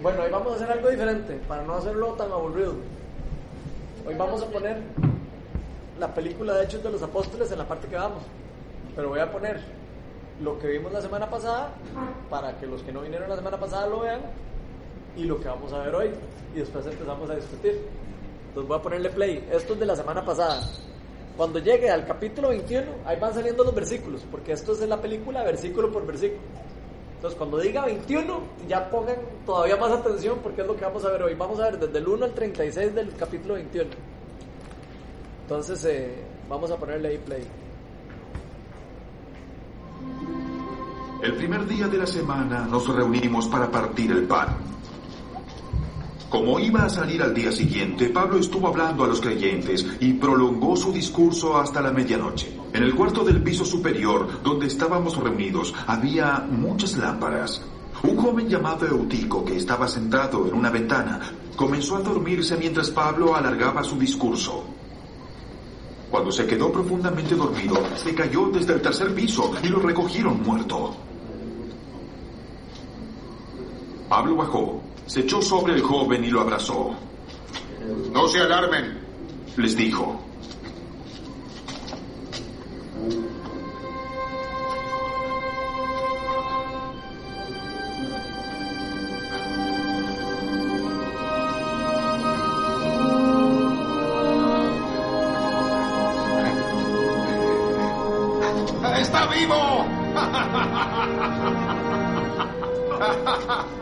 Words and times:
Bueno, 0.00 0.22
hoy 0.22 0.30
vamos 0.30 0.52
a 0.52 0.54
hacer 0.54 0.70
algo 0.70 0.90
diferente 0.90 1.40
para 1.48 1.64
no 1.64 1.74
hacerlo 1.74 2.12
tan 2.12 2.30
aburrido. 2.30 2.74
Hoy 4.06 4.14
vamos 4.14 4.40
a 4.40 4.46
poner 4.46 4.80
la 5.98 6.14
película 6.14 6.54
de 6.54 6.64
Hechos 6.64 6.84
de 6.84 6.92
los 6.92 7.02
Apóstoles 7.02 7.50
en 7.50 7.58
la 7.58 7.66
parte 7.66 7.88
que 7.88 7.96
vamos. 7.96 8.22
Pero 8.94 9.08
voy 9.08 9.18
a 9.18 9.32
poner 9.32 9.60
lo 10.40 10.56
que 10.60 10.68
vimos 10.68 10.92
la 10.92 11.02
semana 11.02 11.28
pasada 11.28 11.72
para 12.30 12.56
que 12.60 12.66
los 12.66 12.84
que 12.84 12.92
no 12.92 13.00
vinieron 13.00 13.28
la 13.28 13.34
semana 13.34 13.58
pasada 13.58 13.88
lo 13.88 14.00
vean 14.00 14.20
y 15.16 15.24
lo 15.24 15.40
que 15.40 15.48
vamos 15.48 15.72
a 15.72 15.78
ver 15.80 15.92
hoy. 15.92 16.10
Y 16.54 16.60
después 16.60 16.86
empezamos 16.86 17.28
a 17.28 17.34
discutir. 17.34 17.82
Entonces 18.50 18.68
voy 18.68 18.78
a 18.78 18.82
ponerle 18.82 19.10
play. 19.10 19.48
Esto 19.50 19.72
es 19.72 19.80
de 19.80 19.86
la 19.86 19.96
semana 19.96 20.24
pasada. 20.24 20.62
Cuando 21.36 21.58
llegue 21.58 21.90
al 21.90 22.06
capítulo 22.06 22.50
21, 22.50 22.86
ahí 23.04 23.18
van 23.18 23.34
saliendo 23.34 23.64
los 23.64 23.74
versículos, 23.74 24.24
porque 24.30 24.52
esto 24.52 24.74
es 24.74 24.82
en 24.82 24.90
la 24.90 25.00
película 25.00 25.42
versículo 25.42 25.90
por 25.90 26.06
versículo. 26.06 26.40
Entonces, 27.18 27.36
cuando 27.36 27.58
diga 27.58 27.84
21, 27.84 28.40
ya 28.68 28.88
pongan 28.88 29.16
todavía 29.44 29.76
más 29.76 29.90
atención 29.90 30.38
porque 30.40 30.60
es 30.60 30.66
lo 30.68 30.76
que 30.76 30.84
vamos 30.84 31.04
a 31.04 31.10
ver 31.10 31.24
hoy. 31.24 31.34
Vamos 31.34 31.58
a 31.58 31.64
ver 31.64 31.80
desde 31.80 31.98
el 31.98 32.06
1 32.06 32.24
al 32.26 32.32
36 32.32 32.94
del 32.94 33.12
capítulo 33.16 33.54
21. 33.54 33.90
Entonces, 35.42 35.84
eh, 35.84 36.14
vamos 36.48 36.70
a 36.70 36.76
ponerle 36.76 37.08
ahí 37.08 37.18
play. 37.18 37.44
El 41.24 41.34
primer 41.34 41.66
día 41.66 41.88
de 41.88 41.98
la 41.98 42.06
semana 42.06 42.68
nos 42.70 42.86
reunimos 42.86 43.48
para 43.48 43.68
partir 43.68 44.12
el 44.12 44.22
pan. 44.28 44.77
Como 46.28 46.60
iba 46.60 46.84
a 46.84 46.90
salir 46.90 47.22
al 47.22 47.32
día 47.32 47.50
siguiente, 47.50 48.10
Pablo 48.10 48.38
estuvo 48.38 48.68
hablando 48.68 49.02
a 49.02 49.06
los 49.06 49.18
creyentes 49.18 49.86
y 49.98 50.12
prolongó 50.12 50.76
su 50.76 50.92
discurso 50.92 51.56
hasta 51.56 51.80
la 51.80 51.90
medianoche. 51.90 52.54
En 52.74 52.82
el 52.82 52.94
cuarto 52.94 53.24
del 53.24 53.42
piso 53.42 53.64
superior, 53.64 54.42
donde 54.42 54.66
estábamos 54.66 55.16
reunidos, 55.16 55.74
había 55.86 56.46
muchas 56.50 56.98
lámparas. 56.98 57.62
Un 58.02 58.18
joven 58.18 58.46
llamado 58.46 58.86
Eutico, 58.86 59.42
que 59.42 59.56
estaba 59.56 59.88
sentado 59.88 60.46
en 60.46 60.52
una 60.52 60.68
ventana, 60.68 61.18
comenzó 61.56 61.96
a 61.96 62.00
dormirse 62.00 62.58
mientras 62.58 62.90
Pablo 62.90 63.34
alargaba 63.34 63.82
su 63.82 63.98
discurso. 63.98 64.64
Cuando 66.10 66.30
se 66.30 66.46
quedó 66.46 66.70
profundamente 66.70 67.34
dormido, 67.36 67.76
se 67.96 68.14
cayó 68.14 68.50
desde 68.50 68.74
el 68.74 68.82
tercer 68.82 69.14
piso 69.14 69.50
y 69.62 69.68
lo 69.68 69.78
recogieron 69.78 70.42
muerto. 70.42 70.94
Pablo 74.08 74.36
bajó, 74.36 74.82
se 75.08 75.20
echó 75.20 75.40
sobre 75.42 75.74
el 75.74 75.82
joven 75.82 76.22
y 76.22 76.28
lo 76.28 76.42
abrazó. 76.42 76.94
No 78.12 78.28
se 78.28 78.40
alarmen, 78.40 78.98
Les 79.56 79.74
dijo, 79.76 80.20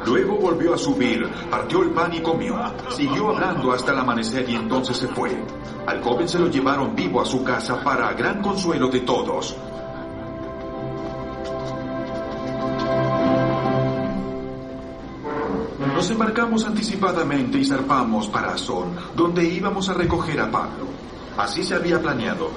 Luego 0.06 0.36
volvió 0.36 0.72
a 0.72 0.78
subir, 0.78 1.28
partió 1.50 1.82
el 1.82 1.90
pan 1.90 2.14
y 2.14 2.20
comió. 2.20 2.56
Siguió 2.90 3.30
hablando 3.30 3.72
hasta 3.72 3.90
el 3.90 3.98
amanecer 3.98 4.48
y 4.48 4.54
entonces 4.54 4.96
se 4.96 5.08
fue. 5.08 5.36
Al 5.84 6.00
joven 6.00 6.28
se 6.28 6.38
lo 6.38 6.46
llevaron 6.46 6.94
vivo 6.94 7.20
a 7.20 7.24
su 7.24 7.42
casa 7.42 7.82
para 7.82 8.12
gran 8.12 8.40
consuelo 8.40 8.86
de 8.86 9.00
todos. 9.00 9.56
Nos 15.92 16.10
embarcamos 16.10 16.64
anticipadamente 16.64 17.58
y 17.58 17.64
zarpamos 17.64 18.28
para 18.28 18.52
Azón, 18.52 18.94
donde 19.16 19.42
íbamos 19.42 19.88
a 19.88 19.94
recoger 19.94 20.40
a 20.40 20.48
Pablo. 20.48 20.86
Así 21.36 21.64
se 21.64 21.74
había 21.74 22.00
planeado, 22.00 22.50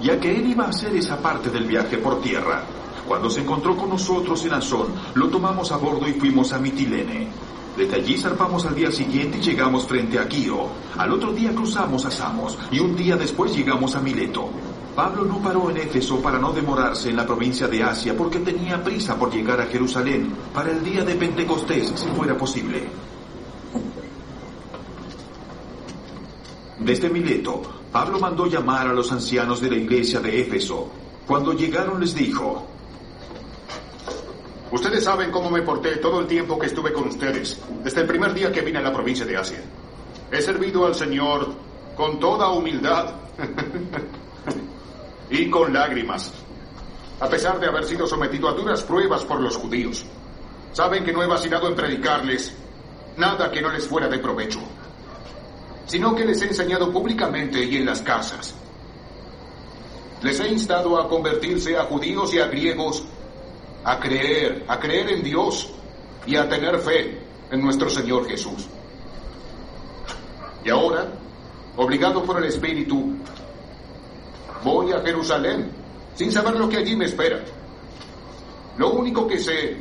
ya 0.00 0.20
que 0.20 0.36
él 0.36 0.48
iba 0.50 0.66
a 0.66 0.68
hacer 0.68 0.94
esa 0.94 1.16
parte 1.18 1.50
del 1.50 1.64
viaje 1.64 1.98
por 1.98 2.20
tierra. 2.20 2.62
Cuando 3.06 3.28
se 3.28 3.40
encontró 3.40 3.76
con 3.76 3.90
nosotros 3.90 4.44
en 4.44 4.54
Azón, 4.54 4.88
lo 5.14 5.28
tomamos 5.28 5.70
a 5.72 5.76
bordo 5.76 6.08
y 6.08 6.14
fuimos 6.14 6.52
a 6.52 6.58
Mitilene. 6.58 7.28
Desde 7.76 7.96
allí 7.96 8.16
zarpamos 8.16 8.64
al 8.66 8.74
día 8.74 8.90
siguiente 8.90 9.38
y 9.38 9.42
llegamos 9.42 9.86
frente 9.86 10.18
a 10.18 10.28
Quío. 10.28 10.68
Al 10.96 11.12
otro 11.12 11.32
día 11.32 11.52
cruzamos 11.54 12.04
a 12.04 12.10
Samos 12.10 12.56
y 12.70 12.78
un 12.78 12.94
día 12.94 13.16
después 13.16 13.54
llegamos 13.54 13.96
a 13.96 14.00
Mileto. 14.00 14.48
Pablo 14.94 15.24
no 15.24 15.42
paró 15.42 15.70
en 15.70 15.78
Éfeso 15.78 16.22
para 16.22 16.38
no 16.38 16.52
demorarse 16.52 17.10
en 17.10 17.16
la 17.16 17.26
provincia 17.26 17.66
de 17.66 17.82
Asia 17.82 18.16
porque 18.16 18.38
tenía 18.38 18.82
prisa 18.82 19.18
por 19.18 19.32
llegar 19.32 19.60
a 19.60 19.66
Jerusalén 19.66 20.32
para 20.54 20.70
el 20.70 20.84
día 20.84 21.04
de 21.04 21.16
Pentecostés, 21.16 21.92
si 21.96 22.06
fuera 22.10 22.38
posible. 22.38 22.84
Desde 26.78 27.08
Mileto, 27.08 27.60
Pablo 27.90 28.20
mandó 28.20 28.46
llamar 28.46 28.86
a 28.86 28.92
los 28.92 29.10
ancianos 29.10 29.60
de 29.60 29.70
la 29.70 29.76
iglesia 29.76 30.20
de 30.20 30.40
Éfeso. 30.42 30.88
Cuando 31.26 31.54
llegaron 31.54 31.98
les 32.00 32.14
dijo, 32.14 32.66
Ustedes 34.74 35.04
saben 35.04 35.30
cómo 35.30 35.50
me 35.50 35.62
porté 35.62 35.98
todo 35.98 36.18
el 36.18 36.26
tiempo 36.26 36.58
que 36.58 36.66
estuve 36.66 36.92
con 36.92 37.06
ustedes, 37.06 37.62
desde 37.84 38.00
el 38.00 38.08
primer 38.08 38.34
día 38.34 38.50
que 38.50 38.60
vine 38.60 38.80
a 38.80 38.82
la 38.82 38.92
provincia 38.92 39.24
de 39.24 39.36
Asia. 39.36 39.62
He 40.32 40.42
servido 40.42 40.84
al 40.84 40.96
Señor 40.96 41.54
con 41.96 42.18
toda 42.18 42.50
humildad 42.50 43.14
y 45.30 45.48
con 45.48 45.72
lágrimas, 45.72 46.32
a 47.20 47.28
pesar 47.28 47.60
de 47.60 47.68
haber 47.68 47.84
sido 47.84 48.04
sometido 48.08 48.48
a 48.48 48.52
duras 48.54 48.82
pruebas 48.82 49.24
por 49.24 49.40
los 49.40 49.56
judíos. 49.56 50.04
Saben 50.72 51.04
que 51.04 51.12
no 51.12 51.22
he 51.22 51.28
vacilado 51.28 51.68
en 51.68 51.76
predicarles 51.76 52.52
nada 53.16 53.52
que 53.52 53.62
no 53.62 53.70
les 53.70 53.86
fuera 53.86 54.08
de 54.08 54.18
provecho, 54.18 54.58
sino 55.86 56.16
que 56.16 56.24
les 56.24 56.42
he 56.42 56.46
enseñado 56.46 56.90
públicamente 56.90 57.62
y 57.62 57.76
en 57.76 57.86
las 57.86 58.02
casas. 58.02 58.56
Les 60.20 60.40
he 60.40 60.48
instado 60.48 60.98
a 60.98 61.08
convertirse 61.08 61.76
a 61.76 61.84
judíos 61.84 62.34
y 62.34 62.40
a 62.40 62.48
griegos 62.48 63.04
a 63.84 64.00
creer, 64.00 64.64
a 64.66 64.78
creer 64.78 65.10
en 65.10 65.22
Dios 65.22 65.70
y 66.26 66.36
a 66.36 66.48
tener 66.48 66.78
fe 66.78 67.20
en 67.50 67.60
nuestro 67.60 67.90
Señor 67.90 68.26
Jesús. 68.26 68.66
Y 70.64 70.70
ahora, 70.70 71.06
obligado 71.76 72.24
por 72.24 72.38
el 72.38 72.44
Espíritu, 72.44 73.14
voy 74.62 74.92
a 74.92 75.00
Jerusalén 75.00 75.70
sin 76.14 76.32
saber 76.32 76.56
lo 76.56 76.68
que 76.68 76.78
allí 76.78 76.96
me 76.96 77.04
espera. 77.04 77.44
Lo 78.78 78.92
único 78.92 79.26
que 79.26 79.38
sé 79.38 79.76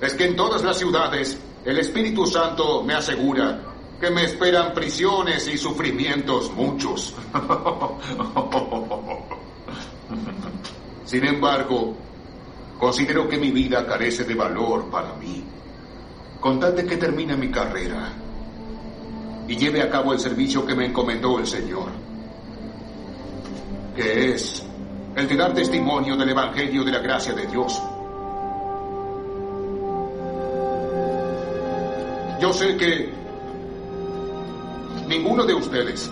es 0.00 0.14
que 0.14 0.26
en 0.26 0.36
todas 0.36 0.62
las 0.62 0.76
ciudades 0.76 1.38
el 1.64 1.78
Espíritu 1.78 2.26
Santo 2.26 2.82
me 2.82 2.94
asegura 2.94 3.60
que 4.00 4.10
me 4.10 4.24
esperan 4.24 4.74
prisiones 4.74 5.48
y 5.48 5.56
sufrimientos 5.56 6.52
muchos. 6.52 7.14
Sin 11.06 11.24
embargo, 11.24 11.96
Considero 12.78 13.28
que 13.28 13.38
mi 13.38 13.50
vida 13.50 13.86
carece 13.86 14.24
de 14.24 14.34
valor 14.34 14.90
para 14.90 15.14
mí. 15.14 15.42
Con 16.40 16.60
que 16.60 16.96
termine 16.96 17.36
mi 17.36 17.50
carrera 17.50 18.12
y 19.48 19.56
lleve 19.56 19.82
a 19.82 19.90
cabo 19.90 20.12
el 20.12 20.18
servicio 20.18 20.66
que 20.66 20.74
me 20.74 20.86
encomendó 20.86 21.38
el 21.38 21.46
Señor, 21.46 21.88
que 23.94 24.32
es 24.32 24.64
el 25.14 25.26
de 25.26 25.36
dar 25.36 25.54
testimonio 25.54 26.16
del 26.16 26.30
Evangelio 26.30 26.84
de 26.84 26.92
la 26.92 26.98
gracia 26.98 27.32
de 27.32 27.46
Dios. 27.46 27.80
Yo 32.40 32.52
sé 32.52 32.76
que 32.76 33.10
ninguno 35.08 35.44
de 35.44 35.54
ustedes, 35.54 36.10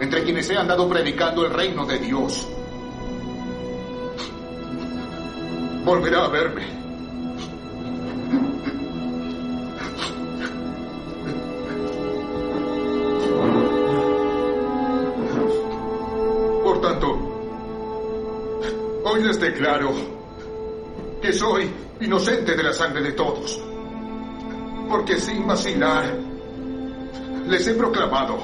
entre 0.00 0.22
quienes 0.24 0.48
he 0.48 0.56
andado 0.56 0.88
predicando 0.88 1.44
el 1.44 1.52
reino 1.52 1.84
de 1.84 1.98
Dios, 1.98 2.46
volverá 5.84 6.24
a 6.24 6.28
verme. 6.28 6.66
Por 16.62 16.80
tanto, 16.80 17.06
hoy 19.04 19.22
les 19.22 19.40
declaro 19.40 19.92
que 21.20 21.32
soy 21.32 21.70
inocente 22.00 22.56
de 22.56 22.62
la 22.62 22.72
sangre 22.72 23.02
de 23.02 23.12
todos, 23.12 23.60
porque 24.88 25.18
sin 25.18 25.46
vacilar 25.46 26.14
les 27.46 27.66
he 27.66 27.74
proclamado 27.74 28.38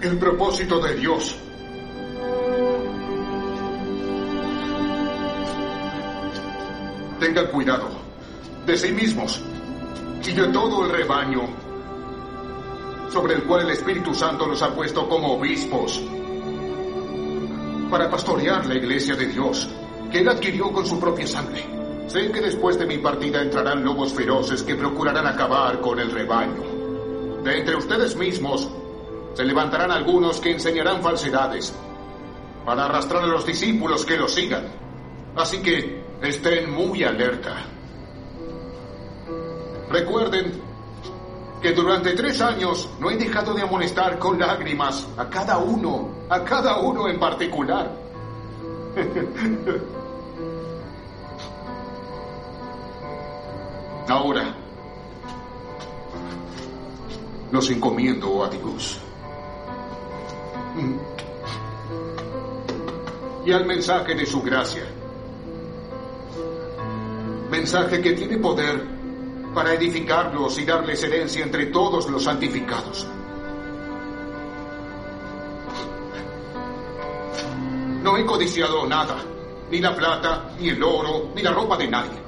el 0.00 0.18
propósito 0.18 0.78
de 0.80 0.94
Dios. 0.94 1.36
Tengan 7.18 7.46
cuidado 7.46 7.88
de 8.66 8.76
sí 8.76 8.92
mismos 8.92 9.40
y 10.26 10.32
de 10.32 10.48
todo 10.48 10.84
el 10.84 10.90
rebaño 10.90 11.42
sobre 13.10 13.34
el 13.34 13.44
cual 13.44 13.62
el 13.62 13.70
Espíritu 13.70 14.14
Santo 14.14 14.46
los 14.46 14.60
ha 14.60 14.74
puesto 14.74 15.08
como 15.08 15.34
obispos 15.34 16.02
para 17.90 18.10
pastorear 18.10 18.66
la 18.66 18.74
iglesia 18.74 19.14
de 19.14 19.26
Dios 19.26 19.68
que 20.10 20.18
él 20.18 20.28
adquirió 20.28 20.72
con 20.72 20.84
su 20.86 20.98
propia 21.00 21.26
sangre. 21.26 21.64
Sé 22.08 22.30
que 22.30 22.40
después 22.40 22.78
de 22.78 22.86
mi 22.86 22.98
partida 22.98 23.40
entrarán 23.40 23.84
lobos 23.84 24.12
feroces 24.12 24.62
que 24.62 24.74
procurarán 24.74 25.26
acabar 25.26 25.80
con 25.80 25.98
el 25.98 26.10
rebaño. 26.10 26.62
De 27.42 27.58
entre 27.58 27.76
ustedes 27.76 28.16
mismos 28.16 28.68
se 29.34 29.44
levantarán 29.44 29.90
algunos 29.90 30.40
que 30.40 30.52
enseñarán 30.52 31.02
falsedades 31.02 31.74
para 32.64 32.86
arrastrar 32.86 33.22
a 33.22 33.26
los 33.26 33.46
discípulos 33.46 34.04
que 34.04 34.16
los 34.16 34.34
sigan. 34.34 34.66
Así 35.36 35.58
que 35.62 36.05
estén 36.22 36.70
muy 36.70 37.04
alerta. 37.04 37.56
Recuerden 39.90 40.60
que 41.62 41.72
durante 41.72 42.12
tres 42.14 42.40
años 42.40 42.88
no 43.00 43.10
he 43.10 43.16
dejado 43.16 43.54
de 43.54 43.62
amonestar 43.62 44.18
con 44.18 44.38
lágrimas 44.38 45.06
a 45.16 45.28
cada 45.28 45.58
uno, 45.58 46.10
a 46.28 46.44
cada 46.44 46.80
uno 46.80 47.08
en 47.08 47.18
particular. 47.18 47.90
Ahora, 54.08 54.54
los 57.50 57.70
encomiendo 57.70 58.44
a 58.44 58.48
Dios. 58.48 59.00
Y 63.44 63.52
al 63.52 63.66
mensaje 63.66 64.14
de 64.14 64.26
su 64.26 64.42
gracia. 64.42 64.84
Mensaje 67.56 68.02
que 68.02 68.12
tiene 68.12 68.36
poder 68.36 68.86
para 69.54 69.72
edificarlos 69.72 70.58
y 70.58 70.66
darles 70.66 71.02
herencia 71.02 71.42
entre 71.42 71.64
todos 71.66 72.06
los 72.10 72.22
santificados. 72.22 73.06
No 78.02 78.18
he 78.18 78.26
codiciado 78.26 78.86
nada, 78.86 79.16
ni 79.70 79.80
la 79.80 79.96
plata, 79.96 80.50
ni 80.60 80.68
el 80.68 80.82
oro, 80.82 81.30
ni 81.34 81.40
la 81.40 81.52
ropa 81.52 81.78
de 81.78 81.88
nadie. 81.88 82.20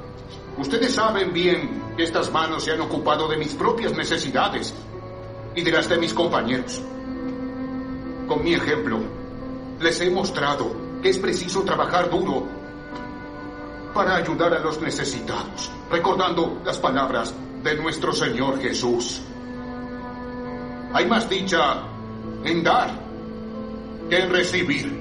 Ustedes 0.56 0.94
saben 0.94 1.30
bien 1.34 1.92
que 1.94 2.04
estas 2.04 2.32
manos 2.32 2.64
se 2.64 2.72
han 2.72 2.80
ocupado 2.80 3.28
de 3.28 3.36
mis 3.36 3.52
propias 3.52 3.92
necesidades 3.92 4.72
y 5.54 5.60
de 5.60 5.70
las 5.70 5.90
de 5.90 5.98
mis 5.98 6.14
compañeros. 6.14 6.80
Con 8.26 8.42
mi 8.42 8.54
ejemplo, 8.54 8.98
les 9.78 10.00
he 10.00 10.08
mostrado 10.08 10.72
que 11.02 11.10
es 11.10 11.18
preciso 11.18 11.64
trabajar 11.64 12.08
duro 12.08 12.57
para 13.94 14.16
ayudar 14.16 14.54
a 14.54 14.60
los 14.60 14.80
necesitados, 14.80 15.70
recordando 15.90 16.60
las 16.64 16.78
palabras 16.78 17.34
de 17.62 17.76
nuestro 17.76 18.12
Señor 18.12 18.60
Jesús. 18.60 19.22
Hay 20.92 21.06
más 21.06 21.28
dicha 21.28 21.82
en 22.44 22.62
dar 22.62 22.90
que 24.08 24.18
en 24.18 24.30
recibir. 24.30 24.98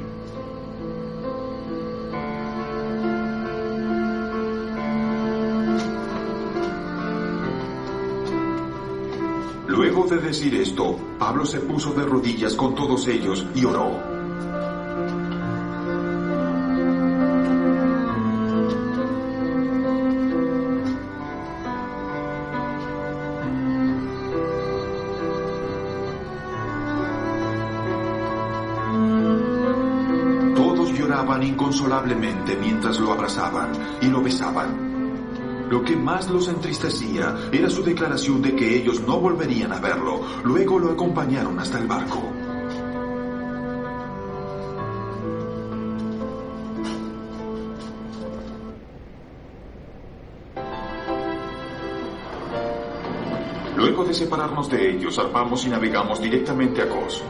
Luego 9.68 10.08
de 10.08 10.18
decir 10.18 10.56
esto, 10.56 10.98
Pablo 11.20 11.46
se 11.46 11.60
puso 11.60 11.94
de 11.94 12.04
rodillas 12.04 12.56
con 12.56 12.74
todos 12.76 13.08
ellos 13.08 13.46
y 13.54 13.64
oró. 13.64 14.17
Inconsolablemente 31.48 32.56
mientras 32.56 33.00
lo 33.00 33.12
abrazaban 33.12 33.72
y 34.02 34.08
lo 34.08 34.22
besaban. 34.22 34.88
Lo 35.70 35.84
que 35.84 35.96
más 35.96 36.30
los 36.30 36.48
entristecía 36.48 37.36
era 37.52 37.70
su 37.70 37.84
declaración 37.84 38.42
de 38.42 38.56
que 38.56 38.78
ellos 38.78 39.02
no 39.02 39.20
volverían 39.20 39.74
a 39.74 39.80
verlo. 39.80 40.22
Luego 40.44 40.80
lo 40.80 40.92
acompañaron 40.92 41.60
hasta 41.60 41.80
el 41.80 41.88
barco. 41.88 42.22
Luego 53.76 54.06
de 54.06 54.14
separarnos 54.14 54.70
de 54.70 54.92
ellos, 54.92 55.16
zarpamos 55.16 55.66
y 55.66 55.70
navegamos 55.70 56.22
directamente 56.22 56.82
a 56.82 56.90
Cos. 56.90 57.22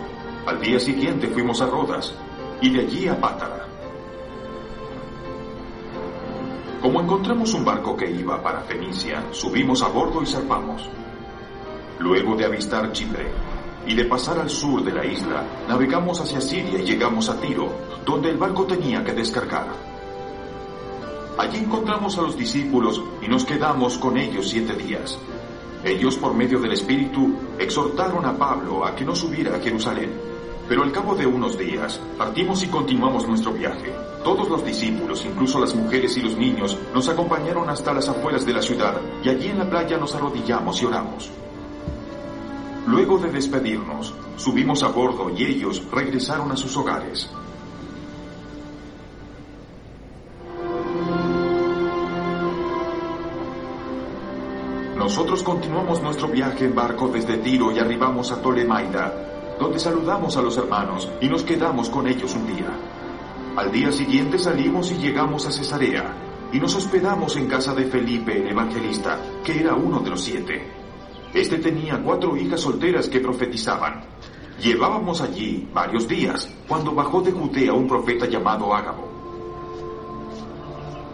Al 0.45 0.61
día 0.61 0.79
siguiente 0.79 1.27
fuimos 1.27 1.59
a 1.61 1.65
Rodas 1.65 2.13
y 2.61 2.69
de 2.69 2.81
allí 2.81 3.07
a 3.07 3.19
Pátara. 3.19 3.36
Encontramos 7.07 7.53
un 7.53 7.63
barco 7.63 7.95
que 7.95 8.11
iba 8.11 8.43
para 8.43 8.59
Fenicia, 8.63 9.23
subimos 9.31 9.81
a 9.81 9.87
bordo 9.87 10.21
y 10.21 10.25
zarpamos. 10.25 10.89
Luego 11.99 12.35
de 12.35 12.43
avistar 12.43 12.91
Chipre 12.91 13.31
y 13.85 13.95
de 13.95 14.03
pasar 14.03 14.37
al 14.39 14.49
sur 14.49 14.83
de 14.83 14.91
la 14.91 15.05
isla, 15.05 15.41
navegamos 15.69 16.19
hacia 16.19 16.41
Siria 16.41 16.79
y 16.79 16.83
llegamos 16.83 17.29
a 17.29 17.39
Tiro, 17.39 17.71
donde 18.05 18.31
el 18.31 18.35
barco 18.35 18.65
tenía 18.65 19.05
que 19.05 19.13
descargar. 19.13 19.67
Allí 21.37 21.59
encontramos 21.59 22.17
a 22.17 22.23
los 22.23 22.35
discípulos 22.35 23.01
y 23.21 23.29
nos 23.29 23.45
quedamos 23.45 23.97
con 23.97 24.17
ellos 24.17 24.49
siete 24.49 24.73
días. 24.73 25.17
Ellos, 25.85 26.17
por 26.17 26.33
medio 26.33 26.59
del 26.59 26.73
Espíritu, 26.73 27.37
exhortaron 27.57 28.25
a 28.25 28.37
Pablo 28.37 28.85
a 28.85 28.93
que 28.93 29.05
no 29.05 29.15
subiera 29.15 29.55
a 29.55 29.61
Jerusalén. 29.61 30.11
Pero 30.67 30.83
al 30.83 30.91
cabo 30.91 31.15
de 31.15 31.25
unos 31.25 31.57
días, 31.57 31.99
partimos 32.17 32.61
y 32.63 32.67
continuamos 32.67 33.27
nuestro 33.27 33.53
viaje. 33.53 33.93
Todos 34.23 34.49
los 34.49 34.65
discípulos, 34.65 35.23
incluso 35.25 35.59
las 35.59 35.73
mujeres 35.73 36.17
y 36.17 36.21
los 36.21 36.35
niños, 36.35 36.77
nos 36.93 37.07
acompañaron 37.07 37.69
hasta 37.69 37.93
las 37.93 38.09
afueras 38.09 38.45
de 38.45 38.53
la 38.53 38.61
ciudad 38.61 38.99
y 39.23 39.29
allí 39.29 39.47
en 39.47 39.59
la 39.59 39.69
playa 39.69 39.97
nos 39.97 40.13
arrodillamos 40.13 40.81
y 40.81 40.85
oramos. 40.85 41.31
Luego 42.87 43.17
de 43.17 43.31
despedirnos, 43.31 44.13
subimos 44.35 44.83
a 44.83 44.89
bordo 44.89 45.29
y 45.29 45.43
ellos 45.43 45.83
regresaron 45.91 46.51
a 46.51 46.57
sus 46.57 46.75
hogares. 46.75 47.29
Nosotros 54.97 55.41
continuamos 55.43 56.01
nuestro 56.01 56.27
viaje 56.27 56.65
en 56.65 56.75
barco 56.75 57.07
desde 57.07 57.37
Tiro 57.37 57.71
y 57.71 57.79
arribamos 57.79 58.31
a 58.31 58.41
Tolemaida, 58.41 59.36
donde 59.59 59.79
saludamos 59.79 60.37
a 60.37 60.41
los 60.41 60.57
hermanos 60.57 61.09
y 61.21 61.27
nos 61.27 61.43
quedamos 61.43 61.89
con 61.89 62.07
ellos 62.07 62.35
un 62.35 62.47
día. 62.47 62.71
Al 63.55 63.71
día 63.71 63.91
siguiente 63.91 64.37
salimos 64.37 64.91
y 64.91 64.97
llegamos 64.97 65.45
a 65.47 65.51
Cesarea 65.51 66.13
y 66.51 66.59
nos 66.59 66.75
hospedamos 66.75 67.35
en 67.37 67.47
casa 67.47 67.73
de 67.73 67.85
Felipe 67.85 68.37
el 68.37 68.49
evangelista, 68.49 69.19
que 69.43 69.59
era 69.59 69.73
uno 69.73 69.99
de 69.99 70.09
los 70.11 70.21
siete. 70.21 70.71
Este 71.33 71.57
tenía 71.57 72.01
cuatro 72.01 72.37
hijas 72.37 72.61
solteras 72.61 73.09
que 73.09 73.19
profetizaban. 73.19 74.03
Llevábamos 74.61 75.21
allí 75.21 75.67
varios 75.73 76.07
días 76.07 76.49
cuando 76.67 76.93
bajó 76.93 77.21
de 77.21 77.31
Judea 77.31 77.73
un 77.73 77.87
profeta 77.87 78.27
llamado 78.27 78.73
Ágabo. 78.73 79.07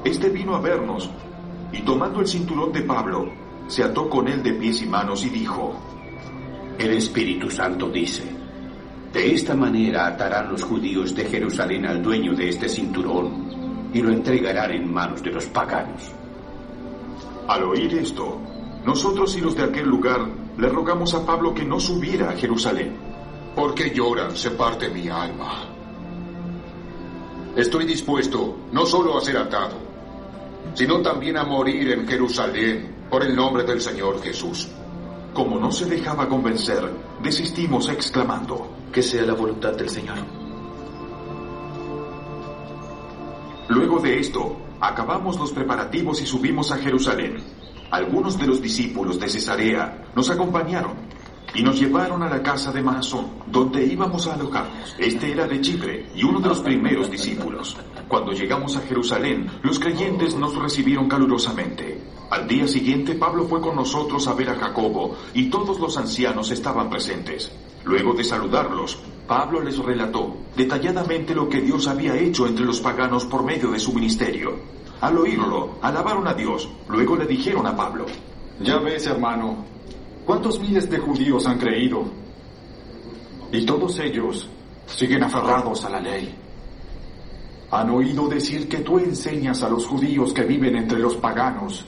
Este 0.04 0.30
vino 0.30 0.56
a 0.56 0.60
vernos 0.60 1.10
y 1.72 1.82
tomando 1.82 2.20
el 2.20 2.28
cinturón 2.28 2.72
de 2.72 2.82
Pablo, 2.82 3.32
se 3.68 3.84
ató 3.84 4.10
con 4.10 4.28
él 4.28 4.44
de 4.44 4.54
pies 4.54 4.82
y 4.82 4.86
manos 4.86 5.26
y 5.26 5.30
dijo, 5.30 5.74
El 6.78 6.94
Espíritu 6.94 7.50
Santo 7.50 7.90
dice, 7.90 8.24
de 9.14 9.34
esta 9.34 9.54
manera 9.54 10.08
atarán 10.08 10.52
los 10.52 10.64
judíos 10.64 11.16
de 11.16 11.26
Jerusalén 11.26 11.86
al 11.86 12.02
dueño 12.02 12.34
de 12.34 12.50
este 12.50 12.68
cinturón 12.68 13.92
y 13.94 14.02
lo 14.02 14.12
entregarán 14.12 14.72
en 14.72 14.92
manos 14.92 15.22
de 15.22 15.32
los 15.32 15.46
paganos. 15.46 16.12
Al 17.48 17.64
oír 17.64 17.94
esto, 17.94 18.42
nosotros 18.86 19.38
y 19.38 19.42
los 19.42 19.56
de 19.56 19.64
aquel 19.64 19.88
lugar 19.88 20.28
le 20.58 20.68
rogamos 20.68 21.14
a 21.14 21.26
Pablo 21.26 21.54
que 21.54 21.64
no 21.64 21.80
subiera 21.80 22.32
a 22.32 22.36
Jerusalén. 22.36 22.96
¿Por 23.56 23.76
qué 23.76 23.92
lloran? 23.92 24.36
Se 24.36 24.52
parte 24.52 24.90
mi 24.90 25.08
alma. 25.10 25.70
Estoy 27.56 27.86
dispuesto 27.86 28.58
no 28.72 28.84
solo 28.86 29.16
a 29.16 29.22
ser 29.22 29.38
atado, 29.38 29.78
sino 30.74 31.02
también 31.02 31.38
a 31.38 31.44
morir 31.44 31.92
en 31.92 32.08
Jerusalén 32.08 33.06
por 33.12 33.24
el 33.24 33.36
nombre 33.36 33.64
del 33.64 33.80
Señor 33.80 34.24
Jesús. 34.24 34.70
Como 35.34 35.60
no 35.60 35.72
se 35.72 35.86
dejaba 35.86 36.30
convencer, 36.30 36.88
desistimos 37.24 37.90
exclamando, 37.90 38.70
Que 38.92 39.02
sea 39.02 39.24
la 39.24 39.34
voluntad 39.34 39.74
del 39.74 39.90
Señor. 39.90 40.18
Luego 43.70 44.00
de 44.00 44.20
esto, 44.20 44.56
acabamos 44.80 45.40
los 45.40 45.52
preparativos 45.52 46.22
y 46.22 46.28
subimos 46.28 46.72
a 46.72 46.78
Jerusalén. 46.78 47.38
Algunos 47.90 48.38
de 48.38 48.46
los 48.46 48.62
discípulos 48.62 49.20
de 49.20 49.30
Cesarea 49.30 50.06
nos 50.16 50.30
acompañaron 50.30 50.94
y 51.56 51.64
nos 51.64 51.80
llevaron 51.80 52.22
a 52.22 52.30
la 52.30 52.44
casa 52.44 52.72
de 52.72 52.84
Mahasón, 52.84 53.28
donde 53.48 53.84
íbamos 53.86 54.28
a 54.28 54.36
alojarnos. 54.36 54.96
Este 55.00 55.32
era 55.32 55.48
de 55.48 55.62
Chipre 55.62 56.10
y 56.16 56.24
uno 56.24 56.40
de 56.40 56.50
los 56.50 56.62
primeros 56.62 57.10
discípulos. 57.10 57.76
Cuando 58.14 58.32
llegamos 58.32 58.78
a 58.78 58.82
Jerusalén, 58.82 59.50
los 59.64 59.80
creyentes 59.80 60.36
nos 60.36 60.56
recibieron 60.56 61.10
calurosamente. 61.10 62.00
Al 62.30 62.48
día 62.48 62.68
siguiente, 62.68 63.16
Pablo 63.16 63.46
fue 63.46 63.60
con 63.60 63.76
nosotros 63.76 64.28
a 64.28 64.36
ver 64.36 64.52
a 64.52 64.56
Jacobo 64.56 65.16
y 65.34 65.50
todos 65.50 65.80
los 65.80 65.98
ancianos 65.98 66.52
estaban 66.52 66.92
presentes. 66.92 67.52
Luego 67.84 68.14
de 68.14 68.24
saludarlos, 68.24 69.00
Pablo 69.28 69.62
les 69.62 69.80
relató 69.80 70.38
detalladamente 70.56 71.34
lo 71.34 71.50
que 71.50 71.62
Dios 71.62 71.88
había 71.88 72.16
hecho 72.16 72.46
entre 72.46 72.66
los 72.66 72.80
paganos 72.82 73.26
por 73.26 73.44
medio 73.44 73.72
de 73.72 73.80
su 73.80 73.92
ministerio. 73.92 74.60
Al 75.02 75.18
oírlo, 75.18 75.80
alabaron 75.82 76.28
a 76.28 76.36
Dios. 76.36 76.70
Luego 76.90 77.16
le 77.16 77.26
dijeron 77.26 77.66
a 77.66 77.76
Pablo, 77.76 78.06
Ya 78.60 78.78
ves, 78.78 79.08
hermano, 79.08 79.66
cuántos 80.24 80.60
miles 80.60 80.88
de 80.88 81.00
judíos 81.00 81.48
han 81.48 81.58
creído. 81.58 82.04
Y 83.52 83.66
todos 83.66 83.98
ellos 83.98 84.48
siguen 84.86 85.24
aferrados 85.24 85.84
a 85.84 85.90
la 85.90 86.00
ley. 86.00 86.43
Han 87.74 87.90
oído 87.90 88.28
decir 88.28 88.70
que 88.70 88.78
tú 88.78 89.00
enseñas 89.00 89.64
a 89.64 89.70
los 89.70 89.88
judíos 89.88 90.32
que 90.32 90.44
viven 90.44 90.76
entre 90.76 91.00
los 91.00 91.16
paganos 91.16 91.84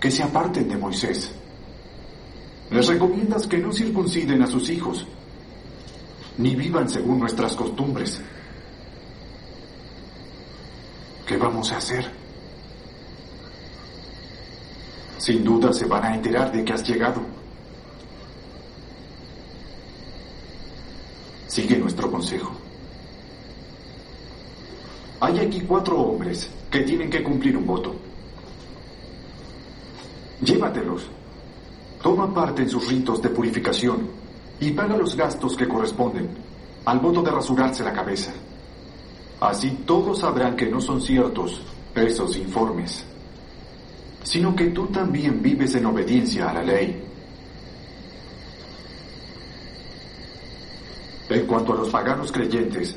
que 0.00 0.10
se 0.10 0.22
aparten 0.22 0.66
de 0.70 0.76
Moisés. 0.78 1.30
Les 2.70 2.86
recomiendas 2.86 3.46
que 3.46 3.58
no 3.58 3.70
circunciden 3.74 4.40
a 4.40 4.46
sus 4.46 4.70
hijos, 4.70 5.06
ni 6.38 6.56
vivan 6.56 6.88
según 6.88 7.20
nuestras 7.20 7.54
costumbres. 7.54 8.22
¿Qué 11.26 11.36
vamos 11.36 11.70
a 11.72 11.76
hacer? 11.76 12.10
Sin 15.18 15.44
duda 15.44 15.74
se 15.74 15.84
van 15.84 16.04
a 16.04 16.14
enterar 16.14 16.50
de 16.50 16.64
que 16.64 16.72
has 16.72 16.88
llegado. 16.88 17.20
Sigue 21.48 21.76
nuestro 21.76 22.10
consejo. 22.10 22.61
Hay 25.22 25.38
aquí 25.38 25.60
cuatro 25.60 26.00
hombres 26.00 26.50
que 26.68 26.80
tienen 26.80 27.08
que 27.08 27.22
cumplir 27.22 27.56
un 27.56 27.64
voto. 27.64 27.94
Llévatelos. 30.40 31.08
Toma 32.02 32.34
parte 32.34 32.62
en 32.62 32.68
sus 32.68 32.88
ritos 32.88 33.22
de 33.22 33.28
purificación 33.28 34.08
y 34.58 34.72
paga 34.72 34.96
los 34.96 35.14
gastos 35.14 35.56
que 35.56 35.68
corresponden 35.68 36.28
al 36.84 36.98
voto 36.98 37.22
de 37.22 37.30
rasurarse 37.30 37.84
la 37.84 37.92
cabeza. 37.92 38.32
Así 39.38 39.70
todos 39.86 40.18
sabrán 40.18 40.56
que 40.56 40.66
no 40.66 40.80
son 40.80 41.00
ciertos 41.00 41.62
esos 41.94 42.36
informes, 42.36 43.04
sino 44.24 44.56
que 44.56 44.70
tú 44.70 44.88
también 44.88 45.40
vives 45.40 45.76
en 45.76 45.86
obediencia 45.86 46.50
a 46.50 46.54
la 46.54 46.64
ley. 46.64 47.00
En 51.28 51.46
cuanto 51.46 51.74
a 51.74 51.76
los 51.76 51.90
paganos 51.90 52.32
creyentes, 52.32 52.96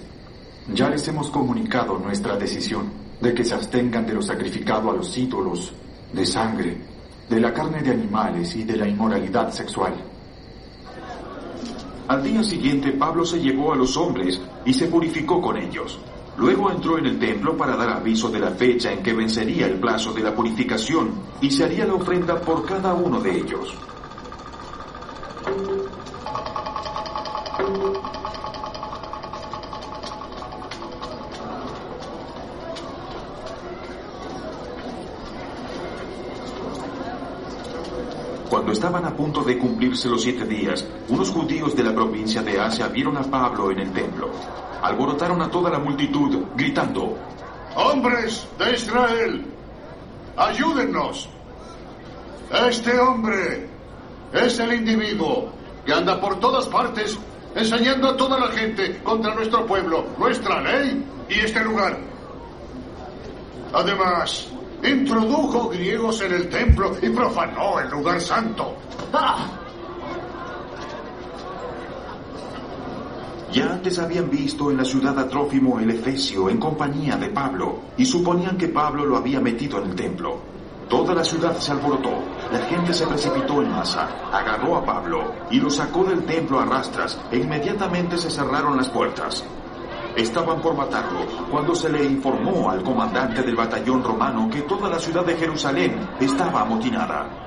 ya 0.73 0.89
les 0.89 1.07
hemos 1.07 1.29
comunicado 1.29 1.97
nuestra 1.99 2.37
decisión 2.37 2.89
de 3.21 3.33
que 3.33 3.43
se 3.43 3.53
abstengan 3.53 4.05
de 4.05 4.13
lo 4.13 4.21
sacrificado 4.21 4.89
a 4.89 4.93
los 4.93 5.15
ídolos, 5.17 5.73
de 6.11 6.25
sangre, 6.25 6.77
de 7.29 7.39
la 7.39 7.53
carne 7.53 7.81
de 7.81 7.91
animales 7.91 8.55
y 8.55 8.63
de 8.63 8.77
la 8.77 8.87
inmoralidad 8.87 9.51
sexual. 9.51 9.93
Al 12.07 12.23
día 12.23 12.43
siguiente 12.43 12.91
Pablo 12.91 13.25
se 13.25 13.39
llevó 13.39 13.73
a 13.73 13.75
los 13.75 13.97
hombres 13.97 14.39
y 14.63 14.73
se 14.73 14.87
purificó 14.87 15.41
con 15.41 15.57
ellos. 15.57 15.99
Luego 16.37 16.69
entró 16.69 16.97
en 16.97 17.05
el 17.05 17.17
templo 17.17 17.55
para 17.55 17.75
dar 17.75 17.89
aviso 17.89 18.29
de 18.29 18.39
la 18.39 18.51
fecha 18.51 18.91
en 18.91 19.01
que 19.01 19.13
vencería 19.13 19.67
el 19.67 19.79
plazo 19.79 20.13
de 20.13 20.21
la 20.21 20.35
purificación 20.35 21.11
y 21.41 21.49
se 21.49 21.63
haría 21.63 21.85
la 21.85 21.93
ofrenda 21.93 22.39
por 22.41 22.65
cada 22.65 22.93
uno 22.93 23.21
de 23.21 23.37
ellos. 23.37 23.75
Estaban 38.95 39.13
a 39.13 39.17
punto 39.17 39.43
de 39.43 39.57
cumplirse 39.57 40.07
los 40.07 40.23
siete 40.23 40.45
días, 40.45 40.85
unos 41.09 41.29
judíos 41.29 41.75
de 41.75 41.83
la 41.83 41.93
provincia 41.93 42.41
de 42.41 42.57
Asia 42.57 42.87
vieron 42.87 43.17
a 43.17 43.23
Pablo 43.23 43.69
en 43.71 43.79
el 43.79 43.91
templo. 43.91 44.31
Alborotaron 44.81 45.41
a 45.41 45.49
toda 45.49 45.69
la 45.69 45.79
multitud, 45.79 46.45
gritando, 46.55 47.17
Hombres 47.75 48.47
de 48.57 48.71
Israel, 48.71 49.45
ayúdennos. 50.37 51.27
Este 52.69 52.97
hombre 52.97 53.67
es 54.31 54.59
el 54.59 54.73
individuo 54.73 55.51
que 55.85 55.91
anda 55.91 56.21
por 56.21 56.39
todas 56.39 56.65
partes 56.67 57.19
enseñando 57.53 58.11
a 58.11 58.15
toda 58.15 58.39
la 58.39 58.47
gente 58.47 58.99
contra 59.03 59.35
nuestro 59.35 59.65
pueblo, 59.65 60.05
nuestra 60.17 60.61
ley 60.61 61.03
y 61.27 61.39
este 61.39 61.61
lugar. 61.65 61.97
Además, 63.73 64.47
introdujo 64.83 65.69
griegos 65.69 66.21
en 66.21 66.33
el 66.33 66.49
templo 66.49 66.95
y 67.01 67.09
profanó 67.09 67.79
el 67.79 67.89
lugar 67.89 68.21
santo. 68.21 68.75
Ya 73.51 73.71
antes 73.71 73.99
habían 73.99 74.29
visto 74.29 74.69
en 74.69 74.77
la 74.77 74.83
ciudad 74.83 75.17
a 75.17 75.29
Trófimo 75.29 75.79
el 75.79 75.89
Efesio 75.89 76.49
en 76.49 76.57
compañía 76.57 77.15
de 77.15 77.29
Pablo 77.29 77.79
y 77.95 78.05
suponían 78.05 78.57
que 78.57 78.67
Pablo 78.67 79.05
lo 79.05 79.15
había 79.15 79.39
metido 79.39 79.81
en 79.81 79.91
el 79.91 79.95
templo. 79.95 80.39
Toda 80.89 81.15
la 81.15 81.23
ciudad 81.23 81.57
se 81.57 81.71
alborotó, 81.71 82.21
la 82.51 82.59
gente 82.67 82.93
se 82.93 83.07
precipitó 83.07 83.61
en 83.61 83.71
masa, 83.71 84.07
agarró 84.31 84.75
a 84.75 84.85
Pablo 84.85 85.33
y 85.49 85.59
lo 85.59 85.69
sacó 85.69 86.03
del 86.03 86.25
templo 86.25 86.59
a 86.59 86.65
rastras 86.65 87.17
e 87.31 87.37
inmediatamente 87.37 88.17
se 88.17 88.29
cerraron 88.29 88.77
las 88.77 88.89
puertas. 88.89 89.43
Estaban 90.15 90.61
por 90.61 90.75
matarlo 90.75 91.25
cuando 91.51 91.75
se 91.75 91.89
le 91.89 92.05
informó 92.05 92.69
al 92.69 92.81
comandante 92.83 93.41
del 93.41 93.55
batallón 93.55 94.01
romano 94.01 94.49
que 94.49 94.61
toda 94.61 94.89
la 94.89 94.97
ciudad 94.97 95.25
de 95.25 95.35
Jerusalén 95.35 96.07
estaba 96.21 96.61
amotinada. 96.61 97.45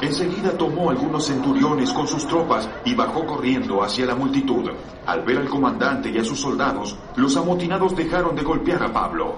Enseguida 0.00 0.56
tomó 0.56 0.90
algunos 0.90 1.26
centuriones 1.26 1.90
con 1.92 2.06
sus 2.06 2.26
tropas 2.26 2.68
y 2.84 2.94
bajó 2.94 3.26
corriendo 3.26 3.82
hacia 3.82 4.06
la 4.06 4.14
multitud. 4.14 4.70
Al 5.06 5.22
ver 5.24 5.38
al 5.38 5.48
comandante 5.48 6.10
y 6.10 6.18
a 6.18 6.24
sus 6.24 6.40
soldados, 6.40 6.96
los 7.16 7.36
amotinados 7.36 7.94
dejaron 7.94 8.34
de 8.34 8.42
golpear 8.42 8.82
a 8.82 8.92
Pablo. 8.92 9.36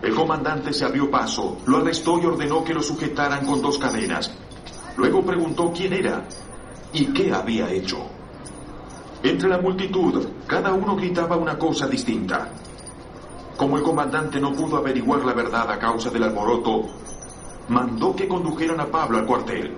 El 0.00 0.14
comandante 0.14 0.72
se 0.72 0.84
abrió 0.84 1.10
paso, 1.10 1.58
lo 1.66 1.78
arrestó 1.78 2.20
y 2.20 2.26
ordenó 2.26 2.62
que 2.62 2.74
lo 2.74 2.82
sujetaran 2.82 3.44
con 3.46 3.60
dos 3.60 3.78
cadenas. 3.78 4.32
Luego 4.96 5.22
preguntó 5.22 5.72
quién 5.74 5.92
era 5.92 6.24
y 6.92 7.06
qué 7.06 7.32
había 7.32 7.68
hecho. 7.70 8.21
Entre 9.22 9.48
la 9.48 9.58
multitud, 9.58 10.26
cada 10.48 10.72
uno 10.72 10.96
gritaba 10.96 11.36
una 11.36 11.56
cosa 11.56 11.86
distinta. 11.86 12.48
Como 13.56 13.76
el 13.76 13.84
comandante 13.84 14.40
no 14.40 14.52
pudo 14.52 14.78
averiguar 14.78 15.24
la 15.24 15.32
verdad 15.32 15.70
a 15.70 15.78
causa 15.78 16.10
del 16.10 16.24
alboroto, 16.24 16.86
mandó 17.68 18.16
que 18.16 18.26
condujeran 18.26 18.80
a 18.80 18.86
Pablo 18.86 19.18
al 19.18 19.26
cuartel. 19.26 19.76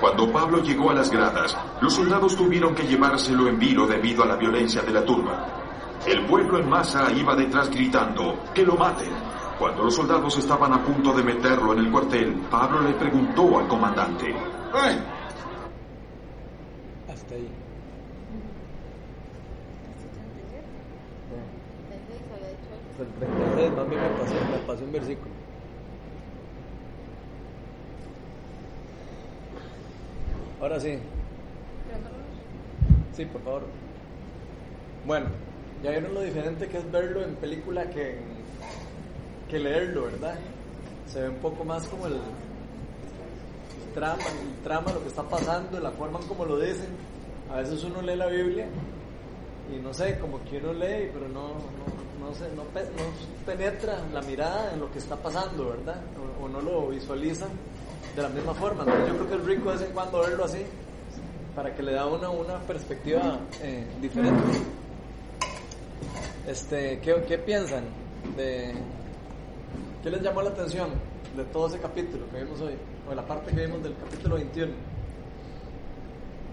Cuando 0.00 0.30
Pablo 0.30 0.62
llegó 0.62 0.90
a 0.90 0.94
las 0.94 1.10
gradas, 1.10 1.56
los 1.80 1.92
soldados 1.92 2.36
tuvieron 2.36 2.74
que 2.74 2.86
llevárselo 2.86 3.48
en 3.48 3.58
vilo 3.58 3.86
debido 3.86 4.22
a 4.22 4.26
la 4.26 4.36
violencia 4.36 4.80
de 4.82 4.92
la 4.92 5.04
turba. 5.04 5.44
El 6.06 6.24
pueblo 6.26 6.58
en 6.58 6.68
masa 6.68 7.10
iba 7.12 7.34
detrás 7.34 7.68
gritando, 7.68 8.38
¡que 8.54 8.64
lo 8.64 8.76
maten! 8.76 9.10
Cuando 9.58 9.82
los 9.82 9.96
soldados 9.96 10.38
estaban 10.38 10.72
a 10.72 10.84
punto 10.84 11.12
de 11.12 11.24
meterlo 11.24 11.72
en 11.72 11.80
el 11.80 11.90
cuartel, 11.90 12.32
Pablo 12.48 12.80
le 12.82 12.92
preguntó 12.92 13.58
al 13.58 13.66
comandante, 13.66 14.30
¡Eh! 14.30 14.98
Hasta 17.12 17.34
ahí. 17.34 17.48
Hasta 22.94 23.02
el 23.02 23.08
33, 23.08 23.76
más 23.76 23.88
me 23.88 23.96
pasé, 23.96 24.34
me 24.34 24.58
pasé 24.58 24.84
un 24.84 24.92
versículo. 24.92 25.37
Ahora 30.60 30.80
sí. 30.80 30.98
Sí, 33.16 33.24
por 33.26 33.42
favor. 33.42 33.62
Bueno, 35.06 35.26
ya 35.82 35.90
vieron 35.90 36.14
lo 36.14 36.20
diferente 36.22 36.68
que 36.68 36.78
es 36.78 36.90
verlo 36.92 37.22
en 37.22 37.34
película 37.36 37.88
que, 37.90 38.12
en- 38.12 38.38
que 39.48 39.58
leerlo, 39.58 40.04
¿verdad? 40.04 40.34
Se 41.06 41.22
ve 41.22 41.28
un 41.30 41.36
poco 41.36 41.64
más 41.64 41.86
como 41.88 42.06
el 42.06 42.16
trama, 43.94 44.22
el 44.22 44.62
trama, 44.62 44.92
lo 44.92 45.02
que 45.02 45.08
está 45.08 45.22
pasando, 45.22 45.80
la 45.80 45.90
forma 45.92 46.20
en 46.20 46.26
como 46.26 46.44
lo 46.44 46.58
dicen. 46.60 46.88
A 47.50 47.56
veces 47.56 47.82
uno 47.84 48.02
lee 48.02 48.16
la 48.16 48.26
Biblia 48.26 48.66
y 49.74 49.80
no 49.80 49.92
sé, 49.94 50.18
como 50.18 50.42
que 50.44 50.58
uno 50.58 50.72
lee, 50.74 51.10
pero 51.12 51.28
no, 51.28 51.48
no, 51.48 52.26
no, 52.28 52.34
sé, 52.34 52.44
no, 52.54 52.62
pe- 52.64 52.82
no 52.96 53.46
penetra 53.46 53.98
la 54.12 54.20
mirada 54.22 54.72
en 54.74 54.80
lo 54.80 54.90
que 54.92 54.98
está 54.98 55.16
pasando, 55.16 55.70
¿verdad? 55.70 56.00
O, 56.40 56.44
o 56.44 56.48
no 56.48 56.60
lo 56.60 56.88
visualiza 56.88 57.46
de 58.18 58.24
la 58.24 58.28
misma 58.30 58.54
forma. 58.54 58.84
Yo 58.84 59.14
creo 59.14 59.28
que 59.28 59.34
es 59.36 59.44
rico 59.44 59.70
de 59.70 59.76
vez 59.76 59.86
en 59.86 59.92
cuando 59.92 60.20
verlo 60.20 60.44
así, 60.44 60.62
para 61.54 61.74
que 61.74 61.82
le 61.82 61.92
da 61.92 62.02
a 62.02 62.06
uno 62.06 62.32
una 62.32 62.58
perspectiva 62.58 63.38
eh, 63.62 63.86
diferente. 64.00 64.58
Este, 66.46 66.98
¿qué, 67.00 67.22
¿Qué 67.28 67.38
piensan 67.38 67.84
de 68.36 68.74
qué 70.02 70.10
les 70.10 70.20
llamó 70.20 70.42
la 70.42 70.50
atención 70.50 70.88
de 71.36 71.44
todo 71.44 71.68
ese 71.68 71.78
capítulo 71.78 72.28
que 72.30 72.42
vimos 72.42 72.60
hoy, 72.60 72.74
o 73.06 73.10
de 73.10 73.16
la 73.16 73.26
parte 73.26 73.54
que 73.54 73.66
vimos 73.66 73.82
del 73.84 73.94
capítulo 73.96 74.34
21? 74.34 74.72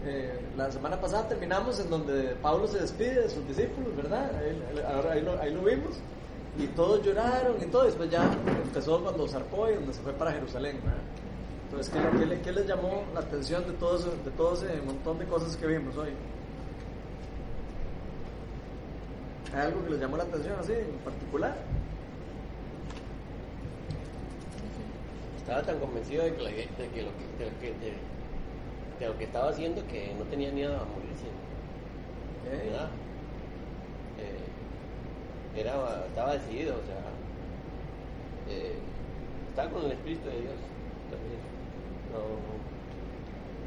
Eh, 0.06 0.40
la 0.56 0.72
semana 0.72 1.02
pasada 1.02 1.28
terminamos 1.28 1.80
en 1.80 1.90
donde 1.90 2.36
Pablo 2.44 2.68
se 2.68 2.80
despide 2.80 3.22
de 3.22 3.30
sus 3.30 3.48
discípulos, 3.48 3.96
¿verdad? 3.96 4.30
Ahí, 5.10 5.22
lo, 5.52 5.62
vimos. 5.64 5.96
Y 6.60 6.68
todos 6.68 7.04
lloraron 7.04 7.56
y 7.60 7.66
todo, 7.66 7.86
después 7.86 8.12
ya 8.12 8.24
empezó 8.64 9.02
cuando 9.02 9.28
zarpó 9.28 9.68
y 9.70 9.74
donde 9.74 9.94
se 9.94 10.02
fue 10.02 10.14
para 10.14 10.32
Jerusalén. 10.32 10.80
¿verdad? 10.84 11.25
Entonces, 11.76 11.94
¿qué, 11.94 12.20
qué, 12.20 12.26
le- 12.26 12.40
qué 12.42 12.52
les 12.54 12.68
llamó 12.68 13.04
la 13.14 13.20
atención 13.20 13.66
de 13.68 13.74
todo, 13.74 13.98
eso- 14.00 14.16
de 14.24 14.32
todo 14.32 14.54
ese 14.54 14.82
montón 14.82 15.20
de 15.20 15.26
cosas 15.26 15.58
que 15.58 15.68
vimos 15.68 15.98
hoy? 15.98 16.12
¿Hay 19.54 19.60
algo 19.60 19.84
que 19.84 19.90
les 19.90 20.00
llamó 20.00 20.16
la 20.16 20.24
atención 20.24 20.56
así 20.58 20.72
en 20.72 20.98
particular? 21.04 21.54
Estaba 25.38 25.64
tan 25.64 25.80
convencido 25.80 26.24
de 26.24 26.34
que, 26.36 26.42
la- 26.44 26.50
de 26.50 26.56
que 26.56 27.02
lo 27.04 27.10
que, 27.12 27.44
de, 27.44 27.52
lo 27.52 27.60
que- 27.60 27.74
de- 27.86 27.98
de 29.00 29.08
lo 29.10 29.18
que 29.18 29.26
estaba 29.26 29.50
haciendo 29.50 29.86
que 29.88 30.14
no 30.18 30.24
tenía 30.26 30.54
miedo 30.54 30.76
a 30.78 30.86
morirse. 30.86 31.28
¿Eh? 32.54 32.70
¿verdad? 32.70 32.90
Eh, 34.18 35.60
era, 35.60 36.06
estaba 36.08 36.34
decidido, 36.38 36.76
o 36.76 36.86
sea, 36.86 37.04
eh, 38.56 38.78
estaba 39.50 39.70
con 39.72 39.84
el 39.84 39.92
Espíritu 39.92 40.30
de 40.30 40.40
Dios. 40.40 40.54
No, 42.16 42.24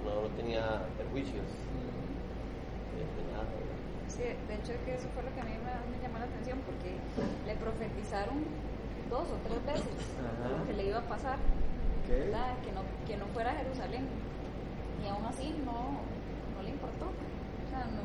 no, 0.08 0.22
no 0.22 0.28
tenía 0.40 0.88
perjuicios 0.96 1.44
de, 1.44 3.04
de 3.04 3.22
nada. 3.28 3.44
¿verdad? 3.44 3.76
Sí, 4.08 4.24
de 4.24 4.54
hecho 4.56 4.72
que 4.84 4.94
eso 4.96 5.08
fue 5.12 5.22
lo 5.22 5.32
que 5.36 5.40
a 5.40 5.44
mí 5.44 5.52
me, 5.60 5.72
me 5.92 6.00
llamó 6.00 6.18
la 6.18 6.24
atención 6.24 6.58
porque 6.64 6.96
le 7.44 7.54
profetizaron 7.60 8.40
dos 9.10 9.28
o 9.28 9.36
tres 9.44 9.60
veces 9.68 10.00
Ajá. 10.16 10.48
lo 10.58 10.64
que 10.66 10.72
le 10.72 10.88
iba 10.88 10.98
a 10.98 11.08
pasar. 11.08 11.36
Que 12.08 12.72
no, 12.72 12.80
que 13.06 13.16
no 13.18 13.26
fuera 13.36 13.52
a 13.52 13.54
Jerusalén. 13.54 14.08
Y 15.04 15.08
aún 15.08 15.26
así 15.26 15.54
no, 15.62 16.00
no 16.56 16.62
le 16.64 16.70
importó. 16.70 17.04
O 17.04 17.68
sea, 17.68 17.84
no. 17.84 18.00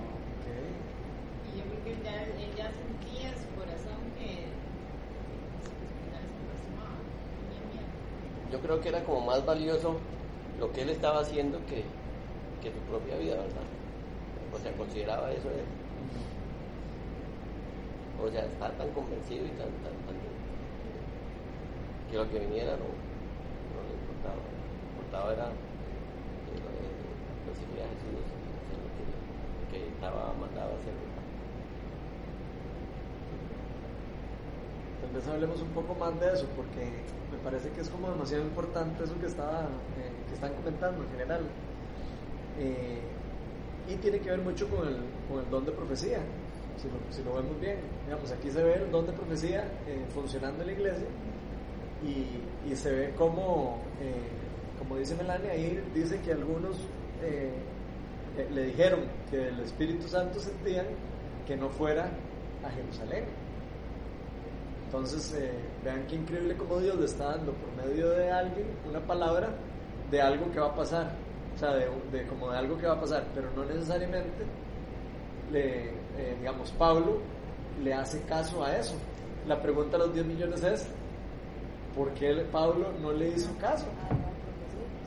Y 1.47 1.57
yo 1.57 1.63
creo 1.63 1.83
que 1.85 1.91
él 1.93 2.03
ya, 2.03 2.23
él 2.23 2.51
ya 2.57 2.67
sentía 2.75 3.29
en 3.31 3.37
su 3.39 3.47
corazón 3.55 4.03
que. 4.19 4.51
Yo 8.51 8.59
creo 8.59 8.81
que 8.81 8.89
era 8.89 9.03
como 9.05 9.21
más 9.21 9.45
valioso 9.45 9.99
lo 10.59 10.71
que 10.71 10.81
él 10.81 10.89
estaba 10.89 11.21
haciendo 11.21 11.59
que, 11.65 11.83
que 12.61 12.71
su 12.71 12.79
propia 12.89 13.17
vida, 13.17 13.35
¿verdad? 13.35 13.67
O 14.53 14.59
sea, 14.59 14.71
consideraba 14.73 15.31
eso 15.31 15.49
él. 15.49 15.65
O 18.23 18.29
sea, 18.29 18.45
estaba 18.45 18.71
tan 18.71 18.89
convencido 18.91 19.45
y 19.45 19.49
tan, 19.49 19.67
tan, 19.83 19.95
tan 20.07 20.15
que 22.13 22.19
lo 22.19 22.29
que 22.29 22.39
viniera 22.45 22.77
no, 22.77 22.85
no 22.85 23.79
le 23.89 23.93
importaba. 23.97 24.37
Lo 24.37 24.53
que 24.53 24.89
importaba 24.93 25.33
era 25.33 25.49
eh, 25.49 26.61
lo 26.61 26.69
de 26.77 26.85
recibir 27.49 27.81
a 27.81 27.89
Jesús, 27.89 28.21
hacer 28.21 28.77
lo 28.77 28.89
que, 28.93 29.03
que 29.73 29.89
estaba 29.89 30.29
mandado 30.37 30.71
a 30.71 30.77
hacer. 30.77 30.93
Tal 35.01 35.09
vez 35.09 35.27
hablemos 35.27 35.59
un 35.61 35.73
poco 35.73 35.95
más 35.95 36.13
de 36.21 36.37
eso, 36.37 36.45
porque 36.55 36.85
me 37.33 37.37
parece 37.41 37.73
que 37.73 37.81
es 37.81 37.89
como 37.89 38.13
demasiado 38.13 38.43
importante 38.45 39.03
eso 39.03 39.19
que, 39.19 39.25
estaba, 39.25 39.65
eh, 39.97 40.12
están 40.33 40.53
comentando 40.53 41.03
en 41.03 41.09
general. 41.11 41.41
Eh, 42.59 42.99
y 43.89 43.95
tiene 43.95 44.19
que 44.19 44.29
ver 44.29 44.39
mucho 44.39 44.67
con 44.69 44.87
el, 44.87 44.97
con 45.27 45.43
el 45.43 45.49
don 45.49 45.65
de 45.65 45.71
profecía, 45.71 46.19
si 46.77 46.87
lo, 46.87 46.93
si 47.11 47.23
lo 47.23 47.35
vemos 47.35 47.59
bien. 47.59 47.77
Digamos, 48.05 48.31
aquí 48.31 48.49
se 48.49 48.63
ve 48.63 48.75
el 48.75 48.91
don 48.91 49.05
de 49.05 49.13
profecía 49.13 49.63
eh, 49.87 50.05
funcionando 50.13 50.61
en 50.61 50.67
la 50.67 50.73
iglesia 50.73 51.07
y, 52.03 52.75
se 52.75 52.91
ve 52.91 53.13
como, 53.17 53.81
eh, 54.01 54.79
como 54.79 54.97
dice 54.97 55.15
Melania, 55.15 55.51
ahí 55.51 55.81
dice 55.93 56.19
que 56.21 56.31
algunos 56.31 56.77
le 58.51 58.63
dijeron 58.65 59.01
que 59.29 59.47
el 59.47 59.59
Espíritu 59.59 60.07
Santo 60.07 60.39
sentían 60.39 60.87
que 61.45 61.55
no 61.55 61.69
fuera 61.69 62.09
a 62.65 62.69
Jerusalén. 62.71 63.25
Entonces, 64.85 65.35
vean 65.83 66.05
qué 66.07 66.15
increíble 66.15 66.57
como 66.57 66.79
Dios 66.79 66.97
le 66.97 67.05
está 67.05 67.35
dando 67.35 67.53
por 67.53 67.85
medio 67.85 68.09
de 68.09 68.31
alguien 68.31 68.65
una 68.89 68.99
palabra 68.99 69.49
de 70.13 70.21
algo 70.21 70.51
que 70.51 70.59
va 70.59 70.67
a 70.67 70.75
pasar. 70.75 71.11
O 71.55 71.57
sea, 71.57 71.73
de, 71.73 71.87
de 72.11 72.27
como 72.27 72.51
de 72.51 72.57
algo 72.59 72.77
que 72.77 72.85
va 72.85 72.93
a 72.93 73.01
pasar, 73.01 73.25
pero 73.33 73.49
no 73.55 73.65
necesariamente, 73.65 74.45
le, 75.51 75.89
eh, 75.89 76.35
digamos, 76.39 76.69
Pablo 76.71 77.17
le 77.83 77.93
hace 77.95 78.21
caso 78.21 78.63
a 78.63 78.77
eso. 78.77 78.93
La 79.47 79.59
pregunta 79.59 79.97
a 79.97 80.01
los 80.01 80.13
10 80.13 80.25
millones 80.27 80.63
es, 80.63 80.85
¿por 81.95 82.11
qué 82.11 82.45
Pablo 82.51 82.89
no 83.01 83.11
le 83.11 83.29
hizo 83.29 83.49
caso 83.59 83.85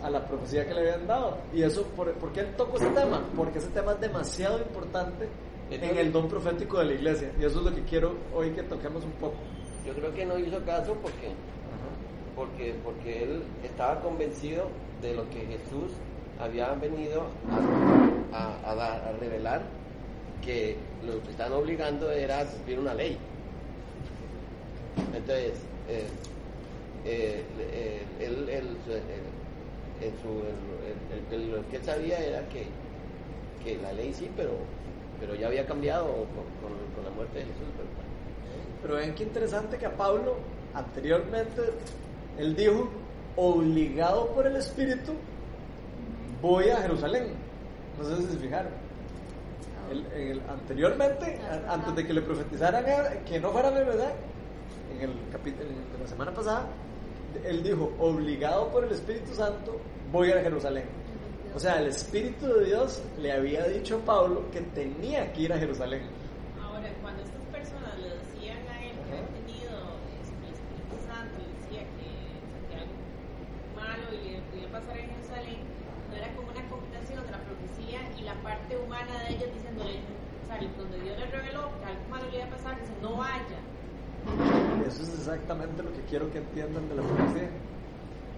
a 0.02 0.10
la 0.10 0.26
profecía 0.26 0.66
que 0.66 0.74
le 0.74 0.80
habían 0.80 1.06
dado? 1.06 1.38
Y 1.54 1.62
eso, 1.62 1.84
¿por, 1.96 2.12
¿por 2.14 2.32
qué 2.32 2.40
él 2.40 2.54
tocó 2.56 2.76
ese 2.76 2.90
tema? 2.90 3.22
Porque 3.36 3.58
ese 3.58 3.68
tema 3.68 3.92
es 3.92 4.00
demasiado 4.00 4.58
importante 4.58 5.28
en 5.70 5.98
el 5.98 6.12
don 6.12 6.26
profético 6.28 6.80
de 6.80 6.86
la 6.86 6.92
iglesia. 6.94 7.30
Y 7.40 7.44
eso 7.44 7.60
es 7.60 7.64
lo 7.64 7.74
que 7.74 7.82
quiero 7.84 8.14
hoy 8.34 8.50
que 8.50 8.64
toquemos 8.64 9.04
un 9.04 9.12
poco. 9.12 9.36
Yo 9.86 9.94
creo 9.94 10.12
que 10.12 10.26
no 10.26 10.36
hizo 10.36 10.58
caso 10.64 10.94
porque 11.00 11.30
porque, 12.36 12.74
porque 12.84 13.24
él 13.24 13.42
estaba 13.64 13.98
convencido 14.00 14.68
de 15.02 15.14
lo 15.14 15.28
que 15.30 15.40
Jesús 15.40 15.92
había 16.40 16.72
venido 16.74 17.26
a, 18.32 18.70
a- 18.70 19.08
a 19.08 19.12
revelar, 19.20 19.62
que 20.44 20.76
lo 21.06 21.22
que 21.22 21.30
están 21.30 21.52
obligando 21.52 22.10
era 22.10 22.40
a 22.40 22.44
cumplir 22.46 22.78
una 22.78 22.94
ley. 22.94 23.16
Entonces, 25.14 25.52
eh, 25.88 26.06
eh, 27.04 27.42
eh, 27.58 28.02
él, 28.20 28.48
él- 28.48 28.76
él- 31.30 31.50
lo 31.50 31.68
que 31.70 31.76
él 31.76 31.82
sabía 31.84 32.18
era 32.18 32.40
que, 32.48 32.66
que 33.64 33.80
la 33.80 33.92
ley 33.92 34.12
sí, 34.14 34.28
pero, 34.36 34.50
pero 35.20 35.34
ya 35.34 35.46
había 35.48 35.66
cambiado 35.66 36.06
con, 36.06 36.46
con- 36.60 37.04
la 37.04 37.10
muerte 37.10 37.38
de 37.38 37.44
Jesús. 37.44 37.68
¿verdad? 37.76 38.82
Pero 38.82 38.94
ven 38.96 39.14
qué 39.14 39.22
interesante 39.24 39.78
que 39.78 39.86
a 39.86 39.96
Pablo, 39.96 40.36
anteriormente, 40.74 41.62
él 42.38 42.54
dijo, 42.56 42.88
obligado 43.36 44.28
por 44.28 44.46
el 44.46 44.56
Espíritu, 44.56 45.12
voy 46.42 46.68
a 46.70 46.76
Jerusalén. 46.78 47.28
No 47.98 48.04
sé 48.04 48.16
si 48.22 48.32
se 48.32 48.38
fijaron. 48.38 48.72
El- 50.14 50.40
anteriormente, 50.48 51.38
a- 51.48 51.74
antes 51.74 51.94
de 51.94 52.06
que 52.06 52.12
le 52.12 52.22
profetizaran 52.22 52.84
a- 52.84 53.10
que 53.24 53.38
no 53.38 53.50
fuera 53.52 53.70
verdad, 53.70 54.12
en 54.92 55.00
el 55.10 55.12
capítulo 55.30 55.64
de 55.68 55.98
la 56.02 56.08
semana 56.08 56.32
pasada, 56.32 56.66
él 57.44 57.62
dijo, 57.62 57.92
obligado 57.98 58.68
por 58.70 58.84
el 58.84 58.92
Espíritu 58.92 59.32
Santo, 59.34 59.78
voy 60.10 60.32
a 60.32 60.40
Jerusalén. 60.40 60.84
O 61.54 61.58
sea, 61.60 61.80
el 61.80 61.86
Espíritu 61.88 62.46
de 62.46 62.64
Dios 62.66 63.02
le 63.18 63.32
había 63.32 63.64
dicho 63.68 63.96
a 63.96 64.04
Pablo 64.04 64.42
que 64.50 64.60
tenía 64.60 65.32
que 65.32 65.42
ir 65.42 65.52
a 65.52 65.58
Jerusalén. 65.58 66.02
Ahora, 66.60 66.88
cuando 67.00 67.22
estas 67.22 67.40
personas 67.52 67.96
le 67.98 68.10
decían 68.10 68.58
a 68.68 68.82
él 68.84 68.92
que 68.92 69.00
Ajá. 69.00 69.24
había 69.24 69.28
tenido 69.40 69.72
este, 70.20 70.36
el 70.44 70.52
Espíritu 70.52 70.96
Santo, 71.06 71.32
le 71.40 71.48
decía 71.56 71.82
que, 71.96 72.08
que 72.68 72.74
algo 72.76 72.92
malo 73.76 74.04
y 74.12 74.36
le 74.36 74.40
podía 74.52 74.68
pasar 74.68 74.98
en 74.98 75.08
Jerusalén, 75.16 75.58
no 76.10 76.16
era 76.16 76.28
como 76.36 76.48
una 76.52 76.64
combinación 76.68 77.24
de 77.24 77.30
la 77.32 77.40
profecía 77.40 78.00
y 78.16 78.22
la 78.22 78.34
parte 78.44 78.76
humana 78.76 79.12
de 79.24 79.28
ellos 79.36 79.48
diciéndole, 79.56 79.96
o 79.96 80.46
sea, 80.48 80.56
donde 80.60 80.96
Dios 81.00 81.16
le 81.18 81.26
reveló 81.26 81.72
que 81.80 81.84
algo 81.88 82.04
malo 82.10 82.24
le 82.30 82.36
iba 82.36 82.46
a 82.46 82.50
pasar, 82.52 82.76
dice, 82.80 82.92
no 83.00 83.16
vaya. 83.16 83.60
Eso 84.86 85.02
es 85.02 85.08
exactamente 85.26 85.82
lo 85.82 85.92
que 85.92 86.00
quiero 86.08 86.30
que 86.30 86.38
entiendan 86.38 86.88
de 86.88 86.94
la 86.94 87.02
profecía. 87.02 87.48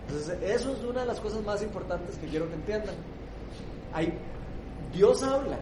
Entonces, 0.07 0.39
eso 0.43 0.73
es 0.73 0.83
una 0.85 1.01
de 1.01 1.07
las 1.07 1.21
cosas 1.21 1.43
más 1.45 1.63
importantes 1.63 2.17
que 2.17 2.27
quiero 2.29 2.49
que 2.49 2.55
entiendan. 2.55 2.95
Hay, 3.93 4.13
Dios 4.95 5.23
habla 5.23 5.59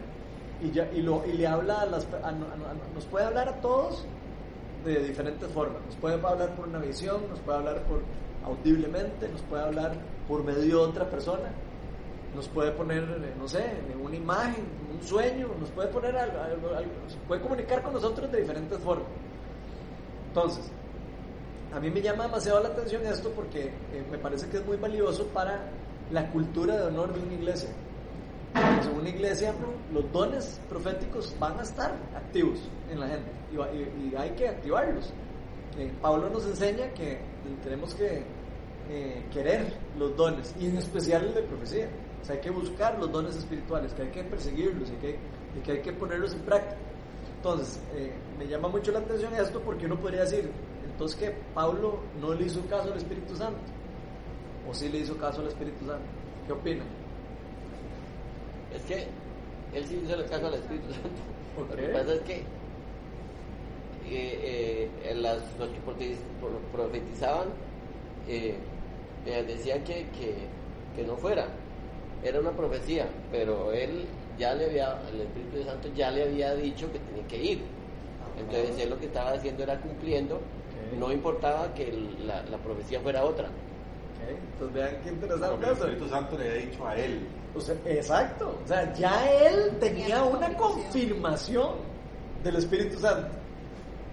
y, 0.62 0.70
ya, 0.70 0.88
y, 0.92 1.02
lo, 1.02 1.24
y 1.26 1.32
le 1.32 1.46
habla 1.46 1.80
a 1.82 1.86
las, 1.86 2.06
a- 2.22 2.28
a- 2.28 2.94
nos 2.94 3.04
puede 3.06 3.24
hablar 3.26 3.48
a 3.48 3.60
todos 3.60 4.04
de 4.84 5.02
diferentes 5.02 5.50
formas. 5.50 5.82
Nos 5.86 5.96
puede 5.96 6.14
hablar 6.14 6.54
por 6.54 6.68
una 6.68 6.78
visión, 6.78 7.22
nos 7.28 7.40
puede 7.40 7.58
hablar 7.58 7.82
por 7.82 8.02
audiblemente, 8.44 9.28
nos 9.28 9.40
puede 9.42 9.64
hablar 9.64 9.92
por 10.28 10.44
medio 10.44 10.62
de 10.62 10.74
otra 10.76 11.10
persona, 11.10 11.50
nos 12.36 12.46
puede 12.48 12.70
poner, 12.70 13.02
eh, 13.02 13.34
no 13.36 13.48
sé, 13.48 13.64
una 14.00 14.14
imagen, 14.14 14.62
un 14.94 15.04
sueño, 15.04 15.48
nos 15.58 15.70
puede 15.70 15.88
poner 15.88 16.16
algo, 16.16 16.38
algo- 16.40 16.68
algo- 16.76 16.90
puede 17.26 17.40
comunicar 17.40 17.82
con 17.82 17.94
nosotros 17.94 18.30
de 18.30 18.40
diferentes 18.42 18.78
formas. 18.78 19.08
Entonces, 20.28 20.70
a 21.72 21.81
mí 21.81 21.90
me 21.90 22.00
llama 22.00 22.24
demasiado 22.24 22.62
la 22.62 22.68
atención 22.68 23.05
esto 23.07 23.31
porque 23.31 23.66
eh, 23.66 24.05
me 24.11 24.18
parece 24.18 24.48
que 24.48 24.59
es 24.59 24.66
muy 24.66 24.76
valioso 24.76 25.26
para 25.29 25.61
la 26.11 26.31
cultura 26.31 26.76
de 26.76 26.85
honor 26.85 27.12
de 27.12 27.20
una 27.20 27.35
iglesia. 27.35 27.70
En 28.55 28.98
una 28.98 29.09
iglesia 29.11 29.52
los 29.92 30.11
dones 30.12 30.61
proféticos 30.68 31.35
van 31.38 31.59
a 31.59 31.62
estar 31.62 31.92
activos 32.14 32.59
en 32.90 33.00
la 33.00 33.09
gente 33.09 33.31
y, 33.52 34.14
hay 34.14 34.31
que 34.31 34.48
activarlos. 34.48 35.12
Eh, 35.79 35.92
Pablo 36.00 36.31
nos 36.31 36.46
enseña 36.46 36.88
que 36.94 37.18
tenemos 37.62 37.94
que 37.94 38.22
eh, 38.88 39.26
querer 39.31 39.66
los 39.98 40.16
dones 40.16 40.55
y 40.59 40.66
en 40.66 40.79
especial 40.79 41.26
el 41.26 41.35
de 41.35 41.42
profecía. 41.42 41.88
O 42.22 42.24
sea, 42.24 42.37
hay 42.37 42.40
que 42.40 42.50
buscar 42.50 42.98
los 42.98 43.12
dones 43.12 43.37
espirituales, 43.37 43.92
que 43.92 44.02
hay 44.02 44.11
que 44.11 44.24
perseguirlos 44.24 44.88
y 44.90 45.61
que, 45.62 45.72
hay 45.72 45.83
que 45.83 45.92
ponerlos 45.92 46.33
en 46.33 46.40
práctica. 46.40 46.76
Entonces, 47.37 47.79
me 48.38 48.48
llama 48.48 48.68
mucho 48.68 48.90
la 48.90 49.00
atención 49.00 49.35
esto 49.35 49.61
porque 49.61 49.87
uno 49.87 49.96
podría 50.00 50.22
decir, 50.22 50.50
entonces 50.96 51.16
que 51.18 51.30
Pablo 51.54 51.98
no 52.22 52.32
le 52.32 52.46
hizo 52.46 52.61
caso 52.70 52.90
al 52.90 52.96
Espíritu 52.96 53.37
Santo, 53.37 53.59
o 54.66 54.72
sí 54.72 54.88
le 54.88 54.98
hizo 54.98 55.14
caso 55.18 55.42
al 55.42 55.48
Espíritu 55.48 55.80
Santo. 55.87 56.06
¿Qué 56.46 56.52
opinan? 56.54 56.87
Es 58.74 58.82
que 58.85 59.06
él 59.74 59.85
sí 59.85 60.00
hizo 60.02 60.16
caso 60.30 60.46
al 60.46 60.54
Espíritu 60.54 60.90
Santo. 60.92 61.20
Lo 61.70 61.76
que 61.76 61.88
pasa 61.88 62.14
es 62.14 62.20
que 62.22 62.42
eh, 64.09 64.88
eh, 65.04 65.14
las, 65.16 65.38
los 65.59 65.68
que 65.68 65.80
profetiz- 65.80 66.18
pro- 66.40 66.61
profetizaban 66.72 67.48
eh, 68.28 68.54
eh, 69.26 69.44
decían 69.46 69.82
que, 69.85 70.06
que, 70.18 70.35
que 70.96 71.06
no 71.06 71.16
fuera. 71.16 71.46
Era 72.22 72.40
una 72.40 72.52
profecía, 72.52 73.06
pero 73.30 73.70
él 73.72 74.04
ya 74.38 74.54
le 74.54 74.64
había, 74.66 74.98
el 75.12 75.20
Espíritu 75.20 75.62
Santo 75.68 75.88
ya 75.94 76.11
le 76.11 76.22
había 76.24 76.54
dicho 76.54 76.90
que 76.90 76.98
tenía 77.00 77.26
que 77.28 77.42
ir. 77.52 77.61
Entonces 78.38 78.78
él 78.78 78.90
lo 78.90 78.98
que 78.98 79.06
estaba 79.06 79.32
haciendo 79.32 79.62
era 79.62 79.78
cumpliendo, 79.80 80.40
No 80.98 81.12
importaba 81.12 81.72
que 81.74 81.88
el- 81.88 82.26
la, 82.26 82.42
la 82.44 82.58
profecía 82.58 83.00
fuera 83.00 83.24
otra. 83.24 83.48
Entonces 84.28 84.74
vean 84.74 84.96
qué 85.04 85.10
interesante 85.10 85.66
el. 85.66 85.72
Espíritu 85.72 86.08
Santo 86.08 86.38
le 86.38 86.50
había 86.50 86.66
dicho 86.66 86.86
a 86.86 86.96
él. 86.96 87.26
O 87.54 87.60
sea, 87.60 87.74
exacto. 87.84 88.58
O 88.64 88.66
sea, 88.66 88.92
ya 88.94 89.30
él 89.46 89.76
tenía 89.78 90.22
una 90.24 90.52
confirmación 90.56 91.70
del 92.42 92.56
Espíritu 92.56 92.98
Santo. 92.98 93.28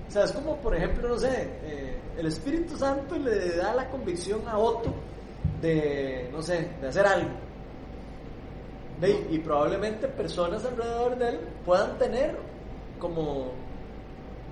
O 0.08 0.12
sea, 0.12 0.23
es 0.26 0.32
como, 0.32 0.56
por 0.58 0.76
ejemplo, 0.76 1.08
no 1.10 1.17
sé, 1.17 1.49
eh, 1.63 1.97
el 2.17 2.28
Espíritu 2.28 2.78
Santo 2.78 3.17
le 3.17 3.56
da 3.56 3.73
la 3.73 3.89
convicción 3.89 4.41
a 4.47 4.58
Otto 4.58 4.93
de, 5.62 6.30
no 6.32 6.41
sé, 6.41 6.69
de 6.82 6.88
hacer 6.88 7.06
algo. 7.08 7.30
Ve, 9.02 9.26
Y 9.32 9.39
probablemente 9.39 10.08
personas 10.08 10.63
alrededor 10.65 11.17
de 11.17 11.30
él 11.30 11.39
puedan 11.65 11.97
tener 11.97 12.38
como 12.99 13.52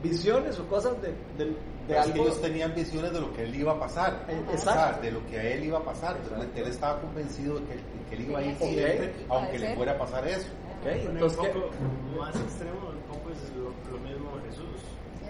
visiones 0.02 0.58
o 0.60 0.66
cosas 0.68 0.94
de, 1.02 1.10
de, 1.38 1.56
de 1.88 1.94
que 1.94 2.00
algo. 2.00 2.24
ellos 2.24 2.42
tenían 2.42 2.74
visiones 2.76 3.12
de 3.14 3.20
lo 3.22 3.34
que 3.34 3.44
él 3.44 3.56
iba 3.56 3.72
a 3.74 3.80
pasar. 3.80 4.26
Eh, 4.30 4.42
O 4.48 4.52
exacto. 4.52 4.72
sea, 4.72 5.00
de 5.02 5.12
lo 5.12 5.26
que 5.28 5.40
a 5.40 5.44
él 5.44 5.64
iba 5.66 5.78
a 5.80 5.84
pasar. 5.84 6.18
Entonces, 6.24 6.50
él 6.56 6.68
estaba 6.68 7.02
convencido 7.02 7.56
de 7.60 7.66
que, 7.66 7.74
que 8.10 8.16
él 8.16 8.22
iba 8.30 8.40
a 8.40 8.44
ir 8.44 8.54
Ok. 8.56 8.64
siempre, 8.64 9.14
aunque 9.30 9.60
le 9.60 9.76
fuera 9.76 9.92
a 9.94 9.98
pasar 9.98 10.28
eso. 10.28 10.48
Ok, 10.82 10.84
Bueno, 10.88 11.10
entonces, 11.12 11.40
un 11.56 12.18
más 12.20 12.36
extremo, 12.36 12.80
un 12.90 13.14
poco 13.14 13.30
es 13.30 13.52
lo, 13.56 13.92
lo 13.92 14.04
mismo 14.04 14.32
Jesús. 14.48 14.82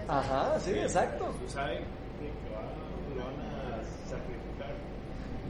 Ajá, 0.08 0.58
sí, 0.60 0.70
exacto. 0.72 1.26
Jesús 1.32 1.52
sabe 1.52 1.76
que 2.18 2.28
lo 2.48 2.56
van, 2.56 3.16
lo 3.16 3.24
van 3.24 3.46
a 3.46 3.82
sacrificar. 4.08 4.72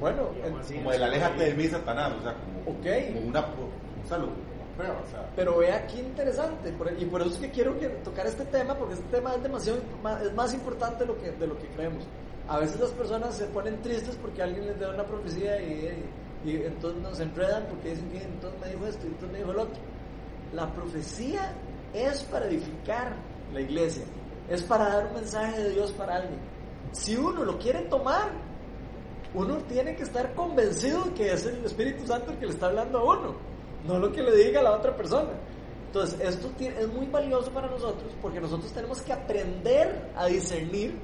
Bueno, 0.01 0.29
Como 0.75 0.93
el 0.93 1.03
aléjate 1.03 1.45
de 1.45 1.55
mí, 1.55 1.69
Satanás. 1.69 2.13
O 2.19 2.23
sea, 2.23 2.35
como, 2.35 2.79
Ok. 2.79 2.87
como 3.15 3.29
una, 3.29 3.41
un 3.47 4.09
saludo, 4.09 4.33
una 4.33 4.52
O 4.79 5.11
sea, 5.11 5.29
Pero 5.37 5.59
vea 5.59 5.87
qué 5.87 6.01
interesante, 6.01 6.73
por- 6.73 6.93
y 6.99 7.05
por 7.05 7.21
eso 7.21 7.31
es 7.33 7.37
que 7.39 7.51
quiero 7.51 7.73
tocar 8.05 8.27
este 8.27 8.45
tema, 8.47 8.75
porque 8.75 8.95
este 8.95 9.07
tema 9.17 9.35
es 9.35 9.43
demasiado, 9.43 9.79
ma- 10.03 10.21
es 10.23 10.33
más 10.35 10.53
importante 10.55 11.01
de 11.05 11.07
lo 11.07 11.19
que, 11.19 11.31
de 11.33 11.47
lo 11.47 11.59
que 11.59 11.67
creemos. 11.69 12.05
A 12.49 12.59
veces 12.59 12.81
las 12.81 12.91
personas 12.91 13.35
se 13.37 13.45
ponen 13.47 13.81
tristes 13.83 14.17
porque 14.21 14.43
alguien 14.43 14.67
les 14.67 14.79
da 14.81 14.91
una 14.91 15.05
profecía 15.05 15.61
y, 15.63 16.05
y 16.45 16.57
entonces 16.57 17.01
nos 17.03 17.21
enredan 17.21 17.65
porque 17.71 17.91
dicen 17.91 18.11
que 18.11 18.23
entonces 18.23 18.61
me 18.61 18.69
dijo 18.69 18.87
esto 18.87 19.05
y 19.05 19.09
entonces 19.09 19.31
me 19.33 19.39
dijo 19.39 19.51
el 19.53 19.59
otro. 19.59 19.81
La 20.53 20.73
profecía 20.73 21.53
es 21.95 22.23
para 22.25 22.47
edificar 22.47 23.13
la 23.53 23.61
iglesia, 23.61 24.05
es 24.49 24.63
para 24.63 24.89
dar 24.89 25.07
un 25.09 25.15
mensaje 25.15 25.63
de 25.63 25.71
Dios 25.71 25.93
para 25.93 26.17
alguien. 26.17 26.39
Si 26.93 27.17
uno 27.17 27.45
lo 27.45 27.59
quiere 27.59 27.83
tomar, 27.83 28.31
uno 29.35 29.57
tiene 29.69 29.95
que 29.97 30.03
estar 30.03 30.35
convencido 30.35 31.15
que 31.15 31.33
es 31.33 31.47
el 31.47 31.65
Espíritu 31.65 32.07
Santo 32.07 32.33
el 32.33 32.39
que 32.39 32.47
le 32.47 32.53
está 32.53 32.67
hablando 32.67 32.99
a 32.99 33.05
uno, 33.05 33.35
no 33.87 33.99
lo 33.99 34.13
que 34.13 34.23
le 34.23 34.37
diga 34.37 34.61
a 34.61 34.63
la 34.63 34.73
otra 34.73 34.97
persona. 34.97 35.31
Entonces, 35.87 36.19
esto 36.21 36.51
es 36.59 36.89
muy 36.89 37.07
valioso 37.07 37.51
para 37.51 37.69
nosotros 37.69 38.13
porque 38.23 38.41
nosotros 38.41 38.73
tenemos 38.73 39.03
que 39.03 39.13
aprender 39.13 40.11
a 40.17 40.27
discernir 40.27 40.99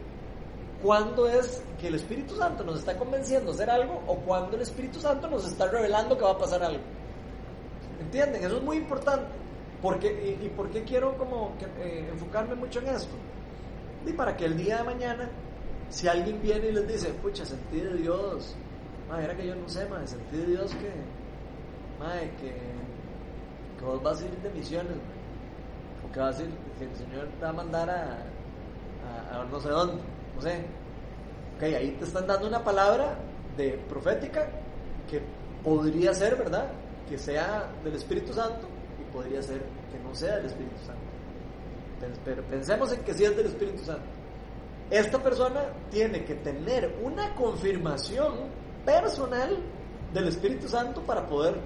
cuándo 0.83 1.29
es 1.29 1.63
que 1.79 1.89
el 1.89 1.97
Espíritu 1.97 2.37
Santo 2.37 2.65
nos 2.65 2.79
está 2.79 2.97
convenciendo 2.97 3.51
de 3.51 3.55
hacer 3.55 3.71
algo 3.71 4.03
o 4.07 4.17
cuándo 4.17 4.57
el 4.57 4.63
Espíritu 4.63 4.99
Santo 5.01 5.29
nos 5.29 5.47
está 5.47 5.69
revelando 5.69 6.17
que 6.17 6.25
va 6.25 6.31
a 6.31 6.39
pasar 6.39 6.63
algo. 6.63 6.83
¿Entienden? 8.01 8.43
Eso 8.43 8.57
es 8.57 8.63
muy 8.63 8.79
importante. 8.79 9.27
Porque, 9.83 10.39
y, 10.41 10.47
y 10.47 10.49
por 10.49 10.71
qué 10.71 10.83
quiero 10.83 11.17
como 11.17 11.53
que, 11.59 11.67
eh, 11.67 12.09
enfocarme 12.11 12.55
mucho 12.55 12.81
en 12.81 12.89
esto? 12.89 13.15
Y 14.07 14.13
para 14.13 14.37
que 14.37 14.47
el 14.47 14.57
día 14.57 14.79
de 14.79 14.85
mañana, 14.85 15.29
si 15.91 16.09
alguien 16.09 16.41
viene 16.41 16.69
y 16.69 16.73
les 16.73 16.89
dice, 16.89 17.09
pucha, 17.23 17.45
sentí 17.45 17.81
de 17.81 17.95
Dios, 17.97 18.57
madre, 19.09 19.37
que 19.37 19.47
yo 19.47 19.55
no 19.55 19.69
sé, 19.69 19.87
madre, 19.87 20.07
sentí 20.07 20.37
de 20.37 20.47
Dios 20.47 20.75
que, 20.75 20.91
madre, 21.99 22.31
que, 22.41 22.53
que 23.79 23.85
vos 23.85 24.03
vas 24.03 24.21
a 24.21 24.25
ir 24.25 24.37
de 24.39 24.51
misiones, 24.51 24.97
o 26.07 26.13
que 26.13 26.21
vas 26.21 26.39
a 26.39 26.43
ir, 26.43 26.51
que 26.79 26.85
el 26.85 26.97
Señor 26.97 27.29
te 27.39 27.45
va 27.45 27.51
a 27.51 27.53
mandar 27.53 27.91
a, 27.91 28.19
a, 29.33 29.41
a 29.41 29.45
no 29.45 29.61
sé 29.61 29.69
dónde, 29.69 30.03
no 30.35 30.43
sé. 30.43 30.65
Ok, 31.57 31.63
ahí 31.65 31.91
te 31.99 32.05
están 32.05 32.27
dando 32.27 32.47
una 32.47 32.63
palabra 32.63 33.19
de 33.57 33.73
profética 33.89 34.49
que 35.11 35.21
podría 35.65 36.15
ser, 36.15 36.37
¿verdad? 36.37 36.71
Que 37.09 37.19
sea 37.19 37.69
del 37.83 37.95
Espíritu 37.95 38.33
Santo 38.33 38.69
y 39.01 39.13
podría 39.13 39.43
ser 39.43 39.61
que 39.91 39.99
no 39.99 40.15
sea 40.15 40.37
del 40.37 40.47
Espíritu 40.47 40.79
Santo. 40.87 41.03
Pero 42.25 42.43
pensemos 42.45 42.93
en 42.93 43.03
que 43.03 43.13
sí 43.13 43.25
es 43.25 43.37
del 43.37 43.47
Espíritu 43.47 43.85
Santo. 43.85 44.05
Esta 44.91 45.23
persona 45.23 45.65
tiene 45.91 46.25
que 46.25 46.37
tener 46.37 46.97
una 47.03 47.35
confirmación 47.35 48.35
personal 48.85 49.59
del 50.15 50.29
Espíritu 50.29 50.69
Santo 50.69 51.03
para 51.03 51.27
poder 51.27 51.57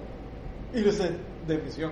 irse 0.73 1.11
de 1.47 1.57
misión. 1.57 1.91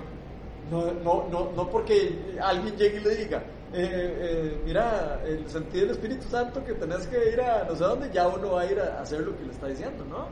No, 0.69 0.91
no, 0.91 1.27
no, 1.29 1.51
no 1.55 1.69
porque 1.69 2.37
alguien 2.41 2.75
llegue 2.77 2.97
y 2.97 3.03
le 3.03 3.15
diga, 3.15 3.43
eh, 3.73 4.17
eh, 4.19 4.61
mira, 4.65 5.21
el 5.25 5.49
sentido 5.49 5.85
del 5.85 5.91
Espíritu 5.91 6.27
Santo 6.29 6.63
que 6.63 6.73
tenés 6.73 7.07
que 7.07 7.31
ir 7.31 7.41
a 7.41 7.63
no 7.63 7.75
sé 7.75 7.83
dónde, 7.83 8.09
ya 8.11 8.27
uno 8.27 8.51
va 8.51 8.61
a 8.61 8.71
ir 8.71 8.79
a 8.79 9.01
hacer 9.01 9.21
lo 9.21 9.37
que 9.37 9.45
le 9.45 9.51
está 9.51 9.67
diciendo, 9.67 10.05
¿no? 10.05 10.27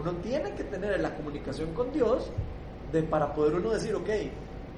Uno 0.00 0.12
tiene 0.20 0.54
que 0.54 0.64
tener 0.64 0.98
la 1.00 1.14
comunicación 1.14 1.72
con 1.74 1.92
Dios 1.92 2.30
de, 2.92 3.02
para 3.02 3.34
poder 3.34 3.54
uno 3.54 3.70
decir, 3.70 3.94
ok, 3.94 4.08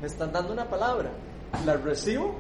me 0.00 0.06
están 0.06 0.32
dando 0.32 0.52
una 0.52 0.68
palabra, 0.68 1.10
¿la 1.66 1.76
recibo 1.76 2.34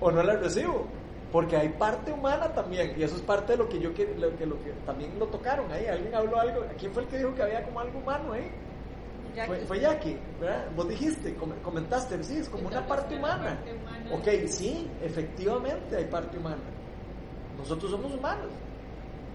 o 0.00 0.10
no 0.10 0.22
la 0.22 0.34
recibo? 0.34 0.86
Porque 1.30 1.56
hay 1.56 1.68
parte 1.70 2.12
humana 2.12 2.52
también, 2.52 2.94
y 2.96 3.02
eso 3.02 3.16
es 3.16 3.22
parte 3.22 3.52
de 3.52 3.58
lo 3.58 3.68
que 3.68 3.78
yo 3.78 3.90
lo 3.90 3.94
que, 4.36 4.46
lo 4.46 4.62
que 4.62 4.72
también 4.84 5.18
lo 5.18 5.26
tocaron 5.26 5.70
ahí. 5.70 5.86
Alguien 5.86 6.14
habló 6.14 6.38
algo, 6.40 6.64
¿quién 6.78 6.92
fue 6.92 7.02
el 7.02 7.08
que 7.08 7.18
dijo 7.18 7.34
que 7.34 7.42
había 7.42 7.64
como 7.64 7.80
algo 7.80 7.98
humano 7.98 8.32
ahí? 8.32 8.50
Jackie. 9.36 9.46
Fue, 9.48 9.58
fue 9.66 9.80
Jackie, 9.80 10.18
¿verdad? 10.40 10.66
Vos 10.74 10.88
dijiste, 10.88 11.34
com- 11.36 11.52
comentaste, 11.62 12.22
sí, 12.24 12.38
es 12.38 12.48
como 12.48 12.66
una 12.68 12.84
parte 12.86 13.16
humana. 13.16 13.58
Ok, 14.12 14.28
sí, 14.48 14.90
efectivamente 15.02 15.96
hay 15.96 16.06
parte 16.06 16.38
humana. 16.38 16.62
Nosotros 17.56 17.90
somos 17.92 18.12
humanos 18.12 18.48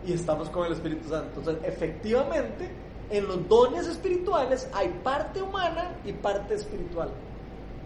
y 0.05 0.13
estamos 0.13 0.49
con 0.49 0.65
el 0.65 0.73
Espíritu 0.73 1.07
Santo. 1.09 1.39
Entonces, 1.39 1.63
efectivamente, 1.65 2.69
en 3.09 3.27
los 3.27 3.47
dones 3.47 3.87
espirituales 3.87 4.69
hay 4.73 4.89
parte 5.03 5.41
humana 5.41 5.95
y 6.03 6.13
parte 6.13 6.55
espiritual. 6.55 7.09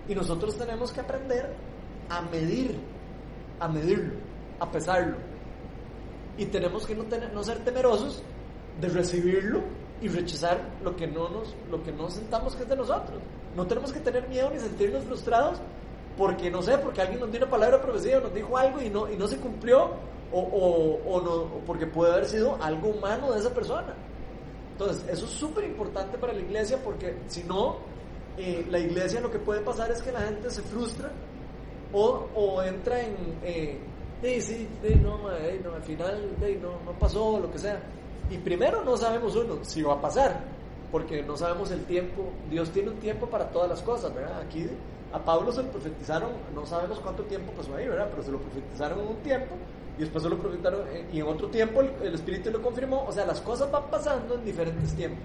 Y 0.07 0.15
nosotros 0.15 0.57
tenemos 0.57 0.91
que 0.91 1.01
aprender 1.01 1.53
a 2.09 2.21
medir, 2.21 2.79
a 3.59 3.67
medirlo, 3.67 4.13
a 4.59 4.71
pesarlo. 4.71 5.17
Y 6.37 6.45
tenemos 6.45 6.85
que 6.85 6.95
no, 6.95 7.03
tener, 7.05 7.33
no 7.33 7.43
ser 7.43 7.59
temerosos 7.63 8.21
de 8.79 8.89
recibirlo 8.89 9.61
y 10.01 10.07
rechazar 10.07 10.59
lo 10.83 10.95
que 10.95 11.07
no 11.07 11.29
nos 11.29 11.53
lo 11.71 11.81
que 11.83 11.91
no 11.91 12.09
sentamos 12.09 12.55
que 12.55 12.63
es 12.63 12.69
de 12.69 12.75
nosotros. 12.75 13.19
No 13.55 13.65
tenemos 13.65 13.93
que 13.93 13.99
tener 13.99 14.27
miedo 14.27 14.49
ni 14.51 14.59
sentirnos 14.59 15.03
frustrados 15.05 15.59
porque 16.17 16.49
no 16.49 16.61
sé, 16.61 16.77
porque 16.77 17.01
alguien 17.01 17.19
nos 17.19 17.31
dio 17.31 17.41
una 17.41 17.49
palabra 17.49 17.81
profecía 17.81 18.19
nos 18.19 18.33
dijo 18.33 18.57
algo 18.57 18.81
y 18.81 18.89
no 18.89 19.09
y 19.11 19.15
no 19.17 19.27
se 19.27 19.37
cumplió 19.37 19.91
o, 20.31 20.39
o, 20.39 21.11
o 21.13 21.21
no 21.21 21.43
porque 21.65 21.87
puede 21.87 22.11
haber 22.13 22.25
sido 22.25 22.57
algo 22.61 22.89
humano 22.89 23.31
de 23.31 23.39
esa 23.39 23.53
persona. 23.53 23.93
Entonces, 24.73 25.05
eso 25.09 25.25
es 25.25 25.31
súper 25.31 25.63
importante 25.63 26.17
para 26.17 26.33
la 26.33 26.39
iglesia 26.41 26.77
porque 26.83 27.15
si 27.27 27.43
no, 27.43 27.77
eh, 28.37 28.65
la 28.69 28.79
iglesia 28.79 29.21
lo 29.21 29.31
que 29.31 29.39
puede 29.39 29.61
pasar 29.61 29.89
es 29.91 30.01
que 30.01 30.11
la 30.11 30.19
gente 30.21 30.49
se 30.49 30.61
frustra 30.63 31.09
o, 31.93 32.27
o 32.35 32.61
entra 32.61 32.99
en, 33.01 33.15
eh, 33.41 33.79
"Ey, 34.21 34.41
sí, 34.41 34.67
ey, 34.83 34.95
no, 34.95 35.17
ma, 35.19 35.37
ey, 35.37 35.61
no, 35.63 35.73
al 35.75 35.83
final 35.83 36.29
no, 36.61 36.91
no 36.91 36.99
pasó, 36.99 37.39
lo 37.39 37.49
que 37.49 37.57
sea. 37.59 37.81
Y 38.29 38.37
primero 38.37 38.83
no 38.83 38.97
sabemos 38.97 39.35
uno 39.35 39.59
si 39.63 39.81
va 39.83 39.93
a 39.93 40.01
pasar, 40.01 40.39
porque 40.91 41.21
no 41.21 41.37
sabemos 41.37 41.71
el 41.71 41.83
tiempo, 41.85 42.31
Dios 42.49 42.71
tiene 42.71 42.89
un 42.89 42.97
tiempo 42.97 43.27
para 43.27 43.49
todas 43.49 43.69
las 43.69 43.81
cosas, 43.81 44.13
¿verdad? 44.13 44.41
Aquí 44.41 44.67
a 45.13 45.19
Pablo 45.19 45.51
se 45.51 45.63
lo 45.63 45.69
profetizaron, 45.69 46.31
no 46.53 46.65
sabemos 46.65 46.99
cuánto 46.99 47.23
tiempo 47.23 47.51
pasó 47.53 47.75
ahí, 47.75 47.87
¿verdad? 47.87 48.07
Pero 48.09 48.23
se 48.23 48.31
lo 48.31 48.39
profetizaron 48.39 48.99
en 48.99 49.07
un 49.07 49.17
tiempo 49.17 49.55
y 49.97 50.01
después 50.01 50.23
se 50.23 50.29
lo 50.29 50.37
profetizaron 50.37 50.81
eh, 50.91 51.05
y 51.13 51.19
en 51.19 51.27
otro 51.27 51.47
tiempo 51.49 51.81
el, 51.81 51.91
el 52.01 52.15
Espíritu 52.15 52.49
lo 52.51 52.61
confirmó, 52.61 53.05
o 53.07 53.11
sea, 53.11 53.25
las 53.25 53.39
cosas 53.41 53.71
van 53.71 53.83
pasando 53.89 54.35
en 54.35 54.43
diferentes 54.43 54.93
tiempos. 54.95 55.23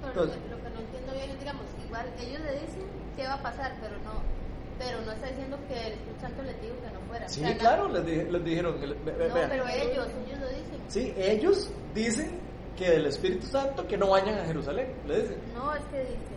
Pero 0.00 0.14
lo, 0.14 0.22
Entonces, 0.32 0.42
que, 0.42 0.50
lo 0.50 0.56
que 0.56 0.70
no 0.70 0.80
entiendo 0.80 1.12
bien 1.12 1.30
es, 1.30 1.38
digamos, 1.38 1.64
igual 1.86 2.06
ellos 2.18 2.40
le 2.40 2.52
dicen 2.52 2.82
qué 3.16 3.24
va 3.24 3.34
a 3.34 3.42
pasar, 3.42 3.76
pero 3.80 3.96
no 3.98 4.40
pero 4.80 4.98
no 5.02 5.12
está 5.12 5.26
diciendo 5.26 5.58
que 5.68 5.74
el 5.88 5.92
Espíritu 5.92 6.20
Santo 6.22 6.42
les 6.42 6.62
dijo 6.62 6.74
que 6.80 6.90
no 6.90 7.00
fuera. 7.06 7.28
sí, 7.28 7.42
O 7.42 7.46
sea, 7.46 7.58
claro, 7.58 7.88
les, 7.90 8.32
les 8.32 8.44
dijeron, 8.44 8.80
No, 8.80 9.34
vean. 9.34 9.50
pero 9.50 9.68
ellos, 9.68 10.08
ellos 10.26 10.38
lo 10.40 10.48
dicen. 10.48 10.79
Sí, 10.90 11.14
ellos 11.16 11.70
dicen 11.94 12.40
que 12.76 12.90
del 12.90 13.06
Espíritu 13.06 13.46
Santo 13.46 13.86
que 13.86 13.96
no 13.96 14.10
vayan 14.10 14.38
a 14.40 14.44
Jerusalén, 14.44 14.92
le 15.06 15.22
dicen. 15.22 15.38
No, 15.54 15.72
es 15.74 15.84
que 15.84 16.00
dice, 16.00 16.36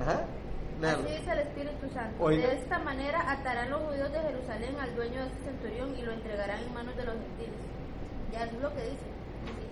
Ajá. 0.00 0.26
Así 0.82 1.14
dice 1.14 1.30
el 1.30 1.38
Espíritu 1.38 1.88
Santo. 1.94 2.24
Oiga. 2.24 2.48
De 2.48 2.56
esta 2.56 2.78
manera 2.80 3.30
atarán 3.30 3.70
los 3.70 3.80
judíos 3.82 4.10
de 4.10 4.18
Jerusalén 4.18 4.74
al 4.80 4.94
dueño 4.96 5.20
de 5.20 5.26
este 5.28 5.44
centurión 5.44 5.94
y 5.96 6.02
lo 6.02 6.12
entregarán 6.12 6.58
en 6.58 6.74
manos 6.74 6.96
de 6.96 7.04
los 7.04 7.14
gentiles. 7.14 7.60
Ya 8.32 8.44
eso 8.44 8.56
es 8.56 8.62
lo 8.62 8.74
que 8.74 8.82
dice. 8.82 9.06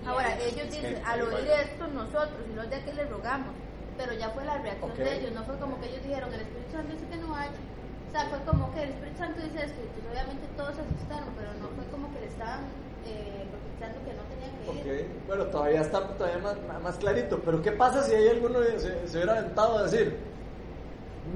Ahora, 0.06 0.38
ellos 0.38 0.70
dicen, 0.70 1.02
al 1.04 1.22
oír 1.22 1.50
esto 1.50 1.88
nosotros 1.88 2.40
y 2.48 2.54
los 2.54 2.70
de 2.70 2.76
aquí 2.76 2.92
les 2.92 3.10
rogamos, 3.10 3.52
pero 3.98 4.12
ya 4.14 4.30
fue 4.30 4.44
la 4.44 4.58
reacción 4.58 4.92
Ok. 4.92 4.98
de 4.98 5.18
ellos, 5.18 5.32
no 5.32 5.42
fue 5.44 5.58
como 5.58 5.80
que 5.80 5.88
ellos 5.88 6.02
dijeron, 6.04 6.32
el 6.32 6.40
Espíritu 6.40 6.70
Santo 6.72 6.92
dice 6.92 7.06
que 7.10 7.16
no 7.16 7.28
vaya. 7.32 7.50
O 7.50 8.10
sea, 8.12 8.24
fue 8.30 8.38
como 8.46 8.72
que 8.72 8.82
el 8.84 8.90
Espíritu 8.90 9.18
Santo 9.18 9.42
dice 9.42 9.64
esto, 9.66 9.80
y 9.82 10.12
obviamente 10.12 10.46
todos 10.56 10.74
se 10.76 10.82
asustaron, 10.82 11.28
pero 11.36 11.52
no 11.58 11.68
fue 11.74 11.84
como 11.90 12.12
que 12.14 12.20
le 12.20 12.26
estaban 12.26 12.64
eh, 13.06 13.44
profetizando 13.80 13.98
que 14.04 14.12
no 14.12 14.22
tenían 14.24 14.82
que 14.84 15.00
ir. 15.02 15.08
Bueno, 15.26 15.44
todavía 15.46 15.80
está 15.80 16.06
todavía 16.16 16.38
más, 16.38 16.82
más 16.82 16.96
clarito. 16.96 17.40
Pero 17.44 17.62
¿qué 17.62 17.72
pasa 17.72 18.02
si 18.02 18.14
hay 18.14 18.28
alguno 18.28 18.60
que 18.60 18.78
se, 18.78 19.08
se 19.08 19.16
hubiera 19.16 19.38
aventado 19.38 19.78
a 19.78 19.82
decir, 19.84 20.16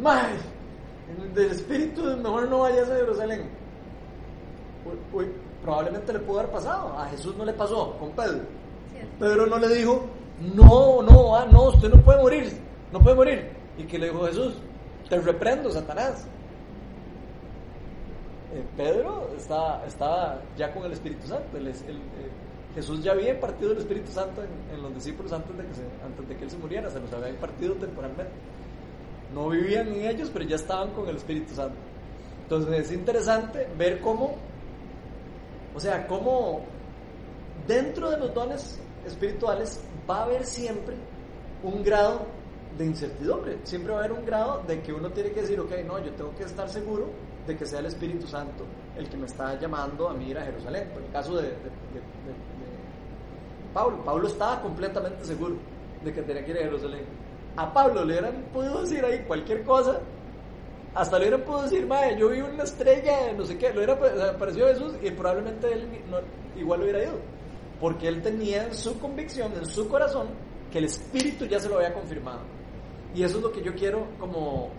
¡May! 0.01 0.35
Del 1.35 1.51
espíritu 1.51 2.03
mejor 2.17 2.49
no 2.49 2.61
vayas 2.61 2.91
a 2.91 2.97
Jerusalén. 2.97 3.43
Uy, 4.85 5.21
uy, 5.21 5.33
probablemente 5.63 6.13
le 6.13 6.19
pudo 6.21 6.41
haber 6.41 6.53
pasado. 6.53 6.99
A 6.99 7.07
Jesús 7.09 7.37
no 7.37 7.45
le 7.45 7.53
pasó 7.53 7.97
con 7.99 8.11
Pedro. 8.13 8.41
Pedro 9.19 9.47
no 9.47 9.59
le 9.59 9.69
dijo, 9.69 10.07
no, 10.55 11.03
no, 11.03 11.37
ah, 11.37 11.47
no, 11.51 11.65
usted 11.65 11.89
no 11.91 12.01
puede 12.03 12.21
morir, 12.21 12.53
no 12.91 13.01
puede 13.01 13.17
morir. 13.17 13.51
¿Y 13.77 13.85
que 13.85 13.99
le 13.99 14.07
dijo 14.07 14.27
Jesús? 14.27 14.55
Te 15.09 15.21
reprendo, 15.21 15.71
Satanás. 15.71 16.27
Eh, 18.55 18.65
Pedro 18.77 19.31
estaba, 19.37 20.41
ya 20.57 20.73
con 20.73 20.85
el 20.85 20.93
Espíritu 20.93 21.27
Santo. 21.27 21.59
Eh, 21.59 21.73
Jesús 22.77 23.03
ya 23.03 23.11
había 23.11 23.31
impartido 23.31 23.73
el 23.73 23.79
Espíritu 23.79 24.13
Santo 24.13 24.43
en, 24.43 24.81
los 24.81 24.95
discípulos 24.95 25.33
antes 25.33 25.57
de, 25.57 25.65
que 25.65 26.05
antes 26.05 26.29
de 26.29 26.37
que 26.37 26.45
él 26.45 26.51
se 26.51 26.59
muriera, 26.59 26.89
se 26.89 27.01
los 27.01 27.13
había 27.13 27.31
impartido 27.31 27.75
temporalmente. 27.75 28.33
No 29.35 29.49
vivían 29.49 29.89
en 29.89 30.07
ellos, 30.07 30.31
pero 30.33 30.45
ya 30.45 30.55
estaban 30.55 30.91
con 30.91 31.09
el 31.09 31.17
Espíritu 31.17 31.53
Santo. 31.53 31.75
Entonces 32.43 32.79
es 32.79 32.93
interesante 32.93 33.67
ver 33.77 34.01
cómo, 34.01 34.37
o 35.75 35.81
sea, 35.81 36.07
cómo 36.07 36.61
dentro 37.67 38.11
de 38.11 38.19
los 38.19 38.33
dones 38.35 38.79
espirituales 39.05 39.81
va 40.09 40.19
a 40.19 40.25
haber 40.25 40.45
siempre 40.45 40.95
un 41.65 41.83
grado 41.83 42.21
de 42.79 42.85
incertidumbre. 42.85 43.59
Siempre 43.65 43.93
va 43.93 44.01
a 44.01 44.05
haber 44.05 44.17
un 44.17 44.25
grado 44.25 44.63
de 44.69 44.81
que 44.81 44.93
uno 44.93 45.11
tiene 45.11 45.33
que 45.33 45.41
decir, 45.41 45.59
ok, 45.59 45.73
no, 45.85 45.99
yo 45.99 46.13
tengo 46.13 46.33
que 46.37 46.45
estar 46.45 46.69
seguro 46.69 47.07
de 47.47 47.57
que 47.57 47.67
sea 47.67 47.81
el 47.81 47.87
Espíritu 47.87 48.27
Santo 48.27 48.65
el 48.97 49.09
que 49.09 49.17
me 49.17 49.27
está 49.27 49.59
llamando 49.59 50.09
a 50.09 50.15
mí 50.15 50.29
ir 50.31 50.39
a 50.39 50.43
Jerusalén. 50.45 50.89
Por 50.93 51.03
el 51.03 51.11
caso 51.11 51.37
de, 51.37 51.53
Pablo, 53.73 54.05
Pablo 54.05 54.29
estaba 54.29 54.61
completamente 54.63 55.25
seguro 55.25 55.57
de 56.05 56.13
que 56.13 56.23
tenía 56.23 56.45
que 56.45 56.51
ir 56.53 56.59
a 56.59 56.63
Jerusalén. 56.63 57.05
A 57.57 57.73
Pablo 57.73 58.05
le 58.05 58.15
hubieran 58.19 58.45
podido 58.53 58.83
decir 58.83 59.05
ahí 59.05 59.25
cualquier 59.27 59.63
cosa, 59.65 59.99
hasta 60.95 61.19
le 61.19 61.27
hubieran 61.27 61.45
podido 61.45 61.63
decir, 61.65 61.87
madre, 61.87 62.17
yo 62.19 62.29
vi 62.29 62.41
una 62.41 62.63
estrella, 62.65 63.33
no 63.37 63.45
sé 63.45 63.59
qué, 63.59 63.71
le 63.71 63.79
hubiera 63.79 63.99
pa- 63.99 64.31
aparecido 64.31 64.69
Jesús 64.69 64.93
y 65.03 65.11
probablemente 65.11 65.73
él 65.73 65.89
no- 66.09 66.19
igual 66.61 66.83
hubiera 66.83 67.03
ido, 67.03 67.15
porque 67.81 68.07
él 68.09 68.23
tenía 68.23 68.65
en 68.67 68.75
su 68.75 68.99
convicción, 69.01 69.53
en 69.57 69.67
su 69.67 69.89
corazón, 69.89 70.29
que 70.71 70.79
el 70.79 70.85
Espíritu 70.85 71.47
ya 71.47 71.59
se 71.59 71.69
lo 71.69 71.77
había 71.77 71.93
confirmado. 71.93 72.41
Y 73.15 73.23
eso 73.25 73.39
es 73.39 73.43
lo 73.43 73.51
que 73.53 73.63
yo 73.63 73.75
quiero 73.75 74.07
como 74.21 74.71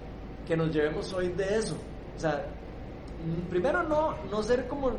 que 0.47 0.55
nos 0.55 0.69
llevemos 0.71 1.11
hoy 1.13 1.29
de 1.29 1.57
eso. 1.57 1.75
O 2.15 2.19
sea, 2.19 2.45
primero 3.49 3.83
no, 3.83 4.15
no 4.29 4.43
ser 4.43 4.67
como, 4.67 4.91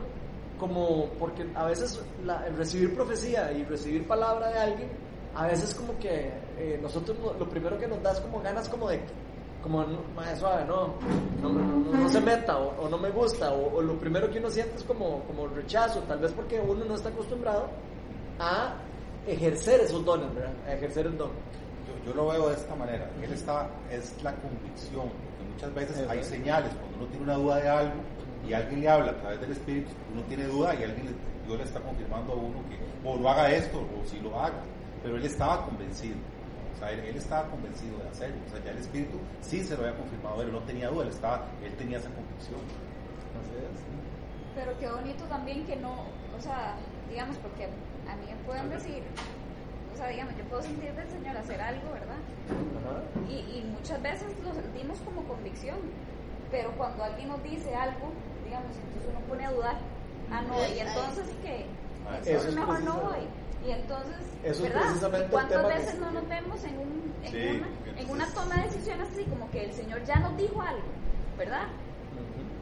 como 0.59 1.07
porque 1.19 1.47
a 1.55 1.65
veces 1.67 2.01
la- 2.25 2.47
el 2.47 2.57
recibir 2.57 2.95
profecía 2.95 3.53
y 3.53 3.65
recibir 3.65 4.07
palabra 4.07 4.49
de 4.51 4.59
alguien, 4.59 4.89
a 5.35 5.47
veces 5.47 5.75
como 5.75 5.99
que 5.99 6.33
eh, 6.59 6.79
nosotros 6.81 7.17
no- 7.23 7.35
lo 7.35 7.49
primero 7.49 7.79
que 7.79 7.87
nos 7.87 8.03
da 8.03 8.15
como 8.23 8.41
ganas 8.41 8.69
como 8.69 8.89
de, 8.89 9.01
como, 9.63 9.85
mae, 10.15 10.35
suave, 10.37 10.65
no, 10.65 10.95
no, 11.43 11.49
no- 11.51 12.09
se 12.09 12.21
meta 12.21 12.57
o, 12.59 12.89
no 12.89 12.97
me 12.99 13.11
gusta, 13.11 13.53
o, 13.53 13.81
lo 13.83 13.95
primero 13.99 14.31
que 14.31 14.39
uno 14.39 14.49
siente 14.51 14.77
es 14.77 14.85
como, 14.85 15.21
como 15.25 15.47
rechazo, 15.49 16.01
tal 16.01 16.19
vez 16.21 16.33
porque 16.33 16.59
uno 16.61 16.85
no 16.85 16.95
está 16.95 17.09
acostumbrado 17.11 17.69
a 18.39 18.75
ejercer 19.27 19.81
esos 19.81 20.05
dones, 20.05 20.33
¿verdad? 20.35 20.53
A 20.67 20.73
ejercer 20.75 21.07
el 21.07 21.19
don. 21.19 21.31
Yo, 21.87 22.11
yo 22.11 22.15
lo 22.17 22.29
veo 22.29 22.49
de 22.49 22.55
esta 22.55 22.75
manera. 22.77 23.11
Él 23.23 23.33
está, 23.33 23.69
es 23.91 24.15
la 24.23 24.33
convicción, 24.37 25.11
muchas 25.57 25.75
veces 25.75 26.09
hay 26.11 26.23
señales 26.23 26.71
cuando 26.75 26.99
uno 26.99 27.07
tiene 27.07 27.25
una 27.25 27.35
duda 27.35 27.57
de 27.57 27.69
algo 27.69 27.95
y 28.47 28.53
alguien 28.53 28.81
le 28.83 28.89
habla 28.91 29.13
a 29.13 29.17
través 29.17 29.41
del 29.41 29.53
Espíritu, 29.53 29.89
uno 30.13 30.23
tiene 30.25 30.45
duda 30.45 30.75
y 30.75 30.85
alguien 30.85 31.07
le, 31.07 31.13
Dios 31.47 31.59
le 31.59 31.65
está 31.65 31.81
confirmando 31.81 32.35
a 32.35 32.37
uno 32.37 32.59
que 32.69 32.77
o 33.09 33.17
no 33.17 33.29
haga 33.29 33.51
esto 33.51 33.79
o 33.79 34.07
si 34.07 34.21
lo 34.21 34.39
haga. 34.39 34.61
Pero 35.03 35.17
él 35.17 35.25
estaba 35.25 35.65
convencido. 35.65 36.17
O 36.75 36.79
sea, 36.79 36.93
él, 36.93 37.01
él 37.01 37.17
estaba 37.17 37.49
convencido 37.49 37.97
de 37.99 38.09
hacerlo. 38.09 38.37
O 38.47 38.51
sea, 38.51 38.65
ya 38.65 38.71
el 38.73 38.79
Espíritu 38.79 39.19
sí 39.41 39.65
se 39.65 39.77
lo 39.77 39.85
había 39.85 39.97
confirmado, 39.97 40.43
él 40.43 40.53
no 40.53 40.61
tenía 40.61 40.89
duda, 40.91 41.05
él, 41.05 41.09
estaba, 41.09 41.47
él 41.65 41.73
tenía 41.77 41.99
esa 41.99 42.11
convicción. 42.11 42.61
Pero 44.55 44.79
qué 44.79 44.89
bonito 44.89 45.25
también 45.25 45.65
que 45.65 45.77
no, 45.77 46.05
o 46.37 46.41
sea, 46.41 46.77
digamos, 47.09 47.37
porque 47.39 47.65
a 47.65 48.17
mí 48.17 48.27
me 48.29 48.37
pueden 48.45 48.69
decir, 48.71 49.03
o 49.97 49.99
sea, 49.99 50.09
digamos, 50.09 50.37
yo 50.37 50.45
puedo 50.45 50.61
sentir 50.63 50.93
del 50.93 51.09
Señor 51.09 51.37
hacer 51.39 51.59
algo, 51.59 51.91
¿verdad? 51.91 52.21
Y, 53.31 53.33
y 53.33 53.65
muchas 53.73 54.03
veces 54.03 54.29
lo 54.45 54.53
sentimos 54.53 54.99
como 55.01 55.25
convicción, 55.25 55.79
pero 56.51 56.71
cuando 56.77 57.03
alguien 57.03 57.29
nos 57.29 57.43
dice 57.43 57.75
algo, 57.75 58.13
digamos, 58.45 58.77
entonces 58.77 59.09
uno 59.09 59.21
pone 59.27 59.47
a 59.47 59.53
dudar, 59.53 59.77
ah, 60.31 60.43
no, 60.43 60.55
y 60.69 60.81
entonces 60.81 61.25
qué, 61.43 61.65
Ah, 62.05 62.11
entonces 62.21 62.37
eso 62.37 62.49
es 62.51 62.55
mejor 62.55 62.81
no 62.83 62.93
precisamente- 63.01 63.27
voy. 63.27 63.47
Y 63.67 63.71
entonces, 63.73 64.17
Eso 64.45 64.53
es 64.53 64.63
¿verdad? 64.63 64.81
precisamente 64.87 65.19
¿Y 65.19 65.25
el 65.25 65.31
¿Cuántas 65.33 65.57
tema 65.57 65.69
que- 65.73 65.79
veces 65.81 65.99
no 65.99 66.11
nos 66.13 66.29
vemos 66.29 66.65
en, 66.65 66.79
un, 66.79 67.15
en, 67.25 67.33
Sí, 67.33 67.49
una, 67.57 68.01
en 68.01 68.11
una 68.11 68.27
toma 68.29 68.55
de 68.57 68.63
decisiones 68.69 69.09
así 69.13 69.25
como 69.25 69.51
que 69.51 69.65
el 69.65 69.73
Señor 69.73 70.05
ya 70.05 70.17
nos 70.17 70.37
dijo 70.37 70.61
algo, 70.61 70.87
¿verdad? 71.39 71.67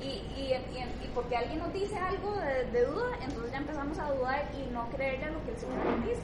Y, 0.01 0.07
y, 0.07 0.55
y, 0.55 0.79
y 1.05 1.11
porque 1.15 1.37
alguien 1.37 1.59
nos 1.59 1.73
dice 1.75 1.97
algo 1.99 2.37
de, 2.37 2.65
de 2.71 2.87
duda, 2.87 3.09
entonces 3.23 3.51
ya 3.53 3.59
empezamos 3.59 3.99
a 3.99 4.13
dudar 4.13 4.45
y 4.57 4.71
no 4.73 4.89
creerle 4.91 5.25
a 5.27 5.31
lo 5.33 5.45
que 5.45 5.51
el 5.51 5.59
Señor 5.59 5.77
nos 5.85 6.07
dice. 6.09 6.23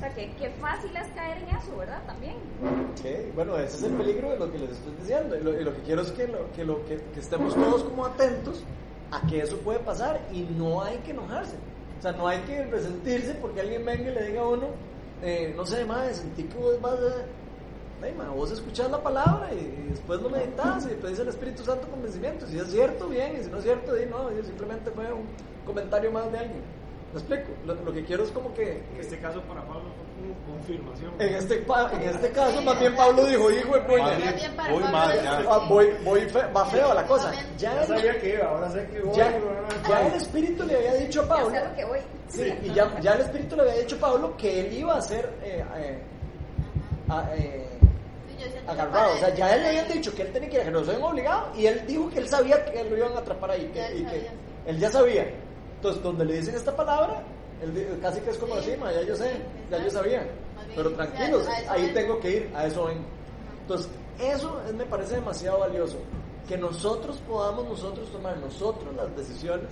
O 0.00 0.02
sea, 0.02 0.14
que, 0.14 0.30
que 0.36 0.48
fácil 0.48 0.96
es 0.96 1.08
caer 1.08 1.42
en 1.42 1.54
eso, 1.54 1.76
¿verdad? 1.76 2.02
También. 2.06 2.36
Ok, 2.62 3.34
Bueno, 3.34 3.58
ese 3.58 3.76
es 3.76 3.82
el 3.82 3.92
peligro 3.92 4.30
de 4.30 4.38
lo 4.38 4.50
que 4.50 4.56
les 4.56 4.70
estoy 4.70 4.94
diciendo. 4.98 5.36
Y 5.36 5.42
lo, 5.42 5.60
y 5.60 5.62
lo 5.62 5.74
que 5.74 5.82
quiero 5.82 6.00
es 6.00 6.10
que, 6.12 6.26
lo, 6.26 6.50
que, 6.52 6.64
lo, 6.64 6.82
que, 6.86 6.96
que 7.12 7.20
estemos 7.20 7.54
todos 7.54 7.84
como 7.84 8.06
atentos 8.06 8.64
a 9.10 9.20
que 9.26 9.42
eso 9.42 9.58
puede 9.58 9.78
pasar 9.80 10.18
y 10.32 10.40
no 10.40 10.82
hay 10.82 10.96
que 11.00 11.10
enojarse. 11.10 11.56
O 11.98 12.02
sea, 12.02 12.12
no 12.12 12.26
hay 12.26 12.38
que 12.44 12.64
resentirse 12.64 13.34
porque 13.34 13.60
alguien 13.60 13.84
venga 13.84 14.10
y 14.10 14.14
le 14.14 14.26
diga 14.28 14.40
a 14.40 14.48
uno, 14.48 14.68
eh, 15.22 15.52
no 15.54 15.66
sé, 15.66 15.84
más, 15.84 16.16
sentí 16.16 16.44
que 16.44 16.56
vos 16.56 16.80
vas 16.80 16.94
a... 16.94 18.02
Ay, 18.02 18.14
ma, 18.16 18.30
vos 18.30 18.50
escuchás 18.50 18.90
la 18.90 19.02
palabra 19.02 19.52
y, 19.52 19.58
y 19.58 19.90
después 19.90 20.22
lo 20.22 20.30
meditas 20.30 20.86
y 20.86 20.94
pedís 20.94 21.18
el 21.18 21.28
Espíritu 21.28 21.62
Santo 21.62 21.86
convencimiento. 21.88 22.46
Si 22.46 22.58
es 22.58 22.70
cierto, 22.70 23.06
bien, 23.06 23.36
y 23.38 23.44
si 23.44 23.50
no 23.50 23.58
es 23.58 23.64
cierto, 23.64 23.94
di 23.94 24.06
no, 24.06 24.30
simplemente 24.42 24.90
fue 24.92 25.12
un 25.12 25.26
comentario 25.66 26.10
más 26.10 26.32
de 26.32 26.38
alguien. 26.38 26.79
¿Me 27.12 27.18
explico? 27.18 27.50
Lo, 27.66 27.74
lo 27.74 27.92
que 27.92 28.04
quiero 28.04 28.22
es 28.22 28.30
como 28.30 28.54
que... 28.54 28.82
En 28.94 29.00
este 29.00 29.18
caso 29.18 29.40
para 29.42 29.62
Pablo 29.62 29.82
fue 29.96 30.32
como 30.32 30.56
confirmación. 30.58 31.12
En 31.18 31.34
este, 31.34 31.56
pa- 31.56 31.90
en 31.92 32.02
este 32.02 32.30
caso, 32.30 32.62
más 32.62 32.78
bien 32.78 32.94
Pablo 32.94 33.24
dijo, 33.26 33.50
hijo 33.50 33.74
de 33.74 33.80
puña, 33.80 34.02
Más 34.04 34.34
bien 34.36 34.56
para 34.56 34.72
voy 34.72 34.82
Pablo 34.82 34.96
mal, 34.98 35.16
es 35.16 35.22
ya. 35.24 35.38
Ah, 35.48 35.66
voy, 35.68 35.86
voy 36.04 36.20
fe- 36.20 36.46
va 36.56 36.64
feo 36.66 36.94
la 36.94 37.04
cosa. 37.06 37.32
Ya, 37.32 37.72
Ya 37.74 37.80
el- 37.82 37.88
sabía 37.88 38.20
que 38.20 38.34
iba, 38.34 38.44
ahora 38.46 38.70
sé 38.70 38.86
que 38.92 39.00
voy. 39.00 39.16
ya, 39.16 39.30
no- 39.30 39.88
ya 39.88 40.06
el 40.06 40.14
Espíritu 40.14 40.64
le 40.64 40.76
había 40.76 40.94
dicho 40.94 41.22
a 41.22 41.26
Pablo, 41.28 41.50
Ya 41.52 41.74
que 41.74 41.84
voy. 41.84 41.98
sí, 42.28 42.54
y 42.62 42.72
ya, 42.72 43.00
ya 43.00 43.12
el 43.14 43.20
Espíritu 43.22 43.56
le 43.56 43.62
había 43.62 43.74
dicho 43.80 43.96
a 43.96 43.98
Pablo 43.98 44.36
que 44.36 44.60
él 44.60 44.72
iba 44.72 44.96
a 44.96 45.02
ser 45.02 45.32
eh, 45.42 45.64
eh, 45.78 45.98
a- 47.08 47.34
eh, 47.34 47.66
agarrado. 48.68 49.14
O 49.14 49.18
sea, 49.18 49.34
ya 49.34 49.54
él 49.56 49.62
le 49.62 49.68
habían 49.68 49.88
dicho 49.88 50.14
que 50.14 50.22
él 50.22 50.32
tenía 50.32 50.48
que 50.48 50.54
ir 50.56 50.62
a 50.62 50.64
Jerusalén 50.66 51.02
obligado 51.02 51.48
y 51.56 51.66
él 51.66 51.82
dijo 51.88 52.08
que 52.08 52.20
él 52.20 52.28
sabía 52.28 52.64
que 52.64 52.84
lo 52.84 52.96
iban 52.96 53.14
a 53.14 53.18
atrapar 53.18 53.50
ahí. 53.50 53.68
que- 53.74 53.96
y 53.98 54.04
que 54.04 54.28
él 54.66 54.78
ya 54.78 54.90
sabía. 54.90 55.26
Entonces, 55.80 56.02
donde 56.02 56.24
le 56.26 56.34
dicen 56.36 56.54
esta 56.54 56.76
palabra, 56.76 57.22
casi 58.02 58.20
que 58.20 58.30
es 58.30 58.36
como 58.38 58.54
así, 58.54 58.76
"Ma, 58.78 58.92
ya 58.92 59.02
yo 59.02 59.16
sé, 59.16 59.32
ya 59.70 59.82
yo 59.82 59.90
sabía. 59.90 60.26
Pero 60.76 60.90
tranquilos, 60.92 61.46
ahí 61.70 61.90
tengo 61.94 62.20
que 62.20 62.30
ir, 62.36 62.52
a 62.54 62.66
eso 62.66 62.84
vengo. 62.84 63.04
Entonces, 63.62 63.88
eso 64.18 64.60
es- 64.68 64.74
me 64.74 64.84
parece 64.84 65.14
demasiado 65.14 65.60
valioso. 65.60 65.96
Que 66.46 66.58
nosotros 66.58 67.16
podamos 67.26 67.66
nosotros 67.66 68.10
tomar 68.12 68.36
nosotros 68.38 68.94
las 68.94 69.16
decisiones 69.16 69.68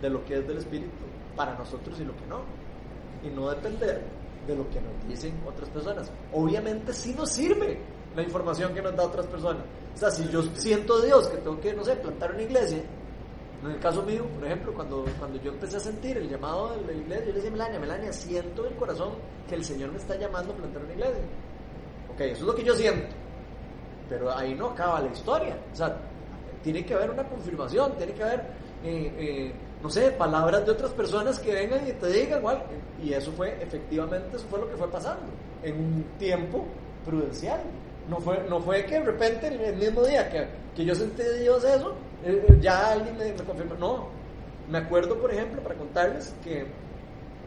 de 0.00 0.10
lo 0.10 0.24
que 0.24 0.38
es 0.38 0.46
del 0.46 0.58
Espíritu 0.58 0.90
para 1.36 1.54
nosotros 1.58 1.98
y 2.00 2.04
lo 2.04 2.12
que 2.16 2.26
no. 2.28 2.40
Y 3.24 3.28
no 3.34 3.50
depender 3.50 4.02
de 4.46 4.54
lo 4.56 4.68
que 4.70 4.80
nos 4.80 5.08
dicen 5.08 5.34
otras 5.46 5.68
personas. 5.70 6.10
Obviamente 6.32 6.92
sí 6.94 7.14
nos 7.14 7.30
sirve 7.30 7.78
la 8.14 8.22
información 8.22 8.72
que 8.74 8.80
nos 8.82 8.94
da 8.94 9.04
otras 9.04 9.26
personas. 9.26 9.62
O 9.94 9.98
sea, 9.98 10.10
si 10.10 10.28
yo 10.28 10.42
siento 10.54 11.00
Dios 11.02 11.26
que 11.28 11.36
tengo 11.38 11.60
que, 11.60 11.72
no 11.74 11.84
sé, 11.84 11.96
plantar 11.96 12.32
una 12.32 12.42
iglesia, 12.42 12.78
en 13.62 13.72
el 13.72 13.78
caso 13.78 14.02
mío, 14.02 14.24
por 14.24 14.46
ejemplo, 14.46 14.72
cuando, 14.72 15.04
cuando 15.18 15.38
yo 15.42 15.52
empecé 15.52 15.76
a 15.76 15.80
sentir 15.80 16.16
el 16.16 16.28
llamado 16.28 16.74
de 16.76 16.86
la 16.86 16.92
iglesia, 16.92 17.26
yo 17.26 17.32
le 17.32 17.34
decía 17.34 17.50
a 17.50 17.52
Melania, 17.52 17.80
Melania, 17.80 18.12
siento 18.12 18.64
en 18.64 18.72
el 18.72 18.78
corazón 18.78 19.10
que 19.48 19.54
el 19.54 19.64
Señor 19.64 19.92
me 19.92 19.98
está 19.98 20.16
llamando 20.16 20.52
a 20.52 20.56
plantar 20.56 20.82
una 20.82 20.92
iglesia. 20.94 21.22
Ok, 22.12 22.20
eso 22.20 22.40
es 22.40 22.42
lo 22.42 22.54
que 22.54 22.64
yo 22.64 22.74
siento. 22.74 23.14
Pero 24.08 24.34
ahí 24.34 24.54
no 24.54 24.68
acaba 24.68 25.00
la 25.00 25.12
historia. 25.12 25.58
O 25.72 25.76
sea, 25.76 25.94
tiene 26.62 26.84
que 26.86 26.94
haber 26.94 27.10
una 27.10 27.24
confirmación, 27.24 27.96
tiene 27.98 28.14
que 28.14 28.22
haber, 28.22 28.40
eh, 28.82 29.14
eh, 29.18 29.52
no 29.82 29.90
sé, 29.90 30.10
palabras 30.12 30.64
de 30.64 30.72
otras 30.72 30.92
personas 30.92 31.38
que 31.38 31.52
vengan 31.52 31.86
y 31.86 31.92
te 31.92 32.06
digan, 32.06 32.38
igual. 32.38 32.62
Y 33.02 33.12
eso 33.12 33.30
fue, 33.32 33.62
efectivamente, 33.62 34.36
eso 34.36 34.46
fue 34.48 34.60
lo 34.60 34.70
que 34.70 34.76
fue 34.76 34.90
pasando 34.90 35.26
en 35.62 35.76
un 35.76 36.04
tiempo 36.18 36.66
prudencial. 37.04 37.60
No 38.08 38.18
fue, 38.20 38.42
no 38.48 38.60
fue 38.60 38.86
que 38.86 38.94
de 38.94 39.04
repente 39.04 39.48
el, 39.48 39.76
mismo 39.76 40.02
día 40.02 40.30
que, 40.30 40.48
que 40.74 40.84
yo 40.84 40.94
sentí 40.94 41.22
Dios 41.40 41.62
eso, 41.62 41.94
eh, 42.24 42.44
eh, 42.48 42.58
ya 42.60 42.92
alguien 42.92 43.16
me, 43.16 43.32
me 43.32 43.44
confirmó. 43.44 43.74
No, 43.76 44.08
me 44.68 44.78
acuerdo, 44.78 45.18
por 45.20 45.32
ejemplo, 45.32 45.62
para 45.62 45.74
contarles 45.76 46.34
que 46.42 46.66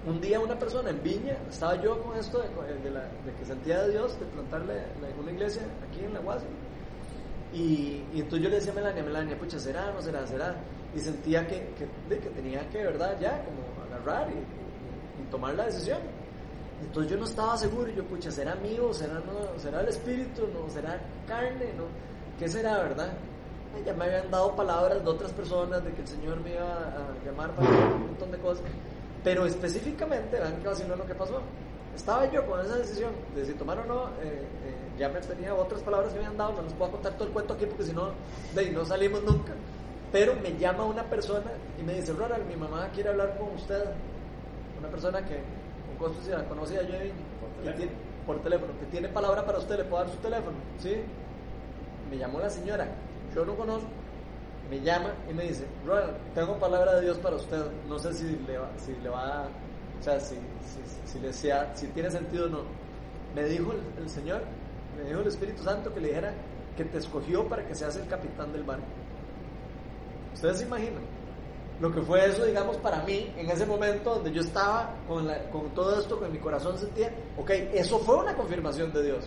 un 0.06 0.20
día 0.20 0.40
una 0.40 0.58
persona 0.60 0.90
en 0.90 1.02
Viña, 1.02 1.38
estaba 1.50 1.82
yo 1.82 2.02
con 2.04 2.18
esto 2.18 2.40
de, 2.40 2.48
de 2.50 3.34
que 3.40 3.46
sentía 3.46 3.84
de 3.84 3.92
Dios, 3.92 4.20
de 4.20 4.26
plantarle 4.28 4.74
la- 5.02 5.22
una 5.22 5.32
iglesia 5.32 5.62
aquí 5.90 6.04
en 6.04 6.14
la 6.14 6.20
UASI, 6.22 6.46
Y, 7.54 8.04
entonces 8.16 8.42
yo 8.42 8.50
le 8.50 8.56
decía 8.56 8.72
a 8.72 8.76
Melania, 8.76 9.04
Melania, 9.04 9.38
pucha, 9.38 9.60
¿será, 9.60 9.92
no 9.94 10.02
será, 10.02 10.26
será? 10.26 10.56
Y 10.96 11.00
sentía 11.00 11.46
que, 11.48 11.72
que, 11.78 12.30
tenía 12.32 12.68
que, 12.70 12.80
¿verdad? 12.84 13.16
Ya, 13.22 13.44
como 13.46 13.62
agarrar 13.86 14.30
y- 14.32 15.22
y 15.22 15.26
tomar 15.30 15.54
la 15.54 15.66
decisión. 15.66 16.00
Entonces 16.82 17.12
yo 17.12 17.18
no 17.18 17.26
estaba 17.26 17.56
seguro, 17.58 17.90
y 17.92 17.96
yo, 17.96 18.04
pucha, 18.06 18.32
¿será 18.32 18.56
mío? 18.56 18.92
¿Será, 18.94 19.14
no, 19.16 19.58
¿Será 19.60 19.82
el 19.82 19.88
espíritu? 19.90 20.48
¿No? 20.54 20.68
¿Será 20.70 21.00
carne? 21.28 21.74
¿No? 21.78 21.86
¿Qué 22.40 22.48
será, 22.50 22.80
verdad? 22.80 23.14
Ya 23.86 23.94
me 23.94 24.06
habían 24.06 24.30
dado 24.30 24.56
palabras 24.56 25.04
de 25.04 25.10
otras 25.10 25.32
personas 25.32 25.84
de 25.84 25.92
que 25.92 26.02
el 26.02 26.08
Señor 26.08 26.40
me 26.42 26.54
iba 26.54 26.64
a 26.64 27.26
llamar 27.26 27.52
para 27.52 27.70
un 27.70 28.08
montón 28.08 28.32
de 28.32 28.38
cosas. 28.38 28.64
Pero 29.24 29.46
específicamente, 29.46 30.38
vean 30.38 30.58
que 30.62 30.68
vaciló 30.68 30.96
lo 30.96 31.06
que 31.06 31.16
pasó. 31.16 31.42
Estaba 31.96 32.30
yo 32.32 32.46
con 32.46 32.60
esa 32.60 32.76
decisión 32.76 33.12
de 33.36 33.46
si 33.46 33.54
tomar 33.54 33.80
o 33.80 33.86
no, 33.86 34.06
eh, 34.22 34.42
eh, 34.66 34.84
ya 34.98 35.10
me 35.10 35.20
tenía 35.20 35.54
otras 35.54 35.82
palabras 35.82 36.12
que 36.12 36.20
me 36.20 36.26
habían 36.26 36.38
dado, 36.38 36.54
no 36.54 36.64
les 36.64 36.74
puedo 36.74 36.92
contar 36.92 37.14
todo 37.14 37.28
el 37.28 37.34
cuento 37.34 37.54
aquí 37.54 37.66
porque 37.66 37.84
si 37.84 37.94
no, 37.94 38.10
de 38.54 38.62
ahí 38.62 38.72
no 38.72 38.84
salimos 38.84 39.24
nunca. 39.24 39.54
Pero 40.12 40.36
me 40.36 40.58
llama 40.58 40.86
una 40.86 41.04
persona 41.04 41.52
y 41.80 41.84
me 41.84 41.96
dice, 41.96 42.14
Ronald, 42.14 42.48
mi 42.48 42.56
mamá 42.56 42.90
quiere 42.94 43.10
hablar 43.10 43.38
con 43.38 43.50
usted. 43.50 43.84
Una 44.80 44.90
persona 44.90 45.26
que 45.26 45.40
con 45.88 46.10
costo 46.10 46.24
si 46.24 46.32
la 46.32 46.44
conoce 46.46 46.78
a 46.78 46.84
yo 46.84 46.90
teléfono. 46.90 47.78
tiene, 47.78 47.92
por 48.26 48.42
teléfono, 48.42 48.74
que 48.80 48.86
tiene 48.88 49.10
palabra 49.10 49.46
para 49.46 49.58
usted, 49.58 49.78
le 49.78 49.84
puedo 49.86 50.04
dar 50.04 50.14
su 50.14 50.20
teléfono, 50.20 50.58
¿sí? 50.80 50.96
Me 52.10 52.18
llamó 52.18 52.40
la 52.40 52.50
señora, 52.50 52.88
yo 53.36 53.46
no 53.46 53.56
conozco, 53.56 53.88
me 54.70 54.80
llama 54.82 55.14
y 55.30 55.34
me 55.34 55.44
dice, 55.44 55.66
Ronald, 55.86 56.14
tengo 56.34 56.58
palabra 56.60 56.96
de 56.96 57.02
Dios 57.02 57.18
para 57.18 57.36
usted, 57.36 57.64
no 57.88 58.00
sé 58.00 58.14
si 58.14 58.24
le 58.48 58.58
va, 58.58 58.70
si 58.78 58.94
le 59.04 59.10
va 59.10 59.48
o 60.00 60.04
sea, 60.04 60.20
si, 60.20 60.36
si, 60.36 60.82
si, 61.12 61.20
le 61.20 61.32
sea, 61.32 61.72
si 61.76 61.88
tiene 61.88 62.12
sentido 62.12 62.46
o 62.48 62.50
no. 62.50 62.60
Me 63.36 63.46
dijo 63.46 63.72
el, 63.72 64.04
el 64.04 64.10
Señor, 64.10 64.42
me 64.98 65.08
dijo 65.08 65.22
el 65.22 65.28
Espíritu 65.28 65.64
Santo 65.64 65.94
que 65.94 66.02
le 66.02 66.10
dijera 66.10 66.34
que 66.76 66.84
te 66.86 66.98
escogió 66.98 67.48
para 67.48 67.66
que 67.66 67.74
seas 67.74 67.96
el 67.96 68.08
capitán 68.08 68.52
del 68.52 68.64
barco. 68.64 68.84
¿Ustedes 70.34 70.58
se 70.60 70.66
imaginan? 70.66 71.04
Lo 71.80 71.92
que 71.92 72.02
fue 72.02 72.26
eso, 72.26 72.46
digamos, 72.46 72.78
para 72.78 73.04
mí, 73.04 73.32
en 73.38 73.50
ese 73.50 73.66
momento 73.66 74.16
donde 74.16 74.32
yo 74.32 74.42
estaba 74.42 74.94
con, 75.08 75.26
la- 75.28 75.50
con 75.50 75.70
todo 75.72 76.00
esto, 76.00 76.20
con 76.20 76.32
mi 76.32 76.38
corazón 76.40 76.78
sentía, 76.78 77.12
ok, 77.38 77.50
eso 77.74 78.00
fue 78.00 78.18
una 78.18 78.36
confirmación 78.36 78.92
de 78.94 79.04
Dios. 79.04 79.26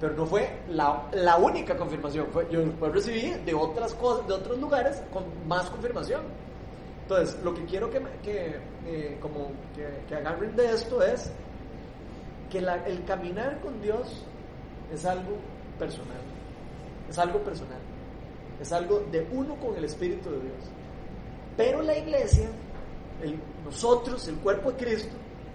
Pero 0.00 0.14
no 0.14 0.24
fue 0.24 0.48
la, 0.70 1.08
la 1.12 1.36
única 1.36 1.76
confirmación. 1.76 2.26
Fue, 2.32 2.48
yo 2.50 2.60
después 2.60 2.92
recibí 2.92 3.32
de 3.44 3.54
otras 3.54 3.92
cosas, 3.94 4.26
de 4.26 4.34
otros 4.34 4.58
lugares, 4.58 5.02
con 5.12 5.24
más 5.46 5.68
confirmación. 5.68 6.22
Entonces, 7.02 7.38
lo 7.44 7.52
que 7.54 7.64
quiero 7.66 7.90
que, 7.90 8.00
que, 8.22 8.56
eh, 8.86 9.18
como 9.20 9.48
que, 9.74 9.86
que 10.08 10.14
agarren 10.14 10.56
de 10.56 10.72
esto 10.72 11.02
es 11.02 11.30
que 12.50 12.58
el 12.58 13.04
caminar 13.04 13.60
con 13.60 13.80
Dios 13.82 14.24
es 14.92 15.04
algo 15.04 15.36
personal. 15.78 16.20
Es 17.08 17.18
algo 17.18 17.38
personal. 17.40 17.78
Es 18.60 18.72
algo 18.72 19.00
de 19.10 19.26
uno 19.32 19.54
con 19.56 19.76
el 19.76 19.84
Espíritu 19.84 20.30
de 20.30 20.40
Dios. 20.40 20.70
Pero 21.56 21.82
la 21.82 21.96
iglesia, 21.96 22.48
nosotros, 23.64 24.26
el 24.28 24.36
cuerpo 24.36 24.72
de 24.72 24.84
Cristo, 24.84 25.14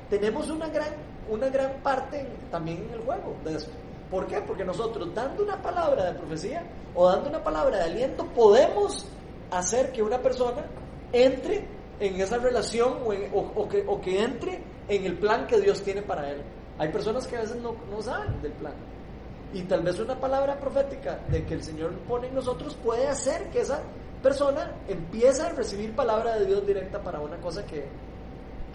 tenemos 0.09 0.49
una 0.49 0.67
gran, 0.69 0.89
una 1.29 1.49
gran 1.49 1.71
parte 1.81 2.27
también 2.51 2.83
en 2.87 2.93
el 2.93 2.99
juego 2.99 3.35
de 3.43 3.55
esto. 3.55 3.71
¿Por 4.09 4.27
qué? 4.27 4.41
Porque 4.41 4.63
nosotros, 4.63 5.13
dando 5.13 5.43
una 5.43 5.61
palabra 5.61 6.05
de 6.11 6.19
profecía 6.19 6.63
o 6.93 7.07
dando 7.09 7.29
una 7.29 7.43
palabra 7.43 7.77
de 7.79 7.83
aliento, 7.85 8.25
podemos 8.27 9.05
hacer 9.51 9.91
que 9.91 10.03
una 10.03 10.19
persona 10.21 10.65
entre 11.11 11.67
en 11.99 12.19
esa 12.21 12.37
relación 12.37 12.99
o, 13.05 13.13
en- 13.13 13.31
o- 13.33 13.51
o 13.55 13.67
que, 13.69 13.83
o 13.87 13.99
que 14.01 14.21
entre 14.21 14.61
en 14.87 15.05
el 15.05 15.17
plan 15.17 15.47
que 15.47 15.59
Dios 15.59 15.81
tiene 15.81 16.01
para 16.01 16.29
él. 16.29 16.41
Hay 16.77 16.89
personas 16.91 17.25
que 17.25 17.37
a 17.37 17.41
veces 17.41 17.55
no, 17.57 17.75
no 17.89 18.01
saben 18.01 18.41
del 18.41 18.51
plan. 18.53 18.73
Y 19.53 19.61
tal 19.63 19.81
vez 19.81 19.97
una 19.99 20.19
palabra 20.19 20.59
profética 20.59 21.19
de 21.29 21.45
que 21.45 21.53
el 21.53 21.63
Señor 21.63 21.91
pone 22.07 22.27
en 22.27 22.35
nosotros 22.35 22.75
puede 22.83 23.07
hacer 23.07 23.49
que 23.49 23.61
esa 23.61 23.81
persona 24.21 24.75
empiece 24.87 25.41
a 25.41 25.49
recibir 25.49 25.95
palabra 25.95 26.37
de 26.37 26.45
Dios 26.45 26.65
directa 26.67 27.01
para 27.01 27.21
una 27.21 27.37
cosa 27.37 27.65
que, 27.65 27.85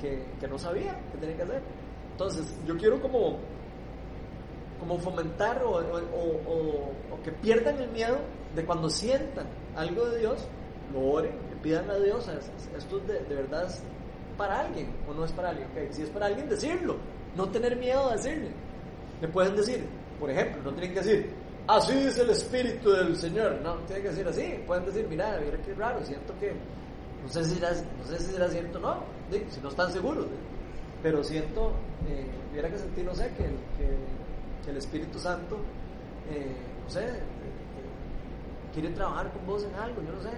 que, 0.01 0.25
que 0.41 0.49
no 0.49 0.59
sabía 0.59 0.99
que 1.13 1.19
tenía 1.19 1.37
que 1.37 1.43
hacer. 1.43 1.63
Entonces, 2.13 2.55
yo 2.67 2.77
quiero 2.79 3.01
como, 3.03 3.37
como 4.81 4.99
fomentar 4.99 5.63
o, 5.63 5.71
o- 5.71 5.77
o- 5.79 6.93
o- 7.13 7.23
que 7.23 7.31
pierdan 7.33 7.79
el 7.81 7.91
miedo 7.91 8.17
de 8.55 8.65
cuando 8.65 8.89
sientan 8.89 9.47
algo 9.77 10.07
de 10.07 10.19
Dios, 10.21 10.49
lo 10.93 11.01
oren, 11.03 11.33
le 11.51 11.57
pidan 11.63 11.89
a 11.91 11.97
Dios, 11.97 12.27
"Es- 12.29 12.49
es- 12.57 12.71
esto 12.79 12.99
es 12.99 13.07
de, 13.07 13.21
de 13.21 13.35
verdad 13.35 13.67
es 13.67 13.83
para 14.37 14.61
alguien 14.61 14.89
o 15.09 15.13
no 15.15 15.25
es 15.25 15.33
para 15.33 15.51
alguien. 15.51 15.69
Ok, 15.69 15.93
Si 15.93 16.03
es 16.03 16.09
para 16.09 16.27
alguien, 16.27 16.49
decirlo, 16.49 16.97
no 17.37 17.49
tener 17.51 17.77
miedo 17.77 18.09
a 18.09 18.13
decirle. 18.17 18.51
Le 19.21 19.29
pueden 19.29 19.55
decir, 19.55 19.85
por 20.19 20.31
ejemplo, 20.31 20.63
no 20.63 20.73
tienen 20.73 20.95
que 20.95 21.01
decir, 21.01 21.31
así 21.69 21.93
dice 21.95 22.23
el 22.23 22.31
Espíritu 22.31 22.91
del 22.91 23.17
Señor. 23.17 23.61
No, 23.63 23.75
tienen 23.87 24.03
que 24.05 24.09
decir 24.11 24.27
así. 24.27 24.65
Pueden 24.67 24.87
decir, 24.87 25.07
mira, 25.09 25.39
mira 25.45 25.59
qué 25.63 25.75
raro, 25.75 26.03
siento 26.05 26.33
que, 26.41 26.53
no 27.23 27.29
sé 27.29 27.45
si 27.45 27.57
será, 27.57 27.71
no 27.73 28.05
sé 28.07 28.19
si 28.19 28.33
será 28.33 28.49
cierto 28.49 28.79
o 28.79 28.81
no, 28.81 28.97
si 29.51 29.61
no 29.61 29.69
están 29.69 29.93
seguros. 29.93 30.27
Pero 31.03 31.23
siento, 31.23 31.73
eh, 32.09 32.27
hubiera 32.51 32.71
que 32.71 32.79
sentir, 32.79 33.05
no 33.05 33.15
sé, 33.15 33.29
que, 33.37 33.45
que- 33.45 34.20
el 34.71 34.77
Espíritu 34.77 35.19
Santo, 35.19 35.57
eh, 36.31 36.57
no 36.85 36.91
sé, 36.91 37.05
eh, 37.05 37.09
eh, 37.09 38.73
quiere 38.73 38.91
trabajar 38.91 39.31
con 39.33 39.47
vos 39.47 39.65
en 39.65 39.75
algo, 39.75 40.03
yo 40.03 40.13
no 40.13 40.23
sé. 40.23 40.31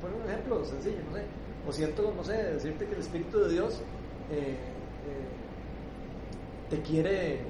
Por 0.00 0.10
un 0.12 0.28
ejemplo 0.28 0.64
sencillo, 0.64 0.98
no 1.10 1.16
sé. 1.16 1.24
O 1.68 1.72
siento, 1.72 2.12
no 2.16 2.24
sé, 2.24 2.32
decirte 2.32 2.86
que 2.86 2.94
el 2.94 3.00
Espíritu 3.00 3.38
de 3.40 3.48
Dios 3.50 3.82
te 6.70 6.80
quiere, 6.82 7.40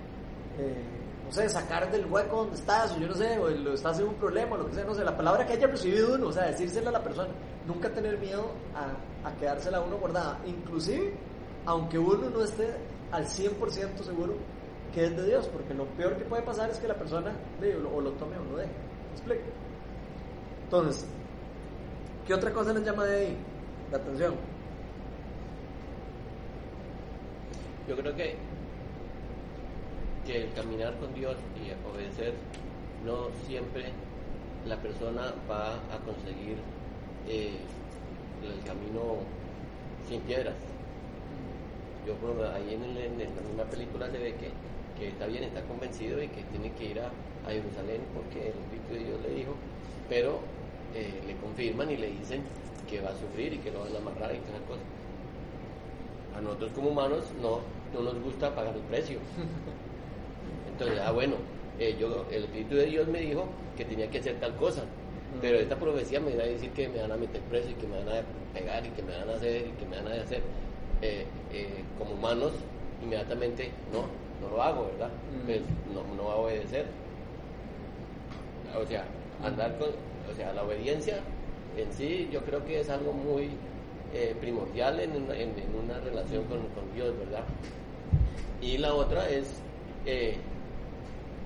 no 1.24 1.30
sé, 1.30 1.48
sacar 1.48 1.90
del 1.92 2.06
hueco 2.06 2.38
donde 2.38 2.56
estás, 2.56 2.92
o 2.92 2.98
yo 2.98 3.06
no 3.06 3.14
sé, 3.14 3.38
o 3.38 3.50
lo 3.50 3.74
estás 3.74 4.00
en 4.00 4.08
un 4.08 4.14
problema, 4.14 4.56
o 4.56 4.58
lo 4.58 4.66
que 4.66 4.74
sea, 4.74 4.84
no 4.84 4.94
sé, 4.94 5.04
la 5.04 5.16
palabra 5.16 5.46
que 5.46 5.52
haya 5.52 5.66
recibido 5.66 6.14
uno, 6.14 6.28
o 6.28 6.32
sea, 6.32 6.46
decírsela 6.46 6.88
a 6.88 6.92
la 6.94 7.04
persona, 7.04 7.28
nunca 7.66 7.90
tener 7.90 8.18
miedo 8.18 8.50
a, 8.74 9.26
a 9.28 9.80
uno 9.80 9.98
guardada, 9.98 10.40
inclusive 10.46 11.12
aunque 11.66 11.98
uno 11.98 12.30
no 12.30 12.42
esté 12.42 12.74
al 13.12 13.26
100% 13.26 14.02
seguro 14.02 14.34
que 14.92 15.04
es 15.04 15.16
de 15.16 15.26
Dios, 15.26 15.46
porque 15.48 15.74
lo 15.74 15.84
peor 15.96 16.16
que 16.16 16.24
puede 16.24 16.42
pasar 16.42 16.70
es 16.70 16.78
que 16.78 16.88
la 16.88 16.98
persona 16.98 17.32
o, 17.60 18.00
lo, 18.00 18.12
tome 18.12 18.36
o 18.38 18.44
lo 18.44 18.56
deje. 18.56 18.70
¿Me 18.70 19.12
explico? 19.12 19.42
Entonces, 20.64 21.06
¿qué 22.26 22.34
otra 22.34 22.52
cosa 22.52 22.72
les 22.72 22.84
llama 22.84 23.04
de 23.06 23.16
ahí 23.16 23.36
la 23.90 23.98
atención? 23.98 24.34
Yo 27.88 27.96
creo 27.96 28.14
que, 28.14 28.36
que 30.26 30.36
el 30.44 30.52
caminar 30.52 30.98
con 30.98 31.14
Dios 31.14 31.36
y 31.54 31.70
obedecer, 31.88 32.34
no 33.04 33.30
siempre 33.46 33.92
la 34.64 34.76
persona 34.82 35.34
va 35.48 35.74
a 35.94 35.98
conseguir 36.04 36.56
eh, 37.24 37.66
el 38.42 38.62
camino 38.64 39.16
sin 40.08 40.20
piedras. 40.22 40.54
Yo 42.06 42.12
ejemplo, 42.14 42.50
ahí 42.52 42.74
en, 42.74 42.82
el- 42.84 42.98
en 42.98 43.20
en 43.20 43.46
una 43.54 43.64
película 43.64 44.10
se 44.10 44.18
ve 44.18 44.34
que, 44.36 44.50
que 45.00 45.08
está 45.08 45.26
bien, 45.26 45.44
está 45.44 45.62
convencido 45.62 46.22
y 46.22 46.28
que 46.28 46.42
tiene 46.44 46.70
que 46.72 46.84
ir 46.84 47.00
a, 47.00 47.06
a 47.06 47.50
Jerusalén 47.50 48.02
porque 48.14 48.52
el 48.52 48.54
Espíritu 48.60 48.92
de 48.92 48.98
Dios 48.98 49.20
le 49.22 49.34
dijo, 49.34 49.54
pero 50.08 50.40
eh, 50.94 51.22
le 51.26 51.36
confirman 51.36 51.90
y 51.90 51.96
le 51.96 52.10
dicen 52.10 52.42
que 52.88 53.00
va 53.00 53.10
a 53.10 53.16
sufrir 53.16 53.54
y 53.54 53.58
que 53.58 53.70
lo 53.70 53.80
van 53.80 53.94
a 53.94 53.98
amarrar 53.98 54.34
y 54.34 54.38
todas 54.38 54.56
esas 54.56 54.68
cosas. 54.68 54.84
A 56.36 56.40
nosotros 56.42 56.72
como 56.72 56.90
humanos 56.90 57.24
no, 57.40 57.60
no 57.94 58.02
nos 58.02 58.22
gusta 58.22 58.54
pagar 58.54 58.74
el 58.76 58.82
precio. 58.82 59.18
Entonces, 60.70 61.00
ah, 61.02 61.12
bueno, 61.12 61.36
eh, 61.78 61.96
yo, 61.98 62.26
el 62.30 62.44
Espíritu 62.44 62.74
de 62.76 62.86
Dios 62.86 63.08
me 63.08 63.20
dijo 63.20 63.46
que 63.76 63.86
tenía 63.86 64.10
que 64.10 64.18
hacer 64.18 64.38
tal 64.38 64.54
cosa, 64.56 64.82
pero 65.40 65.58
esta 65.58 65.76
profecía 65.76 66.20
me 66.20 66.36
va 66.36 66.42
a 66.42 66.46
decir 66.46 66.70
que 66.70 66.88
me 66.88 67.00
van 67.00 67.12
a 67.12 67.16
meter 67.16 67.40
preso 67.42 67.70
y 67.70 67.74
que 67.74 67.86
me 67.86 68.04
van 68.04 68.08
a 68.08 68.22
pegar 68.52 68.84
y 68.84 68.90
que 68.90 69.02
me 69.02 69.16
van 69.16 69.30
a 69.30 69.34
hacer 69.34 69.66
y 69.66 69.70
que 69.78 69.86
me 69.86 69.96
van 69.96 70.08
a 70.08 70.22
hacer. 70.22 70.42
Eh, 71.02 71.24
como 71.98 72.12
humanos, 72.14 72.52
inmediatamente 73.02 73.70
no, 73.92 74.04
no 74.40 74.48
lo 74.48 74.62
hago, 74.62 74.86
¿verdad? 74.86 75.10
Mm. 75.42 75.46
Pues 75.46 75.60
no, 75.94 76.14
no 76.16 76.24
va 76.28 76.32
a 76.34 76.36
obedecer. 76.36 76.86
O 78.76 78.86
sea, 78.86 79.04
andar 79.42 79.76
con, 79.78 79.88
o 79.88 80.34
sea, 80.36 80.52
la 80.52 80.62
obediencia 80.64 81.16
en 81.76 81.92
sí 81.92 82.28
yo 82.32 82.44
creo 82.44 82.64
que 82.64 82.80
es 82.80 82.88
algo 82.88 83.12
muy 83.12 83.50
eh, 84.14 84.36
primordial 84.40 85.00
en 85.00 85.10
una, 85.22 85.34
en- 85.36 85.58
en 85.58 85.74
una 85.74 85.98
relación 86.00 86.44
con, 86.44 86.58
con 86.68 86.92
Dios, 86.94 87.16
¿verdad? 87.18 87.44
Y 88.60 88.78
la 88.78 88.94
otra 88.94 89.28
es 89.28 89.62
eh, 90.06 90.36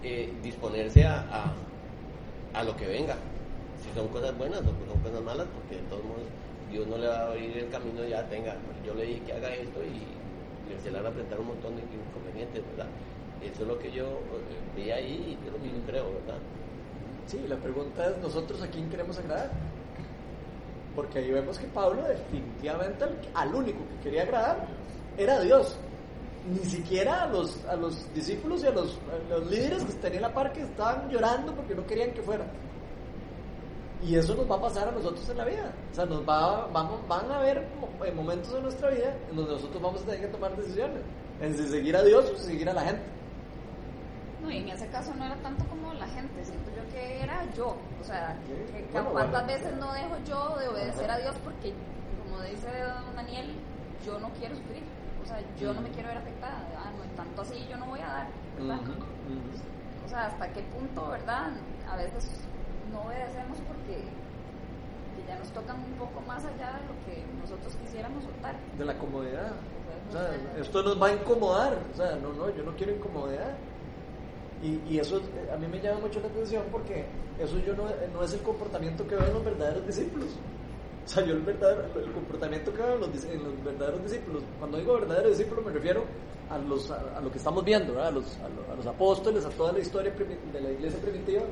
eh, 0.03 0.38
disponerse 0.42 1.05
a, 1.05 1.20
a, 1.30 1.55
a 2.53 2.64
lo 2.64 2.76
que 2.76 2.86
venga. 2.86 3.16
Si 3.82 3.92
son 3.92 4.09
cosas 4.09 4.36
buenas 4.38 4.61
o 4.61 4.64
son 4.64 5.01
cosas 5.03 5.22
malas, 5.22 5.47
porque 5.55 5.76
de 5.76 5.82
todos 5.88 6.05
modos 6.05 6.24
Dios 6.70 6.86
no 6.86 6.99
le 6.99 7.07
va 7.09 7.18
a 7.20 7.26
abrir 7.28 7.57
el 7.59 7.68
camino, 7.70 8.05
ya 8.05 8.28
tenga, 8.28 8.57
yo 8.84 8.95
le 8.95 9.05
dije 9.05 9.22
que 9.22 9.32
haga 9.32 9.55
esto 9.55 9.80
y 9.84 10.14
se 10.83 10.91
le 10.91 10.99
van 10.99 11.07
a 11.07 11.11
presentar 11.11 11.41
un 11.41 11.49
montón 11.49 11.77
de 11.77 11.83
inconvenientes, 11.83 12.62
¿verdad? 12.77 12.91
Eso 13.43 13.62
es 13.62 13.69
lo 13.69 13.79
que 13.79 13.91
yo 13.91 14.05
eh, 14.05 14.77
vi 14.77 14.91
ahí 14.91 15.39
y 15.43 15.47
es 15.47 15.53
lo 15.53 15.59
que 15.59 15.91
creo, 15.91 16.05
¿verdad? 16.05 16.39
Sí, 17.27 17.45
la 17.49 17.57
pregunta 17.57 18.07
es, 18.11 18.19
¿nosotros 18.19 18.62
a 18.62 18.69
quién 18.69 18.89
queremos 18.89 19.19
agradar? 19.19 19.51
Porque 20.95 21.19
ahí 21.19 21.31
vemos 21.31 21.59
que 21.59 21.67
Pablo 21.67 22.03
definitivamente 22.03 23.05
al, 23.35 23.55
único 23.55 23.79
que 23.79 24.05
quería 24.05 24.23
agradar 24.23 24.67
era 25.19 25.41
Dios. 25.41 25.77
Ni 26.49 26.65
siquiera 26.65 27.25
a 27.25 27.29
los, 27.29 27.65
a 27.65 27.75
los 27.75 28.12
discípulos 28.15 28.62
y 28.62 28.67
a 28.67 28.71
los, 28.71 28.99
los 29.31 29.51
líderes 29.51 29.83
que 29.85 29.93
tenían 29.95 30.23
la 30.23 30.35
par 30.35 30.53
que 30.53 30.61
estaban 30.61 31.09
llorando 31.09 31.55
porque 31.55 31.75
no 31.75 31.87
querían 31.87 32.12
que 32.12 32.23
fuera. 32.23 32.45
Y 34.05 34.16
eso 34.16 34.34
nos 34.34 34.50
va 34.50 34.57
a 34.57 34.61
pasar 34.61 34.88
a 34.88 34.92
nosotros 34.92 35.26
en 35.30 35.38
la 35.38 35.44
vida. 35.46 35.72
O 35.90 35.94
sea, 35.94 36.05
nos 36.05 36.28
va, 36.28 36.66
vamos, 36.66 37.00
van 37.09 37.30
a 37.30 37.38
haber 37.38 37.66
eh, 38.05 38.12
momentos 38.12 38.55
en 38.55 38.62
nuestra 38.62 38.90
vida 38.90 39.16
en 39.30 39.36
donde 39.36 39.52
nosotros 39.52 39.80
vamos 39.82 40.02
a 40.02 40.05
tener 40.05 40.20
que 40.20 40.26
tomar 40.26 40.55
decisiones. 40.57 41.00
En 41.40 41.57
si 41.57 41.66
seguir 41.68 41.96
a 41.96 42.02
Dios 42.02 42.30
o 42.30 42.36
si 42.36 42.44
seguir 42.44 42.68
a 42.68 42.74
la 42.74 42.82
gente. 42.82 43.02
No, 44.42 44.50
y 44.50 44.59
en 44.59 44.68
ese 44.68 44.86
caso 44.88 45.14
no 45.14 45.24
era 45.24 45.36
tanto 45.36 45.64
como 45.64 45.94
la 45.94 46.07
gente, 46.09 46.44
siento 46.44 46.70
yo 46.76 46.86
que 46.92 47.22
era 47.22 47.50
yo. 47.57 47.76
O 47.98 48.05
sea, 48.05 48.36
que, 48.46 48.74
que 48.74 48.92
Bueno, 48.92 49.11
cuántas 49.11 49.44
bueno. 49.46 49.59
veces 49.59 49.76
no 49.78 49.92
dejo 49.94 50.16
yo 50.28 50.59
de 50.59 50.68
obedecer 50.68 51.11
Ajá. 51.11 51.14
a 51.14 51.18
Dios 51.20 51.34
porque, 51.42 51.72
como 52.22 52.42
dice 52.42 52.68
don 53.07 53.16
Daniel, 53.16 53.55
yo 54.05 54.20
no 54.20 54.28
quiero 54.38 54.55
sufrir. 54.55 54.82
O 55.22 55.26
sea, 55.26 55.40
yo 55.59 55.72
no 55.72 55.80
me 55.80 55.88
quiero 55.88 56.09
ver 56.09 56.18
afectada. 56.18 56.61
Ah, 56.76 56.90
no, 56.92 57.16
tanto 57.16 57.40
así 57.40 57.66
yo 57.70 57.78
no 57.78 57.86
voy 57.86 58.00
a 58.00 58.07
dar, 58.07 58.26
¿verdad? 58.59 58.80
O 60.05 60.09
sea, 60.09 60.26
hasta 60.26 60.52
qué 60.52 60.61
punto, 60.64 61.09
¿verdad? 61.09 61.52
A 61.90 61.96
veces 61.96 62.28
no 62.95 63.03
obedecemos 63.03 63.59
porque 63.66 63.99
que 64.07 65.22
ya 65.28 65.38
nos 65.38 65.49
tocan 65.51 65.76
un 65.82 65.92
poco 65.99 66.20
más 66.26 66.45
allá 66.45 66.78
de 66.78 66.86
lo 66.86 66.95
que 67.05 67.22
nosotros 67.42 67.74
quisiéramos 67.82 68.22
soltar. 68.24 68.55
De 68.78 68.84
la 68.84 68.95
comodidad. 68.99 69.53
O 70.09 70.12
sea, 70.12 70.30
esto 70.61 70.82
nos 70.82 71.01
va 71.01 71.09
a 71.09 71.12
incomodar. 71.14 71.78
O 71.92 71.97
sea, 71.97 72.16
no, 72.16 72.32
no, 72.32 72.55
yo 72.55 72.62
no 72.62 72.72
quiero 72.76 72.92
incomodidad. 72.95 73.55
Y, 74.62 74.80
y 74.95 74.99
eso 74.99 75.20
a 75.53 75.57
mí 75.57 75.66
me 75.66 75.80
llama 75.80 76.01
mucho 76.01 76.20
la 76.20 76.28
atención 76.28 76.62
porque 76.72 77.05
eso 77.38 77.59
yo 77.59 77.74
no, 77.76 77.84
no 78.12 78.22
es 78.24 78.32
el 78.32 78.40
comportamiento 78.40 79.07
que 79.07 79.14
veo 79.16 79.26
en 79.26 79.34
los 79.34 79.45
verdaderos 79.45 79.86
discípulos. 79.86 80.28
O 81.05 81.09
sea, 81.09 81.22
yo 81.24 81.34
el, 81.34 81.40
verdadero, 81.42 81.82
el 82.01 82.12
comportamiento 82.12 82.72
que 82.72 82.80
veo 82.82 82.95
en 82.95 83.01
los, 83.01 83.24
en 83.24 83.45
los 83.45 83.62
verdaderos 83.64 84.03
discípulos, 84.05 84.42
cuando 84.59 84.78
digo 84.78 84.95
verdaderos 84.95 85.36
discípulos 85.36 85.64
me 85.66 85.72
refiero 85.72 86.05
a, 86.51 86.57
los, 86.59 86.90
a, 86.90 87.18
a 87.18 87.20
lo 87.20 87.30
que 87.30 87.36
estamos 87.38 87.62
viendo. 87.64 88.03
A, 88.03 88.11
los, 88.11 88.38
a, 88.38 88.49
lo- 88.49 88.72
a 88.72 88.76
los 88.76 88.86
apóstoles, 88.86 89.45
a 89.45 89.51
toda 89.51 89.72
la 89.72 89.80
historia 89.80 90.12
de 90.53 90.61
la 90.61 90.70
iglesia 90.70 90.99
primitiva 91.01 91.42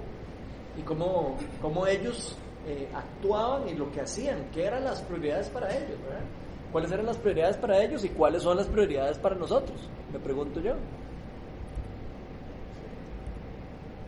y 0.76 0.82
cómo, 0.82 1.36
cómo 1.60 1.86
ellos 1.86 2.36
eh, 2.66 2.88
actuaban 2.94 3.68
y 3.68 3.74
lo 3.74 3.90
que 3.90 4.00
hacían, 4.00 4.50
qué 4.52 4.64
eran 4.64 4.84
las 4.84 5.02
prioridades 5.02 5.48
para 5.48 5.68
ellos, 5.74 5.98
¿verdad? 6.04 6.24
¿Cuáles 6.70 6.92
eran 6.92 7.06
las 7.06 7.18
prioridades 7.18 7.56
para 7.56 7.82
ellos 7.82 8.04
y 8.04 8.08
cuáles 8.08 8.42
son 8.42 8.56
las 8.56 8.66
prioridades 8.66 9.18
para 9.18 9.34
nosotros? 9.34 9.78
Me 10.12 10.18
pregunto 10.18 10.60
yo. 10.60 10.72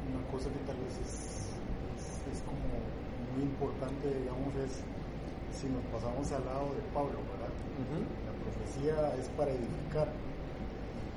una 0.09 0.27
cosa 0.31 0.49
que 0.51 0.59
tal 0.67 0.77
vez 0.77 0.95
es, 1.01 1.51
es, 1.97 2.37
es 2.37 2.43
como 2.43 2.62
muy 3.35 3.45
importante, 3.45 4.09
digamos, 4.09 4.55
es 4.65 4.85
si 5.53 5.69
nos 5.69 5.83
pasamos 5.93 6.31
al 6.33 6.45
lado 6.45 6.71
de 6.75 6.83
Pablo, 6.93 7.19
¿verdad? 7.31 7.53
La 8.27 8.35
profecía 8.43 9.15
es 9.19 9.29
para 9.31 9.51
edificar. 9.51 10.09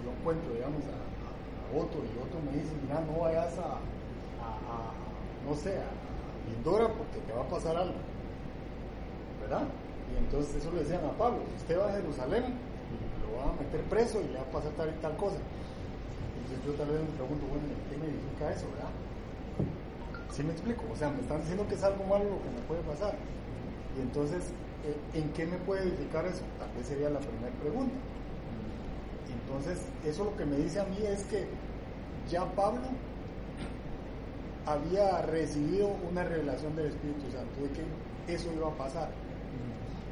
Yo 0.04 0.12
encuentro, 0.12 0.54
digamos, 0.54 0.84
a, 0.86 0.98
a, 0.98 1.32
a 1.34 1.82
Otto 1.82 1.98
y 2.02 2.18
Otto 2.18 2.38
me 2.46 2.58
dice, 2.58 2.74
mira, 2.82 3.02
no 3.02 3.22
vayas 3.22 3.58
a, 3.58 3.78
no 5.48 5.56
sé, 5.56 5.78
a 5.78 5.88
Lindora 6.52 6.88
porque 6.88 7.20
te 7.26 7.32
va 7.34 7.42
a 7.42 7.48
pasar 7.48 7.78
algo, 7.78 7.96
¿verdad? 9.42 9.64
Y 10.14 10.18
entonces 10.18 10.56
eso 10.56 10.72
le 10.72 10.80
decían 10.80 11.06
a 11.06 11.18
Pablo, 11.18 11.40
usted 11.56 11.80
va 11.80 11.88
a 11.88 11.94
Jerusalén, 11.94 12.44
lo 13.24 13.38
van 13.40 13.56
a 13.56 13.62
meter 13.62 13.82
preso 13.90 14.22
y 14.22 14.28
le 14.28 14.36
va 14.36 14.44
a 14.44 14.52
pasar 14.52 14.72
tal 14.74 14.90
y 14.90 15.02
tal 15.02 15.16
cosa. 15.16 15.38
Entonces 15.40 16.66
yo 16.66 16.74
tal 16.74 16.88
vez 16.92 17.00
me 17.00 17.16
pregunto, 17.16 17.48
bueno, 17.48 17.64
¿en 17.64 17.84
qué 17.90 17.96
me 17.98 18.12
edifica 18.12 18.52
eso, 18.52 18.68
verdad? 18.76 18.92
¿Sí 20.32 20.44
me 20.44 20.52
explico? 20.52 20.84
O 20.92 20.96
sea, 20.96 21.10
me 21.10 21.22
están 21.22 21.40
diciendo 21.40 21.68
que 21.68 21.76
es 21.76 21.84
algo 21.84 22.04
malo 22.04 22.26
lo 22.26 22.44
que 22.44 22.52
me 22.52 22.62
puede 22.68 22.82
pasar. 22.84 23.16
Y 23.98 24.02
entonces, 24.02 24.52
eh, 24.86 25.20
¿en 25.20 25.32
qué 25.34 25.46
me 25.46 25.58
puede 25.58 25.84
edificar 25.84 26.26
eso? 26.26 26.44
Tal 26.60 26.72
vez 26.76 26.88
sería 26.88 27.10
la 27.10 27.20
primera 27.20 27.54
pregunta. 27.60 27.96
Entonces, 29.32 29.80
eso 30.06 30.26
lo 30.26 30.36
que 30.38 30.46
me 30.46 30.58
dice 30.58 30.80
a 30.80 30.84
mí 30.84 30.98
es 31.04 31.24
que 31.24 31.48
ya 32.30 32.46
Pablo 32.52 32.84
había 34.68 35.22
recibido 35.22 35.90
una 36.10 36.24
revelación 36.24 36.76
del 36.76 36.88
Espíritu 36.88 37.32
Santo 37.32 37.62
de 37.62 37.70
que 37.72 38.34
eso 38.34 38.52
iba 38.54 38.68
a 38.68 38.78
pasar. 38.78 39.10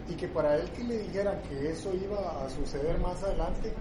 Y 0.07 0.13
que 0.13 0.27
para 0.27 0.55
él 0.55 0.69
que 0.71 0.83
le 0.83 0.99
dijeran 0.99 1.41
que 1.49 1.71
eso 1.71 1.91
iba 1.93 2.43
a 2.43 2.49
suceder 2.49 2.97
más 2.99 3.21
adelante, 3.23 3.73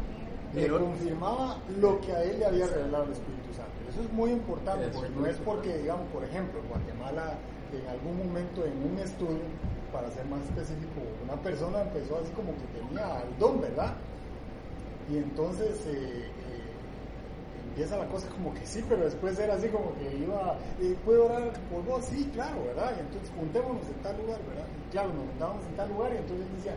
le 0.55 0.69
confirmaba 0.69 1.59
lo 1.81 2.01
que 2.01 2.13
a 2.13 2.23
él 2.23 2.39
le 2.39 2.47
había 2.47 2.67
revelado 2.67 3.05
el 3.05 3.13
Espíritu 3.13 3.53
Santo. 3.55 3.73
Eso 3.89 4.03
es 4.03 4.13
muy 4.13 4.31
importante, 4.31 4.89
porque 4.89 5.11
no 5.11 5.27
es 5.27 5.37
porque, 5.39 5.79
digamos, 5.79 6.09
por 6.09 6.25
ejemplo, 6.25 6.61
en 6.61 6.69
Guatemala, 6.69 7.35
en 7.73 7.89
algún 7.89 8.19
momento 8.19 8.65
en 8.65 8.93
un 8.93 8.99
estudio, 8.99 9.43
para 9.93 10.11
ser 10.11 10.25
más 10.27 10.41
específico, 10.43 11.03
una 11.23 11.41
persona 11.43 11.83
empezó 11.83 12.17
así 12.17 12.33
como 12.33 12.53
que 12.53 12.67
tenía 12.79 13.23
el 13.23 13.39
don, 13.39 13.61
¿verdad? 13.61 13.95
Y 15.13 15.19
entonces 15.19 15.87
eh, 15.87 16.25
empieza 17.75 17.97
la 17.97 18.07
cosa 18.07 18.29
como 18.29 18.55
que 18.55 18.65
sí, 18.65 18.85
pero 18.89 19.03
después 19.05 19.37
era 19.37 19.55
así 19.55 19.67
como 19.69 19.93
que 19.99 20.17
iba, 20.17 20.57
eh, 20.81 20.95
¿puedo 21.05 21.27
orar 21.27 21.51
por 21.69 21.85
vos? 21.85 22.05
Sí, 22.05 22.31
claro, 22.33 22.63
¿verdad? 22.67 22.95
Y 22.97 23.01
entonces 23.01 23.31
juntémonos 23.37 23.83
en 23.89 23.95
tal 24.01 24.17
lugar, 24.17 24.39
¿verdad? 24.47 24.67
Y 24.87 24.91
claro, 24.93 25.09
nos 25.13 25.27
juntábamos 25.27 25.67
en 25.67 25.77
tal 25.77 25.89
lugar 25.89 26.13
y 26.15 26.17
entonces 26.19 26.47
decía, 26.57 26.75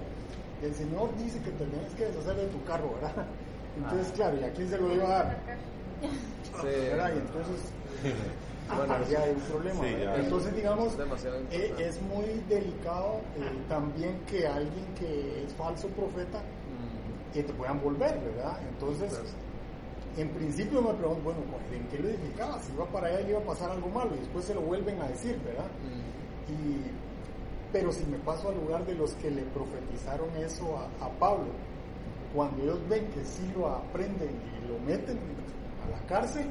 el 0.64 0.74
Señor 0.74 1.16
dice 1.18 1.40
que 1.42 1.52
te 1.52 1.66
tienes 1.66 1.94
que 1.94 2.06
deshacer 2.06 2.36
de 2.36 2.48
tu 2.48 2.64
carro, 2.66 2.90
¿verdad? 2.96 3.14
Entonces, 3.78 4.08
Ah. 4.10 4.14
claro, 4.16 4.38
¿y 4.40 4.44
a 4.44 4.52
quién 4.54 4.70
se 4.70 4.78
lo 4.80 4.92
iba 4.92 5.06
a 5.06 5.10
dar? 5.24 5.44
Sí. 6.02 6.68
¿verdad? 6.90 7.12
Y 7.14 7.20
entonces, 7.20 7.72
Bueno, 8.76 8.94
había 8.96 9.20
un 9.22 9.40
problema. 9.42 9.88
ya. 9.88 10.16
Entonces, 10.16 10.56
digamos, 10.56 10.98
Es 11.52 11.54
eh, 11.54 11.74
es 11.80 12.02
muy 12.02 12.26
delicado 12.50 13.22
eh, 13.38 13.62
también 13.70 14.20
que 14.26 14.46
alguien 14.48 14.86
que 15.00 15.44
es 15.46 15.54
falso 15.54 15.88
profeta 15.90 16.40
Mm, 16.40 17.34
que 17.34 17.44
te 17.44 17.54
puedan 17.54 17.80
volver, 17.82 18.20
¿verdad? 18.20 18.58
Entonces, 18.68 19.14
Pues. 19.14 19.34
En 20.18 20.30
principio 20.30 20.82
me 20.82 20.94
pregunto, 20.94 21.22
bueno, 21.24 21.40
¿en 21.72 21.88
qué 21.88 22.00
lo 22.00 22.10
edificaba? 22.10 22.60
Si 22.62 22.74
iba 22.74 22.86
para 22.88 23.08
allá 23.08 23.20
le 23.22 23.30
iba 23.30 23.40
a 23.40 23.44
pasar 23.44 23.72
algo 23.72 23.88
malo 23.90 24.16
y 24.16 24.20
después 24.20 24.46
se 24.46 24.54
lo 24.56 24.62
vuelven 24.62 25.00
a 25.02 25.08
decir, 25.08 25.40
¿verdad? 25.44 25.66
mm. 25.66 26.52
Y, 26.52 26.92
pero 27.72 27.92
si 27.92 28.06
me 28.06 28.18
paso 28.20 28.50
al 28.50 28.56
lugar 28.56 28.86
de 28.86 28.96
los 28.96 29.14
que 29.16 29.30
le 29.30 29.44
profetizaron 29.44 30.30
eso 30.38 30.78
a, 30.78 31.06
a 31.06 31.10
Pablo, 31.20 31.52
cuando 32.34 32.64
ellos 32.64 32.80
ven 32.90 33.06
que 33.08 33.24
sí 33.26 33.52
lo 33.56 33.68
aprenden 33.68 34.30
y 34.30 34.68
lo 34.68 34.80
meten 34.80 35.18
a 35.86 35.90
la 35.90 36.00
cárcel, 36.08 36.48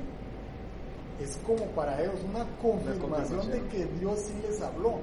es 1.21 1.37
como 1.47 1.64
para 1.75 2.03
ellos 2.03 2.23
una 2.29 2.45
confirmación 2.61 3.51
de 3.51 3.62
que 3.69 3.87
Dios 3.99 4.21
sí 4.21 4.35
les 4.43 4.61
habló. 4.61 4.99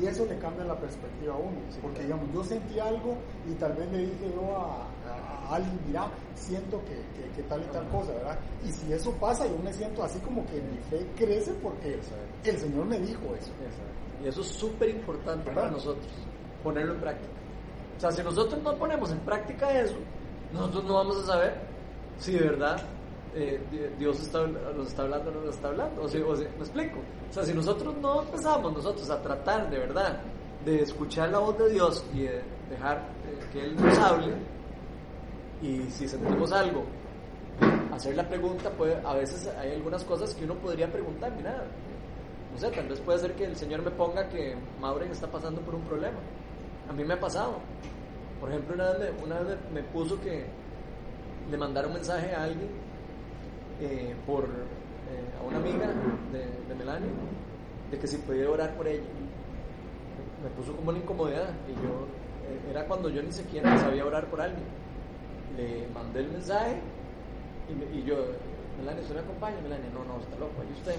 Y 0.00 0.06
eso 0.06 0.24
le 0.24 0.38
cambia 0.38 0.64
la 0.64 0.78
perspectiva 0.78 1.34
a 1.34 1.36
uno. 1.36 1.58
porque, 1.82 2.02
digamos, 2.02 2.32
yo 2.32 2.42
sentí 2.44 2.78
algo 2.78 3.14
y 3.46 3.54
tal 3.54 3.74
vez 3.74 3.90
le 3.92 3.98
dije 3.98 4.32
yo 4.34 4.56
a 4.56 4.86
alguien, 5.50 5.78
mira, 5.86 6.08
siento 6.34 6.80
que, 6.84 6.94
que- 7.20 7.30
que 7.36 7.42
tal 7.44 7.60
y 7.62 7.66
tal 7.72 7.88
cosa, 7.88 8.12
¿verdad? 8.12 8.38
Y 8.64 8.72
si 8.72 8.92
eso 8.92 9.12
pasa, 9.20 9.46
yo 9.46 9.58
me 9.58 9.72
siento 9.72 10.02
así 10.02 10.18
como 10.20 10.44
que 10.46 10.60
mi 10.60 10.78
fe 10.90 11.06
crece 11.16 11.52
porque 11.62 11.98
el 12.44 12.58
Señor 12.58 12.86
me 12.86 12.98
dijo 13.00 13.22
eso. 13.34 13.50
Exacto. 13.62 13.92
Y 14.24 14.28
eso 14.28 14.40
es 14.42 14.48
súper 14.48 14.90
importante 14.90 15.50
para 15.50 15.70
nosotros, 15.70 16.06
ponerlo 16.62 16.94
en 16.94 17.00
práctica. 17.00 17.30
O 17.96 18.00
sea, 18.00 18.10
si 18.12 18.22
nosotros 18.22 18.62
no 18.62 18.74
ponemos 18.76 19.10
en 19.12 19.18
práctica 19.20 19.80
eso, 19.80 19.96
nosotros 20.52 20.84
no 20.84 20.94
vamos 20.94 21.16
a 21.22 21.26
saber 21.26 21.54
si 22.18 22.32
de 22.32 22.40
verdad 22.40 22.76
eh, 23.34 23.58
di- 23.70 23.96
Dios 23.98 24.20
está, 24.20 24.46
nos 24.46 24.88
está 24.88 25.02
hablando 25.02 25.30
o 25.30 25.34
no 25.34 25.40
nos 25.46 25.54
está 25.54 25.68
hablando. 25.68 26.02
O 26.02 26.08
si, 26.08 26.18
o 26.20 26.36
si- 26.36 26.44
¿Me 26.44 26.58
explico? 26.58 26.98
O 27.30 27.32
sea, 27.32 27.42
si 27.44 27.54
nosotros 27.54 27.96
no 27.96 28.22
empezamos 28.22 28.72
nosotros 28.74 29.08
a 29.10 29.22
tratar 29.22 29.70
de 29.70 29.78
verdad 29.78 30.20
de 30.64 30.82
escuchar 30.82 31.30
la 31.30 31.38
voz 31.38 31.56
de 31.58 31.70
Dios 31.70 32.04
y 32.12 32.20
de 32.22 32.42
dejar 32.70 32.98
eh, 33.26 33.38
que 33.52 33.60
Él 33.64 33.76
nos 33.76 33.98
hable, 33.98 34.34
y 35.62 35.90
si 35.90 36.08
sentimos 36.08 36.52
algo, 36.52 36.84
hacer 37.92 38.16
la 38.16 38.28
pregunta, 38.28 38.70
puede, 38.70 38.96
a 39.04 39.14
veces 39.14 39.46
hay 39.58 39.72
algunas 39.72 40.04
cosas 40.04 40.34
que 40.34 40.44
uno 40.44 40.54
podría 40.56 40.90
preguntar, 40.90 41.32
mira, 41.36 41.64
no 42.52 42.58
sé, 42.58 42.70
tal 42.70 42.88
vez 42.88 43.00
puede 43.00 43.18
ser 43.18 43.34
que 43.34 43.44
el 43.44 43.56
Señor 43.56 43.82
me 43.82 43.90
ponga 43.90 44.28
que 44.28 44.54
Maureen 44.80 45.12
está 45.12 45.26
pasando 45.26 45.60
por 45.62 45.74
un 45.74 45.82
problema. 45.82 46.18
A 46.88 46.92
mí 46.92 47.04
me 47.04 47.14
ha 47.14 47.20
pasado. 47.20 47.54
Por 48.40 48.50
ejemplo, 48.50 48.74
una 48.74 48.92
vez 48.92 48.98
me, 48.98 49.24
una 49.24 49.40
vez 49.40 49.58
me 49.72 49.82
puso 49.84 50.20
que 50.20 50.44
le 51.50 51.56
mandara 51.56 51.86
un 51.86 51.94
mensaje 51.94 52.34
a 52.34 52.44
alguien 52.44 52.68
eh, 53.80 54.14
por 54.26 54.44
eh, 54.44 55.40
a 55.40 55.46
una 55.46 55.58
amiga 55.58 55.86
de, 56.32 56.46
de 56.68 56.74
Melania 56.74 57.08
de 57.90 57.98
que 57.98 58.06
si 58.06 58.16
podía 58.18 58.50
orar 58.50 58.74
por 58.74 58.88
ella. 58.88 59.02
Me 60.42 60.50
puso 60.50 60.74
como 60.74 60.90
una 60.90 60.98
incomodidad 60.98 61.50
y 61.68 61.72
yo 61.74 62.06
eh, 62.48 62.70
era 62.70 62.84
cuando 62.86 63.08
yo 63.08 63.22
ni 63.22 63.32
siquiera 63.32 63.78
sabía 63.78 64.04
orar 64.04 64.26
por 64.26 64.40
alguien. 64.40 64.64
Le 65.56 65.86
mandé 65.94 66.20
el 66.20 66.28
mensaje 66.30 66.76
y, 67.68 67.74
me- 67.74 67.98
y 67.98 68.04
yo, 68.04 68.16
Melania, 68.78 69.02
¿usted 69.02 69.14
me 69.16 69.20
acompaña? 69.20 69.56
Melania, 69.62 69.90
no, 69.92 70.04
no, 70.04 70.20
está 70.20 70.36
loco, 70.36 70.62
¿y 70.68 70.72
usted? 70.72 70.96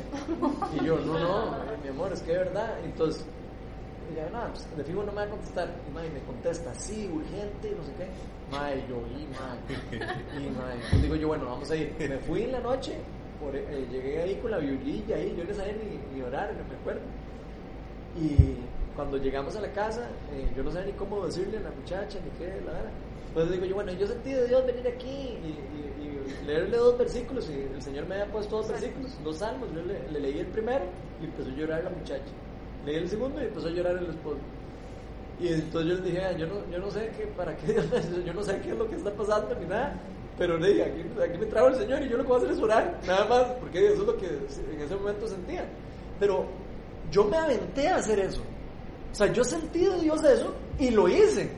Y 0.80 0.86
yo, 0.86 1.00
no, 1.00 1.18
no, 1.20 1.56
eh, 1.58 1.78
mi 1.82 1.90
amor, 1.90 2.14
es 2.14 2.22
que 2.22 2.32
de 2.34 2.38
verdad. 2.40 2.78
Entonces, 2.84 3.26
ella, 4.12 4.30
no, 4.32 4.40
pues 4.52 4.78
de 4.78 4.84
fijo 4.84 5.02
no 5.04 5.12
me 5.12 5.18
va 5.18 5.24
a 5.24 5.30
contestar. 5.30 5.70
Y 5.90 5.92
mae, 5.94 6.10
me 6.10 6.20
contesta, 6.22 6.74
sí, 6.76 7.10
urgente, 7.12 7.74
no 7.76 7.84
sé 7.84 7.92
qué. 7.98 8.08
Mae, 8.52 8.84
yo, 8.88 8.98
y 9.10 9.28
mae. 9.34 10.44
Y 10.46 10.50
mae, 10.52 10.76
entonces 10.76 11.02
digo 11.02 11.16
yo, 11.16 11.28
bueno, 11.30 11.46
vamos 11.46 11.70
a 11.72 11.76
ir. 11.76 11.96
Me 12.00 12.18
fui 12.20 12.44
en 12.44 12.52
la 12.52 12.60
noche, 12.60 12.98
por, 13.42 13.56
eh, 13.56 13.88
llegué 13.92 14.22
ahí 14.22 14.36
con 14.36 14.52
la 14.52 14.60
violilla 14.60 15.16
ahí, 15.16 15.36
yo 15.36 15.44
no 15.46 15.54
sabía 15.54 15.74
ni, 15.74 16.16
ni 16.16 16.22
orar, 16.22 16.54
no 16.54 16.64
me 16.70 16.76
acuerdo. 16.80 17.02
Y 18.22 18.60
cuando 18.96 19.18
llegamos 19.18 19.56
a 19.56 19.62
la 19.62 19.72
casa, 19.72 20.08
eh, 20.34 20.48
yo 20.56 20.64
no 20.64 20.72
sabía 20.72 20.88
ni 20.88 20.94
cómo 20.94 21.26
decirle 21.26 21.58
a 21.58 21.62
la 21.62 21.72
muchacha, 21.72 22.20
ni 22.24 22.30
qué, 22.38 22.48
la 22.66 22.74
verdad. 22.74 22.92
Entonces 23.30 23.52
digo 23.54 23.66
yo, 23.66 23.76
bueno, 23.76 23.92
yo 23.94 24.06
sentí 24.08 24.32
de 24.32 24.48
Dios 24.48 24.66
venir 24.66 24.88
aquí 24.88 25.08
y, 25.10 25.48
y- 25.48 26.40
y 26.44 26.46
leerle 26.46 26.78
dos 26.78 26.98
versículos, 26.98 27.50
y 27.50 27.54
el 27.74 27.82
Señor 27.82 28.06
me 28.06 28.16
había 28.16 28.32
puesto 28.32 28.58
dos 28.58 28.68
versículos, 28.70 29.12
dos 29.24 29.38
salmos, 29.38 29.70
yo 29.74 29.82
le, 29.82 30.08
le 30.12 30.20
leí 30.20 30.40
el 30.40 30.48
primero 30.48 30.86
y 31.22 31.26
empezó 31.26 31.50
a 31.50 31.54
llorar 31.54 31.84
la 31.84 31.90
muchacha. 31.90 32.32
Leí 32.86 32.96
el 32.98 33.10
segundo 33.10 33.42
y 33.42 33.46
empezó 33.46 33.68
a 33.68 33.72
llorar 33.72 33.98
el 33.98 34.06
esposo. 34.10 34.38
Y 35.40 35.48
entonces 35.48 35.90
yo 35.98 36.04
le 36.04 36.10
dije, 36.12 36.22
"Ah, 36.24 36.32
yo 36.34 36.46
no, 36.48 36.54
yo 36.72 36.78
no 36.80 36.92
sé 36.92 37.12
qué, 37.18 37.26
para 37.36 37.56
qué, 37.58 37.74
yo 38.26 38.34
no 38.34 38.44
sé 38.44 38.60
qué 38.62 38.70
es 38.70 38.78
lo 38.78 38.88
que 38.88 38.96
está 38.98 39.12
pasando 39.12 39.56
ni 39.60 39.66
nada, 39.66 39.94
pero 40.38 40.58
le 40.58 40.68
dije, 40.70 40.84
aquí, 40.84 41.02
aquí 41.28 41.38
me 41.40 41.46
trajo 41.48 41.68
el 41.70 41.76
Señor 41.76 42.04
y 42.04 42.10
yo 42.10 42.18
lo 42.18 42.24
que 42.24 42.30
voy 42.30 42.38
a 42.38 42.44
hacer 42.44 42.52
es 42.56 42.62
orar, 42.62 43.00
nada 43.08 43.26
más, 43.26 43.44
porque 43.60 43.88
eso 43.94 44.02
es 44.02 44.08
lo 44.08 44.18
que 44.18 44.28
en 44.28 44.82
ese 44.82 44.96
momento 44.96 45.28
sentía. 45.28 45.66
Pero 46.20 46.46
yo 47.12 47.24
me 47.26 47.38
aventé 47.38 47.88
a 47.88 47.96
hacer 47.96 48.20
eso. 48.20 48.42
O 49.14 49.16
sea, 49.16 49.32
yo 49.32 49.44
sentí 49.44 49.86
de 49.86 50.00
Dios 50.00 50.24
eso 50.24 50.52
y 50.80 50.90
lo 50.90 51.08
hice. 51.08 51.52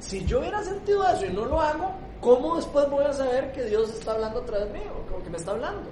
Si 0.00 0.24
yo 0.24 0.40
hubiera 0.40 0.64
sentido 0.64 1.06
eso 1.06 1.26
y 1.26 1.30
no 1.30 1.44
lo 1.44 1.60
hago, 1.60 1.92
¿cómo 2.22 2.56
después 2.56 2.88
voy 2.88 3.04
a 3.04 3.12
saber 3.12 3.52
que 3.52 3.64
Dios 3.64 3.90
está 3.90 4.12
hablando 4.12 4.40
a 4.40 4.46
través 4.46 4.72
mío 4.72 4.92
o 5.14 5.22
que 5.22 5.28
me 5.28 5.36
está 5.36 5.50
hablando? 5.50 5.90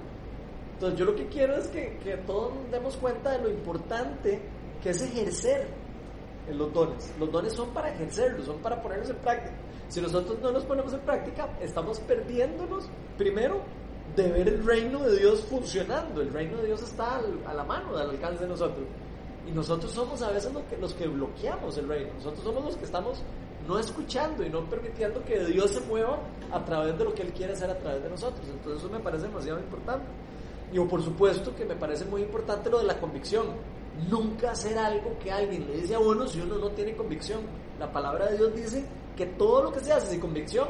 Entonces 0.73 0.97
yo 0.97 1.05
lo 1.05 1.15
que 1.15 1.27
quiero 1.27 1.55
es 1.57 1.67
que, 1.67 1.99
que 2.03 2.17
todos 2.17 2.53
demos 2.71 2.97
cuenta 2.97 3.37
de 3.37 3.43
lo 3.43 3.49
importante 3.51 4.41
que 4.81 4.89
es 4.89 5.01
ejercer 5.03 5.67
los 6.51 6.73
dones. 6.73 7.13
Los 7.19 7.31
dones 7.31 7.53
son 7.53 7.69
para 7.69 7.93
ejercerlos, 7.93 8.47
son 8.47 8.57
para 8.57 8.81
ponerlos 8.81 9.09
en 9.11 9.17
práctica. 9.17 9.55
Si 9.87 10.01
nosotros 10.01 10.39
no 10.41 10.51
los 10.51 10.65
ponemos 10.65 10.91
en 10.93 11.01
práctica, 11.01 11.49
estamos 11.61 11.99
perdiéndonos, 11.99 12.89
primero, 13.15 13.61
de 14.15 14.31
ver 14.31 14.47
el 14.47 14.65
reino 14.65 15.03
de 15.03 15.19
Dios 15.19 15.41
funcionando. 15.41 16.21
El 16.21 16.33
reino 16.33 16.57
de 16.57 16.65
Dios 16.67 16.81
está 16.81 17.21
a 17.45 17.53
la 17.53 17.63
mano, 17.63 17.95
al 17.95 18.09
alcance 18.09 18.43
de 18.43 18.49
nosotros. 18.49 18.85
Y 19.47 19.51
nosotros 19.51 19.91
somos 19.91 20.21
a 20.21 20.31
veces 20.31 20.53
lo 20.53 20.67
que- 20.67 20.77
los 20.77 20.93
que 20.93 21.07
bloqueamos 21.07 21.77
el 21.77 21.87
reino. 21.87 22.13
Nosotros 22.15 22.43
somos 22.43 22.65
los 22.65 22.77
que 22.77 22.85
estamos 22.85 23.21
no 23.67 23.79
escuchando 23.79 24.43
y 24.45 24.49
no 24.49 24.61
permitiendo 24.69 25.23
que 25.23 25.43
Dios 25.45 25.71
se 25.71 25.81
mueva 25.81 26.19
a 26.51 26.63
través 26.63 26.97
de 26.97 27.03
lo 27.03 27.13
que 27.13 27.23
Él 27.23 27.33
quiere 27.33 27.53
hacer 27.53 27.69
a 27.69 27.77
través 27.77 28.03
de 28.03 28.09
nosotros. 28.09 28.47
Entonces 28.47 28.83
eso 28.83 28.91
me 28.91 28.99
parece 28.99 29.27
demasiado 29.27 29.59
importante. 29.59 30.05
Y 30.71 30.79
por 30.79 31.01
supuesto 31.03 31.55
que 31.55 31.65
me 31.65 31.75
parece 31.75 32.05
muy 32.05 32.21
importante 32.21 32.69
lo 32.69 32.79
de 32.79 32.85
la 32.85 32.99
convicción. 32.99 33.45
Nunca 34.09 34.51
hacer 34.51 34.77
algo 34.77 35.17
que 35.19 35.31
alguien 35.31 35.67
le 35.67 35.81
dice 35.81 35.95
a 35.95 35.99
uno 35.99 36.27
si 36.27 36.41
uno 36.41 36.57
no 36.57 36.69
tiene 36.71 36.95
convicción. 36.95 37.41
La 37.79 37.91
palabra 37.91 38.27
de 38.27 38.37
Dios 38.37 38.55
dice 38.55 38.85
que 39.15 39.25
todo 39.27 39.63
lo 39.63 39.71
que 39.71 39.79
se 39.79 39.93
hace 39.93 40.11
sin 40.11 40.19
convicción 40.19 40.67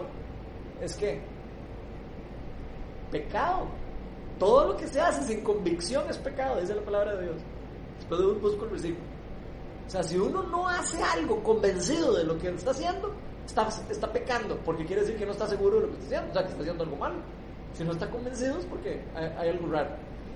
es 0.81 0.95
que 0.95 1.21
pecado. 3.11 3.67
Todo 4.37 4.67
lo 4.67 4.77
que 4.77 4.87
se 4.87 4.99
hace 4.99 5.23
sin 5.23 5.43
convicción 5.43 6.03
es 6.09 6.17
pecado, 6.17 6.59
dice 6.59 6.75
la 6.75 6.81
palabra 6.81 7.15
de 7.15 7.23
Dios. 7.23 7.37
Después 7.97 8.19
de 8.19 8.27
un 8.27 8.41
busco 8.41 8.65
el 8.65 8.71
versículo. 8.71 9.05
O 9.87 9.89
sea, 9.89 10.03
si 10.03 10.17
uno 10.17 10.43
no 10.43 10.67
hace 10.67 11.01
algo 11.03 11.41
convencido 11.43 12.13
de 12.15 12.23
lo 12.23 12.37
que 12.37 12.49
está 12.49 12.71
haciendo, 12.71 13.11
está, 13.45 13.67
está 13.89 14.11
pecando, 14.11 14.57
porque 14.65 14.85
quiere 14.85 15.01
decir 15.03 15.15
que 15.17 15.25
no 15.25 15.31
está 15.31 15.47
seguro 15.47 15.79
de 15.79 15.87
lo 15.87 15.87
que 15.93 15.93
está 16.03 16.05
haciendo, 16.17 16.29
o 16.29 16.33
sea, 16.33 16.41
que 16.43 16.49
está 16.49 16.61
haciendo 16.61 16.83
algo 16.83 16.95
malo. 16.97 17.15
Si 17.73 17.83
no 17.83 17.91
está 17.91 18.09
convencido 18.09 18.57
es 18.57 18.65
porque 18.65 19.03
hay, 19.15 19.25
hay 19.37 19.49
algo 19.49 19.67
raro. 19.67 19.89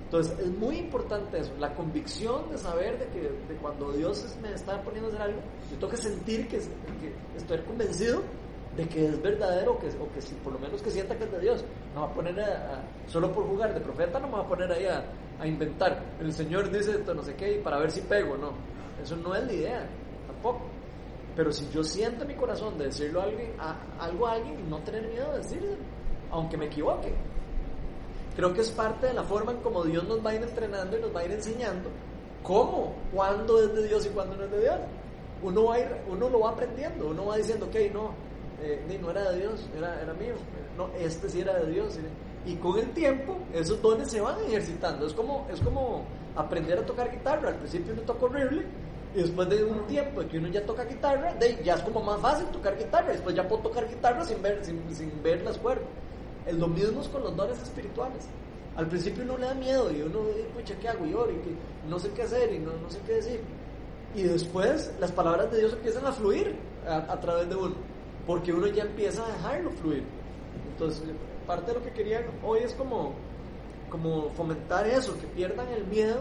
Entonces, 0.04 0.38
es 0.40 0.50
muy 0.58 0.76
importante 0.76 1.38
eso, 1.38 1.52
la 1.58 1.72
convicción 1.74 2.50
de 2.50 2.58
saber 2.58 2.98
de 2.98 3.06
que 3.08 3.20
de 3.22 3.60
cuando 3.60 3.92
Dios 3.92 4.24
me 4.42 4.52
está 4.52 4.82
poniendo 4.82 5.08
a 5.08 5.12
hacer 5.12 5.22
algo, 5.22 5.40
yo 5.70 5.76
tengo 5.78 5.88
que 5.90 5.96
sentir 5.96 6.48
que, 6.48 6.58
que 6.58 7.14
estoy 7.36 7.58
convencido 7.60 8.20
de 8.76 8.88
que 8.88 9.06
es 9.06 9.22
verdadero, 9.22 9.78
que, 9.78 9.86
o 9.88 10.12
que 10.12 10.20
si, 10.20 10.34
por 10.36 10.52
lo 10.52 10.58
menos 10.58 10.82
que 10.82 10.90
sienta 10.90 11.16
que 11.16 11.24
es 11.24 11.32
de 11.32 11.40
Dios. 11.40 11.64
No 11.94 12.02
va 12.02 12.06
a 12.08 12.12
poner 12.14 12.40
a, 12.40 12.44
a- 12.46 13.08
solo 13.08 13.32
por 13.32 13.44
jugar 13.46 13.72
de 13.74 13.80
profeta, 13.80 14.18
no 14.20 14.26
me 14.28 14.34
va 14.34 14.40
a 14.40 14.48
poner 14.48 14.70
ahí 14.72 14.84
a, 14.86 15.04
a 15.40 15.46
inventar. 15.46 16.02
El 16.20 16.32
Señor 16.32 16.70
dice 16.70 16.92
esto, 16.92 17.14
no 17.14 17.22
sé 17.22 17.34
qué, 17.34 17.56
y 17.56 17.58
para 17.60 17.78
ver 17.78 17.90
si 17.90 18.02
pego, 18.02 18.36
no. 18.36 18.52
Eso 19.02 19.16
no 19.16 19.34
es 19.34 19.44
la 19.44 19.52
idea, 19.52 19.86
tampoco. 20.26 20.66
Pero 21.34 21.52
si 21.52 21.68
yo 21.70 21.82
siento 21.82 22.22
en 22.22 22.28
mi 22.28 22.34
corazón 22.34 22.76
de 22.76 22.86
decirlo 22.86 23.20
a 23.20 23.24
alguien, 23.24 23.52
a, 23.58 23.76
algo 23.98 24.26
a 24.26 24.32
alguien 24.32 24.60
y 24.60 24.62
no 24.68 24.78
tener 24.78 25.08
miedo 25.08 25.32
de 25.32 25.38
decirlo, 25.38 25.76
aunque 26.30 26.56
me 26.56 26.66
equivoque. 26.66 27.12
Creo 28.36 28.52
que 28.52 28.60
es 28.60 28.70
parte 28.70 29.06
de 29.06 29.14
la 29.14 29.22
forma 29.22 29.52
en 29.52 29.58
como 29.58 29.84
Dios 29.84 30.06
nos 30.06 30.24
va 30.24 30.30
a 30.30 30.34
ir 30.34 30.42
entrenando 30.42 30.98
y 30.98 31.00
nos 31.00 31.14
va 31.14 31.20
a 31.20 31.24
ir 31.24 31.32
enseñando 31.32 31.88
cómo, 32.42 32.94
cuándo 33.12 33.62
es 33.62 33.74
de 33.74 33.88
Dios 33.88 34.06
y 34.06 34.10
cuándo 34.10 34.36
no 34.36 34.44
es 34.44 34.50
de 34.50 34.60
Dios. 34.60 34.76
Uno, 35.42 35.64
va 35.64 35.78
ir, 35.78 35.88
uno 36.08 36.28
lo 36.28 36.40
va 36.40 36.50
aprendiendo, 36.50 37.08
uno 37.08 37.26
va 37.26 37.36
diciendo, 37.38 37.66
ok, 37.66 37.76
no, 37.94 38.10
eh, 38.62 38.84
ni 38.88 38.98
no 38.98 39.10
era 39.10 39.30
de 39.30 39.38
Dios, 39.38 39.66
era, 39.76 40.00
era 40.02 40.12
mío, 40.12 40.34
no, 40.76 40.90
este 40.98 41.30
sí 41.30 41.40
era 41.40 41.58
de 41.58 41.72
Dios. 41.72 41.98
Y 42.46 42.54
con 42.56 42.78
el 42.78 42.90
tiempo, 42.92 43.36
esos 43.52 43.80
dones 43.82 44.10
se 44.10 44.20
van 44.20 44.36
ejercitando. 44.46 45.06
Es 45.06 45.12
como, 45.12 45.46
es 45.52 45.60
como 45.60 46.04
aprender 46.34 46.78
a 46.78 46.86
tocar 46.86 47.10
guitarra. 47.10 47.50
Al 47.50 47.56
principio 47.56 47.92
uno 47.92 48.02
toca 48.02 48.24
horrible, 48.26 48.64
y 49.14 49.18
después 49.18 49.48
de 49.48 49.64
un 49.64 49.86
tiempo 49.86 50.22
que 50.28 50.38
uno 50.38 50.48
ya 50.48 50.64
toca 50.64 50.84
guitarra, 50.84 51.34
de, 51.34 51.60
ya 51.64 51.74
es 51.74 51.82
como 51.82 52.02
más 52.02 52.20
fácil 52.20 52.46
tocar 52.46 52.78
guitarra. 52.78 53.12
Después 53.12 53.34
ya 53.34 53.46
puedo 53.46 53.62
tocar 53.62 53.88
guitarra 53.88 54.24
sin 54.24 54.40
ver, 54.40 54.64
sin, 54.64 54.82
sin 54.94 55.22
ver 55.22 55.42
las 55.42 55.58
cuerdas. 55.58 55.84
Es 56.46 56.54
lo 56.54 56.68
mismo 56.68 57.02
con 57.12 57.22
los 57.22 57.36
dones 57.36 57.60
espirituales. 57.60 58.26
Al 58.76 58.86
principio 58.86 59.24
uno 59.24 59.36
le 59.36 59.46
da 59.46 59.54
miedo 59.54 59.90
y 59.90 60.00
uno 60.00 60.26
dice, 60.28 60.48
pucha, 60.54 60.74
¿qué 60.80 60.88
hago? 60.88 61.04
Y 61.04 61.10
y 61.10 61.12
que 61.12 61.54
no 61.88 61.98
sé 61.98 62.10
qué 62.12 62.22
hacer 62.22 62.52
y 62.52 62.58
no, 62.58 62.70
no 62.80 62.88
sé 62.88 62.98
qué 63.06 63.14
decir. 63.14 63.40
Y 64.14 64.22
después 64.22 64.92
las 65.00 65.12
palabras 65.12 65.50
de 65.50 65.58
Dios 65.58 65.72
empiezan 65.72 66.06
a 66.06 66.12
fluir 66.12 66.56
a, 66.86 67.12
a 67.12 67.20
través 67.20 67.48
de 67.48 67.56
uno, 67.56 67.74
porque 68.26 68.52
uno 68.52 68.66
ya 68.68 68.84
empieza 68.84 69.24
a 69.24 69.28
dejarlo 69.32 69.70
fluir. 69.72 70.04
Entonces, 70.72 71.02
parte 71.50 71.72
de 71.72 71.78
lo 71.80 71.84
que 71.84 71.90
quería 71.90 72.24
hoy 72.44 72.60
es 72.60 72.72
como, 72.74 73.12
como 73.90 74.30
fomentar 74.30 74.86
eso, 74.86 75.18
que 75.18 75.26
pierdan 75.26 75.66
el 75.70 75.84
miedo 75.84 76.20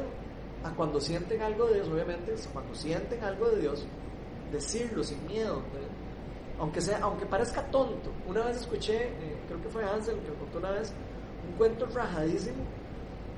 a 0.63 0.71
cuando 0.71 0.99
sienten 0.99 1.39
algo 1.43 1.67
de 1.67 1.75
Dios, 1.75 1.87
obviamente, 1.87 2.33
cuando 2.51 2.73
sienten 2.73 3.23
algo 3.23 3.47
de 3.49 3.61
Dios, 3.61 3.85
decirlo 4.51 5.03
sin 5.03 5.23
miedo. 5.27 5.61
Aunque, 6.59 6.81
sea, 6.81 6.97
aunque 7.03 7.27
parezca 7.27 7.61
tonto. 7.69 8.09
Una 8.27 8.43
vez 8.43 8.57
escuché, 8.57 9.03
eh, 9.03 9.37
creo 9.47 9.61
que 9.61 9.69
fue 9.69 9.83
Hansel 9.83 10.17
que 10.21 10.33
contó 10.33 10.57
una 10.57 10.71
vez, 10.71 10.91
un 11.47 11.55
cuento 11.57 11.85
rajadísimo. 11.85 12.63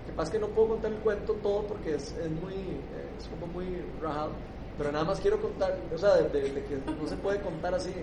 Que 0.05 0.13
pasa 0.13 0.31
que 0.31 0.39
no 0.39 0.47
puedo 0.47 0.69
contar 0.69 0.93
el 0.93 0.99
cuento 0.99 1.33
todo 1.43 1.63
porque 1.67 1.95
es, 1.95 2.13
es 2.13 2.31
muy, 2.31 2.53
eh, 2.53 3.17
es 3.19 3.27
como 3.27 3.47
muy 3.47 3.67
rajado. 4.01 4.31
Pero 4.77 4.93
nada 4.93 5.03
más 5.03 5.19
quiero 5.19 5.41
contar, 5.41 5.77
o 5.93 5.97
sea, 5.97 6.15
de 6.15 6.31
que 6.31 6.79
no 6.89 7.05
se 7.05 7.17
puede 7.17 7.41
contar 7.41 7.75
así. 7.75 7.93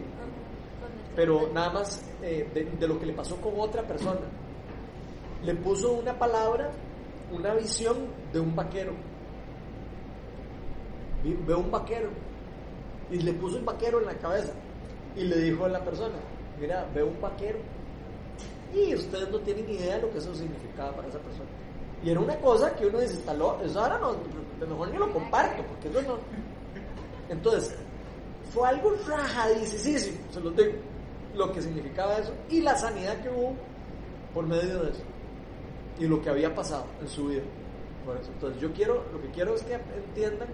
Pero 1.18 1.50
nada 1.52 1.70
más 1.70 2.00
eh, 2.22 2.48
de, 2.78 2.86
lo 2.86 2.96
que 3.00 3.06
le 3.06 3.12
pasó 3.12 3.40
con 3.40 3.58
otra 3.58 3.82
persona. 3.82 4.20
Le 5.42 5.52
puso 5.56 5.90
una 5.90 6.16
palabra, 6.16 6.70
una 7.32 7.54
visión 7.54 7.96
de 8.32 8.38
un 8.38 8.54
vaquero. 8.54 8.92
Veo 11.44 11.58
un 11.58 11.72
vaquero. 11.72 12.10
Y 13.10 13.18
le 13.18 13.32
puso 13.32 13.56
un 13.56 13.64
vaquero 13.64 13.98
en 13.98 14.06
la 14.06 14.14
cabeza. 14.14 14.52
Y 15.16 15.24
le 15.24 15.38
dijo 15.38 15.64
a 15.64 15.68
la 15.68 15.84
persona, 15.84 16.14
mira, 16.60 16.88
veo 16.94 17.08
un 17.08 17.20
vaquero. 17.20 17.58
Y 18.72 18.94
ustedes 18.94 19.28
no 19.28 19.40
tienen 19.40 19.68
idea 19.68 19.96
de 19.96 20.02
lo 20.02 20.12
que 20.12 20.18
eso 20.18 20.32
significaba 20.36 20.92
para 20.92 21.08
esa 21.08 21.18
persona. 21.18 21.50
Y 22.04 22.10
era 22.10 22.20
una 22.20 22.36
cosa 22.36 22.76
que 22.76 22.86
uno 22.86 23.00
loco, 23.36 23.64
eso 23.64 23.80
ahora 23.80 23.98
no, 23.98 24.14
mejor 24.68 24.92
ni 24.92 24.98
lo 24.98 25.12
comparto, 25.12 25.64
porque 25.64 25.88
eso 25.88 26.00
no. 26.02 26.18
Entonces, 27.28 27.74
fue 28.54 28.68
algo 28.68 28.92
rajadísimo, 29.04 30.16
se 30.30 30.40
los 30.40 30.54
digo, 30.54 30.74
lo 31.34 31.52
que 31.52 31.62
significaba 31.62 32.18
eso 32.18 32.32
y 32.48 32.60
la 32.60 32.76
sanidad 32.76 33.20
que 33.20 33.28
hubo 33.30 33.54
por 34.34 34.46
medio 34.46 34.82
de 34.82 34.90
eso 34.90 35.02
y 35.98 36.06
lo 36.06 36.22
que 36.22 36.30
había 36.30 36.54
pasado 36.54 36.84
en 37.00 37.08
su 37.08 37.28
vida. 37.28 37.42
Por 38.04 38.16
eso. 38.16 38.30
Entonces, 38.32 38.60
yo 38.60 38.72
quiero, 38.72 39.04
lo 39.12 39.20
que 39.20 39.28
quiero 39.30 39.54
es 39.54 39.62
que 39.62 39.74
entiendan 39.74 40.48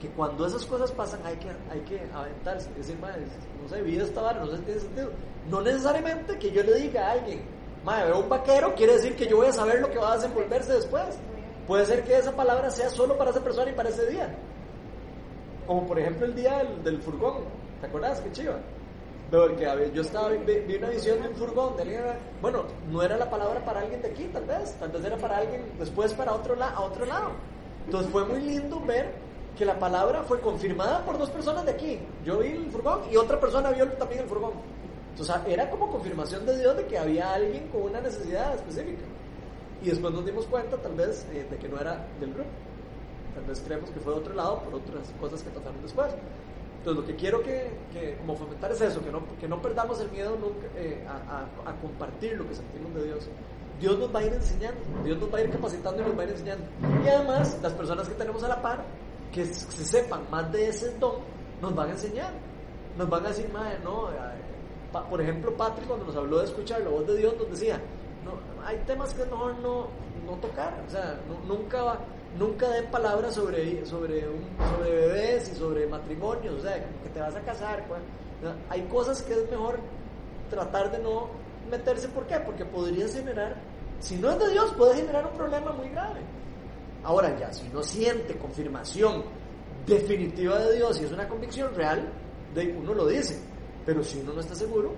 que 0.00 0.08
cuando 0.10 0.46
esas 0.46 0.64
cosas 0.64 0.90
pasan 0.92 1.20
hay 1.24 1.36
que, 1.36 1.48
hay 1.70 1.80
que 1.80 2.00
aventarse, 2.12 2.70
decir, 2.74 2.96
"Mae, 2.98 3.20
no 3.62 3.68
sé, 3.68 3.82
vida 3.82 4.04
esta 4.04 4.22
vara, 4.22 4.40
no 4.40 4.50
sé 4.50 4.58
si 4.58 4.62
tiene 4.62 4.80
sentido. 4.80 5.10
No 5.50 5.60
necesariamente 5.60 6.38
que 6.38 6.50
yo 6.50 6.62
le 6.62 6.74
diga 6.74 7.08
a 7.08 7.12
alguien, 7.12 7.42
madre, 7.84 8.06
veo 8.06 8.20
un 8.20 8.28
vaquero, 8.28 8.74
quiere 8.74 8.94
decir 8.94 9.16
que 9.16 9.26
yo 9.26 9.36
voy 9.36 9.48
a 9.48 9.52
saber 9.52 9.80
lo 9.80 9.90
que 9.90 9.98
va 9.98 10.12
a 10.12 10.16
desenvolverse 10.16 10.72
después. 10.72 11.18
Puede 11.66 11.86
ser 11.86 12.04
que 12.04 12.16
esa 12.18 12.32
palabra 12.32 12.70
sea 12.70 12.88
solo 12.90 13.16
para 13.16 13.30
esa 13.30 13.42
persona 13.42 13.70
y 13.70 13.74
para 13.74 13.88
ese 13.88 14.06
día. 14.06 14.34
Como 15.66 15.86
por 15.86 15.98
ejemplo 15.98 16.26
el 16.26 16.34
día 16.34 16.58
del, 16.58 16.84
del 16.84 17.02
furgón, 17.02 17.44
¿te 17.80 17.86
acuerdas? 17.86 18.20
Qué 18.20 18.32
chiva. 18.32 18.58
Pero 19.34 19.56
que 19.56 19.66
había- 19.66 19.88
yo 19.88 20.02
estaba, 20.02 20.28
vi, 20.28 20.38
vi 20.60 20.76
una 20.76 20.90
visión 20.90 21.20
de 21.20 21.26
un 21.26 21.34
furgón, 21.34 21.76
de 21.76 22.00
bueno, 22.40 22.62
no 22.88 23.02
era 23.02 23.16
la 23.16 23.28
palabra 23.28 23.64
para 23.64 23.80
alguien 23.80 24.00
de 24.00 24.06
aquí, 24.06 24.30
tal 24.32 24.44
vez, 24.44 24.74
tal 24.78 24.92
vez 24.92 25.04
era 25.04 25.16
para 25.16 25.38
alguien 25.38 25.72
después 25.76 26.14
para 26.14 26.32
otro, 26.34 26.54
la, 26.54 26.68
a 26.68 26.80
otro 26.82 27.04
lado. 27.04 27.32
Entonces 27.84 28.12
fue 28.12 28.24
muy 28.26 28.40
lindo 28.40 28.78
ver 28.86 29.10
que 29.58 29.64
la 29.64 29.76
palabra 29.76 30.22
fue 30.22 30.38
confirmada 30.38 31.04
por 31.04 31.18
dos 31.18 31.30
personas 31.30 31.64
de 31.64 31.72
aquí. 31.72 31.98
Yo 32.24 32.38
vi 32.38 32.50
el 32.50 32.70
furgón 32.70 33.00
y 33.10 33.16
otra 33.16 33.40
persona 33.40 33.70
vio 33.72 33.88
también 33.94 34.20
el 34.20 34.28
furgón. 34.28 34.52
Entonces 35.10 35.34
era 35.48 35.68
como 35.68 35.90
confirmación 35.90 36.46
de 36.46 36.56
Dios 36.56 36.76
de 36.76 36.86
que 36.86 36.96
había 36.96 37.34
alguien 37.34 37.66
con 37.72 37.82
una 37.82 38.00
necesidad 38.00 38.54
específica. 38.54 39.02
Y 39.82 39.90
después 39.90 40.14
nos 40.14 40.24
dimos 40.24 40.46
cuenta 40.46 40.76
tal 40.76 40.92
vez 40.94 41.26
eh, 41.32 41.44
de 41.50 41.56
que 41.56 41.68
no 41.68 41.80
era 41.80 42.06
del 42.20 42.34
grupo. 42.34 42.50
Tal 43.34 43.44
vez 43.46 43.60
creemos 43.66 43.90
que 43.90 43.98
fue 43.98 44.12
de 44.14 44.20
otro 44.20 44.32
lado 44.32 44.60
por 44.60 44.76
otras 44.76 45.10
cosas 45.20 45.42
que 45.42 45.50
pasaron 45.50 45.82
después. 45.82 46.12
Entonces 46.84 47.00
lo 47.02 47.06
que 47.08 47.16
quiero 47.16 47.42
que, 47.42 47.70
que 47.94 48.14
como 48.18 48.36
fomentar 48.36 48.70
es 48.70 48.80
eso, 48.82 49.02
que 49.02 49.10
no, 49.10 49.22
que 49.40 49.48
no 49.48 49.62
perdamos 49.62 49.98
el 50.00 50.10
miedo 50.10 50.36
eh, 50.76 51.02
a, 51.08 51.72
compartir 51.80 52.36
lo 52.36 52.46
que 52.46 52.54
sentimos 52.54 52.94
de 52.94 53.04
Dios. 53.04 53.26
Dios 53.80 53.98
nos 53.98 54.14
va 54.14 54.18
a 54.20 54.24
ir 54.24 54.34
enseñando, 54.34 54.80
Dios 55.02 55.18
nos 55.18 55.32
va 55.32 55.38
a 55.38 55.40
ir 55.40 55.50
capacitando 55.50 56.02
y 56.02 56.04
nos 56.04 56.18
va 56.18 56.20
a 56.20 56.24
ir 56.26 56.30
enseñando. 56.32 56.66
Y 57.02 57.08
además, 57.08 57.58
las 57.62 57.72
personas 57.72 58.06
que 58.06 58.14
tenemos 58.16 58.44
a 58.44 58.48
la 58.48 58.60
par, 58.60 58.84
que 59.32 59.46
se 59.46 59.84
sepan 59.86 60.30
más 60.30 60.52
de 60.52 60.68
ese 60.68 60.90
don, 60.98 61.14
nos 61.62 61.74
van 61.74 61.88
a 61.88 61.92
enseñar. 61.92 62.32
Nos 62.98 63.08
van 63.08 63.24
a 63.24 63.28
decir, 63.30 63.48
madre, 63.50 63.78
no, 63.82 64.10
eh, 64.10 64.14
por 65.08 65.22
ejemplo, 65.22 65.56
Patrick 65.56 65.88
cuando 65.88 66.04
nos 66.04 66.16
habló 66.16 66.38
de 66.40 66.44
escuchar 66.44 66.82
la 66.82 66.90
voz 66.90 67.06
de 67.06 67.16
Dios, 67.16 67.34
nos 67.38 67.50
decía, 67.50 67.80
no, 68.26 68.32
hay 68.66 68.76
temas 68.86 69.14
que 69.14 69.22
es 69.22 69.30
mejor 69.30 69.56
no, 69.60 69.86
no 70.26 70.32
tocar, 70.40 70.84
o 70.86 70.90
sea, 70.90 71.18
nu- 71.26 71.56
nunca 71.56 71.82
va- 71.82 71.98
nunca 72.38 72.68
den 72.68 72.86
palabras 72.90 73.34
sobre, 73.34 73.84
sobre, 73.86 74.22
sobre 74.22 74.90
bebés 74.90 75.50
y 75.52 75.54
sobre 75.54 75.86
matrimonios, 75.86 76.54
o 76.54 76.60
sea, 76.60 76.82
como 76.82 77.02
que 77.02 77.08
te 77.10 77.20
vas 77.20 77.34
a 77.34 77.40
casar. 77.40 77.84
¿no? 78.42 78.50
Hay 78.68 78.82
cosas 78.82 79.22
que 79.22 79.32
es 79.32 79.50
mejor 79.50 79.78
tratar 80.50 80.90
de 80.90 80.98
no 80.98 81.28
meterse. 81.70 82.08
¿Por 82.08 82.26
qué? 82.26 82.38
Porque 82.40 82.64
podría 82.64 83.08
generar, 83.08 83.56
si 84.00 84.16
no 84.16 84.30
es 84.30 84.38
de 84.38 84.50
Dios, 84.50 84.72
puede 84.76 84.96
generar 84.96 85.26
un 85.26 85.36
problema 85.36 85.72
muy 85.72 85.88
grave. 85.88 86.20
Ahora 87.02 87.38
ya, 87.38 87.52
si 87.52 87.68
uno 87.68 87.82
siente 87.82 88.36
confirmación 88.38 89.22
definitiva 89.86 90.58
de 90.58 90.76
Dios 90.76 91.00
y 91.00 91.04
es 91.04 91.12
una 91.12 91.28
convicción 91.28 91.74
real, 91.74 92.08
de 92.54 92.76
uno 92.76 92.94
lo 92.94 93.06
dice. 93.06 93.38
Pero 93.84 94.02
si 94.02 94.20
uno 94.20 94.32
no 94.32 94.40
está 94.40 94.54
seguro, 94.54 94.92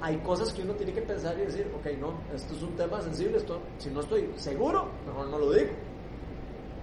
hay 0.00 0.16
cosas 0.18 0.52
que 0.52 0.62
uno 0.62 0.74
tiene 0.74 0.92
que 0.92 1.02
pensar 1.02 1.38
y 1.38 1.42
decir, 1.42 1.70
ok, 1.76 1.86
no, 1.98 2.14
esto 2.34 2.54
es 2.54 2.62
un 2.62 2.74
tema 2.74 3.00
sensible, 3.00 3.38
esto, 3.38 3.60
si 3.78 3.90
no 3.90 4.00
estoy 4.00 4.30
seguro, 4.36 4.88
mejor 5.06 5.28
no 5.28 5.38
lo 5.38 5.52
digo. 5.52 5.70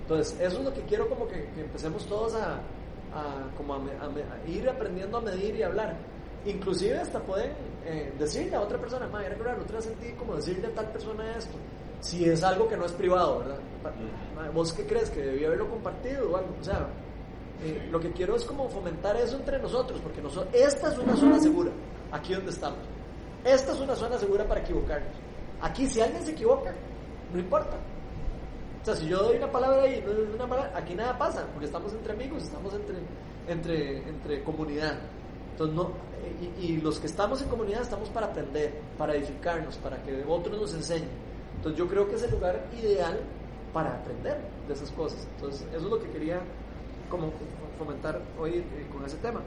Entonces, 0.06 0.40
eso 0.40 0.60
es 0.60 0.64
lo 0.64 0.72
que 0.72 0.82
quiero 0.82 1.10
como 1.10 1.28
que, 1.28 1.50
que 1.56 1.62
empecemos 1.62 2.06
todos 2.06 2.36
a, 2.36 2.58
a 3.12 3.50
como 3.58 3.74
a, 3.74 3.78
a 3.78 4.50
ir 4.50 4.70
aprendiendo 4.70 5.18
a 5.18 5.22
medir 5.22 5.56
y 5.56 5.64
hablar. 5.64 5.98
Inclusive 6.46 7.00
hasta 7.00 7.20
pueden 7.20 7.54
eh, 7.86 8.14
decirle 8.20 8.56
a 8.56 8.62
otra 8.62 8.78
persona, 8.78 9.08
ma, 9.08 9.26
era 9.26 9.36
que 9.36 9.44
la 9.44 9.56
otra 9.56 9.82
sentí 9.82 10.12
como 10.12 10.36
decirle 10.36 10.68
a 10.68 10.72
tal 10.76 10.92
persona 10.92 11.36
esto. 11.36 11.58
Si 12.02 12.24
es 12.24 12.44
algo 12.44 12.68
que 12.68 12.78
no 12.78 12.86
es 12.86 12.92
privado, 12.92 13.40
¿verdad? 13.40 13.58
¿Vos 14.54 14.74
qué 14.74 14.86
crees? 14.86 15.10
¿Que 15.10 15.22
debía 15.22 15.48
haberlo 15.48 15.70
compartido 15.72 16.32
o 16.32 16.38
algo? 16.38 16.50
O 16.62 16.64
sea, 16.64 16.88
eh, 17.64 17.88
lo 17.90 18.00
que 18.00 18.12
quiero 18.12 18.36
es 18.36 18.46
como 18.46 18.70
fomentar 18.70 19.16
eso 19.16 19.38
entre 19.38 19.58
nosotros, 19.58 20.00
porque 20.02 20.22
nosotros, 20.22 20.54
esta 20.54 20.92
es 20.92 21.00
una 21.00 21.16
zona 21.16 21.40
segura, 21.40 21.72
aquí 22.12 22.36
donde 22.36 22.52
estamos. 22.52 22.80
Esta 23.44 23.72
es 23.72 23.80
una 23.80 23.96
zona 23.96 24.20
segura 24.20 24.48
para 24.48 24.62
equivocarnos. 24.62 25.16
Aquí 25.62 25.88
si 25.88 26.00
alguien 26.00 26.24
se 26.24 26.32
equivoca, 26.32 26.76
no 27.34 27.40
importa. 27.40 27.78
O 28.86 28.88
sea, 28.88 28.96
si 28.96 29.08
yo 29.08 29.18
doy 29.18 29.38
una 29.38 29.52
palabra 29.52 29.88
es 29.88 30.04
una 30.06 30.48
palabra, 30.48 30.72
aquí 30.76 30.94
nada 30.94 31.18
pasa, 31.18 31.44
porque 31.52 31.66
estamos 31.66 31.92
entre 31.92 32.14
amigos, 32.14 32.44
estamos 32.44 32.72
entre, 32.72 32.98
entre, 33.48 34.08
entre 34.08 34.44
comunidad. 34.44 35.00
Entonces, 35.54 35.76
no, 35.76 35.90
y, 36.60 36.66
y 36.66 36.78
los 36.82 37.00
que 37.00 37.08
estamos 37.08 37.42
en 37.42 37.50
comunidad 37.50 37.82
estamos 37.82 38.10
para 38.10 38.28
aprender, 38.28 38.76
para 38.96 39.16
edificarnos, 39.16 39.78
para 39.78 40.04
que 40.04 40.24
otros 40.28 40.62
nos 40.62 40.72
enseñen. 40.76 41.10
Entonces, 41.56 41.80
yo 41.80 41.88
creo 41.88 42.08
que 42.08 42.14
es 42.14 42.22
el 42.22 42.30
lugar 42.30 42.64
ideal 42.80 43.22
para 43.74 43.96
aprender 43.96 44.38
de 44.68 44.74
esas 44.76 44.92
cosas. 44.92 45.28
Entonces, 45.36 45.66
eso 45.70 45.86
es 45.86 45.92
lo 45.92 46.00
que 46.00 46.10
quería 46.12 46.42
como 47.10 47.32
fomentar 47.80 48.22
hoy 48.40 48.58
eh, 48.58 48.88
con 48.94 49.04
ese 49.04 49.18
tema. 49.18 49.42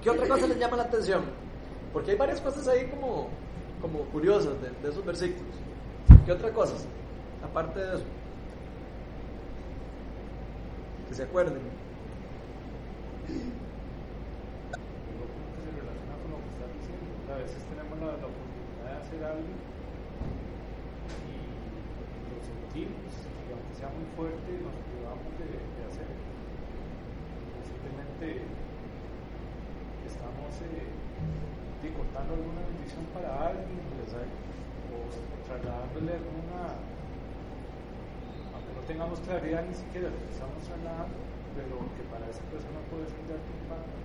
¿Qué 0.00 0.08
otra 0.08 0.28
cosa 0.28 0.46
les 0.46 0.60
llama 0.60 0.76
la 0.76 0.84
atención? 0.84 1.24
Porque 1.92 2.12
hay 2.12 2.16
varias 2.16 2.40
cosas 2.40 2.68
ahí 2.68 2.86
como, 2.86 3.26
como 3.80 4.04
curiosas 4.12 4.54
de, 4.62 4.70
de 4.70 4.88
esos 4.88 5.04
versículos. 5.04 5.52
¿Qué 6.24 6.30
otras 6.30 6.52
cosas? 6.52 6.86
Aparte 7.42 7.80
de 7.80 7.96
eso. 7.96 8.04
Se 11.12 11.24
acuerden. 11.24 11.60
Se 13.28 13.36
relaciona 15.76 16.16
con 16.24 16.32
lo 16.32 16.40
que 16.40 16.48
estás 16.56 16.72
diciendo. 16.72 17.04
A 17.28 17.36
veces 17.36 17.60
tenemos 17.68 18.00
la, 18.00 18.16
oportunidad 18.16 18.88
de 18.88 18.96
hacer 18.96 19.20
algo 19.20 19.52
y 21.28 21.36
lo 22.32 22.40
sentimos, 22.40 23.12
y 23.28 23.52
aunque 23.52 23.76
sea 23.76 23.92
muy 23.92 24.08
fuerte, 24.16 24.56
nos 24.56 24.72
privamos 24.88 25.36
de, 25.36 25.52
de 25.52 25.84
hacerlo. 25.84 26.16
Posiblemente 27.60 28.48
estamos 30.08 30.48
eh, 30.64 30.96
sí, 31.84 31.92
contando 31.92 32.40
alguna 32.40 32.64
bendición 32.72 33.04
para 33.12 33.52
alguien 33.52 33.84
pues, 34.00 34.16
eh, 34.16 34.32
o 34.96 35.12
trasladándole 35.44 36.24
alguna, 36.24 36.80
tengamos 38.86 39.20
claridad 39.20 39.64
ni 39.64 39.74
siquiera 39.74 40.08
que 40.08 40.32
estamos 40.32 40.58
trasladando, 40.64 41.18
pero 41.54 41.76
que 41.94 42.02
para 42.10 42.24
esa 42.28 42.42
persona 42.50 42.80
puede 42.90 43.06
ser 43.06 43.22
de 43.28 43.38
impacto 43.38 44.02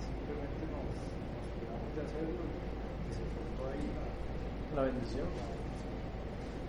simplemente 0.00 0.62
nos, 0.70 0.94
nos 0.94 1.46
cuidamos 1.56 1.90
de 1.96 2.00
hacerlo 2.04 2.42
y 2.44 3.10
se 3.12 3.24
cortó 3.34 3.62
ahí 3.70 3.84
la, 3.96 4.06
La 4.76 4.82
bendición. 4.88 5.26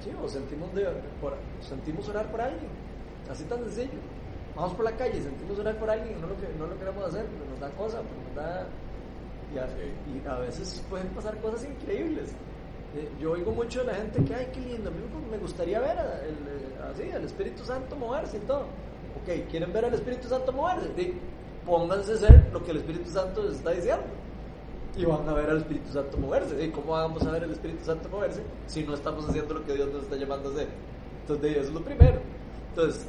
Sí, 0.04 0.10
o 0.18 0.28
sentimos, 0.28 0.74
de, 0.74 0.86
por, 1.22 1.38
sentimos 1.62 2.10
orar 2.10 2.32
por 2.32 2.42
alguien. 2.42 2.72
Así 3.30 3.44
tan 3.46 3.60
sencillo. 3.66 4.02
Vamos 4.56 4.74
por 4.74 4.84
la 4.84 4.92
calle 4.98 5.22
sentimos 5.22 5.58
orar 5.60 5.78
por 5.78 5.90
alguien 5.90 6.20
no 6.20 6.28
lo, 6.28 6.36
que, 6.36 6.48
no 6.60 6.68
lo 6.68 6.78
queremos 6.78 7.06
hacer 7.06 7.26
porque 7.26 7.50
nos 7.50 7.60
da 7.60 7.70
cosa, 7.72 7.98
porque 8.02 8.24
nos 8.28 8.36
da... 8.36 8.62
A, 8.62 8.68
y 9.52 10.28
a 10.28 10.36
veces 10.40 10.82
pueden 10.90 11.08
pasar 11.10 11.38
cosas 11.40 11.66
increíbles. 11.66 12.34
Eh, 12.96 13.10
Yo 13.20 13.32
oigo 13.32 13.52
mucho 13.52 13.80
de 13.82 13.86
la 13.88 13.94
gente 13.96 14.24
que, 14.24 14.36
ay, 14.36 14.48
qué 14.54 14.60
lindo, 14.60 14.90
a 14.90 14.94
mí 14.94 15.00
me 15.32 15.38
gustaría 15.38 15.80
ver 15.80 15.98
a- 15.98 16.20
el, 16.26 16.34
eh, 16.34 16.92
así, 16.92 17.10
al 17.12 17.24
Espíritu 17.24 17.64
Santo 17.64 17.96
moverse 17.96 18.38
y 18.38 18.42
todo. 18.42 18.62
Ok, 19.22 19.50
¿quieren 19.50 19.72
ver 19.72 19.86
al 19.86 19.94
Espíritu 19.94 20.28
Santo 20.28 20.52
moverse? 20.52 20.90
Sí, 20.98 21.14
pónganse 21.66 22.12
a 22.12 22.16
hacer 22.16 22.50
lo 22.52 22.64
que 22.64 22.72
el 22.72 22.78
Espíritu 22.78 23.10
Santo 23.10 23.44
les 23.44 23.56
está 23.58 23.72
diciendo 23.72 24.04
y 24.98 25.06
van 25.06 25.28
a 25.30 25.34
ver 25.34 25.50
al 25.50 25.58
Espíritu 25.58 25.90
Santo 25.94 26.18
moverse. 26.18 26.62
¿Y 26.64 26.70
cómo 26.72 26.92
vamos 26.94 27.24
a 27.26 27.32
ver 27.32 27.44
al 27.46 27.52
Espíritu 27.52 27.86
Santo 27.86 28.10
moverse 28.10 28.42
si 28.68 28.84
no 28.84 28.94
estamos 28.94 29.28
haciendo 29.30 29.54
lo 29.54 29.64
que 29.66 29.74
Dios 29.74 29.90
nos 29.94 30.04
está 30.04 30.16
llamando 30.18 30.50
a 30.50 30.52
hacer? 30.54 30.68
Entonces, 31.22 31.52
eso 31.58 31.68
es 31.68 31.74
lo 31.74 31.82
primero. 31.82 32.20
Entonces, 32.70 33.06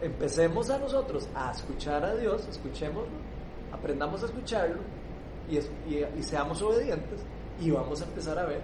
empecemos 0.00 0.70
a 0.70 0.78
nosotros 0.78 1.28
a 1.34 1.50
escuchar 1.52 2.04
a 2.04 2.14
Dios, 2.14 2.46
escuchémoslo, 2.48 3.08
aprendamos 3.72 4.22
a 4.22 4.26
escucharlo 4.26 4.76
y, 5.50 5.56
es- 5.58 5.70
y- 5.88 6.04
y 6.18 6.22
seamos 6.22 6.60
obedientes 6.62 7.20
y 7.60 7.70
vamos 7.70 8.00
a 8.02 8.04
empezar 8.04 8.38
a 8.38 8.44
ver 8.44 8.60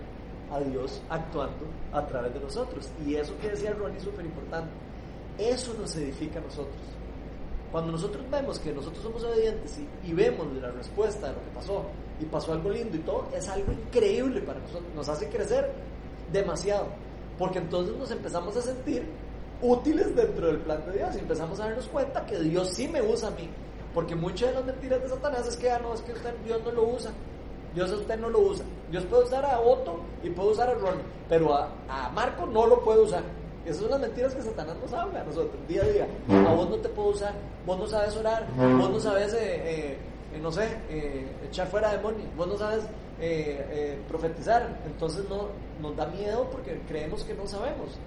a 0.51 0.61
Dios 0.61 1.01
actuando 1.09 1.67
a 1.93 2.07
través 2.07 2.35
de 2.35 2.41
nosotros. 2.41 2.89
Y 3.07 3.15
eso 3.15 3.37
que 3.41 3.51
decía 3.51 3.73
Ronnie 3.73 3.99
es 3.99 4.05
súper 4.05 4.25
importante. 4.25 4.71
Eso 5.39 5.75
nos 5.79 5.95
edifica 5.97 6.39
a 6.39 6.43
nosotros. 6.43 6.77
Cuando 7.73 7.93
nosotros 7.93 8.25
vemos 8.31 8.59
que 8.59 8.73
nosotros 8.73 9.03
somos 9.03 9.23
obedientes 9.23 9.79
y, 10.05 10.13
vemos 10.13 10.47
la 10.61 10.73
respuesta 10.73 11.29
de 11.29 11.35
lo 11.35 11.39
que 11.45 11.51
pasó 11.55 11.85
y 12.21 12.25
pasó 12.25 12.53
algo 12.53 12.69
lindo 12.71 12.97
y 12.97 13.01
todo, 13.01 13.29
es 13.35 13.49
algo 13.49 13.73
increíble 13.73 14.41
para 14.41 14.59
nosotros, 14.59 14.93
nos 14.95 15.09
hace 15.09 15.29
crecer 15.29 15.71
demasiado, 16.33 16.89
porque 17.39 17.59
entonces 17.59 17.97
nos 17.97 18.11
empezamos 18.11 18.57
a 18.57 18.63
sentir 18.63 19.05
útiles 19.63 20.15
dentro 20.17 20.49
del 20.49 20.59
plan 20.59 20.85
de 20.85 20.99
Dios 20.99 21.15
y 21.15 21.21
empezamos 21.21 21.61
a 21.61 21.67
darnos 21.67 21.87
cuenta 21.87 22.27
que 22.27 22.41
Dios 22.41 22.71
sí 22.71 22.89
me 22.89 23.01
usa 23.01 23.29
a 23.29 23.33
mí, 23.33 23.49
porque 23.95 24.17
muchas 24.17 24.49
de 24.49 24.55
las 24.57 24.65
mentiras 24.65 25.01
de 25.03 25.09
Satanás 25.09 25.47
es 25.47 25.57
que 25.57 25.71
ah, 25.71 25.79
no, 25.81 25.95
es 25.95 26.01
que 26.03 26.13
usted, 26.13 26.35
Dios 26.45 26.61
no 26.65 26.73
lo 26.73 26.89
usa, 26.89 27.13
Dios 27.75 27.91
a 27.93 27.95
usted 27.95 28.19
no 28.19 28.29
lo 28.29 28.41
usa, 28.41 28.65
Dios 28.91 29.05
puede 29.05 29.25
usar 29.25 29.45
a 29.45 29.61
Otto 29.61 30.01
y 30.23 30.31
puede 30.31 30.51
usar 30.51 30.71
a 30.71 30.75
Ronnie, 30.75 31.05
pero 31.29 31.55
a, 31.55 31.69
a 31.89 32.09
Marco 32.11 32.47
no 32.47 32.67
lo 32.67 32.81
puede 32.83 33.01
usar. 33.01 33.23
Esas 33.65 33.83
son 33.83 33.91
las 33.91 34.01
mentiras 34.01 34.35
que 34.35 34.43
Satanás 34.43 34.77
nos 34.81 34.93
habla 34.93 35.21
a 35.21 35.25
nosotros 35.25 35.55
día 35.69 35.83
a 35.83 35.87
día. 35.87 36.09
A 36.31 36.55
vos 36.55 36.71
no 36.71 36.77
te 36.77 36.89
puedo 36.89 37.11
usar, 37.11 37.35
vos 37.67 37.79
no 37.79 37.87
sabes 37.87 38.17
orar, 38.17 38.47
vos 38.57 38.91
no 38.91 38.99
sabes, 38.99 39.35
eh, 39.35 39.39
eh, 39.41 39.99
eh, 40.35 40.39
no 40.41 40.51
sé, 40.51 40.67
echar 41.47 41.67
fuera 41.69 41.93
demonios, 41.93 42.35
vos 42.37 42.49
no 42.49 42.57
sabes 42.57 42.85
profetizar. 44.09 44.81
Entonces 44.87 45.29
no, 45.29 45.49
nos 45.83 45.95
da 45.97 46.07
miedo 46.07 46.49
porque 46.51 46.81
creemos 46.89 47.23
que 47.25 47.35
no 47.35 47.47
sabemos. 47.47 47.99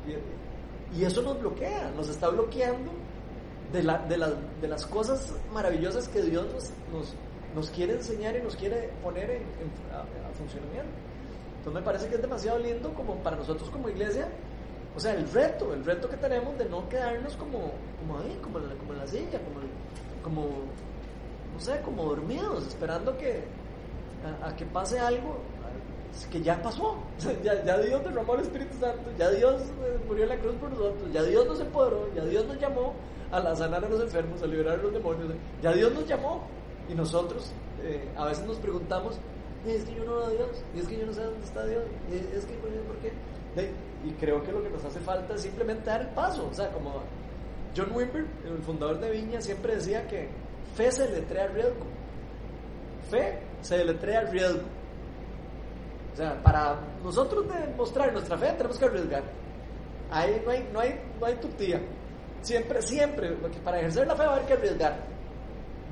Y, 0.96 1.04
eso 1.04 1.22
nos 1.24 1.40
bloquea, 1.40 1.92
nos 1.96 2.08
está 2.10 2.30
bloqueando 2.30 2.92
de, 3.72 3.82
la, 3.82 3.98
de, 4.00 4.18
de 4.62 4.68
las 4.68 4.86
cosas 4.86 5.34
maravillosas 5.52 6.08
que 6.08 6.22
Dios 6.22 6.46
nos, 6.54 6.70
nos, 6.92 7.16
nos 7.56 7.70
quiere 7.70 7.94
enseñar 7.94 8.36
y 8.36 8.42
nos 8.42 8.56
quiere 8.56 8.90
poner 9.04 9.30
en, 9.30 9.42
en- 9.42 9.94
a, 9.94 10.02
a 10.02 10.34
funcionamiento. 10.34 10.92
Entonces 11.58 11.74
me 11.82 11.86
parece 11.86 12.08
que 12.10 12.16
es 12.16 12.22
demasiado 12.22 12.60
lindo 12.60 12.94
como 12.94 13.16
para 13.24 13.38
nosotros 13.38 13.70
como 13.70 13.90
iglesia 13.90 14.28
o 14.96 15.00
sea, 15.00 15.14
el 15.16 15.28
reto, 15.32 15.74
el 15.74 15.84
reto 15.84 16.08
que 16.08 16.18
tenemos 16.18 16.56
de 16.56 16.66
no 16.66 16.88
quedarnos 16.88 17.36
como, 17.36 17.72
como 18.00 18.20
ahí, 18.20 18.38
como 18.44 18.60
en 18.60 18.70
la, 18.70 18.76
como 18.76 18.94
en 18.94 19.00
la 19.00 19.08
silla, 19.08 19.40
como, 19.42 19.60
como, 20.22 20.50
no 21.52 21.60
sé, 21.60 21.82
como 21.84 22.04
dormidos, 22.04 22.68
esperando 22.68 23.18
que, 23.18 23.44
a, 24.44 24.50
a 24.50 24.56
que 24.56 24.68
pase 24.68 25.00
algo 25.00 25.38
que 26.32 26.42
ya 26.44 26.62
pasó. 26.62 26.98
Ya, 27.44 27.64
ya 27.66 27.80
Dios 27.80 28.04
derramó 28.04 28.36
el 28.36 28.42
Espíritu 28.42 28.78
Santo, 28.80 29.10
ya 29.18 29.32
Dios 29.32 29.64
eh, 29.64 29.98
murió 30.08 30.24
en 30.26 30.30
la 30.30 30.38
cruz 30.38 30.54
por 30.58 30.70
nosotros, 30.70 31.12
ya 31.12 31.24
Dios 31.24 31.48
nos 31.48 31.60
empoderó, 31.60 32.14
ya 32.14 32.24
Dios 32.26 32.46
nos 32.46 32.60
llamó 32.60 32.94
a 33.32 33.56
sanar 33.56 33.84
a 33.84 33.90
los 33.90 34.00
enfermos, 34.00 34.44
a 34.44 34.46
liberar 34.46 34.78
a 34.80 34.84
los 34.84 34.94
demonios, 34.94 35.32
ya 35.64 35.72
Dios 35.74 35.92
nos 35.92 36.08
llamó 36.08 36.44
y 36.90 36.96
nosotros 36.96 37.52
eh, 37.84 38.08
a 38.16 38.26
veces 38.26 38.46
nos 38.46 38.58
preguntamos, 38.58 39.16
"Eh, 39.66 39.76
es 39.76 39.84
que 39.86 39.96
yo 39.96 40.04
no 40.06 40.16
veo 40.18 40.26
a 40.26 40.30
Dios, 40.30 40.64
y 40.76 40.80
es 40.80 40.88
que 40.88 40.98
yo 40.98 41.06
no 41.06 41.14
sé 41.14 41.24
dónde 41.24 41.44
está 41.46 41.66
Dios, 41.66 41.84
es 42.12 42.46
que 42.46 42.54
¿por 42.56 42.70
qué? 42.98 43.12
Y 44.06 44.12
creo 44.14 44.44
que 44.44 44.52
lo 44.52 44.62
que 44.62 44.70
nos 44.70 44.84
hace 44.84 45.00
falta 45.00 45.36
es 45.36 45.42
simplemente 45.42 45.90
dar 45.90 46.02
el 46.02 46.08
paso. 46.10 46.48
O 46.52 46.54
sea, 46.54 46.70
como 46.72 47.02
John 47.76 47.92
Wimber, 47.94 48.26
el 48.46 48.62
fundador 48.64 49.00
de 49.00 49.12
Viña, 49.12 49.42
siempre 49.42 49.76
decía 49.76 50.08
que 50.08 50.28
fe 50.76 50.92
se 50.92 51.10
letrea 51.10 51.48
riesgo. 51.48 51.86
Fe 53.10 53.40
se 53.62 53.84
letrea 53.86 54.22
riesgo. 54.22 54.62
O 56.14 56.18
sea, 56.18 56.42
para 56.44 56.78
nosotros 57.04 57.46
demostrar 57.48 58.12
nuestra 58.12 58.38
fe 58.38 58.54
tenemos 58.58 58.78
que 58.78 58.86
arriesgar. 58.86 59.24
Ahí 60.12 60.42
no 60.46 60.52
hay, 60.52 60.70
no 60.72 60.80
hay, 60.80 61.00
no 61.20 61.26
hay 61.26 61.36
tutía. 61.36 61.82
Siempre, 62.42 62.82
siempre, 62.82 63.32
porque 63.42 63.58
para 63.60 63.80
ejercer 63.80 64.06
la 64.06 64.16
fe 64.16 64.24
va 64.24 64.32
a 64.32 64.36
haber 64.36 64.48
que 64.48 64.54
arriesgar. 64.54 65.13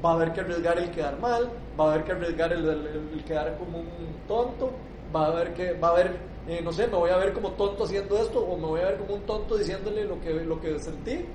Va 0.04 0.12
a 0.12 0.14
haber 0.14 0.34
que 0.34 0.42
arriesgar 0.42 0.78
el 0.80 0.92
quedar 0.92 1.20
mal, 1.20 1.50
va 1.80 1.86
a 1.86 1.94
haber 1.94 2.04
que 2.04 2.12
arriesgar 2.12 2.54
el, 2.54 3.24
quedar 3.26 3.58
como 3.58 3.80
un 3.80 3.88
tonto, 4.28 4.72
va 5.16 5.28
a 5.28 5.30
ver 5.32 5.54
que, 5.54 5.74
va 5.74 5.90
a 5.90 5.94
ver, 5.94 6.12
eh, 6.48 6.62
no 6.64 6.72
sé, 6.72 6.88
me 6.88 6.96
voy 6.96 7.12
a 7.12 7.18
ver 7.18 7.34
como 7.34 7.52
tonto 7.52 7.84
haciendo 7.84 8.18
esto, 8.18 8.40
o 8.40 8.58
me 8.58 8.66
voy 8.66 8.82
a 8.82 8.86
ver 8.86 8.98
como 8.98 9.16
un 9.16 9.22
tonto 9.22 9.58
diciéndole 9.58 10.06
lo 10.06 10.20
que, 10.20 10.34
lo 10.34 10.60
que 10.60 10.80
sentí. 10.80 11.26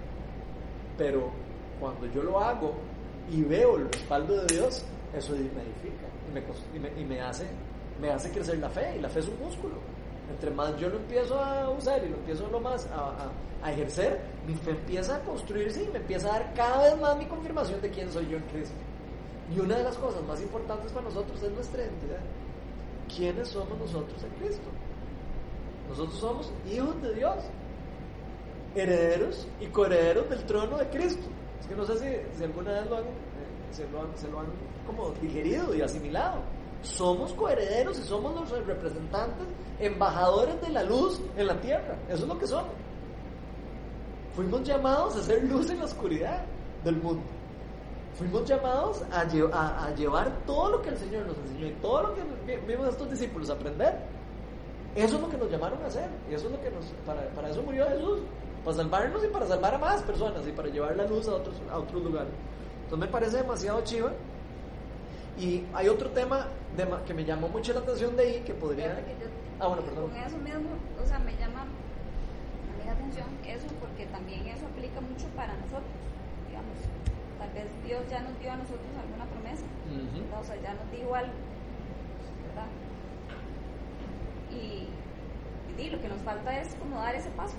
Pero 0.99 1.31
cuando 1.81 2.07
yo 2.07 2.23
lo 2.23 2.41
hago 2.41 2.73
y 3.31 3.43
veo 3.43 3.77
el 3.77 3.93
respaldo 3.93 4.37
de 4.43 4.55
Dios, 4.55 4.85
eso 5.17 5.33
me 5.33 5.39
edifica 5.39 6.07
y 6.75 7.01
y 7.01 7.05
me 7.05 7.21
hace, 7.21 7.47
me 8.01 8.11
hace 8.11 8.31
crecer 8.31 8.59
la 8.59 8.69
fe, 8.69 8.97
y 8.99 9.01
la 9.01 9.09
fe 9.09 9.21
es 9.21 9.29
un 9.29 9.39
músculo. 9.41 9.96
Entre 10.31 10.51
más 10.51 10.77
yo 10.79 10.89
lo 10.89 10.97
empiezo 10.97 11.39
a 11.39 11.71
usar 11.71 12.05
y 12.05 12.09
lo 12.09 12.17
empiezo 12.17 12.49
lo 12.49 12.61
más 12.61 12.89
a, 12.93 13.31
ejercer, 13.71 14.21
mi 14.47 14.55
fe 14.55 14.71
empieza 14.71 15.17
a 15.17 15.21
construirse 15.21 15.83
y 15.83 15.89
me 15.89 15.99
empieza 15.99 16.29
a 16.29 16.39
dar 16.39 16.55
cada 16.55 16.85
vez 16.85 17.01
más 17.01 17.17
mi 17.17 17.27
confirmación 17.27 17.81
de 17.81 17.91
quién 17.91 18.13
soy 18.13 18.29
yo 18.29 18.37
en 18.37 18.45
Cristo. 18.45 18.77
Y 19.55 19.59
una 19.59 19.77
de 19.77 19.85
las 19.85 19.97
cosas 19.97 20.23
más 20.25 20.41
importantes 20.41 20.93
para 20.93 21.05
nosotros 21.07 21.43
es 21.43 21.51
nuestra 21.51 21.83
identidad. 21.83 22.21
¿Quiénes 23.15 23.49
somos 23.49 23.77
nosotros 23.79 24.23
en 24.23 24.31
Cristo? 24.41 24.69
Nosotros 25.89 26.19
somos 26.19 26.53
hijos 26.71 27.01
de 27.03 27.15
Dios, 27.15 27.37
herederos 28.75 29.47
y 29.61 29.67
coherederos 29.67 30.29
del 30.29 30.45
trono 30.45 30.77
de 30.77 30.89
Cristo. 30.89 31.27
Es 31.61 31.67
que 31.67 31.75
no 31.75 31.85
sé 31.85 31.99
si, 31.99 32.39
si 32.39 32.45
alguna 32.45 32.73
vez 32.73 32.91
lo 32.91 32.97
han, 32.99 33.05
eh, 33.05 33.07
se, 33.73 33.89
lo 33.89 34.03
han, 34.03 34.17
se 34.17 34.29
lo 34.29 34.41
han 34.41 34.47
como 34.87 35.11
digerido 35.21 35.75
y 35.75 35.83
asimilado. 35.83 36.41
Somos 36.87 37.33
coherederos 37.33 37.99
y 37.99 38.03
somos 38.05 38.35
los 38.35 38.67
representantes, 38.67 39.47
embajadores 39.81 40.61
de 40.61 40.69
la 40.71 40.83
luz 40.85 41.21
en 41.37 41.47
la 41.49 41.61
tierra. 41.61 41.97
Eso 42.09 42.23
es 42.23 42.29
lo 42.29 42.39
que 42.39 42.47
somos. 42.47 42.71
Fuimos 44.35 44.63
llamados 44.63 45.17
a 45.17 45.23
ser 45.23 45.45
luz 45.45 45.69
en 45.71 45.79
la 45.79 45.85
oscuridad 45.87 46.43
del 46.85 46.97
mundo. 46.97 47.23
Fuimos 48.17 48.45
llamados 48.47 49.03
a, 49.13 49.25
lle- 49.27 49.51
a- 49.53 49.87
a 49.87 49.95
llevar 49.95 50.31
todo 50.47 50.71
lo 50.71 50.83
que 50.83 50.91
el 50.91 50.97
Señor 50.99 51.27
nos 51.27 51.37
enseñó 51.39 51.67
y 51.67 51.73
todo 51.83 52.03
lo 52.03 52.15
que 52.15 52.23
vi- 52.47 52.67
vimos 52.67 52.87
a 52.87 52.91
estos 52.91 53.11
discípulos 53.11 53.51
aprender. 53.51 53.95
Eso 54.95 55.17
es 55.17 55.23
lo 55.23 55.29
que 55.29 55.37
nos 55.37 55.51
llamaron 55.51 55.83
a 55.83 55.87
hacer. 55.87 56.09
Eso 56.31 56.47
es 56.47 56.53
lo 56.53 56.61
que 56.61 56.71
nos, 56.71 56.85
para, 57.05 57.23
para 57.31 57.51
eso 57.51 57.63
murió 57.63 57.87
Jesús. 57.89 58.21
Para 58.65 58.77
salvarnos 58.79 59.23
y 59.25 59.29
para 59.29 59.47
salvar 59.47 59.75
a 59.75 59.79
más 59.79 60.03
personas 60.03 60.47
y 60.47 60.53
para 60.53 60.69
llevar 60.69 60.97
la 60.97 61.05
luz 61.07 61.29
a 61.29 61.35
otros, 61.35 61.55
a 61.71 61.79
otros 61.79 62.03
lugares. 62.03 62.33
Entonces 62.85 63.07
me 63.07 63.13
parece 63.13 63.37
demasiado 63.39 63.81
chiva. 63.83 64.13
Y 65.39 65.65
hay 65.75 65.89
otro 65.89 66.11
tema 66.11 66.47
de 66.77 66.87
que 67.07 67.15
me 67.15 67.25
llamó 67.25 67.49
mucho 67.49 67.73
la 67.75 67.81
atención 67.81 68.17
de 68.17 68.23
ahí 68.23 68.41
que 68.47 68.55
podría... 68.55 68.95
Yo- 69.01 69.27
Ah, 69.59 69.69
bueno, 69.69 69.83
perdón. 69.83 70.11
Con 70.11 70.21
eso 70.21 70.37
mismo, 70.37 70.69
o 71.03 71.07
sea, 71.07 71.19
me 71.19 71.33
llama 71.37 71.63
a 71.63 71.65
mí 71.65 72.85
la 72.85 72.93
atención 72.93 73.25
eso 73.47 73.67
porque 73.81 74.05
también 74.07 74.47
eso 74.49 74.67
aplica 74.67 75.01
mucho 75.01 75.25
para 75.35 75.55
nosotros, 75.57 75.89
digamos. 76.49 76.77
Tal 77.41 77.51
vez 77.57 77.65
Dios 77.87 78.03
ya 78.11 78.21
nos 78.21 78.39
dio 78.39 78.53
a 78.53 78.57
nosotros 78.57 78.85
alguna 79.01 79.25
promesa, 79.33 79.65
o 80.39 80.45
sea, 80.45 80.57
ya 80.61 80.75
nos 80.75 80.85
dijo 80.93 81.09
algo, 81.15 81.33
¿verdad? 82.53 82.69
Y, 84.53 84.89
y 85.81 85.91
lo 85.91 86.01
que 86.01 86.09
nos 86.09 86.21
falta 86.21 86.61
es 86.61 86.75
como 86.77 86.97
dar 87.01 87.15
ese 87.15 87.31
paso, 87.31 87.57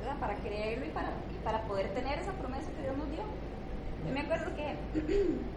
¿verdad? 0.00 0.18
Para 0.18 0.34
creerlo 0.42 0.86
y 0.86 0.90
para, 0.90 1.10
y 1.30 1.38
para 1.44 1.62
poder 1.70 1.88
tener 1.94 2.18
esa 2.18 2.32
promesa 2.32 2.66
que 2.74 2.82
Dios 2.82 2.96
nos 2.98 3.10
dio. 3.10 3.22
Yo 4.06 4.12
me 4.12 4.20
acuerdo 4.20 4.50
que 4.56 4.74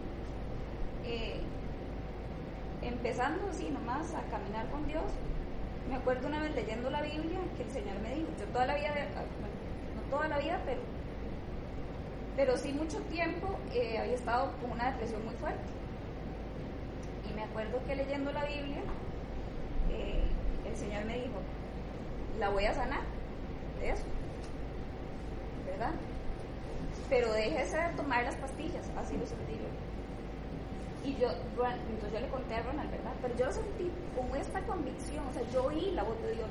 empezando 2.82 3.48
así 3.50 3.70
nomás 3.70 4.14
a 4.14 4.22
caminar 4.30 4.68
con 4.70 4.86
Dios, 4.86 5.04
me 5.88 5.96
acuerdo 5.96 6.28
una 6.28 6.40
vez 6.40 6.54
leyendo 6.54 6.90
la 6.90 7.02
Biblia 7.02 7.38
que 7.56 7.64
el 7.64 7.70
Señor 7.70 7.98
me 8.00 8.14
dijo, 8.14 8.28
yo 8.38 8.46
toda 8.46 8.66
la 8.66 8.74
vida, 8.76 8.92
ah, 9.16 9.22
no 9.96 10.02
toda 10.10 10.28
la 10.28 10.38
vida, 10.38 10.60
pero, 10.64 10.80
pero 12.36 12.56
sí 12.56 12.72
mucho 12.72 13.00
tiempo 13.02 13.58
eh, 13.72 13.98
había 13.98 14.14
estado 14.14 14.52
con 14.60 14.72
una 14.72 14.92
depresión 14.92 15.24
muy 15.24 15.34
fuerte. 15.34 15.68
Y 17.28 17.34
me 17.34 17.42
acuerdo 17.42 17.80
que 17.86 17.96
leyendo 17.96 18.32
la 18.32 18.44
Biblia, 18.44 18.82
eh, 19.90 20.22
el 20.66 20.76
Señor 20.76 21.04
me 21.04 21.14
dijo, 21.14 21.40
la 22.38 22.50
voy 22.50 22.64
a 22.64 22.74
sanar 22.74 23.02
de 23.80 23.90
eso, 23.90 24.04
¿verdad? 25.66 25.92
Pero 27.08 27.32
déjese 27.32 27.76
de 27.78 27.88
tomar 27.96 28.24
las 28.24 28.36
pastillas, 28.36 28.88
así 28.96 29.16
lo 29.16 29.26
sentí. 29.26 29.59
Y 31.04 31.16
yo, 31.16 31.28
Ron- 31.56 31.80
entonces 31.88 32.12
yo 32.12 32.20
le 32.20 32.28
conté 32.28 32.54
a 32.56 32.62
Ronald, 32.62 32.90
¿verdad? 32.90 33.12
Pero 33.22 33.36
yo 33.36 33.46
lo 33.46 33.52
sentí 33.52 33.90
con 34.16 34.36
esta 34.38 34.60
convicción, 34.62 35.24
o 35.28 35.32
sea, 35.32 35.42
yo 35.52 35.64
oí 35.64 35.92
la 35.92 36.02
voz 36.04 36.20
de 36.22 36.32
Dios 36.34 36.46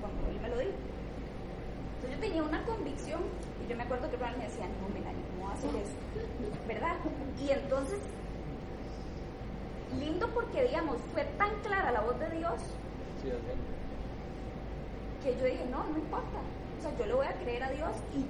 cuando 0.00 0.28
él 0.30 0.40
me 0.40 0.48
lo 0.48 0.58
dijo. 0.58 0.78
Entonces 1.96 2.10
yo 2.14 2.20
tenía 2.24 2.42
una 2.42 2.62
convicción, 2.64 3.20
y 3.64 3.68
yo 3.68 3.76
me 3.76 3.82
acuerdo 3.82 4.08
que 4.10 4.16
Ronald 4.16 4.38
me 4.38 4.44
decía, 4.46 4.66
no, 4.80 4.88
Melanie, 4.94 5.24
¿cómo 5.34 5.48
vas 5.50 5.54
a 5.54 5.58
hacer 5.58 5.74
eso? 5.74 5.96
¿Verdad? 6.68 6.96
Y 7.42 7.50
entonces, 7.50 7.98
lindo 9.98 10.28
porque, 10.28 10.62
digamos, 10.64 10.96
fue 11.12 11.24
tan 11.36 11.50
clara 11.66 11.90
la 11.90 12.00
voz 12.00 12.18
de 12.20 12.30
Dios 12.30 12.54
Sí, 13.22 13.28
que 15.22 15.36
yo 15.36 15.44
dije, 15.44 15.66
no, 15.70 15.84
no 15.84 15.98
importa. 15.98 16.38
O 16.78 16.82
sea, 16.82 16.96
yo 16.96 17.04
le 17.06 17.12
voy 17.12 17.26
a 17.26 17.34
creer 17.34 17.62
a 17.64 17.70
Dios 17.70 17.90
y, 18.16 18.24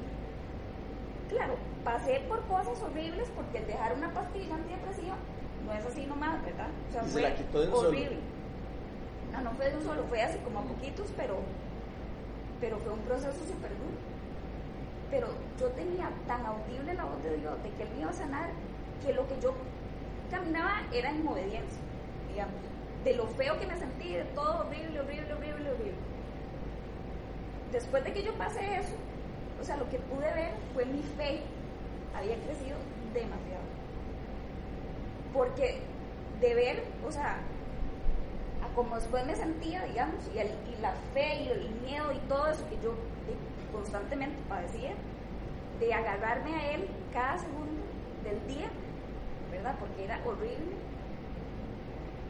claro, 1.32 1.54
pasé 1.84 2.20
por 2.28 2.40
cosas 2.46 2.82
horribles 2.82 3.28
porque 3.36 3.58
el 3.58 3.66
dejar 3.68 3.94
una 3.94 4.10
pastilla 4.12 4.56
antidepresiva 4.56 5.14
no 5.66 5.72
es 5.72 5.84
así 5.84 6.06
nomás, 6.06 6.42
¿verdad? 6.44 6.68
O 6.88 6.92
sea, 6.92 7.02
se 7.04 7.10
fue 7.10 7.22
la 7.22 7.34
quitó 7.34 7.60
de 7.60 7.66
un 7.66 7.74
solo. 7.74 7.88
horrible. 7.88 8.18
No, 9.32 9.40
no 9.42 9.50
fue 9.52 9.70
de 9.70 9.76
un 9.76 9.84
solo, 9.84 10.04
fue 10.08 10.22
así 10.22 10.38
como 10.38 10.60
a 10.60 10.62
poquitos, 10.62 11.08
pero, 11.16 11.38
pero 12.60 12.78
fue 12.78 12.92
un 12.92 13.00
proceso 13.00 13.38
súper 13.46 13.70
duro. 13.70 13.98
Pero 15.10 15.28
yo 15.58 15.68
tenía 15.68 16.10
tan 16.26 16.44
audible 16.46 16.94
la 16.94 17.04
voz 17.04 17.22
de 17.22 17.36
Dios 17.36 17.62
de 17.62 17.70
que 17.70 17.82
Él 17.82 17.88
me 17.94 18.00
iba 18.02 18.10
a 18.10 18.14
sanar 18.14 18.50
que 19.04 19.12
lo 19.12 19.26
que 19.28 19.40
yo 19.40 19.54
caminaba 20.30 20.82
era 20.92 21.10
en 21.10 21.26
obediencia, 21.26 21.80
digamos. 22.28 22.54
De 23.04 23.14
lo 23.14 23.26
feo 23.28 23.58
que 23.58 23.66
me 23.66 23.76
sentí, 23.76 24.12
de 24.14 24.24
todo 24.24 24.60
horrible, 24.60 25.00
horrible, 25.00 25.32
horrible, 25.32 25.70
horrible. 25.70 25.94
Después 27.72 28.04
de 28.04 28.12
que 28.12 28.22
yo 28.22 28.34
pasé 28.34 28.76
eso, 28.76 28.94
o 29.60 29.64
sea, 29.64 29.76
lo 29.76 29.88
que 29.88 29.98
pude 29.98 30.32
ver 30.32 30.52
fue 30.74 30.84
mi 30.84 31.02
fe 31.02 31.42
había 32.14 32.36
crecido 32.36 32.76
demasiado. 33.14 33.64
Porque 35.32 35.80
de 36.40 36.54
ver, 36.54 36.84
o 37.06 37.12
sea, 37.12 37.36
a 38.64 38.74
como 38.74 38.96
después 38.96 39.26
me 39.26 39.36
sentía, 39.36 39.84
digamos, 39.84 40.28
y, 40.34 40.38
el- 40.38 40.48
y 40.48 40.80
la 40.80 40.92
fe 41.14 41.42
y 41.42 41.48
el 41.48 41.70
miedo 41.84 42.12
y 42.12 42.18
todo 42.28 42.48
eso 42.48 42.68
que 42.68 42.76
yo 42.82 42.90
eh, 42.92 43.36
constantemente 43.72 44.38
padecía, 44.48 44.92
de 45.78 45.94
agarrarme 45.94 46.54
a 46.54 46.72
él 46.72 46.88
cada 47.12 47.38
segundo 47.38 47.80
del 48.24 48.46
día, 48.54 48.68
¿verdad? 49.50 49.74
Porque 49.78 50.04
era 50.04 50.18
horrible. 50.26 50.76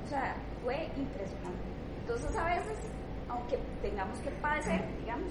O 0.04 0.08
sea, 0.08 0.34
fue 0.62 0.88
impresionante. 0.96 1.58
Entonces 2.00 2.36
a 2.36 2.44
veces, 2.44 2.78
aunque 3.28 3.58
tengamos 3.82 4.18
que 4.20 4.30
padecer, 4.30 4.82
digamos, 5.00 5.30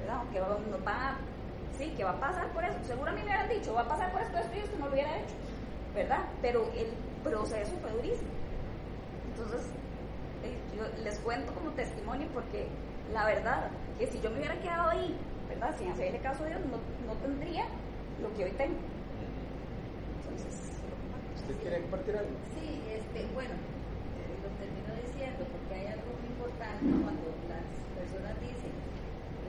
¿verdad? 0.00 0.16
Aunque 0.18 0.38
nos 0.70 0.86
va 0.86 1.16
sí, 1.78 1.94
que 1.96 2.04
va 2.04 2.10
a 2.10 2.20
pasar 2.20 2.48
por 2.48 2.64
eso. 2.64 2.76
Seguro 2.86 3.10
a 3.10 3.14
mí 3.14 3.20
me 3.20 3.26
hubieran 3.26 3.48
dicho, 3.48 3.74
va 3.74 3.82
a 3.82 3.88
pasar 3.88 4.12
por 4.12 4.20
esto, 4.22 4.38
esto 4.38 4.54
y 4.54 4.58
esto, 4.60 4.78
no 4.78 4.86
lo 4.86 4.92
hubiera 4.92 5.16
hecho, 5.18 5.34
¿verdad? 5.94 6.24
Pero 6.40 6.70
el 6.76 6.88
proceso 7.22 7.72
fue 7.80 7.90
durísimo. 7.92 8.30
Entonces, 9.30 9.62
eh, 10.44 10.56
yo 10.76 10.84
les 11.04 11.18
cuento 11.20 11.52
como 11.54 11.70
testimonio 11.72 12.28
porque 12.32 12.66
la 13.12 13.26
verdad, 13.26 13.68
que 13.98 14.06
si 14.06 14.20
yo 14.20 14.30
me 14.30 14.38
hubiera 14.38 14.58
quedado 14.60 14.90
ahí, 14.90 15.16
¿verdad? 15.48 15.74
Sin 15.78 15.90
hacerle 15.90 16.18
caso 16.20 16.44
a 16.44 16.46
Dios, 16.48 16.60
no, 16.70 16.78
no 17.06 17.18
tendría 17.20 17.64
lo 18.22 18.32
que 18.34 18.44
hoy 18.44 18.52
tengo. 18.52 18.78
Entonces, 20.22 20.72
¿Usted 21.36 21.56
quiere 21.60 21.82
compartir 21.82 22.16
algo? 22.16 22.30
Sí, 22.54 22.80
este, 22.88 23.26
bueno, 23.34 23.52
eh, 23.52 24.34
lo 24.42 24.48
termino 24.62 24.90
diciendo 25.04 25.42
porque 25.50 25.74
hay 25.74 25.86
algo 25.92 26.08
muy 26.16 26.26
importante 26.30 26.86
cuando 27.02 27.26
las 27.50 27.66
personas 27.98 28.34
dicen 28.40 28.72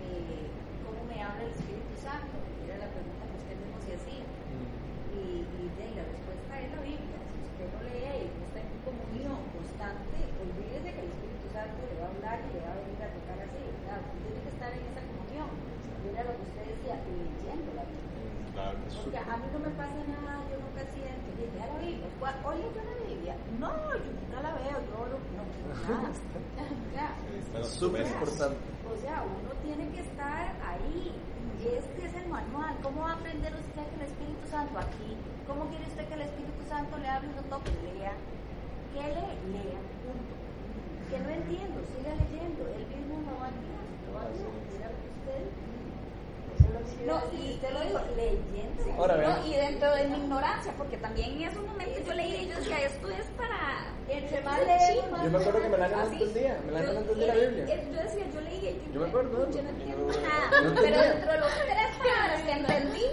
eh, 0.03 0.49
cómo 0.83 0.99
me 1.07 1.21
habla 1.21 1.43
el 1.45 1.53
Espíritu 1.53 1.93
Santo, 2.01 2.33
y 2.33 2.67
era 2.67 2.81
la 2.83 2.89
pregunta 2.91 3.23
que 3.29 3.37
usted 3.39 3.55
mismo 3.61 3.77
se 3.85 3.91
hacía. 3.95 4.25
Y, 5.13 5.45
y 5.45 5.61
de 5.77 5.81
ahí 5.85 5.93
la 5.93 6.05
respuesta 6.09 6.51
es 6.59 6.67
la 6.73 6.81
Biblia. 6.81 7.17
Si 7.29 7.41
usted 7.53 7.67
lo 7.77 7.79
lee 7.85 8.17
y 8.25 8.29
no 8.33 8.43
está 8.49 8.59
en 8.65 8.73
comunión 8.83 9.37
constante, 9.53 10.17
olvídese 10.41 10.89
que 10.97 11.01
el 11.05 11.09
Espíritu 11.13 11.47
Santo 11.53 11.77
le 11.85 11.95
va 12.01 12.09
a 12.09 12.11
hablar 12.17 12.37
y 12.41 12.47
le 12.57 12.59
va 12.65 12.73
a 12.73 12.77
venir 12.81 12.99
a 13.05 13.09
tocar 13.13 13.37
así. 13.45 13.61
¿verdad? 13.85 14.01
Usted 14.01 14.19
tiene 14.25 14.41
que 14.41 14.51
estar 14.57 14.71
en 14.73 14.83
esa 14.89 15.01
comunión. 15.05 15.49
Y 16.01 16.05
era 16.09 16.21
lo 16.25 16.33
que 16.35 16.43
usted 16.49 16.65
decía, 16.73 16.95
leyendo 17.05 17.69
la 17.77 17.85
Biblia. 17.85 18.01
Claro, 18.53 18.77
Porque 18.85 19.17
a 19.17 19.37
mí 19.37 19.47
no 19.53 19.59
me 19.65 19.71
pasa 19.73 19.97
nada, 20.13 20.33
yo 20.49 20.57
nunca 20.61 20.83
siento. 20.93 21.25
Y 21.33 21.45
ya 21.57 21.65
la 21.73 21.77
Biblia, 21.79 22.09
¿cuál- 22.19 22.37
hoy 22.45 22.57
leyó 22.61 22.81
la 22.85 22.95
Biblia. 23.07 23.33
No, 23.57 23.71
yo 23.97 24.09
nunca 24.13 24.37
la 24.45 24.51
veo, 24.61 24.77
yo 24.77 24.97
no, 25.09 25.17
no, 25.37 25.43
nada. 25.73 26.09
Ya. 26.93 27.07
Es 27.33 28.32
O 28.43 28.95
sea, 28.99 29.23
uno 29.23 29.55
tiene 29.63 29.87
que 29.95 30.01
estar 30.01 30.51
ahí. 30.67 31.15
Este 31.63 32.05
es 32.05 32.13
el 32.13 32.27
manual. 32.27 32.75
¿Cómo 32.83 33.07
va 33.07 33.11
a 33.11 33.15
aprender 33.15 33.53
usted 33.55 33.87
que 33.87 33.95
el 33.95 34.11
Espíritu 34.11 34.43
Santo 34.51 34.79
aquí? 34.79 35.15
¿Cómo 35.47 35.71
quiere 35.71 35.87
usted 35.87 36.03
que 36.07 36.13
el 36.15 36.27
Espíritu 36.27 36.59
Santo 36.67 36.97
le 36.97 37.07
hable 37.07 37.31
y 37.31 37.35
lo 37.39 37.43
toque? 37.47 37.71
Lea. 37.71 38.11
¿Qué 38.91 38.99
lee? 38.99 39.39
Lea. 39.47 39.79
Punto. 40.03 40.33
Que 41.07 41.17
no 41.23 41.29
entiendo, 41.31 41.79
siga 41.87 42.11
leyendo. 42.19 42.67
Él 42.67 42.83
mismo 42.83 43.23
lo 43.23 43.39
va 43.39 43.47
a 43.47 43.55
guiar. 43.55 43.87
Lo 44.03 44.11
va 44.11 44.27
a 44.27 44.31
guiar. 44.35 44.51
Mira 44.67 44.91
lo 44.91 44.99
que 44.99 45.07
usted 45.07 45.39
dice. 45.47 45.87
Esa 46.51 46.67
es 46.67 46.92
No, 47.05 47.21
y 47.33 47.53
usted 47.53 47.71
lo 47.73 47.81
dijo, 47.81 47.99
leyendo. 48.15 48.83
Ahora, 48.97 49.17
no, 49.17 49.45
y 49.47 49.55
dentro 49.55 49.95
de 49.95 50.07
mi 50.07 50.17
ignorancia, 50.17 50.73
porque 50.77 50.97
también 50.97 51.31
en 51.33 51.41
esos 51.49 51.65
momentos 51.65 52.05
yo 52.05 52.13
leía 52.13 52.41
y 52.43 52.47
yo 52.49 52.55
decía, 52.57 52.79
esto 52.85 53.09
es 53.09 53.25
para... 53.37 53.89
Entre 54.09 54.41
más 54.41 54.59
Yo 55.23 55.29
me 55.31 55.37
acuerdo 55.37 55.61
que 55.61 55.69
Melania 55.69 55.97
no 55.97 56.03
Así. 56.03 56.15
entendía, 56.23 56.59
Melania 56.65 56.87
no 56.87 56.93
Yo- 56.93 56.99
entendía 56.99 57.27
la 57.27 57.33
Biblia. 57.35 57.63
él- 57.73 57.91
Yo 57.93 58.03
decía, 58.03 58.25
yo 58.33 58.41
leía 58.41 58.69
y 58.71 58.91
Yo 58.93 58.99
me 58.99 59.07
acuerdo, 59.07 59.51
yo 59.51 59.61
no 59.63 59.69
entiendo 59.69 60.11
yo- 60.13 60.21
nada. 60.21 60.63
yo 60.63 60.75
Pero 60.75 61.01
dentro 61.01 61.31
de 61.33 61.39
los 61.39 61.53
tres 61.63 61.87
palabras 61.97 62.41
que 62.43 62.51
entendí, 62.51 63.05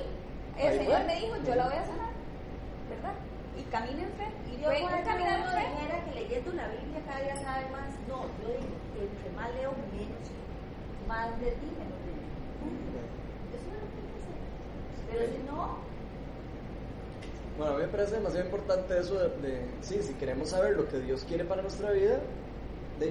el 0.59 0.69
Ahí 0.69 0.79
Señor 0.79 1.05
me 1.07 1.15
dijo, 1.15 1.35
yo 1.47 1.55
la 1.55 1.65
voy 1.67 1.77
a 1.79 1.85
sanar, 1.87 2.13
¿verdad? 2.91 3.15
Y 3.57 3.63
camina 3.71 4.03
en 4.03 4.13
fe. 4.19 4.27
Y 4.51 4.61
yo 4.61 4.69
un 4.69 4.75
eso 4.77 4.87
caminar 5.07 5.39
no 5.41 5.47
en 5.47 5.53
fe. 5.57 5.63
dijera 5.71 6.05
que 6.05 6.11
leyendo 6.21 6.53
la 6.53 6.67
Biblia 6.69 7.01
cada 7.07 7.21
día 7.23 7.37
sabe 7.37 7.65
más. 7.71 7.91
No, 8.11 8.19
yo 8.43 8.47
digo 8.51 8.77
que 8.93 9.01
entre 9.07 9.31
más 9.37 9.49
leo, 9.55 9.71
menos. 9.95 10.27
Más 11.09 11.31
de 11.41 11.51
ti, 11.59 11.69
menos 11.79 11.99
de 12.07 12.13
Pero 15.13 15.27
si 15.27 15.39
no, 15.51 15.77
Bueno, 17.59 17.73
a 17.75 17.77
mí 17.77 17.83
me 17.83 17.89
parece 17.89 18.15
demasiado 18.15 18.47
importante 18.47 18.99
eso 18.99 19.15
de, 19.15 19.29
de- 19.49 19.65
sí, 19.83 20.01
si 20.03 20.15
queremos 20.15 20.49
saber 20.51 20.77
lo 20.77 20.89
que 20.89 20.99
Dios 21.01 21.25
quiere 21.29 21.45
para 21.45 21.63
nuestra 21.63 21.91
vida, 21.91 22.21
de, 22.99 23.07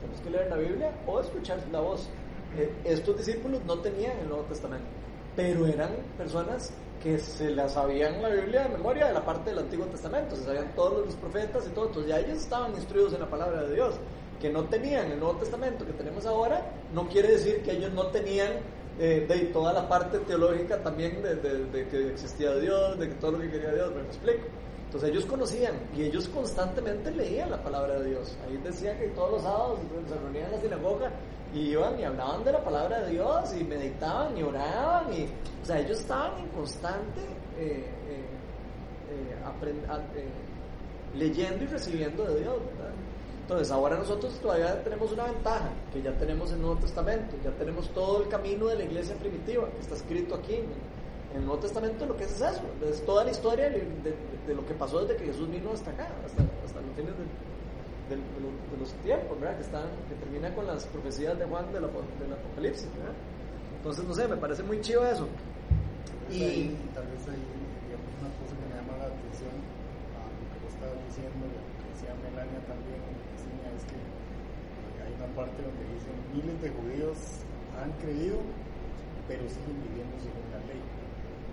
tenemos 0.00 0.20
que 0.22 0.30
leer 0.30 0.48
la 0.48 0.56
Biblia 0.56 0.92
o 1.06 1.20
escuchar 1.20 1.58
la 1.70 1.80
voz. 1.80 2.08
Eh, 2.56 2.72
estos 2.84 3.16
discípulos 3.18 3.60
no 3.66 3.78
tenían 3.80 4.18
el 4.20 4.28
Nuevo 4.28 4.44
Testamento, 4.44 4.86
pero 5.36 5.66
eran 5.66 5.90
personas 6.16 6.72
que 7.02 7.18
se 7.18 7.50
la 7.50 7.68
sabían 7.68 8.20
la 8.22 8.28
Biblia 8.30 8.62
de 8.64 8.68
memoria 8.70 9.06
de 9.06 9.14
la 9.14 9.24
parte 9.24 9.50
del 9.50 9.60
Antiguo 9.60 9.86
Testamento, 9.86 10.36
se 10.36 10.44
sabían 10.44 10.72
todos 10.74 11.04
los 11.06 11.14
profetas 11.16 11.66
y 11.66 11.70
todo, 11.70 11.86
entonces 11.86 12.10
ya 12.10 12.18
ellos 12.20 12.38
estaban 12.38 12.72
instruidos 12.74 13.12
en 13.14 13.20
la 13.20 13.28
palabra 13.30 13.62
de 13.64 13.74
Dios. 13.74 13.94
Que 14.40 14.48
no 14.50 14.64
tenían 14.64 15.10
el 15.12 15.18
Nuevo 15.20 15.38
Testamento 15.38 15.84
que 15.86 15.92
tenemos 15.92 16.24
ahora, 16.24 16.64
no 16.94 17.06
quiere 17.08 17.28
decir 17.32 17.62
que 17.62 17.72
ellos 17.72 17.92
no 17.92 18.06
tenían 18.06 18.48
eh, 19.00 19.24
de 19.26 19.38
toda 19.46 19.72
la 19.72 19.88
parte 19.88 20.18
teológica 20.20 20.76
también 20.82 21.22
de, 21.22 21.34
de- 21.36 21.88
que 21.88 22.10
existía 22.10 22.54
Dios, 22.56 22.98
de 22.98 23.08
que 23.08 23.14
todo 23.14 23.32
lo 23.32 23.38
que 23.40 23.50
quería 23.50 23.72
Dios, 23.72 23.92
me 23.94 24.02
explico. 24.02 24.46
Entonces 24.84 25.10
ellos 25.10 25.24
conocían 25.24 25.74
y 25.96 26.02
ellos 26.02 26.28
constantemente 26.28 27.10
leían 27.12 27.50
la 27.50 27.62
palabra 27.62 27.98
de 28.00 28.10
Dios. 28.10 28.36
Ahí 28.46 28.56
decía 28.62 28.98
que 28.98 29.06
todos 29.08 29.30
los 29.32 29.42
sábados 29.42 29.78
se 30.08 30.14
reunían 30.16 30.46
en 30.46 30.52
la 30.52 30.60
sinagoga 30.60 31.10
y 31.54 31.70
iban 31.70 31.98
y 31.98 32.04
hablaban 32.04 32.44
de 32.44 32.52
la 32.52 32.62
palabra 32.62 33.00
de 33.02 33.12
Dios 33.12 33.54
y 33.58 33.64
meditaban 33.64 34.36
y 34.36 34.42
oraban 34.42 35.12
y, 35.12 35.24
o 35.62 35.64
sea, 35.64 35.78
ellos 35.80 35.98
estaban 36.00 36.38
en 36.40 36.48
constante 36.48 37.20
eh, 37.58 37.84
eh, 38.08 38.26
leyendo 41.16 41.64
y 41.64 41.66
recibiendo 41.66 42.24
de 42.24 42.40
Dios. 42.40 42.56
Entonces 43.50 43.72
ahora 43.72 43.98
nosotros 43.98 44.32
todavía 44.40 44.80
tenemos 44.84 45.10
una 45.10 45.24
ventaja, 45.24 45.70
que 45.92 46.00
ya 46.00 46.12
tenemos 46.18 46.52
el 46.52 46.60
Nuevo 46.60 46.76
Testamento, 46.76 47.34
ya 47.42 47.50
tenemos 47.58 47.88
todo 47.88 48.22
el 48.22 48.28
camino 48.28 48.66
de 48.68 48.76
la 48.76 48.84
iglesia 48.84 49.16
primitiva, 49.16 49.66
que 49.74 49.80
está 49.80 49.96
escrito 49.96 50.36
aquí 50.36 50.54
en, 50.54 50.66
el 51.34 51.44
Nuevo 51.44 51.58
Testamento, 51.60 52.06
lo 52.06 52.16
que 52.16 52.24
es, 52.24 52.30
es 52.30 52.42
eso, 52.42 52.62
es 52.88 53.04
toda 53.04 53.24
la 53.24 53.32
historia 53.32 53.68
de, 53.70 53.80
de- 53.80 54.14
de 54.46 54.54
lo 54.54 54.64
que 54.64 54.74
pasó 54.74 55.00
desde 55.02 55.16
que 55.16 55.24
Jesús 55.34 55.50
vino 55.50 55.72
hasta 55.72 55.90
acá, 55.90 56.06
hasta, 56.24 56.42
hasta 56.64 56.78
los 56.80 56.94
fines 56.94 57.10
de, 57.18 58.14
de 58.14 58.78
los 58.78 58.92
tiempos, 59.02 59.34
¿verdad? 59.40 59.56
Que, 59.56 59.62
están, 59.64 59.82
que 60.08 60.14
termina 60.14 60.54
con 60.54 60.68
las 60.68 60.84
profecías 60.86 61.36
de 61.36 61.44
Juan 61.46 61.72
del, 61.72 61.84
apo- 61.90 62.06
del 62.22 62.30
Apocalipsis, 62.32 62.86
¿verdad? 63.02 63.14
Entonces, 63.78 64.04
no 64.06 64.14
sé, 64.14 64.28
me 64.28 64.36
parece 64.36 64.62
muy 64.62 64.80
chivo 64.80 65.02
eso. 65.04 65.26
Y- 66.30 66.44
ahí- 66.44 66.78
tal 66.94 67.02
vez 67.10 67.26
ahí, 67.26 67.42
digamos, 67.90 68.14
una 68.14 68.30
cosa 68.30 68.54
que 68.54 68.62
me 68.70 68.74
llama 68.78 68.94
la 69.02 69.06
atención 69.10 69.54
a 70.14 70.22
lo 70.38 70.46
que 70.54 70.58
vos 70.62 70.70
estabas 70.70 70.98
diciendo, 71.10 71.42
lo 71.50 71.62
que 71.82 71.86
decía 71.94 72.10
Melania 72.26 72.58
también, 72.66 72.98
Cristina, 73.30 73.70
es 73.70 73.82
que 73.86 73.98
hay 75.06 75.09
una 75.20 75.28
parte 75.36 75.60
donde 75.60 75.84
dicen 75.92 76.16
miles 76.32 76.56
de 76.64 76.68
judíos 76.72 77.16
han 77.76 77.92
creído, 78.00 78.40
pero 79.28 79.44
siguen 79.48 79.76
viviendo 79.84 80.16
según 80.24 80.46
la 80.48 80.60
ley. 80.64 80.80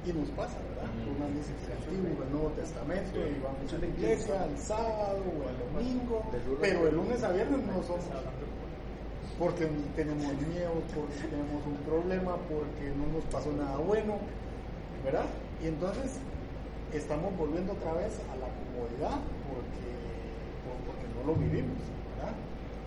Y 0.08 0.10
nos 0.16 0.30
pasa, 0.40 0.56
¿verdad? 0.72 0.88
Uno 1.04 1.28
dice 1.36 1.52
que 1.60 1.68
el 1.68 1.76
Antiguo, 1.84 2.24
el 2.24 2.32
Nuevo 2.32 2.52
Testamento, 2.56 3.20
y 3.20 3.36
vamos 3.44 3.68
a 3.68 3.78
la 3.78 3.88
iglesia 3.92 4.46
el 4.48 4.56
sábado 4.58 5.20
o 5.20 5.40
el 5.52 5.58
domingo, 5.68 6.24
pero 6.64 6.88
el 6.88 6.96
lunes 6.96 7.20
a 7.24 7.32
viernes 7.36 7.60
no 7.68 7.84
somos 7.84 8.08
porque 9.38 9.68
tenemos 9.96 10.32
miedo, 10.50 10.74
porque 10.96 11.20
tenemos 11.30 11.62
un 11.68 11.78
problema, 11.86 12.34
porque 12.50 12.90
no 12.98 13.06
nos 13.14 13.24
pasó 13.30 13.52
nada 13.52 13.78
bueno, 13.78 14.18
¿verdad? 15.04 15.28
Y 15.62 15.68
entonces 15.68 16.18
estamos 16.94 17.36
volviendo 17.38 17.74
otra 17.74 17.94
vez 17.94 18.16
a 18.32 18.36
la 18.42 18.48
comodidad 18.50 19.20
porque, 19.46 19.86
por- 20.66 20.82
porque 20.90 21.06
no 21.14 21.22
lo 21.28 21.36
vivimos, 21.38 21.78
¿verdad? 22.18 22.34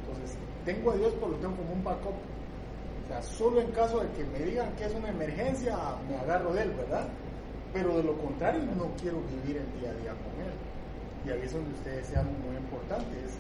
Entonces, 0.03 0.35
tengo 0.73 0.93
a 0.93 0.97
Dios, 0.97 1.13
pero 1.19 1.33
lo 1.33 1.39
tengo 1.39 1.57
como 1.57 1.73
un 1.73 1.83
backup. 1.83 2.15
O 2.15 3.09
sea, 3.09 3.23
solo 3.23 3.61
en 3.61 3.73
caso 3.73 4.01
de 4.01 4.09
que 4.13 4.25
me 4.25 4.39
digan 4.47 4.73
que 4.77 4.85
es 4.85 4.95
una 4.95 5.09
emergencia, 5.09 5.77
me 6.09 6.17
agarro 6.17 6.53
de 6.55 6.63
él, 6.63 6.71
¿verdad? 6.71 7.09
Pero 7.73 7.97
de 7.97 8.05
lo 8.05 8.17
contrario, 8.17 8.63
no 8.77 8.91
quiero 9.01 9.19
vivir 9.23 9.57
el 9.57 9.81
día 9.81 9.91
a 9.91 9.95
día 9.95 10.15
con 10.23 10.35
él. 10.47 10.55
Y 11.27 11.31
ahí 11.31 11.43
es 11.43 11.53
donde 11.53 11.75
ustedes 11.75 12.07
sean 12.07 12.27
muy 12.47 12.57
importante, 12.57 13.11
es 13.19 13.35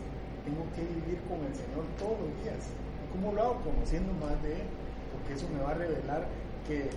tengo 0.45 0.67
que 0.75 0.83
vivir 0.83 1.21
con 1.29 1.39
el 1.47 1.55
Señor 1.55 1.87
todos 1.99 2.19
los 2.19 2.43
días. 2.43 2.67
¿Cómo 3.13 3.33
lo 3.33 3.43
hago? 3.43 3.61
Conociendo 3.63 4.13
más 4.15 4.43
de 4.43 4.55
Él, 4.55 4.67
porque 5.13 5.35
eso 5.35 5.47
me 5.55 5.63
va 5.63 5.71
a 5.71 5.75
revelar 5.75 6.27
que 6.67 6.91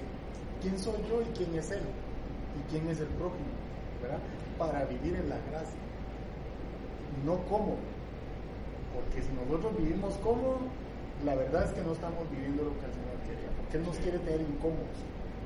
quién 0.62 0.78
soy 0.80 0.98
yo 1.10 1.22
y 1.22 1.30
quién 1.38 1.54
es 1.54 1.70
Él, 1.70 1.86
y 2.58 2.72
quién 2.72 2.90
es 2.90 3.00
el 3.00 3.12
prójimo, 3.22 3.54
¿verdad? 4.02 4.20
Para 4.58 4.86
vivir 4.86 5.16
en 5.16 5.30
la 5.30 5.38
gracia, 5.50 5.78
no 7.26 7.38
cómodo, 7.46 7.78
porque 8.94 9.22
si 9.22 9.32
nosotros 9.34 9.76
vivimos 9.78 10.14
cómodo, 10.24 10.62
la 11.26 11.36
verdad 11.36 11.66
es 11.66 11.72
que 11.74 11.82
no 11.82 11.94
estamos 11.94 12.30
viviendo 12.30 12.64
lo 12.64 12.74
que 12.80 12.86
el 12.86 12.94
Señor 12.94 13.18
quería, 13.26 13.50
porque 13.58 13.78
Él 13.78 13.84
nos 13.86 13.98
quiere 13.98 14.20
tener 14.20 14.42
incómodos. 14.42 14.98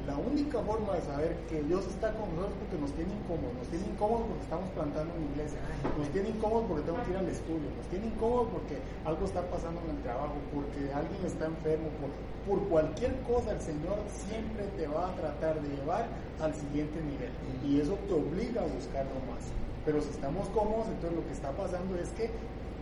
La 0.08 0.16
única 0.16 0.64
forma 0.64 0.96
de 0.96 1.02
saber 1.02 1.36
que 1.50 1.62
Dios 1.64 1.86
está 1.86 2.16
con 2.16 2.32
nosotros 2.32 2.56
es 2.56 2.60
porque 2.64 2.80
nos 2.80 2.94
tiene 2.96 3.12
incómodos. 3.12 3.54
Nos 3.60 3.68
tiene 3.68 3.86
incómodos 3.92 4.24
porque 4.24 4.44
estamos 4.48 4.70
plantando 4.72 5.12
una 5.12 5.28
iglesia. 5.36 5.60
Nos 6.00 6.08
tiene 6.16 6.30
incómodos 6.32 6.64
porque 6.64 6.84
tengo 6.88 7.04
que 7.04 7.12
ir 7.12 7.20
al 7.20 7.28
estudio. 7.28 7.68
Nos 7.76 7.88
tiene 7.92 8.06
incómodos 8.08 8.48
porque 8.56 8.76
algo 9.04 9.24
está 9.28 9.44
pasando 9.52 9.84
en 9.84 10.00
el 10.00 10.00
trabajo, 10.08 10.40
porque 10.56 10.80
alguien 10.96 11.22
está 11.28 11.52
enfermo. 11.52 11.92
Por, 12.00 12.08
por 12.48 12.60
cualquier 12.72 13.20
cosa 13.28 13.52
el 13.52 13.60
Señor 13.60 14.00
siempre 14.08 14.64
te 14.80 14.88
va 14.88 15.12
a 15.12 15.16
tratar 15.20 15.60
de 15.60 15.76
llevar 15.76 16.08
al 16.40 16.56
siguiente 16.56 17.04
nivel. 17.04 17.34
Y 17.68 17.84
eso 17.84 18.00
te 18.08 18.16
obliga 18.16 18.64
a 18.64 18.68
buscarlo 18.72 19.20
más. 19.28 19.44
Pero 19.84 20.00
si 20.00 20.08
estamos 20.08 20.48
cómodos, 20.56 20.88
entonces 20.88 21.20
lo 21.20 21.28
que 21.28 21.36
está 21.36 21.52
pasando 21.52 22.00
es 22.00 22.08
que 22.16 22.32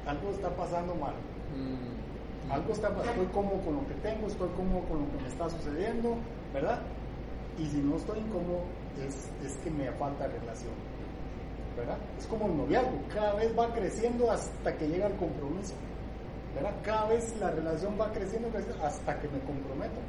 algo 0.08 0.30
está 0.32 0.50
pasando 0.50 0.96
mal. 0.96 1.14
Algo 2.50 2.74
está 2.74 2.90
estoy 2.90 3.26
cómodo 3.34 3.60
con 3.62 3.76
lo 3.76 3.88
que 3.88 3.96
tengo, 3.96 4.28
estoy 4.28 4.50
cómodo 4.50 4.82
con 4.88 5.00
lo 5.02 5.12
que 5.12 5.24
me 5.24 5.28
está 5.30 5.50
sucediendo, 5.50 6.16
¿verdad? 6.54 6.80
Y 7.58 7.66
si 7.66 7.78
no 7.78 7.96
estoy 7.96 8.20
incómodo, 8.20 8.62
es, 9.02 9.30
es 9.44 9.58
que 9.64 9.72
me 9.72 9.92
falta 9.94 10.28
relación, 10.28 10.74
¿verdad? 11.76 11.98
Es 12.20 12.28
como 12.28 12.46
el 12.46 12.58
noviazgo, 12.58 13.00
cada 13.14 13.34
vez 13.34 13.58
va 13.58 13.74
creciendo 13.74 14.30
hasta 14.30 14.78
que 14.78 14.88
llega 14.88 15.08
el 15.08 15.16
compromiso, 15.16 15.74
¿verdad? 16.54 16.74
Cada 16.84 17.08
vez 17.08 17.36
la 17.40 17.50
relación 17.50 17.98
va 18.00 18.12
creciendo, 18.12 18.50
creciendo 18.50 18.86
hasta 18.86 19.20
que 19.20 19.28
me 19.28 19.40
comprometo. 19.40 20.00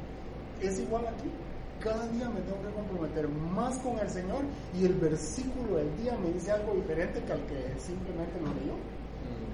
Es 0.61 0.79
igual 0.79 1.07
aquí, 1.07 1.31
cada 1.79 2.07
día 2.09 2.29
me 2.29 2.41
tengo 2.41 2.61
que 2.61 2.73
comprometer 2.73 3.27
más 3.29 3.77
con 3.79 3.97
el 3.99 4.09
Señor 4.09 4.41
y 4.73 4.85
el 4.85 4.93
versículo 4.93 5.77
del 5.77 5.95
día 5.97 6.17
me 6.21 6.31
dice 6.33 6.51
algo 6.51 6.73
diferente 6.73 7.21
que 7.23 7.33
al 7.33 7.41
que 7.45 7.79
simplemente 7.79 8.39
lo 8.41 8.53
leyó. 8.53 8.73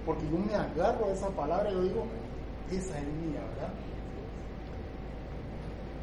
Porque 0.05 0.25
yo 0.29 0.37
me 0.37 0.53
agarro 0.53 1.05
a 1.07 1.11
esa 1.11 1.29
palabra 1.29 1.69
y 1.71 1.73
yo 1.73 1.81
digo, 1.83 2.05
esa 2.71 2.97
es 2.97 3.05
mía, 3.05 3.41
¿verdad? 3.55 3.73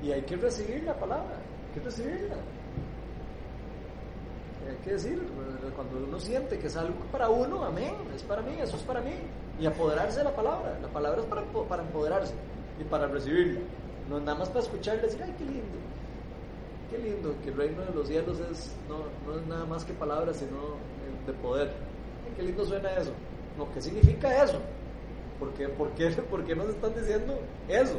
Y 0.03 0.13
hay 0.13 0.23
que 0.23 0.37
recibir 0.37 0.83
la 0.85 0.95
palabra, 0.95 1.37
hay 1.37 1.75
que 1.75 1.81
recibirla. 1.81 2.37
Hay 4.69 4.77
que 4.85 4.93
decir, 4.93 5.21
cuando 5.75 5.99
uno 5.99 6.19
siente 6.19 6.59
que 6.59 6.69
es 6.69 6.77
algo 6.77 6.95
para 7.11 7.29
uno, 7.29 7.65
amén, 7.65 7.95
es 8.15 8.23
para 8.23 8.41
mí, 8.43 8.57
eso 8.61 8.77
es 8.77 8.83
para 8.83 9.01
mí. 9.01 9.15
Y 9.59 9.67
apoderarse 9.67 10.19
de 10.19 10.25
la 10.25 10.35
palabra, 10.35 10.79
la 10.81 10.89
palabra 10.89 11.21
es 11.21 11.27
para, 11.27 11.43
para 11.69 11.83
empoderarse 11.83 12.35
y 12.81 12.85
para 12.85 13.07
recibirla. 13.09 13.61
No 14.09 14.19
es 14.19 14.25
nada 14.25 14.39
más 14.39 14.49
para 14.49 14.61
escuchar 14.61 14.99
y 14.99 15.01
decir, 15.03 15.23
ay, 15.23 15.35
qué 15.37 15.45
lindo, 15.45 15.79
qué 16.91 16.99
lindo, 16.99 17.35
que 17.43 17.51
el 17.51 17.57
reino 17.57 17.83
de 17.83 17.95
los 17.95 18.09
cielos 18.09 18.39
es, 18.51 18.75
no, 18.89 18.99
no 19.27 19.39
es 19.39 19.47
nada 19.47 19.65
más 19.67 19.85
que 19.85 19.93
palabras, 19.93 20.37
sino 20.37 20.57
eh, 20.57 21.27
de 21.27 21.33
poder. 21.35 21.69
Ay, 21.69 22.33
qué 22.37 22.43
lindo 22.43 22.65
suena 22.65 22.91
eso. 22.95 23.13
No, 23.57 23.71
¿qué 23.73 23.81
significa 23.81 24.45
eso? 24.45 24.61
¿Por 25.39 25.53
qué, 25.55 25.69
por 25.69 25.91
qué, 25.91 26.11
por 26.31 26.45
qué 26.45 26.55
nos 26.55 26.69
están 26.69 26.95
diciendo 26.95 27.39
eso? 27.69 27.99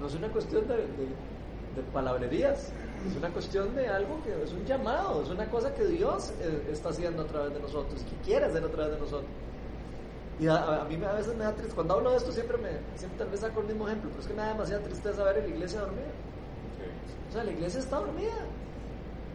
No 0.00 0.06
es 0.06 0.14
una 0.14 0.28
cuestión 0.28 0.66
de, 0.68 0.76
de, 0.76 0.82
de 0.82 1.82
palabrerías, 1.92 2.72
es 3.08 3.16
una 3.16 3.30
cuestión 3.30 3.74
de 3.74 3.88
algo 3.88 4.22
que 4.22 4.42
es 4.42 4.52
un 4.52 4.64
llamado, 4.64 5.22
es 5.22 5.30
una 5.30 5.46
cosa 5.48 5.74
que 5.74 5.84
Dios 5.86 6.32
eh, 6.40 6.68
está 6.72 6.90
haciendo 6.90 7.22
a 7.22 7.26
través 7.26 7.54
de 7.54 7.60
nosotros, 7.60 8.02
que 8.02 8.16
quiere 8.24 8.46
hacer 8.46 8.64
a 8.64 8.68
través 8.68 8.92
de 8.94 8.98
nosotros. 8.98 9.30
Y 10.38 10.48
a, 10.48 10.82
a 10.82 10.84
mí 10.84 11.02
a 11.02 11.12
veces 11.12 11.34
me 11.34 11.44
da 11.44 11.52
tristeza, 11.52 11.74
cuando 11.74 11.94
hablo 11.94 12.10
de 12.10 12.18
esto 12.18 12.30
siempre 12.32 12.58
me, 12.58 12.70
siempre 12.96 13.18
tal 13.18 13.28
vez 13.28 13.40
saco 13.40 13.60
el 13.60 13.66
mismo 13.66 13.86
ejemplo, 13.86 14.10
pero 14.10 14.20
es 14.20 14.26
que 14.28 14.34
me 14.34 14.42
da 14.42 14.48
demasiada 14.48 14.82
tristeza 14.82 15.24
ver 15.24 15.36
a 15.36 15.40
la 15.40 15.48
iglesia 15.48 15.80
dormida. 15.80 16.12
O 17.28 17.32
sea, 17.32 17.44
la 17.44 17.52
iglesia 17.52 17.80
está 17.80 17.96
dormida. 17.96 18.34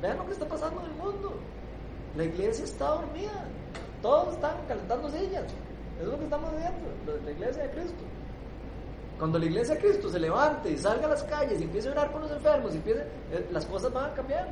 Vean 0.02 0.18
lo 0.18 0.26
que 0.26 0.32
está 0.34 0.48
pasando 0.48 0.80
en 0.82 0.88
el 0.88 0.94
mundo. 0.94 1.34
La 2.16 2.24
iglesia 2.24 2.66
está 2.66 2.88
dormida. 2.88 3.46
Todos 4.02 4.34
están 4.34 4.54
calentando 4.68 5.10
sillas. 5.10 5.44
Eso 5.44 6.04
es 6.04 6.08
lo 6.08 6.18
que 6.18 6.24
estamos 6.24 6.50
viendo, 6.52 7.24
la 7.26 7.32
iglesia 7.32 7.64
de 7.64 7.70
Cristo. 7.72 8.04
Cuando 9.20 9.38
la 9.38 9.46
iglesia 9.46 9.76
de 9.76 9.82
Cristo 9.82 10.10
se 10.10 10.20
levante 10.20 10.72
y 10.72 10.78
salga 10.78 11.06
a 11.06 11.10
las 11.10 11.24
calles 11.24 11.60
y 11.62 11.64
empiece 11.66 11.90
a 11.90 11.92
orar 11.92 12.12
por 12.12 12.22
los 12.22 12.32
enfermos, 12.32 12.74
y 12.74 12.78
empiece, 12.78 13.02
eh, 13.32 13.48
las 13.52 13.66
cosas 13.68 13.94
van 13.94 14.10
a 14.10 14.14
cambiar. 14.16 14.48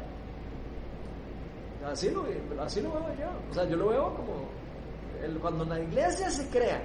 Así 1.85 2.09
lo, 2.11 2.25
así 2.61 2.81
lo 2.81 2.91
veo 2.91 3.15
yo. 3.19 3.27
O 3.49 3.53
sea, 3.53 3.63
yo 3.65 3.77
lo 3.77 3.87
veo 3.89 4.13
como 4.15 4.33
el- 5.23 5.39
cuando 5.39 5.65
la 5.65 5.79
iglesia 5.79 6.29
se 6.29 6.47
crea 6.49 6.81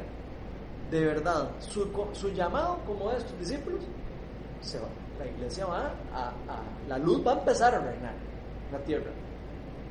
de 0.91 1.05
verdad 1.05 1.51
su, 1.59 1.91
su 2.13 2.29
llamado 2.31 2.79
como 2.87 3.11
de 3.11 3.19
estos 3.19 3.39
discípulos, 3.39 3.81
se 4.63 4.79
va. 4.79 4.87
La 5.19 5.27
iglesia 5.27 5.67
va 5.67 5.91
a, 6.15 6.29
a- 6.29 6.63
la 6.89 6.99
luz 6.99 7.27
va 7.27 7.33
a 7.33 7.39
empezar 7.39 7.75
a 7.75 7.79
reinar 7.81 8.15
en 8.15 8.73
la 8.73 8.85
tierra. 8.85 9.11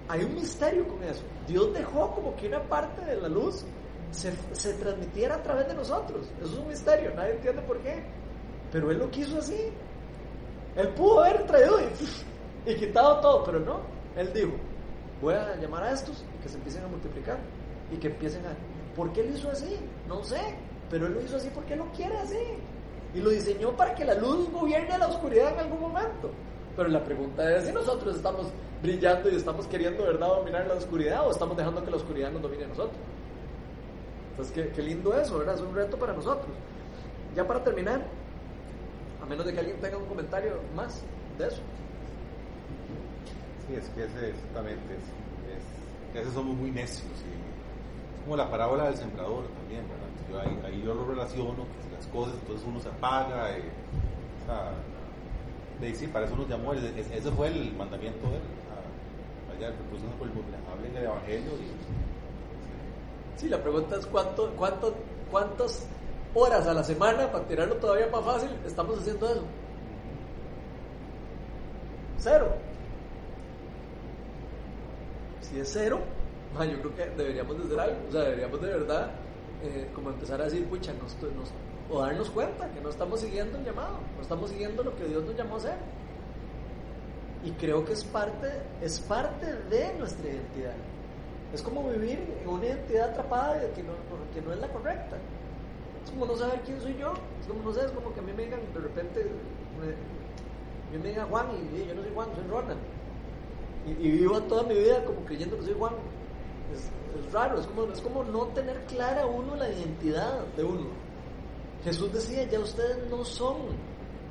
Hay 0.08 0.24
un 0.24 0.36
misterio 0.36 0.88
con 0.88 1.04
eso. 1.04 1.24
Dios 1.47 1.74
dejó 1.74 2.12
como 2.12 2.36
que 2.36 2.47
una 2.47 2.62
parte 2.64 3.04
de 3.06 3.16
la 3.16 3.30
luz 3.30 3.64
se, 4.12 4.34
se 4.51 4.74
transmitiera 4.74 5.36
a 5.36 5.43
través 5.43 5.68
de 5.68 5.74
nosotros. 5.74 6.28
Eso 6.41 6.54
es 6.54 6.60
un 6.60 6.68
misterio, 6.68 7.12
nadie 7.16 7.34
entiende 7.34 7.62
por 7.64 7.80
qué. 7.80 8.04
Pero 8.72 8.91
Él 8.91 8.99
lo 8.99 9.10
quiso 9.10 9.39
así. 9.39 9.72
Él 10.76 10.89
pudo 10.89 11.24
haber 11.24 11.45
traído 11.45 11.80
y, 11.80 11.86
y 12.72 12.76
quitado 12.76 13.20
todo, 13.22 13.43
pero 13.43 13.60
no. 13.60 13.80
Él 14.16 14.32
dijo, 14.34 14.51
voy 15.22 15.36
a 15.36 15.56
llamar 15.56 15.84
a 15.84 15.91
estos 15.91 16.24
que 16.41 16.49
se 16.49 16.58
empiecen 16.58 16.84
a 16.84 16.88
multiplicar 16.88 17.38
y 17.91 17.97
que 17.97 18.08
empiecen 18.08 18.45
a... 18.45 18.56
¿Por 18.95 19.12
qué 19.14 19.24
lo 19.24 19.36
hizo 19.36 19.49
así? 19.49 19.78
No 20.08 20.24
sé, 20.24 20.41
pero 20.89 21.08
Él 21.08 21.14
lo 21.14 21.22
hizo 21.22 21.38
así 21.38 21.49
porque 21.54 21.76
lo 21.76 21.86
quiere 21.91 22.18
así. 22.18 22.38
Y 23.16 23.22
lo 23.22 23.30
diseñó 23.30 23.76
para 23.76 23.93
que 23.93 24.06
la 24.06 24.16
luz 24.16 24.51
gobierne 24.51 24.97
la 24.97 25.08
oscuridad 25.08 25.54
en 25.54 25.60
algún 25.60 25.82
momento. 25.82 26.32
Pero 26.76 26.89
la 26.89 27.04
pregunta 27.04 27.56
es 27.56 27.66
si 27.66 27.72
nosotros 27.72 28.16
estamos 28.16 28.47
brillando 28.84 29.31
y 29.31 29.36
estamos 29.36 29.65
queriendo, 29.65 30.03
¿verdad?, 30.03 30.27
dominar 30.27 30.67
la 30.67 30.75
oscuridad 30.75 31.25
o 31.25 31.31
estamos 31.31 31.57
dejando 31.57 31.84
que 31.84 31.89
la 31.89 31.97
oscuridad 31.97 32.31
nos 32.31 32.41
domine 32.41 32.65
a 32.65 32.67
nosotros. 32.67 32.97
Entonces, 34.31 34.53
qué, 34.53 34.69
qué 34.75 34.81
lindo 34.84 35.17
eso, 35.17 35.38
¿verdad? 35.39 35.55
Es 35.55 35.61
un 35.61 35.73
reto 35.73 35.97
para 35.97 36.13
nosotros. 36.13 36.47
Ya 37.36 37.47
para 37.47 37.63
terminar, 37.63 38.01
a 39.21 39.25
menos 39.25 39.45
de 39.45 39.53
que 39.53 39.59
alguien 39.59 39.77
tenga 39.79 39.97
un 39.97 40.05
comentario 40.05 40.59
más 40.75 41.01
de 41.38 41.47
eso. 41.47 41.61
Sí, 43.67 43.75
es 43.75 43.88
que 43.89 44.03
ese 44.03 44.29
exactamente 44.31 44.81
es, 44.93 45.03
es- 45.55 46.13
veces 46.13 46.34
somos 46.34 46.55
muy 46.55 46.69
necios 46.69 47.01
y 47.01 47.31
es 47.31 48.23
como 48.23 48.36
la 48.38 48.49
parábola 48.51 48.86
del 48.86 48.95
sembrador 48.97 49.45
también, 49.59 49.81
¿verdad? 49.88 50.11
Yo 50.29 50.39
ahí, 50.39 50.59
ahí 50.73 50.84
yo 50.86 50.93
lo 50.93 51.05
relaciono, 51.05 51.55
que 51.55 51.95
las 51.95 52.05
cosas, 52.07 52.36
entonces 52.41 52.65
uno 52.67 52.79
se 52.79 52.89
apaga, 52.89 53.49
y, 53.57 53.61
o 53.61 54.45
sea, 54.45 54.71
de, 55.81 55.95
sí, 55.95 56.07
para 56.07 56.25
eso 56.25 56.36
nos 56.36 56.47
llamó, 56.47 56.73
él, 56.73 56.86
es- 56.97 57.09
ese 57.11 57.31
fue 57.31 57.47
el 57.47 57.73
mandamiento 57.73 58.29
de 58.29 58.36
él, 58.36 58.41
a- 59.66 59.70
allá, 59.70 60.18
por 60.18 60.28
el 60.28 60.34
mundo, 60.34 60.57
hablen 60.72 60.93
del 60.93 61.03
evangelio 61.05 61.51
y 61.53 63.39
Sí, 63.39 63.49
la 63.49 63.61
pregunta 63.61 63.95
es 63.97 64.05
cuánto, 64.05 64.51
cuánto, 64.55 64.93
cuántas 65.32 65.86
horas 66.36 66.66
a 66.68 66.74
la 66.74 66.84
semana, 66.84 67.32
para 67.32 67.45
tirarlo 67.45 67.76
todavía 67.78 68.07
más 68.07 68.24
fácil, 68.24 68.49
estamos 68.66 68.99
haciendo 68.99 69.28
eso. 69.28 69.41
Cero. 72.20 72.47
Si 75.41 75.59
es 75.59 75.70
cero, 75.74 75.99
yo 76.59 76.80
creo 76.82 76.95
que 76.95 77.05
deberíamos 77.18 77.57
de 77.57 77.64
hacer 77.66 77.80
algo. 77.80 77.97
O 78.07 78.11
sea, 78.11 78.22
deberíamos 78.22 78.61
de 78.61 78.68
verdad 78.68 79.11
eh, 79.64 79.89
como 79.93 80.09
empezar 80.09 80.39
a 80.41 80.45
decir, 80.45 80.66
pucha, 80.68 80.93
nos- 80.93 81.16
o 81.89 81.99
darnos 82.01 82.30
cuenta 82.30 82.70
que 82.70 82.80
no 82.82 82.89
estamos 82.89 83.20
siguiendo 83.20 83.57
el 83.57 83.66
llamado, 83.66 83.97
no 84.16 84.22
estamos 84.22 84.49
siguiendo 84.49 84.84
lo 84.84 84.95
que 84.95 85.03
Dios 85.05 85.24
nos 85.26 85.36
llamó 85.36 85.55
a 85.55 85.57
hacer. 85.57 85.76
Y 87.43 87.51
creo 87.51 87.83
que 87.83 87.93
es 87.93 88.03
parte, 88.05 88.47
es 88.81 88.99
parte 89.01 89.53
de 89.69 89.93
nuestra 89.97 90.29
identidad. 90.29 90.75
Es 91.53 91.61
como 91.61 91.89
vivir 91.89 92.19
en 92.41 92.49
una 92.49 92.65
identidad 92.65 93.11
atrapada 93.11 93.59
que 93.73 93.83
no, 93.83 93.93
que 94.33 94.41
no 94.41 94.53
es 94.53 94.59
la 94.59 94.67
correcta. 94.69 95.17
Es 96.03 96.11
como 96.11 96.25
no 96.25 96.35
saber 96.35 96.61
quién 96.65 96.81
soy 96.81 96.95
yo. 96.97 97.13
Es 97.41 97.47
como, 97.47 97.63
no 97.63 97.73
sé, 97.73 97.85
es 97.85 97.91
como 97.91 98.13
que 98.13 98.19
a 98.19 98.23
mí 98.23 98.33
me 98.33 98.45
digan 98.45 98.61
de 98.73 98.79
repente, 98.79 99.25
me, 100.91 100.97
me 100.97 101.09
diga 101.09 101.25
Juan 101.25 101.47
y 101.51 101.85
yo 101.85 101.93
no 101.93 102.01
soy 102.01 102.11
Juan, 102.13 102.29
soy 102.35 102.43
Ronald. 102.49 102.79
Y, 103.85 104.07
y 104.07 104.11
vivo 104.11 104.41
toda 104.43 104.63
mi 104.63 104.75
vida 104.75 105.03
como 105.03 105.25
creyendo 105.25 105.57
que 105.57 105.65
soy 105.65 105.75
Juan. 105.77 105.93
Es, 106.73 106.89
es 107.19 107.31
raro, 107.31 107.59
es 107.59 107.67
como, 107.67 107.83
es 107.83 108.01
como 108.01 108.23
no 108.23 108.47
tener 108.47 108.79
clara 108.85 109.25
uno 109.25 109.55
la 109.55 109.69
identidad 109.69 110.45
de 110.55 110.63
uno. 110.63 110.87
Jesús 111.83 112.13
decía, 112.13 112.43
ya 112.45 112.59
ustedes 112.59 113.09
no 113.09 113.25
son 113.25 113.57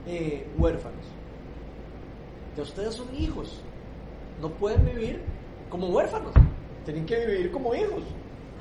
eh, 0.07 0.47
huérfanos, 0.57 1.05
ya 2.57 2.63
ustedes 2.63 2.95
son 2.95 3.15
hijos. 3.15 3.61
No 4.41 4.51
pueden 4.51 4.85
vivir 4.85 5.23
como 5.71 5.89
huérfanos, 5.89 6.33
tienen 6.85 7.07
que 7.07 7.27
vivir 7.27 7.51
como 7.51 7.75
hijos. 7.75 8.03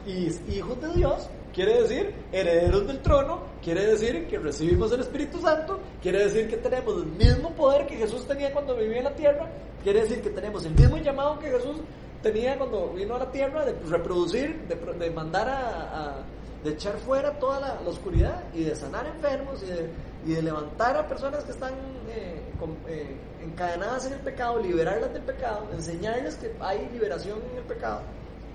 Y 0.05 0.27
hijos 0.55 0.81
de 0.81 0.93
Dios 0.93 1.29
quiere 1.53 1.81
decir 1.81 2.13
herederos 2.31 2.87
del 2.87 3.01
trono, 3.01 3.41
quiere 3.61 3.85
decir 3.85 4.27
que 4.27 4.39
recibimos 4.39 4.91
el 4.91 5.01
Espíritu 5.01 5.39
Santo, 5.39 5.79
quiere 6.01 6.23
decir 6.23 6.49
que 6.49 6.57
tenemos 6.57 7.03
el 7.03 7.07
mismo 7.07 7.51
poder 7.51 7.85
que 7.85 7.97
Jesús 7.97 8.25
tenía 8.27 8.51
cuando 8.53 8.75
vivía 8.75 8.99
en 8.99 9.03
la 9.03 9.15
tierra, 9.15 9.49
quiere 9.83 10.01
decir 10.01 10.21
que 10.21 10.29
tenemos 10.29 10.65
el 10.65 10.73
mismo 10.73 10.97
llamado 10.97 11.39
que 11.39 11.49
Jesús 11.49 11.77
tenía 12.21 12.57
cuando 12.57 12.89
vino 12.93 13.15
a 13.15 13.19
la 13.19 13.31
tierra 13.31 13.65
de 13.65 13.73
reproducir, 13.89 14.67
de, 14.67 15.11
mandar 15.11 15.49
a, 15.49 16.23
de 16.63 16.71
echar 16.71 16.97
fuera 16.97 17.37
toda 17.39 17.59
la, 17.59 17.89
oscuridad 17.89 18.43
y 18.53 18.63
de 18.63 18.75
sanar 18.75 19.07
enfermos 19.07 19.61
y 19.63 19.65
de, 19.65 19.89
y 20.25 20.33
de 20.35 20.41
levantar 20.41 20.95
a 20.97 21.07
personas 21.07 21.43
que 21.43 21.51
están 21.51 21.73
eh, 22.09 22.40
eh, 22.87 23.15
encadenadas 23.43 24.05
en 24.05 24.13
el 24.13 24.19
pecado, 24.19 24.59
liberarlas 24.59 25.13
del 25.13 25.23
pecado, 25.23 25.67
enseñarles 25.73 26.35
que 26.35 26.53
hay 26.59 26.87
liberación 26.91 27.39
en 27.51 27.57
el 27.57 27.63
pecado, 27.63 28.01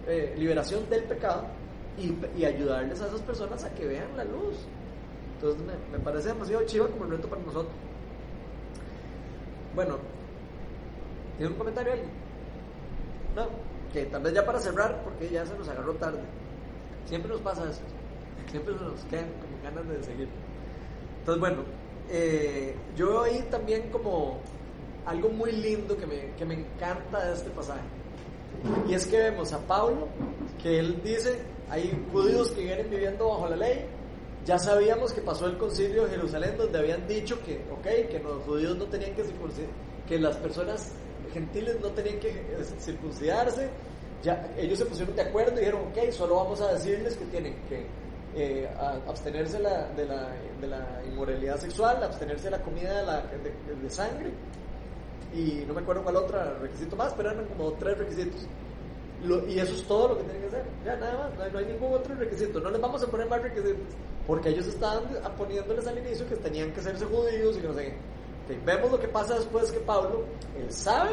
eh, 0.07 0.35
liberación 0.39 0.89
del 0.89 1.03
pecado 1.05 1.45
y, 1.99 2.45
ayudarles 2.45 3.01
a 3.01 3.09
esas 3.09 3.21
personas 3.23 3.65
a 3.65 3.75
que 3.75 3.87
vean 3.87 4.17
la 4.17 4.25
luz. 4.25 4.57
Entonces 5.35 5.63
me, 5.91 5.99
parece 5.99 6.29
demasiado 6.29 6.65
chiva 6.67 6.87
como 6.89 7.05
el 7.05 7.11
reto 7.13 7.29
para 7.29 7.43
nosotros. 7.43 7.73
Bueno, 9.75 9.99
¿tiene 11.37 11.53
un 11.53 11.59
comentario 11.59 11.93
alguien? 11.93 12.11
No, 13.35 13.49
que 13.93 14.07
tal 14.07 14.23
vez 14.23 14.33
ya 14.33 14.47
para 14.47 14.61
cerrar, 14.61 15.03
porque 15.03 15.29
ya 15.29 15.45
se 15.45 15.57
nos 15.59 15.69
agarró 15.69 15.95
tarde. 15.95 16.21
Siempre 17.07 17.31
nos 17.31 17.41
pasa 17.41 17.69
eso. 17.69 17.83
Siempre 18.51 18.75
nos 18.75 19.05
quedan 19.05 19.27
como 19.41 19.63
ganas 19.63 19.89
de 19.89 20.03
seguir. 20.03 20.29
Entonces, 21.21 21.41
bueno, 21.41 21.65
eh, 22.11 22.75
yo 22.97 23.09
veo 23.09 23.23
ahí 23.23 23.47
también 23.51 23.91
como 23.91 24.39
algo 25.05 25.29
muy 25.29 25.53
lindo 25.53 25.97
que 25.97 26.07
me, 26.07 26.35
que 26.37 26.45
me 26.45 26.55
encanta 26.55 27.27
de 27.27 27.35
este 27.35 27.51
pasaje. 27.51 27.83
Y 28.89 28.95
es 28.95 29.07
que 29.07 29.19
vemos 29.19 29.53
a 29.53 29.59
Pablo, 29.61 30.09
que 30.63 30.79
él 30.79 31.01
dice, 31.03 31.39
hay 31.71 32.07
judíos 32.13 32.51
que 32.51 32.63
vienen 32.63 32.91
viviendo 32.91 33.29
bajo 33.29 33.49
la 33.49 33.57
ley. 33.57 33.85
Ya 34.45 34.59
sabíamos 34.59 35.13
que 35.13 35.21
pasó 35.21 35.47
el 35.47 35.59
concilio 35.59 36.05
de 36.05 36.11
Jerusalén 36.11 36.57
donde 36.57 36.79
habían 36.79 37.07
dicho 37.09 37.43
que, 37.45 37.65
ok, 37.73 38.09
que 38.09 38.21
los 38.23 38.43
judíos 38.45 38.77
no 38.77 38.85
tenían 38.85 39.15
que 39.15 39.25
circuncidar, 39.25 39.71
que 40.09 40.19
las 40.19 40.37
personas 40.37 40.93
gentiles 41.33 41.77
no 41.81 41.89
tenían 41.91 42.19
que 42.21 42.31
eh, 42.31 42.65
circuncidarse. 42.79 43.69
Ya, 44.23 44.53
ellos 44.57 44.79
se 44.79 44.87
pusieron 44.87 45.15
de 45.15 45.23
acuerdo 45.23 45.55
y 45.57 45.59
dijeron, 45.59 45.83
ok, 45.91 46.11
solo 46.11 46.37
vamos 46.37 46.61
a 46.61 46.73
decirles 46.73 47.17
que 47.17 47.25
tienen 47.27 47.55
que 47.69 47.87
eh, 48.39 48.68
abstenerse 49.09 49.57
de, 49.57 49.62
la, 49.62 49.89
de 50.61 50.66
la 50.66 51.03
inmoralidad 51.07 51.59
sexual, 51.59 52.03
abstenerse 52.03 52.45
de 52.45 52.51
la 52.51 52.62
comida 52.62 53.26
de, 53.82 53.91
sangre 53.91 54.30
y 55.34 55.64
no 55.66 55.72
me 55.72 55.80
acuerdo 55.80 56.03
cuál 56.03 56.16
otro 56.16 56.59
requisito 56.59 56.97
más, 56.97 57.14
pero 57.14 57.30
eran 57.30 57.47
como 57.47 57.72
tres 57.72 57.97
requisitos. 57.97 58.47
Y 59.49 59.59
eso 59.59 59.74
es 59.74 59.82
todo 59.84 60.09
lo 60.09 60.18
que 60.18 60.24
tienen 60.24 60.43
que 60.43 60.49
hacer. 60.49 60.64
Ya 60.84 60.97
nada 60.97 61.30
más, 61.30 61.53
no 61.53 61.59
hay, 61.59 61.64
ningún 61.64 61.95
otro 61.95 62.14
requisito. 62.14 62.61
No 62.61 62.70
les 62.70 62.80
vamos 62.80 63.03
a 63.03 63.07
poner 63.07 63.26
más 63.26 63.41
requisitos. 63.41 63.80
Porque 64.26 64.51
ellos 64.51 64.66
estaban 64.66 65.05
poniéndoles 65.39 65.87
al 65.87 65.97
inicio 65.97 66.28
que 66.28 66.37
tenían 66.37 66.72
que 66.72 66.82
serse 66.82 67.07
judíos 67.07 67.57
y 67.57 67.61
que 67.61 67.68
no 67.68 67.74
sé 67.74 67.97
qué. 68.49 68.59
Vemos 68.66 68.93
lo 68.93 69.01
que 69.01 69.09
pasa 69.09 69.34
después 69.37 69.72
que 69.72 69.80
Pablo, 69.80 70.24
él 70.59 70.70
sabe 70.70 71.12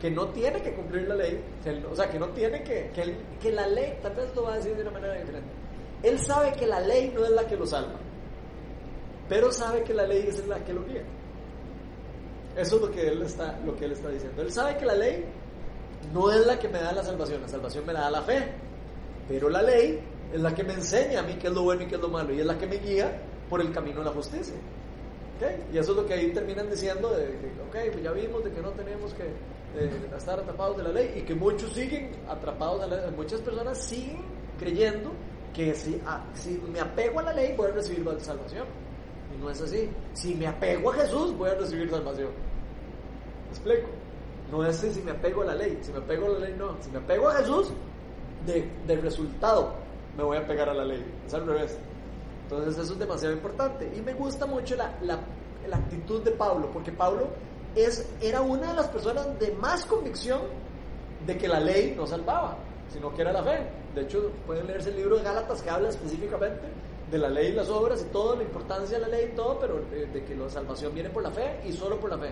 que 0.00 0.10
no 0.10 0.28
tiene 0.28 0.62
que 0.62 0.72
cumplir 0.72 1.06
la 1.08 1.14
ley, 1.14 1.44
o 1.90 1.94
sea, 1.94 2.08
que 2.08 2.18
no 2.18 2.28
tiene 2.30 2.62
que, 2.62 2.90
que, 2.94 3.16
que 3.40 3.52
la 3.52 3.66
ley, 3.66 3.98
tal 4.02 4.14
vez 4.14 4.34
lo 4.34 4.44
va 4.44 4.54
a 4.54 4.56
decir 4.56 4.74
de 4.74 4.82
una 4.82 4.90
manera 4.90 5.14
diferente. 5.14 5.63
Él 6.04 6.18
sabe 6.18 6.52
que 6.52 6.66
la 6.66 6.80
ley 6.80 7.12
no 7.14 7.24
es 7.24 7.30
la 7.30 7.46
que 7.46 7.56
lo 7.56 7.66
salva, 7.66 7.98
pero 9.28 9.50
sabe 9.50 9.82
que 9.84 9.94
la 9.94 10.06
ley 10.06 10.26
es 10.28 10.46
la 10.46 10.62
que 10.62 10.74
lo 10.74 10.84
guía. 10.84 11.02
Eso 12.56 12.76
es 12.76 12.82
lo 12.82 12.90
que 12.90 13.08
él 13.08 13.22
está, 13.22 13.58
lo 13.64 13.74
que 13.74 13.86
él 13.86 13.92
está 13.92 14.10
diciendo. 14.10 14.42
Él 14.42 14.52
sabe 14.52 14.76
que 14.76 14.84
la 14.84 14.94
ley 14.94 15.24
no 16.12 16.30
es 16.30 16.46
la 16.46 16.58
que 16.58 16.68
me 16.68 16.78
da 16.78 16.92
la 16.92 17.02
salvación, 17.02 17.40
la 17.40 17.48
salvación 17.48 17.86
me 17.86 17.94
la 17.94 18.02
da 18.02 18.10
la 18.10 18.22
fe, 18.22 18.52
pero 19.26 19.48
la 19.48 19.62
ley 19.62 19.98
es 20.32 20.40
la 20.40 20.54
que 20.54 20.62
me 20.62 20.74
enseña 20.74 21.20
a 21.20 21.22
mí 21.22 21.34
qué 21.34 21.48
es 21.48 21.54
lo 21.54 21.62
bueno 21.62 21.82
y 21.82 21.86
qué 21.86 21.94
es 21.94 22.00
lo 22.00 22.08
malo 22.08 22.32
y 22.34 22.40
es 22.40 22.46
la 22.46 22.58
que 22.58 22.66
me 22.66 22.76
guía 22.76 23.10
por 23.48 23.60
el 23.60 23.72
camino 23.72 24.00
de 24.00 24.04
la 24.04 24.12
justicia. 24.12 24.54
¿Ok? 25.36 25.72
Y 25.72 25.78
eso 25.78 25.92
es 25.92 25.96
lo 25.96 26.06
que 26.06 26.14
ahí 26.14 26.32
terminan 26.32 26.68
diciendo, 26.68 27.10
de 27.10 27.24
que, 27.24 27.88
ok, 27.88 28.02
ya 28.02 28.12
vimos 28.12 28.44
de 28.44 28.52
que 28.52 28.60
no 28.60 28.70
tenemos 28.70 29.14
que 29.14 29.24
eh, 29.24 29.90
estar 30.16 30.38
atrapados 30.38 30.76
de 30.76 30.82
la 30.84 30.90
ley 30.90 31.14
y 31.16 31.22
que 31.22 31.34
muchos 31.34 31.72
siguen 31.72 32.12
atrapados 32.28 32.82
de 32.82 32.88
la 32.88 33.02
ley, 33.02 33.14
muchas 33.16 33.40
personas 33.40 33.78
siguen 33.78 34.22
creyendo 34.58 35.10
que 35.54 35.74
si, 35.74 36.00
ah, 36.06 36.22
si 36.34 36.60
me 36.70 36.80
apego 36.80 37.20
a 37.20 37.22
la 37.22 37.32
ley 37.32 37.54
voy 37.56 37.70
a 37.70 37.74
recibir 37.74 38.04
salvación. 38.20 38.66
Y 39.34 39.40
no 39.40 39.50
es 39.50 39.60
así. 39.60 39.88
Si 40.12 40.34
me 40.34 40.46
apego 40.46 40.90
a 40.90 40.94
Jesús 40.94 41.36
voy 41.36 41.50
a 41.50 41.54
recibir 41.54 41.88
salvación. 41.88 42.30
¿Me 43.44 43.50
explico? 43.50 43.88
No 44.50 44.64
es 44.66 44.76
si 44.76 45.00
me 45.00 45.12
apego 45.12 45.42
a 45.42 45.46
la 45.46 45.54
ley, 45.54 45.78
si 45.80 45.92
me 45.92 45.98
apego 45.98 46.26
a 46.26 46.30
la 46.30 46.38
ley 46.40 46.54
no. 46.58 46.76
Si 46.80 46.90
me 46.90 46.98
apego 46.98 47.28
a 47.28 47.36
Jesús, 47.36 47.72
de, 48.46 48.70
de 48.86 48.96
resultado 48.96 49.74
me 50.16 50.22
voy 50.22 50.36
a 50.36 50.46
pegar 50.46 50.68
a 50.68 50.74
la 50.74 50.84
ley. 50.84 51.04
Es 51.26 51.34
al 51.34 51.46
revés. 51.46 51.78
Entonces 52.44 52.78
eso 52.78 52.92
es 52.92 52.98
demasiado 52.98 53.34
importante. 53.34 53.90
Y 53.96 54.00
me 54.00 54.12
gusta 54.12 54.46
mucho 54.46 54.76
la, 54.76 54.92
la, 55.02 55.18
la 55.68 55.76
actitud 55.76 56.22
de 56.22 56.32
Pablo, 56.32 56.70
porque 56.72 56.92
Pablo 56.92 57.28
es, 57.74 58.08
era 58.20 58.40
una 58.40 58.68
de 58.68 58.74
las 58.74 58.88
personas 58.88 59.38
de 59.38 59.52
más 59.52 59.84
convicción 59.86 60.42
de 61.26 61.38
que 61.38 61.48
la 61.48 61.60
ley 61.60 61.94
no 61.96 62.06
salvaba, 62.06 62.58
sino 62.94 63.12
que 63.12 63.22
era 63.22 63.32
la 63.32 63.42
fe. 63.42 63.58
De 63.94 64.02
hecho, 64.02 64.30
pueden 64.46 64.68
leerse 64.68 64.90
el 64.90 64.96
libro 64.96 65.16
de 65.16 65.24
Gálatas 65.24 65.60
que 65.60 65.68
habla 65.68 65.88
específicamente 65.88 66.62
de 67.10 67.18
la 67.18 67.28
ley 67.28 67.48
y 67.48 67.52
las 67.52 67.68
obras 67.68 68.02
y 68.02 68.12
todo, 68.12 68.36
la 68.36 68.44
importancia 68.44 68.98
de 68.98 69.02
la 69.02 69.08
ley 69.08 69.30
y 69.32 69.36
todo, 69.36 69.58
pero 69.58 69.80
de, 69.90 70.06
de 70.06 70.24
que 70.24 70.36
la 70.36 70.48
salvación 70.48 70.94
viene 70.94 71.10
por 71.10 71.22
la 71.22 71.30
fe 71.30 71.60
y 71.66 71.72
solo 71.72 71.98
por 71.98 72.10
la 72.10 72.18
fe. 72.18 72.30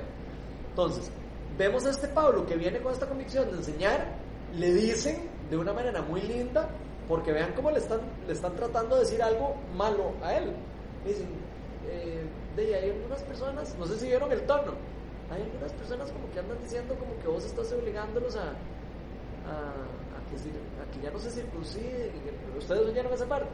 Entonces, 0.71 1.11
vemos 1.59 1.85
a 1.85 1.91
este 1.91 2.09
Pablo 2.09 2.47
que 2.47 2.57
viene 2.57 2.81
con 2.81 2.93
esta 2.93 3.07
convicción 3.07 3.51
de 3.51 3.59
enseñar, 3.59 4.07
le 4.57 4.73
dicen 4.73 5.29
de 5.51 5.57
una 5.57 5.73
manera 5.73 6.01
muy 6.01 6.23
linda, 6.23 6.69
porque 7.09 7.33
vean 7.33 7.53
cómo 7.55 7.71
le 7.71 7.79
están, 7.79 8.01
le 8.27 8.33
están 8.33 8.55
tratando 8.55 8.95
de 8.95 9.03
decir 9.03 9.23
algo 9.23 9.57
malo 9.77 10.13
a 10.23 10.35
él. 10.35 10.53
Dicen, 11.05 11.27
eh, 11.89 12.23
de, 12.57 12.75
hay 12.75 12.91
algunas 12.91 13.23
personas, 13.25 13.77
no 13.79 13.87
sé 13.87 13.99
si 13.99 14.07
vieron 14.07 14.31
el 14.31 14.43
tono, 14.43 14.73
hay 15.31 15.43
algunas 15.43 15.73
personas 15.73 16.11
como 16.13 16.31
que 16.33 16.39
andan 16.39 16.59
diciendo 16.63 16.95
como 16.95 17.21
que 17.21 17.29
vos 17.29 17.45
estás 17.45 17.73
obligándolos 17.73 18.37
a, 18.37 18.51
a 18.51 20.02
a 20.37 20.91
que 20.93 21.01
ya 21.03 21.11
no 21.11 21.19
se 21.19 21.31
circunciden. 21.31 22.11
Ustedes 22.59 22.81
oyeron 22.89 23.13
esa 23.13 23.27
parte. 23.27 23.49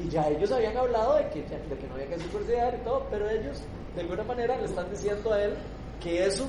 Y 0.00 0.08
ya 0.08 0.28
ellos 0.28 0.50
habían 0.50 0.76
hablado 0.76 1.16
de 1.16 1.28
que, 1.28 1.40
de 1.42 1.76
que 1.78 1.86
no 1.88 1.94
había 1.94 2.08
que 2.08 2.18
circuncidar 2.18 2.74
y 2.80 2.84
todo, 2.84 3.06
pero 3.10 3.28
ellos 3.28 3.62
de 3.94 4.00
alguna 4.00 4.22
manera 4.24 4.56
le 4.56 4.64
están 4.64 4.90
diciendo 4.90 5.32
a 5.32 5.42
él 5.44 5.54
que 6.02 6.24
eso 6.26 6.46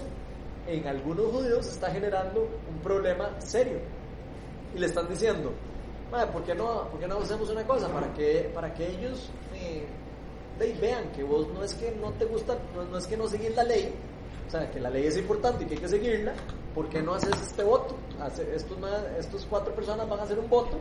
en 0.68 0.88
algunos 0.88 1.26
judíos 1.28 1.68
está 1.68 1.92
generando 1.92 2.42
un 2.42 2.80
problema 2.82 3.30
serio. 3.40 3.80
Y 4.76 4.80
le 4.80 4.88
están 4.88 5.08
diciendo, 5.10 5.52
"Mae, 6.12 6.26
¿por 6.28 6.44
qué 6.44 6.56
no, 6.56 6.88
por 6.90 7.00
qué 7.00 7.08
no 7.08 7.18
hacemos 7.20 7.50
una 7.50 7.64
cosa? 7.68 7.90
Para 7.90 8.12
que, 8.14 8.50
para 8.56 8.74
que 8.74 8.88
ellos 8.88 9.30
eh, 9.54 9.84
ve- 10.58 10.76
vean 10.82 11.12
que 11.12 11.24
vos 11.24 11.48
no 11.54 11.64
es 11.64 11.76
que 11.76 11.92
no 12.02 12.12
te 12.14 12.26
gusta, 12.26 12.58
no, 12.76 12.84
no 12.86 12.98
es 12.98 13.06
que 13.06 13.18
no 13.18 13.28
seguís 13.28 13.54
la 13.56 13.66
ley, 13.66 13.94
o 14.48 14.50
sea, 14.50 14.72
que 14.72 14.80
la 14.80 14.90
ley 14.90 15.06
es 15.06 15.18
importante 15.18 15.64
y 15.66 15.68
que 15.68 15.74
hay 15.76 15.82
que 15.82 15.88
seguirla, 15.90 16.34
¿por 16.74 16.90
qué 16.90 17.02
no 17.02 17.14
haces 17.14 17.36
este 17.42 17.64
voto? 17.64 17.96
Estos, 18.54 18.78
ma- 18.80 18.90
cuatro 19.50 19.74
personas 19.74 20.08
van 20.10 20.20
a 20.20 20.24
hacer 20.24 20.40
un 20.40 20.50
voto 20.50 20.78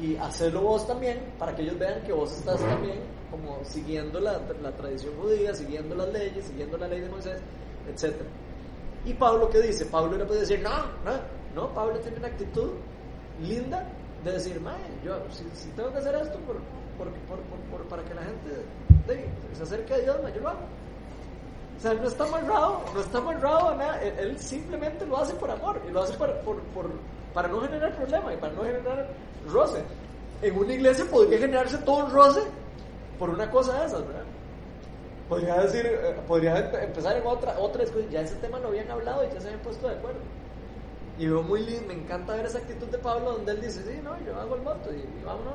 y 0.00 0.16
hacerlo 0.16 0.62
vos 0.62 0.86
también 0.86 1.20
para 1.38 1.54
que 1.54 1.62
ellos 1.62 1.78
vean 1.78 2.02
que 2.02 2.12
vos 2.12 2.32
estás 2.32 2.60
también 2.60 3.00
como 3.30 3.64
siguiendo 3.64 4.20
la, 4.20 4.40
la 4.62 4.72
tradición 4.72 5.14
judía, 5.20 5.54
siguiendo 5.54 5.94
las 5.94 6.08
leyes, 6.08 6.44
siguiendo 6.44 6.76
la 6.78 6.88
ley 6.88 7.00
de 7.00 7.08
Moisés, 7.08 7.40
etc. 7.88 8.16
Y 9.04 9.14
Pablo, 9.14 9.48
¿qué 9.50 9.60
dice? 9.60 9.86
Pablo 9.86 10.16
le 10.18 10.24
puede 10.24 10.40
decir, 10.40 10.60
no, 10.60 10.70
no, 11.04 11.12
no, 11.54 11.74
Pablo 11.74 11.98
tiene 12.00 12.18
una 12.18 12.28
actitud 12.28 12.70
linda 13.40 13.86
de 14.24 14.32
decir, 14.32 14.60
mae, 14.60 14.76
yo 15.04 15.16
si, 15.30 15.68
tengo 15.70 15.90
que 15.92 15.98
hacer 15.98 16.14
esto 16.16 16.38
por, 16.40 16.60
para 17.88 18.04
que 18.04 18.14
la 18.14 18.22
gente 18.22 18.64
se 19.54 19.62
acerque 19.62 19.94
a 19.94 19.98
Dios, 19.98 20.16
mae, 20.22 20.32
yo. 20.34 20.42
O 21.80 21.82
sea, 21.82 21.94
no 21.94 22.06
está 22.08 22.24
amarrado, 22.24 22.82
no 22.94 23.00
está 23.00 23.18
amarrado 23.18 23.70
a 23.70 23.74
nada. 23.74 24.02
Él, 24.02 24.14
él 24.18 24.38
simplemente 24.38 25.06
lo 25.06 25.16
hace 25.16 25.32
por 25.34 25.50
amor 25.50 25.80
y 25.88 25.90
lo 25.90 26.02
hace 26.02 26.12
por, 26.12 26.30
por, 26.40 26.60
por- 26.74 26.90
para 27.32 27.48
no 27.48 27.60
generar 27.62 27.96
problema 27.96 28.34
y 28.34 28.36
para 28.36 28.52
no 28.52 28.62
generar 28.64 29.08
roce. 29.50 29.82
En 30.42 30.58
una 30.58 30.74
iglesia 30.74 31.06
podría 31.10 31.38
generarse 31.38 31.78
todo 31.78 32.04
un 32.04 32.10
roce 32.12 32.40
por 33.18 33.30
una 33.30 33.50
cosa 33.50 33.80
de 33.80 33.86
esas, 33.86 34.06
¿verdad? 34.06 34.24
Podría 35.28 35.54
decir, 35.62 35.86
eh, 35.86 36.16
podría 36.26 36.56
empe- 36.70 36.82
empezar 36.84 37.16
en 37.16 37.26
otra, 37.26 37.58
otra 37.58 37.82
discusión. 37.82 38.10
Ya 38.12 38.20
ese 38.20 38.34
tema 38.36 38.58
lo 38.58 38.68
habían 38.68 38.90
hablado 38.90 39.24
y 39.24 39.32
ya 39.32 39.40
se 39.40 39.46
habían 39.48 39.62
puesto 39.62 39.88
de 39.88 39.94
acuerdo. 39.94 40.18
Y 41.18 41.28
veo 41.28 41.42
muy 41.42 41.60
lindo, 41.64 41.86
me 41.86 41.94
encanta 41.94 42.34
ver 42.34 42.46
esa 42.46 42.58
actitud 42.58 42.88
de 42.88 42.98
Pablo 42.98 43.32
donde 43.32 43.52
él 43.52 43.60
dice, 43.62 43.82
sí, 43.84 44.00
no, 44.02 44.18
yo 44.26 44.38
hago 44.38 44.54
el 44.56 44.62
voto 44.62 44.92
y, 44.92 44.96
y 44.98 45.22
vámonos. 45.24 45.54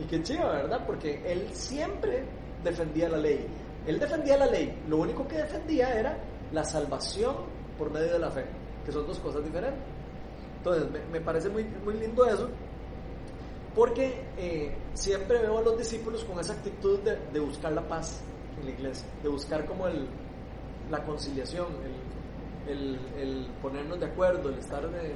Y 0.00 0.04
qué 0.04 0.22
chido, 0.22 0.48
¿verdad? 0.48 0.80
Porque 0.86 1.20
él 1.30 1.48
siempre 1.52 2.24
defendía 2.64 3.08
la 3.08 3.18
ley. 3.18 3.46
Él 3.88 3.98
defendía 3.98 4.36
la 4.36 4.46
ley. 4.46 4.82
Lo 4.86 4.98
único 4.98 5.26
que 5.26 5.38
defendía 5.38 5.98
era 5.98 6.18
la 6.52 6.62
salvación 6.62 7.34
por 7.78 7.90
medio 7.90 8.12
de 8.12 8.18
la 8.18 8.30
fe, 8.30 8.44
que 8.84 8.92
son 8.92 9.06
dos 9.06 9.18
cosas 9.18 9.42
diferentes. 9.42 9.80
Entonces, 10.58 10.84
me, 11.10 11.20
parece 11.20 11.48
muy, 11.48 11.64
muy 11.84 11.94
lindo 11.94 12.26
eso, 12.26 12.50
porque 13.74 14.24
eh, 14.36 14.76
siempre 14.92 15.38
veo 15.38 15.58
a 15.58 15.62
los 15.62 15.78
discípulos 15.78 16.22
con 16.24 16.38
esa 16.38 16.52
actitud 16.52 17.00
de, 17.00 17.40
buscar 17.40 17.72
la 17.72 17.88
paz 17.88 18.20
en 18.60 18.66
la 18.66 18.72
iglesia, 18.72 19.08
de 19.22 19.28
buscar 19.30 19.64
como 19.64 19.86
el, 19.86 20.06
la 20.90 21.02
conciliación, 21.04 21.68
el, 22.66 22.72
el, 22.74 22.98
el 23.16 23.46
ponernos 23.62 23.98
de 23.98 24.06
acuerdo, 24.06 24.50
el 24.50 24.58
estar 24.58 24.86
de, 24.90 25.14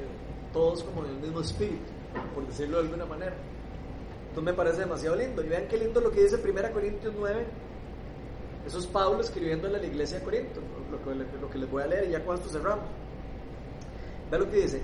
todos 0.52 0.82
como 0.84 1.04
en 1.04 1.10
el 1.10 1.20
mismo 1.20 1.40
espíritu, 1.40 1.90
por 2.34 2.46
decirlo 2.46 2.78
de 2.78 2.84
alguna 2.84 3.04
manera. 3.04 3.34
Entonces 4.28 4.44
me 4.44 4.56
parece 4.56 4.80
demasiado 4.80 5.16
lindo. 5.16 5.42
Y 5.42 5.48
vean 5.48 5.66
qué 5.68 5.76
lindo 5.76 6.00
lo 6.00 6.10
que 6.10 6.22
dice 6.22 6.36
1 6.36 6.72
Corintios 6.72 7.12
9. 7.18 7.44
Eso 8.66 8.78
es 8.78 8.86
Pablo 8.86 9.20
escribiéndole 9.20 9.76
a 9.76 9.80
la 9.80 9.86
iglesia 9.86 10.18
de 10.18 10.24
Corinto, 10.24 10.60
lo 10.90 11.02
que, 11.02 11.38
lo 11.40 11.50
que 11.50 11.58
les 11.58 11.70
voy 11.70 11.82
a 11.82 11.86
leer 11.86 12.08
y 12.08 12.10
ya 12.12 12.18
esto 12.18 12.48
cerramos. 12.48 12.84
Vean 14.30 14.42
lo 14.42 14.50
que 14.50 14.56
dice. 14.58 14.80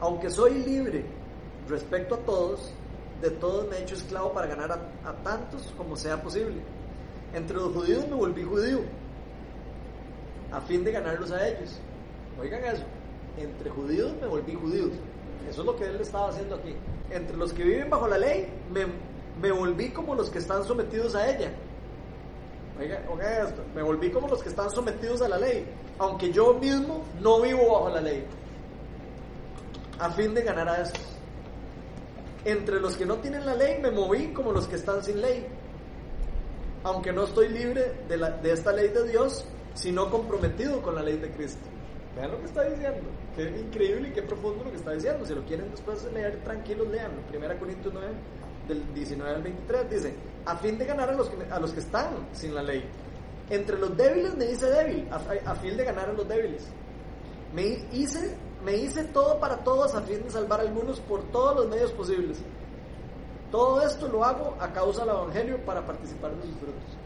Aunque 0.00 0.28
soy 0.30 0.54
libre 0.54 1.04
respecto 1.68 2.16
a 2.16 2.18
todos, 2.18 2.72
de 3.20 3.30
todos 3.30 3.68
me 3.68 3.76
he 3.76 3.82
hecho 3.82 3.94
esclavo 3.94 4.32
para 4.32 4.48
ganar 4.48 4.72
a, 4.72 5.08
a 5.08 5.12
tantos 5.22 5.72
como 5.76 5.96
sea 5.96 6.20
posible. 6.20 6.60
Entre 7.32 7.56
los 7.56 7.72
judíos 7.72 8.06
me 8.08 8.16
volví 8.16 8.42
judío, 8.42 8.80
a 10.50 10.60
fin 10.60 10.84
de 10.84 10.92
ganarlos 10.92 11.30
a 11.30 11.48
ellos. 11.48 11.78
Oigan 12.40 12.64
eso, 12.64 12.82
entre 13.38 13.70
judíos 13.70 14.12
me 14.20 14.26
volví 14.26 14.54
judío. 14.54 14.86
Eso 15.48 15.60
es 15.60 15.66
lo 15.66 15.76
que 15.76 15.84
él 15.84 16.00
estaba 16.00 16.28
haciendo 16.28 16.56
aquí. 16.56 16.74
Entre 17.10 17.36
los 17.36 17.52
que 17.52 17.62
viven 17.62 17.88
bajo 17.88 18.08
la 18.08 18.18
ley, 18.18 18.48
me, 18.72 18.86
me 19.40 19.52
volví 19.52 19.90
como 19.90 20.14
los 20.14 20.28
que 20.30 20.38
están 20.38 20.64
sometidos 20.64 21.14
a 21.14 21.30
ella. 21.30 21.52
Oigan, 22.78 23.02
oigan 23.08 23.46
esto, 23.46 23.62
me 23.74 23.82
volví 23.82 24.10
como 24.10 24.28
los 24.28 24.42
que 24.42 24.48
están 24.48 24.70
sometidos 24.70 25.22
a 25.22 25.28
la 25.28 25.38
ley, 25.38 25.66
aunque 25.98 26.32
yo 26.32 26.54
mismo 26.54 27.04
no 27.20 27.40
vivo 27.40 27.72
bajo 27.72 27.90
la 27.90 28.00
ley, 28.00 28.24
a 29.98 30.10
fin 30.10 30.34
de 30.34 30.42
ganar 30.42 30.68
a 30.68 30.82
estos. 30.82 31.02
Entre 32.44 32.80
los 32.80 32.96
que 32.96 33.06
no 33.06 33.16
tienen 33.18 33.46
la 33.46 33.54
ley, 33.54 33.80
me 33.80 33.90
moví 33.90 34.32
como 34.32 34.52
los 34.52 34.66
que 34.66 34.76
están 34.76 35.04
sin 35.04 35.20
ley, 35.20 35.46
aunque 36.82 37.12
no 37.12 37.24
estoy 37.24 37.48
libre 37.48 37.92
de, 38.08 38.16
la, 38.16 38.30
de 38.30 38.52
esta 38.52 38.72
ley 38.72 38.88
de 38.88 39.08
Dios, 39.08 39.44
sino 39.74 40.10
comprometido 40.10 40.82
con 40.82 40.94
la 40.94 41.02
ley 41.02 41.18
de 41.18 41.30
Cristo. 41.30 41.60
Vean 42.16 42.32
lo 42.32 42.40
que 42.40 42.46
está 42.46 42.64
diciendo. 42.64 43.00
Qué 43.36 43.42
increíble 43.58 44.08
y 44.08 44.12
qué 44.12 44.22
profundo 44.22 44.64
lo 44.64 44.70
que 44.70 44.76
está 44.76 44.92
diciendo. 44.92 45.24
Si 45.24 45.34
lo 45.34 45.42
quieren 45.44 45.70
después 45.70 46.04
leer, 46.12 46.42
tranquilos, 46.44 46.88
leanlo. 46.88 47.22
1 47.32 47.58
Corintios 47.58 47.94
9, 47.94 48.08
del 48.68 48.94
19 48.94 49.34
al 49.34 49.42
23, 49.42 49.90
dice, 49.90 50.14
a 50.44 50.56
fin 50.56 50.78
de 50.78 50.84
ganar 50.84 51.10
a 51.10 51.12
los 51.12 51.28
que, 51.28 51.36
a 51.50 51.58
los 51.58 51.72
que 51.72 51.80
están 51.80 52.08
sin 52.32 52.54
la 52.54 52.62
ley. 52.62 52.84
Entre 53.50 53.78
los 53.78 53.96
débiles 53.96 54.36
me 54.36 54.46
hice 54.46 54.66
débil, 54.66 55.08
a, 55.10 55.50
a 55.50 55.54
fin 55.56 55.76
de 55.76 55.84
ganar 55.84 56.10
a 56.10 56.12
los 56.12 56.26
débiles. 56.26 56.66
Me 57.54 57.84
hice, 57.92 58.36
me 58.64 58.76
hice 58.76 59.04
todo 59.04 59.38
para 59.38 59.58
todos 59.58 59.94
a 59.94 60.00
fin 60.02 60.22
de 60.22 60.30
salvar 60.30 60.60
a 60.60 60.62
algunos 60.62 61.00
por 61.00 61.22
todos 61.30 61.56
los 61.56 61.68
medios 61.68 61.92
posibles. 61.92 62.38
Todo 63.50 63.82
esto 63.82 64.08
lo 64.08 64.24
hago 64.24 64.56
a 64.58 64.72
causa 64.72 65.04
del 65.04 65.14
Evangelio 65.14 65.58
para 65.64 65.84
participar 65.84 66.34
de 66.36 66.42
sus 66.42 66.56
frutos. 66.56 66.96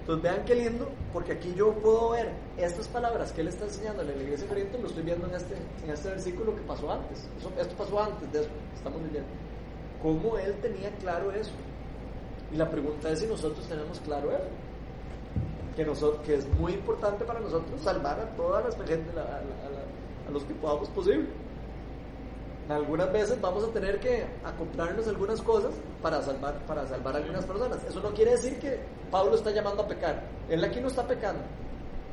Entonces 0.00 0.22
vean 0.22 0.44
qué 0.44 0.54
lindo, 0.54 0.88
porque 1.12 1.32
aquí 1.32 1.54
yo 1.54 1.72
puedo 1.74 2.10
ver 2.10 2.32
estas 2.56 2.88
palabras 2.88 3.32
que 3.32 3.42
él 3.42 3.48
está 3.48 3.64
enseñando 3.64 4.02
en 4.02 4.08
la 4.08 4.22
iglesia 4.22 4.46
de 4.46 4.78
lo 4.78 4.88
estoy 4.88 5.02
viendo 5.02 5.26
en 5.26 5.34
este, 5.34 5.54
en 5.84 5.90
este 5.90 6.08
versículo 6.08 6.54
que 6.54 6.62
pasó 6.62 6.90
antes. 6.90 7.28
Eso, 7.38 7.50
esto 7.58 7.74
pasó 7.76 8.02
antes 8.02 8.32
de 8.32 8.40
eso, 8.40 8.48
estamos 8.74 9.00
leyendo. 9.02 9.28
¿Cómo 10.02 10.36
él 10.36 10.54
tenía 10.60 10.90
claro 10.96 11.30
eso? 11.32 11.52
Y 12.52 12.56
la 12.56 12.68
pregunta 12.68 13.10
es 13.10 13.20
si 13.20 13.26
nosotros 13.26 13.66
tenemos 13.66 14.00
claro 14.00 14.30
eso. 14.32 14.48
Que, 16.24 16.34
es 16.34 16.46
muy 16.58 16.72
importante 16.72 17.24
para 17.24 17.40
nosotros 17.40 17.80
salvar 17.80 18.20
a 18.20 18.26
toda 18.36 18.60
la 18.60 18.86
gente, 18.86 19.18
a, 19.18 20.30
los 20.30 20.44
que 20.44 20.52
podamos 20.54 20.88
posible. 20.90 21.26
Algunas 22.68 23.10
veces 23.12 23.40
vamos 23.40 23.64
a 23.64 23.68
tener 23.68 23.98
que 23.98 24.26
acoplarnos 24.44 25.08
algunas 25.08 25.40
cosas 25.40 25.72
para 26.02 26.22
salvar, 26.22 26.58
para 26.66 26.86
salvar 26.86 27.14
a 27.14 27.18
algunas 27.18 27.44
personas. 27.46 27.78
Eso 27.88 28.00
no 28.00 28.10
quiere 28.10 28.32
decir 28.32 28.58
que 28.58 28.78
Pablo 29.10 29.36
está 29.36 29.50
llamando 29.50 29.82
a 29.82 29.88
pecar. 29.88 30.22
Él 30.48 30.62
aquí 30.62 30.80
no 30.80 30.88
está 30.88 31.06
pecando. 31.06 31.42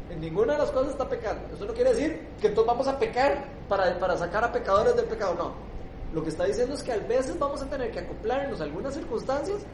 En 0.10 0.22
ninguna 0.22 0.54
de 0.54 0.60
las 0.60 0.72
cosas 0.72 0.92
está 0.92 1.08
pecando. 1.10 1.54
Eso 1.54 1.66
no 1.66 1.74
quiere 1.74 1.92
decir 1.92 2.28
que 2.42 2.50
todos 2.50 2.68
vamos 2.68 2.88
a 2.88 2.98
pecar 2.98 3.44
para, 3.68 4.00
para 4.00 4.18
sacar 4.18 4.46
a 4.46 4.52
pecadores 4.52 4.96
del 4.96 5.06
pecado. 5.06 5.36
No. 5.36 5.52
Lo 6.14 6.24
que 6.24 6.30
está 6.30 6.46
diciendo 6.46 6.74
es 6.74 6.82
que 6.82 6.94
a 6.94 6.98
veces 6.98 7.38
vamos 7.38 7.62
a 7.62 7.70
tener 7.70 7.92
que 7.92 8.00
acoplarnos 8.00 8.62
a 8.62 8.64
algunas 8.64 8.94
circunstancias 8.94 9.66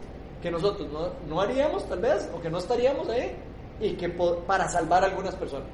que 0.44 0.52
nosotros 0.52 0.91
no, 0.91 1.07
no 1.30 1.40
haríamos 1.40 1.88
tal 1.88 1.99
vez 1.99 2.30
o 2.36 2.41
que 2.41 2.49
no 2.49 2.57
estaríamos 2.57 3.07
ahí 3.07 3.34
y 3.80 3.94
que 3.94 4.10
para 4.10 4.68
salvar 4.68 5.02
a 5.02 5.07
algunas 5.07 5.34
personas. 5.36 5.70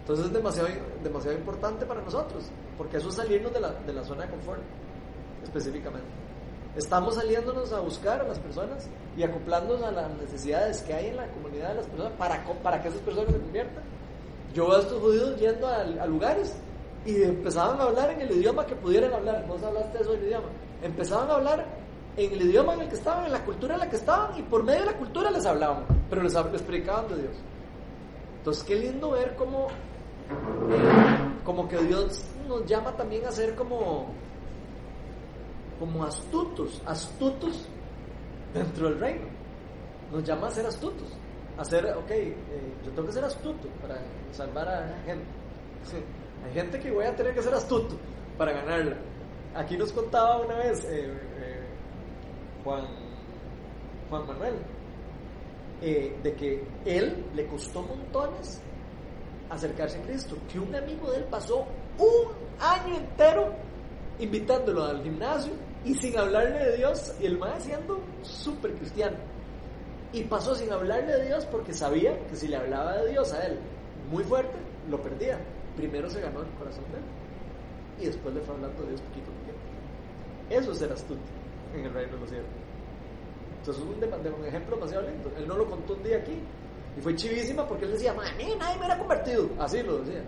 Entonces 0.00 0.26
es 0.26 0.32
demasiado, 0.32 0.68
demasiado 1.04 1.38
importante 1.38 1.86
para 1.86 2.02
nosotros, 2.02 2.50
porque 2.76 2.96
eso 2.96 3.10
es 3.10 3.14
salirnos 3.14 3.52
de 3.52 3.60
la, 3.60 3.70
de 3.70 3.92
la 3.92 4.02
zona 4.02 4.24
de 4.24 4.30
confort, 4.30 4.60
específicamente. 5.44 6.08
Estamos 6.74 7.14
saliéndonos 7.14 7.72
a 7.72 7.78
buscar 7.78 8.20
a 8.20 8.24
las 8.24 8.40
personas 8.40 8.88
y 9.16 9.22
acoplándonos 9.22 9.84
a 9.84 9.92
las 9.92 10.10
necesidades 10.18 10.82
que 10.82 10.92
hay 10.92 11.06
en 11.06 11.16
la 11.16 11.28
comunidad 11.28 11.68
de 11.68 11.74
las 11.76 11.86
personas 11.86 12.12
para, 12.18 12.44
para 12.64 12.82
que 12.82 12.88
esas 12.88 13.00
personas 13.02 13.32
se 13.32 13.40
conviertan. 13.40 13.84
Yo 14.52 14.66
veo 14.66 14.78
a 14.78 14.80
estos 14.80 15.00
judíos 15.00 15.36
yendo 15.38 15.68
a, 15.68 15.82
a 15.82 16.06
lugares 16.06 16.56
y 17.06 17.22
empezaban 17.22 17.80
a 17.80 17.84
hablar 17.84 18.10
en 18.10 18.20
el 18.22 18.32
idioma 18.32 18.66
que 18.66 18.74
pudieran 18.74 19.12
hablar. 19.12 19.46
Vos 19.46 19.62
hablaste 19.62 19.98
de 19.98 20.02
eso 20.02 20.12
del 20.12 20.24
idioma. 20.24 20.48
Empezaban 20.82 21.30
a 21.30 21.34
hablar 21.34 21.79
en 22.16 22.32
el 22.32 22.42
idioma 22.42 22.74
en 22.74 22.82
el 22.82 22.88
que 22.88 22.96
estaban, 22.96 23.26
en 23.26 23.32
la 23.32 23.44
cultura 23.44 23.74
en 23.74 23.80
la 23.80 23.88
que 23.90 23.96
estaban, 23.96 24.38
y 24.38 24.42
por 24.42 24.62
medio 24.62 24.80
de 24.80 24.86
la 24.86 24.96
cultura 24.96 25.30
les 25.30 25.46
hablaban, 25.46 25.84
pero 26.08 26.22
les, 26.22 26.34
les 26.34 26.62
predicaban 26.62 27.08
de 27.08 27.16
Dios. 27.22 27.36
Entonces, 28.38 28.64
qué 28.64 28.76
lindo 28.76 29.10
ver 29.10 29.36
cómo, 29.36 29.68
como 31.44 31.68
que 31.68 31.78
Dios 31.78 32.24
nos 32.48 32.64
llama 32.66 32.96
también 32.96 33.26
a 33.26 33.30
ser 33.30 33.54
como, 33.54 34.06
como 35.78 36.04
astutos, 36.04 36.82
astutos 36.86 37.68
dentro 38.54 38.88
del 38.88 38.98
reino. 38.98 39.26
Nos 40.12 40.24
llama 40.24 40.48
a 40.48 40.50
ser 40.50 40.66
astutos, 40.66 41.08
a 41.56 41.64
ser, 41.64 41.86
ok, 41.86 42.10
eh, 42.10 42.34
yo 42.84 42.90
tengo 42.92 43.06
que 43.06 43.12
ser 43.12 43.24
astuto 43.24 43.68
para 43.80 44.00
salvar 44.32 44.68
a 44.68 44.86
la 44.86 45.02
gente. 45.04 45.26
Sí. 45.84 45.96
Hay 46.44 46.54
gente 46.54 46.80
que 46.80 46.90
voy 46.90 47.04
a 47.04 47.14
tener 47.14 47.34
que 47.34 47.42
ser 47.42 47.54
astuto 47.54 47.96
para 48.38 48.52
ganarla. 48.52 48.96
Aquí 49.54 49.76
nos 49.76 49.92
contaba 49.92 50.40
una 50.40 50.56
vez 50.56 50.84
eh, 50.84 51.06
eh, 51.06 51.29
Juan, 52.64 52.84
Juan 54.08 54.26
Manuel 54.26 54.54
eh, 55.82 56.14
de 56.22 56.34
que 56.34 56.62
él 56.84 57.24
le 57.34 57.46
costó 57.46 57.80
montones 57.82 58.60
acercarse 59.48 59.98
a 59.98 60.02
Cristo, 60.02 60.36
que 60.52 60.60
un 60.60 60.74
amigo 60.74 61.10
de 61.10 61.18
él 61.18 61.24
pasó 61.24 61.66
un 61.98 62.32
año 62.60 62.96
entero 62.96 63.52
invitándolo 64.18 64.84
al 64.84 65.02
gimnasio 65.02 65.52
y 65.84 65.94
sin 65.94 66.18
hablarle 66.18 66.58
de 66.58 66.76
Dios, 66.76 67.14
y 67.18 67.26
el 67.26 67.38
más 67.38 67.64
siendo 67.64 67.98
súper 68.22 68.74
cristiano. 68.74 69.16
Y 70.12 70.24
pasó 70.24 70.54
sin 70.54 70.70
hablarle 70.70 71.16
de 71.16 71.26
Dios 71.28 71.46
porque 71.46 71.72
sabía 71.72 72.14
que 72.26 72.36
si 72.36 72.48
le 72.48 72.56
hablaba 72.56 72.98
de 72.98 73.12
Dios 73.12 73.32
a 73.32 73.46
él 73.46 73.58
muy 74.10 74.22
fuerte, 74.24 74.58
lo 74.90 75.00
perdía. 75.00 75.38
Primero 75.76 76.10
se 76.10 76.20
ganó 76.20 76.42
el 76.42 76.50
corazón 76.58 76.84
de 76.92 76.98
él 76.98 77.04
y 78.02 78.06
después 78.06 78.34
le 78.34 78.42
fue 78.42 78.54
hablando 78.54 78.82
de 78.82 78.88
Dios 78.88 79.00
poquito 79.00 79.30
a 79.30 79.34
poquito. 79.34 80.60
Eso 80.60 80.72
es 80.72 80.78
ser 80.78 80.92
astuto 80.92 81.39
en 81.74 81.86
el 81.86 81.92
reino 81.92 82.14
de 82.14 82.20
los 82.20 82.28
cielos. 82.28 82.48
Entonces 83.58 83.82
es 83.82 83.88
un, 83.88 84.40
un, 84.40 84.46
ejemplo 84.46 84.76
demasiado 84.76 85.06
lindo. 85.06 85.30
Él 85.36 85.46
no 85.46 85.56
lo 85.56 85.66
contó 85.68 85.94
un 85.94 86.02
día 86.02 86.18
aquí 86.18 86.40
y 86.96 87.00
fue 87.00 87.14
chivísima 87.14 87.66
porque 87.66 87.84
él 87.84 87.92
decía, 87.92 88.12
a 88.12 88.36
mí 88.36 88.54
nadie 88.58 88.74
me 88.74 88.80
hubiera 88.80 88.98
convertido. 88.98 89.48
Así 89.58 89.82
lo 89.82 89.98
decía. 89.98 90.22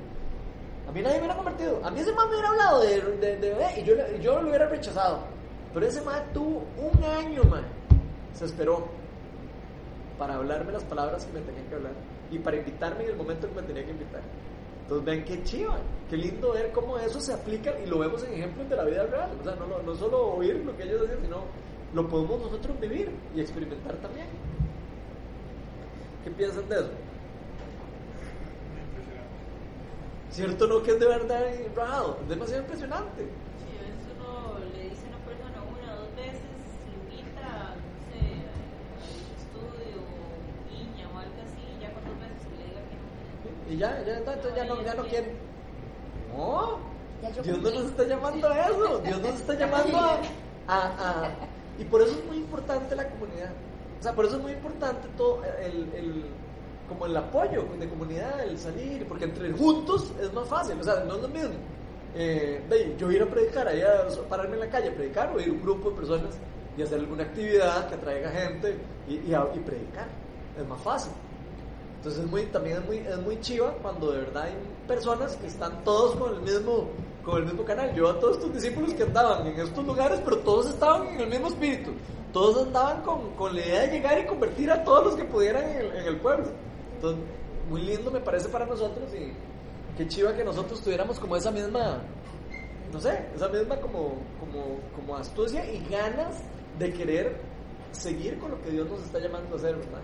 A 0.88 0.92
mí 0.92 1.00
nadie 1.00 1.14
me 1.16 1.20
hubiera 1.20 1.36
convertido. 1.36 1.80
A 1.84 1.90
mí 1.90 2.00
ese 2.00 2.12
man 2.12 2.28
me 2.28 2.34
hubiera 2.34 2.48
hablado 2.50 2.82
de, 2.82 3.00
de, 3.00 3.36
de, 3.36 3.80
y 3.80 3.84
yo, 3.84 3.94
yo 4.20 4.40
lo 4.40 4.48
hubiera 4.48 4.68
rechazado. 4.68 5.20
Pero 5.72 5.86
ese 5.86 6.02
man 6.02 6.22
tuvo 6.34 6.64
un 6.76 7.04
año, 7.04 7.42
man. 7.44 7.64
Se 8.34 8.44
esperó 8.44 8.86
para 10.18 10.34
hablarme 10.34 10.72
las 10.72 10.84
palabras 10.84 11.24
que 11.24 11.32
me 11.32 11.40
tenían 11.40 11.66
que 11.66 11.74
hablar 11.74 11.92
y 12.30 12.38
para 12.38 12.56
invitarme 12.56 13.04
en 13.04 13.10
el 13.10 13.16
momento 13.16 13.48
que 13.48 13.54
me 13.54 13.62
tenía 13.62 13.84
que 13.84 13.90
invitar. 13.90 14.22
Entonces 14.82 15.04
ven 15.04 15.24
qué 15.24 15.42
chiva, 15.44 15.78
qué 16.10 16.16
lindo 16.16 16.52
ver 16.52 16.70
cómo 16.72 16.98
eso 16.98 17.20
se 17.20 17.32
aplica 17.32 17.78
y 17.78 17.86
lo 17.86 17.98
vemos 17.98 18.22
en 18.24 18.34
ejemplos 18.34 18.68
de 18.68 18.76
la 18.76 18.84
vida 18.84 19.06
real. 19.06 19.30
O 19.40 19.44
sea, 19.44 19.54
no, 19.56 19.82
no 19.82 19.94
solo 19.94 20.34
oír 20.34 20.56
lo 20.64 20.76
que 20.76 20.82
ellos 20.84 21.02
decían, 21.02 21.20
sino 21.22 21.44
lo 21.94 22.08
podemos 22.08 22.40
nosotros 22.40 22.78
vivir 22.80 23.10
y 23.34 23.40
experimentar 23.40 23.94
también. 23.96 24.26
¿Qué 26.24 26.30
piensan 26.30 26.68
de 26.68 26.76
eso? 26.76 26.90
¿Cierto 30.30 30.66
no 30.66 30.82
que 30.82 30.92
es 30.92 31.00
de 31.00 31.06
verdad 31.06 31.44
raro? 31.76 32.16
Es 32.22 32.28
demasiado 32.28 32.62
impresionante. 32.62 33.22
Sí, 33.22 33.68
a 33.76 33.82
veces 33.84 34.00
uno 34.16 34.56
le 34.72 34.88
dice 34.88 35.04
a 35.04 35.08
una 35.12 35.20
persona 35.28 35.60
una 35.60 35.92
o 35.92 35.96
dos 36.00 36.16
veces, 36.16 36.56
Luquita, 36.88 37.76
no 37.76 37.92
sé, 38.08 38.40
estudio, 39.36 40.00
niña 40.72 41.04
o 41.12 41.18
algo 41.18 41.36
así, 41.44 41.60
y 41.60 41.76
ya 41.82 41.92
con 41.92 42.00
dos 42.08 42.16
veces 42.16 42.40
que 42.48 42.56
le 42.56 42.64
diga 42.64 42.80
que 42.88 42.96
no. 42.96 43.04
Y 43.72 43.78
ya, 43.78 44.04
ya, 44.04 44.18
entonces 44.18 44.54
ya 44.54 44.64
no, 44.64 44.82
ya 44.82 44.94
no 44.94 45.02
quiere. 45.04 45.32
No, 46.36 46.78
Dios 47.42 47.58
no 47.58 47.70
nos 47.70 47.84
está 47.86 48.04
llamando 48.04 48.48
a 48.48 48.60
eso, 48.66 48.98
Dios 48.98 49.20
nos 49.22 49.34
está 49.34 49.54
llamando 49.54 49.98
a, 49.98 50.20
a, 50.68 51.24
a 51.24 51.30
y 51.78 51.84
por 51.84 52.02
eso 52.02 52.12
es 52.18 52.24
muy 52.26 52.36
importante 52.36 52.94
la 52.94 53.08
comunidad. 53.08 53.50
O 53.98 54.02
sea, 54.02 54.12
por 54.12 54.26
eso 54.26 54.36
es 54.36 54.42
muy 54.42 54.52
importante 54.52 55.08
todo 55.16 55.42
el, 55.60 55.88
el 55.94 56.24
como 56.88 57.06
el 57.06 57.16
apoyo 57.16 57.64
de 57.78 57.88
comunidad, 57.88 58.42
el 58.44 58.58
salir, 58.58 59.06
porque 59.06 59.24
entre 59.24 59.52
juntos 59.52 60.12
es 60.20 60.32
más 60.34 60.46
fácil, 60.48 60.78
o 60.78 60.84
sea, 60.84 61.04
no 61.06 61.16
es 61.16 61.22
lo 61.22 61.28
mismo. 61.28 61.54
Eh, 62.14 62.60
yo 62.98 63.10
ir 63.10 63.22
a 63.22 63.26
predicar, 63.26 63.68
allá, 63.68 64.06
pararme 64.28 64.54
en 64.54 64.60
la 64.60 64.68
calle 64.68 64.90
a 64.90 64.94
predicar, 64.94 65.32
o 65.34 65.40
ir 65.40 65.50
un 65.50 65.62
grupo 65.62 65.90
de 65.90 65.96
personas 65.96 66.34
y 66.76 66.82
hacer 66.82 66.98
alguna 66.98 67.22
actividad 67.22 67.88
que 67.88 67.94
atraiga 67.94 68.30
gente 68.30 68.76
y, 69.08 69.14
y, 69.14 69.34
y 69.54 69.58
predicar, 69.60 70.08
es 70.60 70.68
más 70.68 70.80
fácil. 70.82 71.12
Entonces 72.02 72.24
es 72.24 72.30
muy, 72.32 72.42
también 72.46 72.78
es 72.78 72.84
muy, 72.84 72.96
es 72.98 73.18
muy 73.18 73.40
chiva 73.40 73.74
cuando 73.80 74.10
de 74.10 74.18
verdad 74.22 74.42
hay 74.46 74.54
personas 74.88 75.36
que 75.36 75.46
están 75.46 75.84
todos 75.84 76.16
con 76.16 76.34
el 76.34 76.40
mismo 76.40 76.88
con 77.24 77.38
el 77.38 77.44
mismo 77.44 77.64
canal. 77.64 77.94
Yo 77.94 78.10
a 78.10 78.18
todos 78.18 78.38
estos 78.38 78.52
discípulos 78.54 78.92
que 78.94 79.04
andaban 79.04 79.46
en 79.46 79.60
estos 79.60 79.86
lugares, 79.86 80.20
pero 80.24 80.38
todos 80.38 80.66
estaban 80.66 81.06
en 81.06 81.20
el 81.20 81.28
mismo 81.28 81.46
espíritu. 81.46 81.92
Todos 82.32 82.66
andaban 82.66 83.02
con, 83.02 83.30
con 83.36 83.54
la 83.54 83.60
idea 83.60 83.82
de 83.82 83.92
llegar 83.92 84.18
y 84.18 84.26
convertir 84.26 84.68
a 84.72 84.82
todos 84.82 85.04
los 85.04 85.14
que 85.14 85.22
pudieran 85.22 85.62
en 85.62 85.76
el, 85.76 85.96
en 85.96 86.06
el 86.08 86.16
pueblo. 86.16 86.46
Entonces, 86.96 87.24
muy 87.70 87.82
lindo 87.82 88.10
me 88.10 88.18
parece 88.18 88.48
para 88.48 88.66
nosotros 88.66 89.08
y 89.14 89.32
qué 89.96 90.08
chiva 90.08 90.34
que 90.34 90.42
nosotros 90.42 90.80
tuviéramos 90.80 91.20
como 91.20 91.36
esa 91.36 91.52
misma, 91.52 92.00
no 92.92 92.98
sé, 92.98 93.26
esa 93.36 93.46
misma 93.46 93.76
como, 93.76 94.16
como, 94.40 94.80
como 94.96 95.16
astucia 95.16 95.64
y 95.72 95.86
ganas 95.88 96.34
de 96.80 96.92
querer 96.92 97.36
seguir 97.92 98.40
con 98.40 98.50
lo 98.50 98.60
que 98.60 98.70
Dios 98.70 98.90
nos 98.90 99.04
está 99.04 99.20
llamando 99.20 99.54
a 99.54 99.58
hacer, 99.58 99.76
¿verdad? 99.76 100.02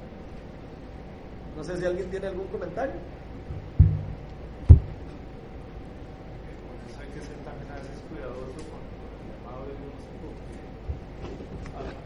No 1.59 1.65
sé 1.65 1.77
si 1.77 1.85
alguien 1.85 2.09
tiene 2.09 2.29
algún 2.29 2.47
comentario. 2.55 2.95
hay 6.95 7.09
que 7.11 7.19
ser 7.19 7.35
también 7.43 7.67
a 7.75 7.83
veces 7.83 7.99
cuidadoso 8.07 8.63
con, 8.71 8.79
el 8.79 9.27
llamado 9.27 9.67
de 9.67 9.75
porque 10.23 10.55
ah, 11.75 11.99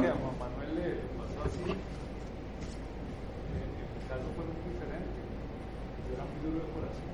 que 0.00 0.08
a 0.08 0.16
Juan 0.16 0.36
Manuel 0.40 0.72
le 0.80 1.04
pasó 1.12 1.44
así 1.44 1.76
en 1.76 3.68
mi 3.68 4.00
caso 4.08 4.32
fue 4.32 4.48
muy 4.48 4.64
diferente 4.64 5.20
yo 6.08 6.16
era 6.16 6.24
muy 6.24 6.40
duro 6.40 6.64
de 6.64 6.72
corazón 6.72 7.12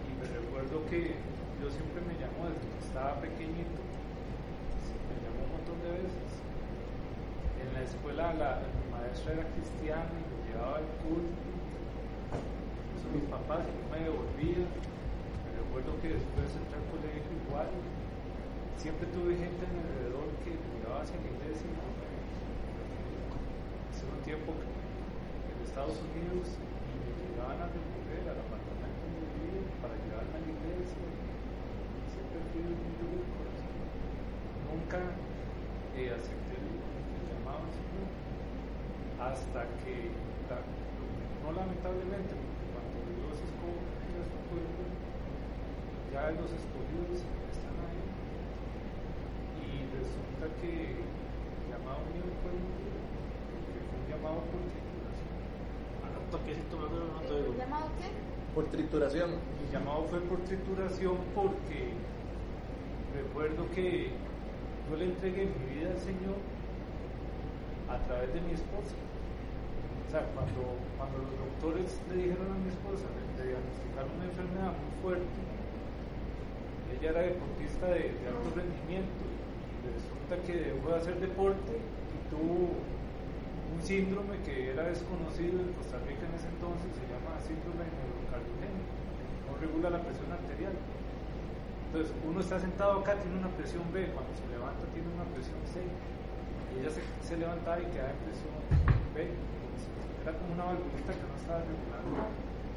y 0.00 0.16
me 0.16 0.32
recuerdo 0.32 0.80
que 0.88 1.12
Dios 1.60 1.76
siempre 1.76 2.00
me 2.08 2.16
llamó 2.16 2.48
desde 2.48 2.64
que 2.72 2.80
estaba 2.88 3.20
pequeñito 3.20 3.84
me 3.84 5.20
llamó 5.28 5.44
un 5.44 5.52
montón 5.60 5.76
de 5.84 6.08
veces 6.08 6.40
la 7.76 7.82
escuela 7.84 8.32
la, 8.34 8.64
mi 8.64 8.88
maestra 8.88 9.34
era 9.36 9.44
cristiana 9.52 10.08
y 10.16 10.24
me 10.24 10.48
llevaba 10.48 10.80
al 10.80 10.88
culto 11.04 11.46
mis 13.16 13.28
papás 13.30 13.64
y 13.64 13.72
no 13.72 13.86
me 13.88 14.00
devolvían. 14.04 14.68
Me 14.68 15.50
recuerdo 15.56 15.96
que 16.02 16.20
después 16.20 16.46
de 16.52 16.58
entrar 16.60 16.84
al 16.84 16.90
colegio 16.92 17.32
igual, 17.32 17.70
siempre 18.76 19.08
tuve 19.14 19.40
gente 19.40 19.62
alrededor 19.62 20.26
que 20.44 20.52
miraba 20.52 21.00
hacia 21.00 21.16
la 21.16 21.28
iglesia. 21.32 21.70
Hace 23.88 24.04
un 24.04 24.20
tiempo 24.26 24.52
en 24.52 25.56
Estados 25.64 25.96
Unidos 25.96 26.60
me 26.60 27.08
llegaban 27.24 27.56
a 27.62 27.72
recoger 27.72 28.26
al 28.26 28.36
apartamento 28.36 29.00
donde 29.00 29.24
vivía 29.32 29.64
para 29.80 29.96
llevarme 29.96 30.36
a 30.36 30.42
la 30.44 30.50
iglesia. 30.52 31.06
Siempre 32.12 32.36
fui 32.52 32.60
muy 32.68 32.92
duro. 33.00 33.24
Nunca 34.66 35.00
eh, 35.96 36.12
acepté 36.12 36.54
el, 36.60 36.68
el 36.68 37.24
llamado 37.32 37.64
al 37.64 37.64
Señor 37.64 37.64
hasta 39.20 39.64
que, 39.82 40.12
la, 40.48 40.60
no 41.42 41.52
lamentablemente, 41.56 42.34
Dios 42.36 43.36
escoge 43.42 43.86
nuestro 44.12 44.40
pueblo, 44.50 44.82
ya 46.12 46.30
los 46.36 46.50
escogidos 46.52 47.24
están 47.50 47.76
ahí. 47.86 48.02
Y 49.64 49.88
resulta 49.96 50.46
que 50.60 51.00
el 51.00 51.66
llamado 51.70 52.04
mío 52.12 52.26
fue 52.44 52.52
porque 53.50 53.80
un 53.82 54.04
llamado 54.08 54.40
por 54.52 54.62
trituración. 54.70 55.36
¿El 57.52 57.58
llamado 57.58 57.88
qué? 57.98 58.08
Por 58.54 58.64
trituración. 58.68 59.30
Mi 59.32 59.72
llamado 59.72 60.04
fue 60.08 60.20
por 60.20 60.38
trituración 60.44 61.16
porque 61.34 61.92
recuerdo 63.14 63.68
que 63.74 64.10
yo 64.88 64.96
le 64.96 65.04
entregué 65.04 65.46
mi 65.46 65.74
vida 65.74 65.90
al 65.90 65.98
Señor 65.98 66.36
a 67.88 67.98
través 68.06 68.34
de 68.34 68.40
mi 68.40 68.52
esposa. 68.52 68.94
O 68.94 70.08
sea, 70.10 70.22
cuando, 70.34 70.78
cuando 70.98 71.18
los 71.18 71.34
doctores 71.34 71.98
le 72.10 72.30
dijeron 72.30 72.46
a 72.46 72.58
mi 72.58 72.70
esposa, 72.70 73.06
le 73.10 73.42
diagnosticaron 73.42 74.10
una 74.16 74.26
enfermedad 74.30 74.72
muy 74.74 74.92
fuerte, 75.02 75.38
ella 76.94 77.10
era 77.10 77.22
deportista 77.26 77.86
de, 77.90 78.14
de 78.14 78.24
alto 78.30 78.48
rendimiento 78.54 79.22
y 79.26 79.86
resulta 79.90 80.34
que 80.46 80.72
dejó 80.72 80.86
de 80.88 80.96
hacer 80.96 81.18
deporte 81.20 81.74
y 81.76 82.18
tuvo 82.30 82.78
un 83.76 83.80
síndrome 83.82 84.40
que 84.46 84.70
era 84.72 84.88
desconocido 84.88 85.60
en 85.60 85.74
Costa 85.76 85.98
Rica 86.06 86.24
en 86.24 86.32
ese 86.32 86.48
entonces, 86.48 86.88
se 86.96 87.04
llama 87.10 87.36
síndrome 87.44 87.84
neurocardiogénico, 87.84 88.94
no 89.44 89.52
regula 89.60 89.90
la 89.90 90.00
presión 90.00 90.32
arterial. 90.32 90.72
Entonces, 91.90 92.14
uno 92.24 92.40
está 92.40 92.58
sentado 92.58 93.04
acá, 93.04 93.20
tiene 93.20 93.36
una 93.36 93.52
presión 93.52 93.84
B, 93.92 94.08
cuando 94.16 94.32
se 94.32 94.46
levanta 94.48 94.86
tiene 94.96 95.12
una 95.12 95.28
presión 95.36 95.60
C. 95.68 95.84
Ella 96.80 96.90
se, 97.22 97.36
levantaba 97.36 97.80
y 97.80 97.86
quedaba 97.86 98.10
en 98.10 98.18
presión 98.28 98.56
era 100.26 100.34
como 100.42 100.58
una 100.58 100.74
valvulita 100.74 101.14
que 101.14 101.22
no 101.22 101.38
estaba 101.38 101.62
regulando. 101.62 102.26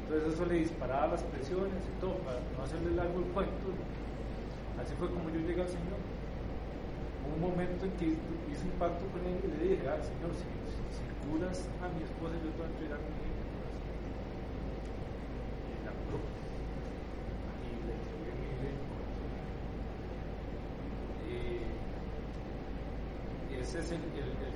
Entonces 0.06 0.22
eso 0.34 0.46
le 0.46 0.54
disparaba 0.62 1.18
las 1.18 1.22
presiones 1.34 1.82
y 1.82 1.94
todo, 2.00 2.14
para 2.22 2.38
no 2.38 2.62
hacerle 2.62 2.94
largo 2.94 3.18
el 3.18 3.26
cuento. 3.34 3.74
Así 4.78 4.94
fue 4.94 5.10
como 5.10 5.28
yo 5.34 5.42
llegué 5.42 5.60
al 5.60 5.68
Señor. 5.68 5.98
Hubo 7.26 7.34
un 7.34 7.42
momento 7.50 7.84
en 7.84 7.92
que 7.98 8.14
hice 8.14 8.64
un 8.70 8.78
pacto 8.78 9.02
con 9.10 9.26
él 9.26 9.42
y 9.42 9.50
le 9.50 9.58
dije, 9.74 9.82
ah, 9.90 9.98
Señor, 9.98 10.30
si, 10.38 10.46
si 10.94 11.02
curas 11.26 11.66
a 11.82 11.90
mi 11.90 12.06
esposa, 12.06 12.38
yo 12.38 12.54
te 12.54 12.58
voy 12.58 12.66
a 12.66 12.70
entregar 12.70 13.02
mi 13.02 13.18
vida. 13.18 13.42
Y 15.74 15.82
la 15.82 15.92
curó. 16.06 16.22
Y 17.66 17.82
le 17.82 17.98
entregué 17.98 18.30
mi 18.30 18.46
vida. 18.62 18.78
Y 23.49 23.49
ese 23.60 23.80
es 23.80 23.92
el, 23.92 24.00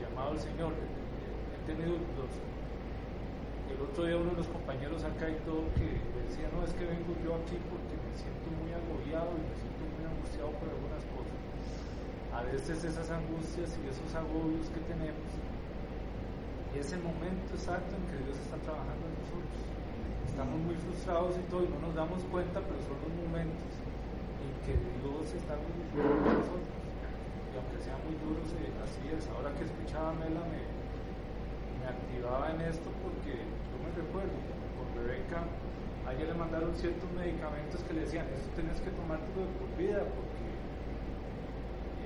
llamado 0.00 0.32
del 0.32 0.40
Señor. 0.40 0.72
He 0.72 1.60
tenido 1.68 2.00
los, 2.16 2.32
el 3.68 3.78
otro 3.84 4.04
día 4.08 4.16
uno 4.16 4.32
de 4.32 4.40
los 4.40 4.48
compañeros 4.48 5.04
acá 5.04 5.28
y 5.28 5.36
todo 5.44 5.68
que 5.76 6.00
decía, 6.24 6.48
no, 6.56 6.64
es 6.64 6.72
que 6.72 6.88
vengo 6.88 7.12
yo 7.20 7.36
aquí 7.36 7.60
porque 7.68 7.94
me 8.00 8.12
siento 8.16 8.48
muy 8.64 8.72
agobiado 8.72 9.28
y 9.36 9.44
me 9.44 9.56
siento 9.60 9.82
muy 9.92 10.04
angustiado 10.08 10.50
por 10.56 10.72
algunas 10.72 11.04
cosas. 11.12 11.36
A 12.32 12.40
veces 12.48 12.80
esas 12.80 13.08
angustias 13.12 13.76
y 13.76 13.82
esos 13.92 14.10
agobios 14.16 14.72
que 14.72 14.80
tenemos 14.88 15.30
es 16.74 16.90
el 16.90 17.02
momento 17.04 17.54
exacto 17.54 17.92
en 17.94 18.04
que 18.08 18.18
Dios 18.24 18.40
está 18.40 18.56
trabajando 18.64 19.04
en 19.04 19.14
nosotros. 19.20 19.60
Estamos 20.26 20.58
muy 20.64 20.74
frustrados 20.80 21.36
y 21.38 21.44
todo 21.52 21.62
y 21.62 21.70
no 21.70 21.78
nos 21.86 21.94
damos 21.94 22.24
cuenta, 22.32 22.58
pero 22.58 22.80
son 22.82 22.98
los 23.04 23.12
momentos 23.28 23.70
en 24.42 24.52
que 24.64 24.74
Dios 24.74 25.28
está 25.28 25.54
con 25.54 25.70
nosotros. 25.78 26.73
Y 27.54 27.56
aunque 27.56 27.78
sea 27.78 27.94
muy 28.02 28.18
duro, 28.18 28.42
así 28.42 29.02
es. 29.14 29.30
Ahora 29.30 29.54
que 29.54 29.62
escuchaba 29.62 30.10
a 30.10 30.18
Mela 30.18 30.42
me, 30.50 30.58
me 31.78 31.86
activaba 31.86 32.50
en 32.50 32.66
esto 32.66 32.90
porque 32.98 33.46
yo 33.46 33.76
me 33.78 33.94
recuerdo, 33.94 34.34
con 34.74 34.90
Rebeca, 34.98 35.46
ayer 36.10 36.26
le 36.28 36.34
mandaron 36.34 36.74
ciertos 36.74 37.06
medicamentos 37.14 37.78
que 37.86 37.94
le 37.94 38.02
decían, 38.02 38.26
esto 38.34 38.50
tienes 38.58 38.80
que 38.82 38.90
tomártelo 38.90 39.46
de 39.46 39.52
por 39.54 39.70
vida 39.78 40.02
porque 40.02 40.44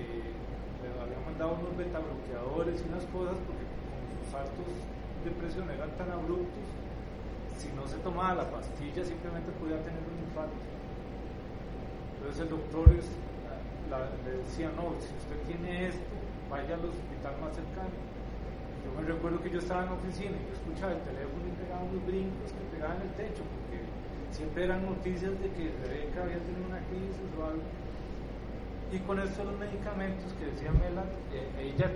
eh, 0.05 0.37
le 0.37 0.89
habían 1.01 1.25
mandado 1.25 1.59
unos 1.59 1.75
beta 1.81 1.99
bloqueadores 1.99 2.79
y 2.79 2.85
unas 2.93 3.09
cosas 3.09 3.41
porque 3.49 3.65
con 3.65 4.05
sus 4.21 4.29
saltos 4.29 4.71
de 5.25 5.31
presión 5.33 5.67
eran 5.71 5.91
tan 5.99 6.11
abruptos, 6.13 6.67
si 7.59 7.73
no 7.75 7.89
se 7.89 7.99
tomaba 8.05 8.39
la 8.39 8.47
pastilla 8.51 9.03
simplemente 9.03 9.51
podía 9.59 9.83
tener 9.83 9.99
un 9.99 10.19
infarto. 10.29 10.61
Entonces 12.19 12.43
el 12.43 12.51
doctor 12.51 12.87
es, 12.95 13.07
le 13.89 14.45
decía, 14.45 14.69
no, 14.77 14.93
si 15.01 15.09
usted 15.17 15.39
tiene 15.49 15.89
esto, 15.89 16.05
vaya 16.51 16.77
al 16.77 16.85
hospital 16.85 17.35
más 17.41 17.57
cercano. 17.57 17.97
Yo 18.85 18.89
me 18.93 19.03
recuerdo 19.09 19.41
que 19.41 19.51
yo 19.51 19.59
estaba 19.59 19.89
en 19.89 19.91
la 19.93 19.97
oficina 19.97 20.37
y 20.37 20.45
yo 20.45 20.53
escuchaba 20.53 20.93
el 20.93 21.03
teléfono 21.09 21.45
y 21.49 21.55
pegaba 21.57 21.83
unos 21.89 22.05
brincos 22.05 22.53
que 22.53 22.63
pegaban 22.77 23.01
el 23.01 23.13
techo, 23.17 23.43
porque 23.49 23.81
siempre 24.33 24.65
eran 24.69 24.85
noticias 24.85 25.33
de 25.41 25.49
que 25.57 25.73
Rebeca 25.89 26.21
había 26.21 26.41
tenido 26.45 26.69
una 26.69 26.85
crisis 26.93 27.29
o 27.33 27.41
algo. 27.49 27.65
Y 28.93 28.99
con 29.05 29.21
esto 29.21 29.45
los 29.45 29.57
medicamentos 29.57 30.33
que 30.37 30.53
decía 30.53 30.73
Mela, 30.73 31.05
eh, 31.33 31.73
ella 31.73 31.89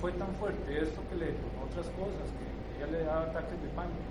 fue 0.00 0.12
tan 0.12 0.32
fuerte 0.36 0.68
esto 0.72 1.00
que 1.08 1.16
le 1.16 1.32
tomó 1.40 1.64
otras 1.68 1.88
cosas, 1.96 2.28
que 2.36 2.44
ella 2.76 2.92
le 2.92 3.04
daba 3.04 3.22
ataques 3.32 3.60
de 3.60 3.68
pánico. 3.76 4.08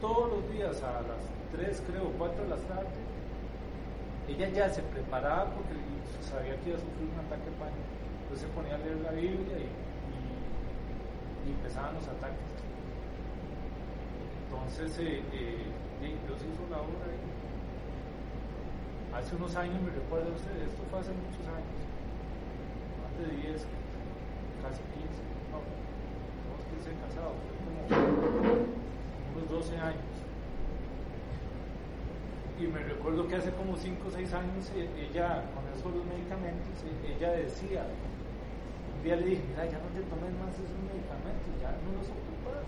Todos 0.00 0.28
los 0.32 0.52
días 0.52 0.82
a 0.84 1.00
las 1.00 1.24
3, 1.52 1.82
creo, 1.88 2.12
4 2.16 2.44
de 2.44 2.50
la 2.50 2.56
tarde, 2.68 2.92
ella 4.28 4.48
ya 4.48 4.68
se 4.68 4.82
preparaba 4.82 5.46
porque 5.52 5.72
sabía 6.24 6.58
que 6.60 6.70
iba 6.70 6.78
a 6.78 6.82
sufrir 6.82 7.06
un 7.12 7.20
ataque 7.20 7.50
pánico. 7.60 7.88
Entonces 8.24 8.48
se 8.48 8.50
ponía 8.56 8.74
a 8.74 8.82
leer 8.82 8.98
la 9.04 9.12
Biblia 9.12 9.56
y, 9.60 9.68
y, 9.70 10.20
y 11.46 11.48
empezaban 11.54 11.94
los 11.94 12.08
ataques. 12.08 12.54
Entonces, 14.54 14.98
eh, 14.98 15.22
eh, 15.30 16.16
Dios 16.26 16.38
hizo 16.42 16.62
la 16.70 16.78
obra 16.82 17.06
ahí. 17.06 17.22
Hace 19.14 19.36
unos 19.36 19.54
años, 19.54 19.78
me 19.82 19.90
recuerda 19.90 20.30
usted, 20.34 20.56
esto 20.62 20.82
fue 20.90 20.98
hace 20.98 21.12
muchos 21.14 21.46
años, 21.46 21.78
más 22.98 23.14
de 23.14 23.30
10, 23.46 23.62
casi 24.58 24.82
15, 24.90 25.06
no, 25.54 25.62
no 25.62 26.50
es 26.58 26.66
que 26.66 26.76
se 26.82 26.90
casado, 26.98 27.38
fue 27.38 27.54
como 27.62 28.58
unos 29.38 29.46
12 29.50 29.78
años. 29.78 30.23
Y 32.54 32.66
me 32.70 32.78
recuerdo 32.78 33.26
que 33.26 33.34
hace 33.34 33.50
como 33.58 33.76
5 33.76 33.98
o 34.06 34.10
6 34.10 34.32
años 34.32 34.70
eh, 34.78 34.86
ella, 35.10 35.42
con 35.50 35.66
eso 35.74 35.90
los 35.90 36.06
medicamentos, 36.06 36.70
eh, 36.86 37.16
ella 37.18 37.32
decía, 37.34 37.82
un 37.82 39.02
día 39.02 39.16
le 39.16 39.34
dije, 39.34 39.42
mira, 39.50 39.66
ya 39.66 39.78
no 39.82 39.90
te 39.90 40.06
tomes 40.06 40.30
más 40.38 40.54
esos 40.54 40.78
medicamentos, 40.86 41.50
ya 41.58 41.74
no 41.82 41.98
los 41.98 42.06
ocupas. 42.06 42.62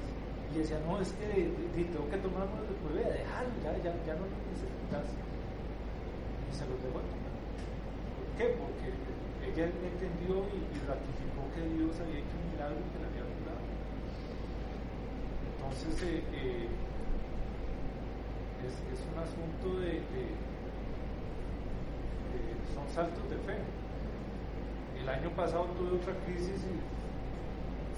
Y 0.50 0.58
decía, 0.58 0.82
no, 0.82 0.98
es 0.98 1.14
que 1.14 1.54
tengo 1.86 2.06
que 2.10 2.18
tomarlos 2.18 2.66
después, 2.66 2.98
dejarlo, 2.98 3.54
ya, 3.62 3.78
ya, 3.78 3.94
ya 4.02 4.14
no 4.18 4.26
los 4.26 4.40
necesitas. 4.50 5.06
Y 5.06 6.50
se 6.50 6.66
los 6.66 6.78
dejó 6.82 6.98
¿Por 6.98 8.26
qué? 8.34 8.58
Porque 8.58 8.90
ella 8.90 9.70
entendió 9.70 10.42
y, 10.50 10.66
y, 10.66 10.78
ratificó 10.82 11.46
que 11.54 11.62
Dios 11.78 11.94
había 12.02 12.18
hecho 12.26 12.34
un 12.42 12.46
milagro 12.50 12.74
y 12.74 12.90
que 12.90 12.98
la 12.98 13.06
había 13.06 13.24
curado. 13.38 13.62
Entonces, 15.46 15.94
eh, 16.02 16.26
eh, 16.34 16.66
es, 18.66 19.00
un 19.06 19.18
asunto 19.22 19.78
de, 19.80 20.02
de, 20.02 20.24
son 22.74 22.86
saltos 22.90 23.22
de 23.30 23.38
fe. 23.46 23.62
El 24.98 25.08
año 25.08 25.30
pasado 25.38 25.70
tuve 25.78 26.02
otra 26.02 26.14
crisis 26.26 26.66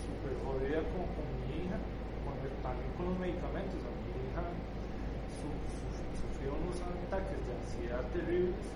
súper 0.05 0.35
jodida 0.45 0.85
con, 0.93 1.09
con, 1.16 1.24
mi 1.40 1.65
hija, 1.65 1.81
con 2.20 2.36
el, 2.45 2.53
también 2.61 2.93
con 3.01 3.05
los 3.12 3.19
medicamentos. 3.19 3.81
A 3.81 3.90
mi 3.97 4.12
hija 4.12 4.45
su, 5.40 5.49
su, 5.49 6.05
sufrió 6.20 6.53
unos 6.53 6.77
ataques 6.85 7.40
de 7.49 7.53
ansiedad 7.57 8.05
terribles 8.12 8.69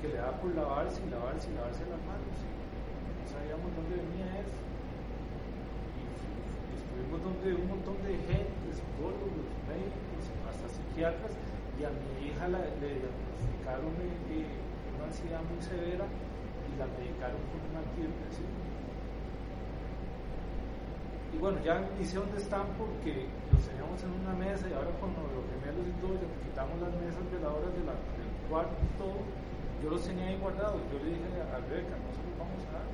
que 0.00 0.08
le 0.08 0.16
daba 0.16 0.40
por 0.40 0.54
lavarse 0.56 0.98
y 1.04 1.10
lavarse 1.12 1.52
y 1.52 1.54
lavarse 1.54 1.84
las 1.92 2.02
manos. 2.08 2.36
No 2.40 3.24
sabíamos 3.28 3.68
dónde 3.76 4.00
venía 4.00 4.40
eso. 4.40 4.60
Y, 5.92 6.08
y 6.08 6.72
estuvimos 6.80 7.20
donde 7.20 7.48
un 7.52 7.68
montón 7.68 8.00
de 8.00 8.16
gente, 8.16 8.66
psicólogos, 8.72 9.46
médicos, 9.68 10.11
y 10.92 11.04
a 11.84 11.88
mi 11.88 12.28
hija 12.28 12.48
la, 12.48 12.58
le 12.58 13.00
diagnosticaron 13.00 13.96
una 13.96 15.04
ansiedad 15.08 15.40
muy 15.48 15.60
severa 15.64 16.04
y 16.04 16.70
la 16.76 16.86
medicaron 16.86 17.40
con 17.48 17.60
un 17.64 17.74
antidepresivo. 17.80 18.52
Y 21.32 21.36
bueno, 21.40 21.64
ya 21.64 21.80
ni 21.96 22.04
sé 22.04 22.20
dónde 22.20 22.36
están 22.36 22.68
porque 22.76 23.24
los 23.48 23.64
teníamos 23.64 23.96
en 24.04 24.12
una 24.20 24.36
mesa 24.36 24.68
y 24.68 24.76
ahora 24.76 24.92
con 25.00 25.16
los 25.16 25.48
gemelos 25.48 25.88
y 25.88 25.96
todo, 25.96 26.12
ya 26.20 26.28
quitamos 26.44 26.76
las 26.76 26.92
mesas 27.00 27.24
de 27.24 27.40
la 27.40 27.48
hora 27.48 27.72
de 27.72 27.80
del 27.80 28.30
cuarto 28.52 28.76
y 28.76 28.92
todo, 29.00 29.24
yo 29.80 29.96
los 29.96 30.04
tenía 30.04 30.28
ahí 30.28 30.36
guardados. 30.36 30.78
Yo 30.92 31.00
le 31.00 31.16
dije 31.16 31.24
a 31.40 31.56
Rebeca, 31.56 31.96
no 31.96 32.12
se 32.12 32.20
los 32.20 32.36
vamos 32.36 32.60
a 32.68 32.84
dar, 32.84 32.88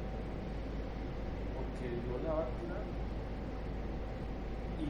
porque 1.53 1.85
Dios 1.91 2.19
la 2.23 2.33
va 2.33 2.47
a 2.47 2.51
curar. 2.63 2.87
Y, 4.79 4.87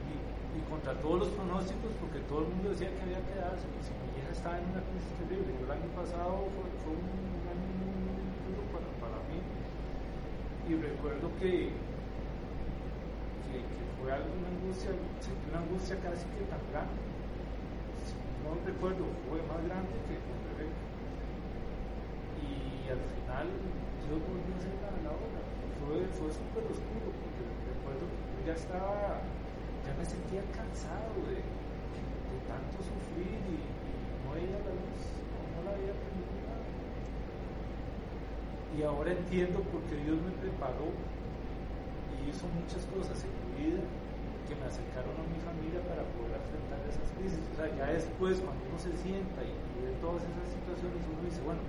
y, 0.56 0.60
contra 0.68 0.94
todos 1.00 1.18
los 1.26 1.30
pronósticos, 1.34 1.92
porque 2.00 2.20
todo 2.28 2.46
el 2.46 2.48
mundo 2.54 2.70
decía 2.70 2.88
que 2.88 3.02
había 3.02 3.20
que 3.24 3.34
darse, 3.36 3.66
mi 3.68 3.80
hija 4.16 4.30
estaba 4.32 4.58
en 4.58 4.68
una 4.70 4.82
crisis 4.84 5.12
terrible. 5.20 5.50
Yo 5.58 5.64
el 5.66 5.72
año 5.72 5.90
pasado 5.92 6.48
fue, 6.54 6.94
un, 6.94 7.04
año 7.48 7.68
muy, 7.80 8.48
duro 8.48 8.62
para, 8.72 8.88
para 9.00 9.18
mí. 9.28 9.38
Y 10.68 10.72
recuerdo 10.76 11.28
que, 11.40 11.72
que, 13.48 13.58
fue 14.00 14.12
algo, 14.12 14.30
una 14.32 14.48
angustia, 14.48 14.92
una 14.92 15.60
angustia 15.64 15.96
casi 16.00 16.24
que 16.36 16.44
tan 16.48 16.62
grande. 16.72 17.00
No 18.44 18.56
recuerdo, 18.64 19.04
fue 19.28 19.42
más 19.44 19.60
grande 19.64 19.92
que 20.08 20.16
con 20.24 20.38
Rebeca 20.56 20.88
y 22.88 22.88
al 22.88 23.02
final 23.04 23.46
yo 24.08 24.16
volví 24.24 24.48
a 24.48 24.56
hacer 24.56 24.72
la, 24.80 24.90
la 25.04 25.12
obra. 25.12 25.40
Fue, 25.84 26.00
fue 26.16 26.28
súper 26.32 26.64
oscuro 26.64 27.12
porque 27.12 27.42
recuerdo 27.44 28.04
que 28.08 28.24
yo 28.24 28.40
ya 28.48 28.54
estaba, 28.56 29.20
ya 29.89 29.97
me 29.97 30.05
sentía 30.05 30.44
cansado 30.52 31.16
de, 31.24 31.40
tanto 32.44 32.77
sufrir 32.85 33.40
y, 33.48 33.56
no 34.20 34.36
veía 34.36 34.60
la 34.60 34.73
luz, 34.77 35.01
no, 35.56 35.65
la 35.65 35.73
había 35.73 35.97
aprendido 35.97 36.28
nada. 36.44 36.65
Y 38.77 38.85
ahora 38.85 39.16
entiendo 39.16 39.65
por 39.73 39.81
qué 39.89 39.97
Dios 40.05 40.20
me 40.20 40.36
preparó 40.36 40.93
y 42.12 42.28
hizo 42.28 42.44
muchas 42.52 42.85
cosas 42.93 43.16
en 43.24 43.32
mi 43.32 43.48
vida 43.65 43.81
que 44.44 44.52
me 44.60 44.69
acercaron 44.69 45.16
a 45.16 45.24
mi 45.24 45.40
familia 45.40 45.81
para 45.89 46.05
poder 46.16 46.36
enfrentar 46.36 46.85
esas 46.85 47.09
crisis. 47.16 47.40
O 47.52 47.55
sea, 47.56 47.73
ya 47.73 47.89
después, 47.89 48.44
cuando 48.44 48.60
uno 48.69 48.77
se 48.77 48.93
sienta 49.01 49.40
y, 49.40 49.52
y 49.56 49.77
ve 49.89 49.97
todas 50.05 50.20
esas 50.20 50.52
situaciones, 50.52 51.01
uno 51.09 51.24
dice, 51.24 51.40
bueno, 51.48 51.65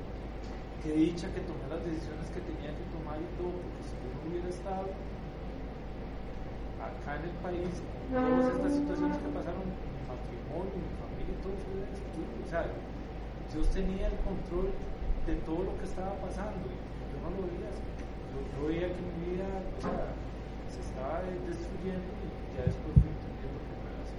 qué 0.83 0.91
dicha 0.91 1.31
que 1.31 1.43
tomé 1.47 1.63
las 1.71 1.83
decisiones 1.87 2.27
que 2.35 2.43
tenía 2.43 2.75
que 2.75 2.85
tomar 2.91 3.19
y 3.19 3.27
todo, 3.39 3.55
porque 3.55 3.83
si 3.87 3.95
yo 3.99 4.07
no 4.11 4.19
hubiera 4.27 4.47
estado 4.51 4.91
acá 6.79 7.19
en 7.19 7.23
el 7.27 7.35
país, 7.43 7.69
todas 8.09 8.55
estas 8.55 8.71
situaciones 8.73 9.17
que 9.19 9.29
pasaron, 9.35 9.63
mi 9.67 10.03
matrimonio, 10.07 10.75
mi 10.79 10.93
familia 10.97 11.35
todo 11.43 11.53
hubiera 11.53 11.91
destruido. 11.91 12.31
O 12.39 12.49
sea, 12.49 12.63
Dios 13.51 13.67
tenía 13.69 14.07
el 14.07 14.17
control 14.23 14.71
de 15.27 15.35
todo 15.43 15.61
lo 15.67 15.73
que 15.77 15.85
estaba 15.85 16.15
pasando 16.23 16.63
yo 16.65 17.17
no 17.21 17.29
lo 17.35 17.41
veía. 17.49 17.71
Yo, 17.73 18.37
yo 18.45 18.59
veía 18.69 18.87
que 18.93 19.01
mi 19.01 19.35
vida, 19.35 19.49
se 20.69 20.79
estaba 20.85 21.25
destruyendo 21.25 22.09
y 22.21 22.27
ya 22.53 22.69
después 22.69 22.93
fui 23.01 23.09
entendiendo 23.09 23.57
que 23.65 23.75
fue 23.81 23.91
así. 24.05 24.17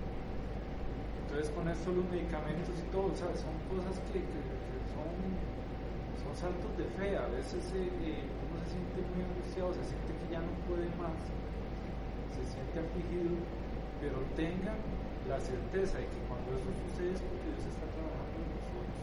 Entonces, 1.23 1.47
con 1.55 1.65
esto 1.71 1.95
los 1.95 2.07
medicamentos 2.11 2.75
y 2.75 2.87
todo, 2.91 3.15
o 3.15 3.17
son 3.17 3.57
cosas 3.71 3.97
que, 4.11 4.19
que, 4.19 4.41
que 4.43 4.79
son 4.91 6.35
saltos 6.41 6.73
de 6.79 6.87
fe. 6.97 7.17
A 7.17 7.29
veces 7.29 7.61
eh, 7.77 7.85
eh, 7.85 8.25
uno 8.25 8.55
se 8.65 8.73
siente 8.73 8.99
muy 9.13 9.21
angustiado, 9.21 9.77
se 9.77 9.85
siente 9.85 10.11
que 10.17 10.27
ya 10.33 10.41
no 10.41 10.53
puede 10.65 10.89
más, 10.97 11.21
siente 12.71 12.87
afligido, 12.87 13.35
pero 14.01 14.17
tenga 14.37 14.75
la 15.29 15.39
certeza 15.41 15.99
de 15.99 16.07
que 16.07 16.21
cuando 16.31 16.55
eso 16.55 16.71
sucede 16.87 17.15
es 17.15 17.23
porque 17.23 17.51
Dios 17.51 17.67
está 17.67 17.87
trabajando 17.91 18.39
en 18.39 18.51
nosotros, 18.55 18.99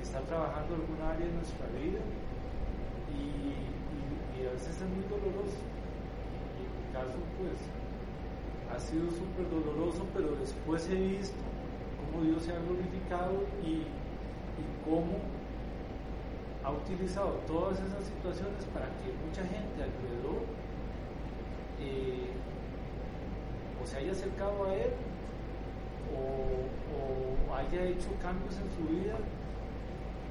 está 0.00 0.20
trabajando 0.24 0.70
en 0.74 0.80
alguna 0.80 1.04
área 1.12 1.26
de 1.26 1.36
nuestra 1.36 1.66
vida 1.76 2.00
y, 3.12 3.52
a 4.44 4.52
veces 4.52 4.76
es 4.76 4.88
muy 4.92 5.08
doloroso. 5.08 5.56
Y 5.56 6.68
en 6.68 6.72
mi 6.76 6.86
caso, 6.92 7.16
pues, 7.40 7.56
ha 8.68 8.78
sido 8.78 9.08
súper 9.08 9.48
doloroso, 9.48 10.04
pero 10.12 10.36
después 10.36 10.84
he 10.90 11.16
visto 11.16 11.40
cómo 11.96 12.24
Dios 12.24 12.42
se 12.42 12.52
ha 12.52 12.60
glorificado 12.60 13.40
y, 13.64 13.88
y 13.88 14.64
cómo 14.84 15.16
ha 16.62 16.70
utilizado 16.72 17.40
todas 17.48 17.80
esas 17.80 18.04
situaciones 18.04 18.68
para 18.68 18.84
que 19.00 19.16
mucha 19.24 19.48
gente 19.48 19.80
alrededor 19.80 20.44
eh, 21.80 22.28
se 23.86 23.98
haya 23.98 24.12
acercado 24.12 24.64
a 24.64 24.74
Él 24.74 24.90
o, 26.12 27.54
haya 27.54 27.86
hecho 27.86 28.10
cambios 28.20 28.56
en 28.58 28.68
su 28.74 28.82
vida 28.90 29.14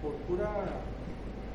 por 0.04 0.12
pura 0.28 0.84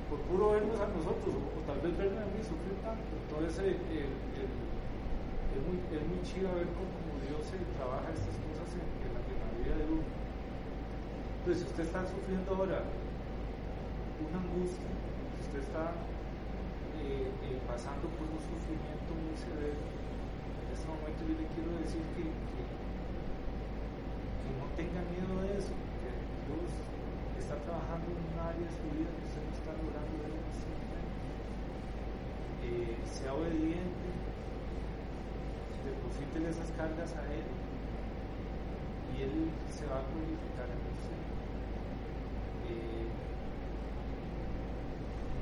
por 0.08 0.18
puro 0.24 0.56
vernos 0.56 0.80
a 0.80 0.88
nosotros 0.88 1.36
o, 1.36 1.60
tal 1.68 1.84
vez 1.84 1.92
verme 1.92 2.16
a 2.16 2.28
mí 2.32 2.40
sufrir 2.40 2.80
tanto. 2.80 3.04
Entonces 3.28 3.60
eh, 3.68 4.08
es, 4.08 5.60
muy, 5.60 5.76
es 5.92 6.02
muy 6.08 6.20
chido 6.24 6.48
ver 6.56 6.64
cómo, 6.72 6.96
Dios 7.28 7.44
se 7.44 7.60
trabaja 7.76 8.08
estas 8.08 8.40
cosas 8.40 8.72
en, 8.72 9.12
la, 9.12 9.20
vida 9.60 9.76
de 9.76 9.84
uno. 9.92 10.08
Entonces 11.44 11.60
si 11.60 11.68
usted 11.68 11.84
está 11.84 12.08
sufriendo 12.08 12.48
ahora 12.56 12.88
una 14.24 14.40
angustia 14.40 14.88
si 15.36 15.46
usted 15.46 15.60
está 15.60 15.92
eh, 16.98 17.28
eh, 17.28 17.58
pasando 17.68 18.08
por 18.16 18.26
un 18.26 18.40
sufrimiento 18.42 19.10
muy 19.14 19.36
severo 19.36 19.78
en 19.78 20.07
este 20.78 20.86
momento 20.86 21.26
yo 21.26 21.34
le 21.34 21.46
quiero 21.58 21.74
decir 21.82 22.06
que 22.14 22.22
no 24.54 24.70
tenga 24.78 25.02
miedo 25.10 25.42
de 25.42 25.58
eso, 25.58 25.74
que 25.74 26.10
Dios 26.46 26.70
está 27.34 27.58
trabajando 27.66 28.14
en 28.14 28.22
un 28.22 28.38
área 28.38 28.62
de 28.62 28.70
su 28.70 28.86
vida 28.94 29.10
que 29.10 29.26
usted 29.26 29.42
no 29.42 29.52
está 29.58 29.74
logrando 29.74 30.22
ver 30.22 30.30
en 30.38 30.46
este 30.54 30.70
sea 33.10 33.34
obediente, 33.34 34.06
depositen 35.82 36.46
esas 36.46 36.70
cargas 36.78 37.10
a 37.18 37.26
Él 37.26 37.42
y 39.10 39.22
Él 39.26 39.50
se 39.66 39.82
va 39.90 39.98
a 39.98 40.06
glorificar 40.06 40.70
en 40.70 40.78
usted. 40.94 41.18
Eh, 42.70 43.10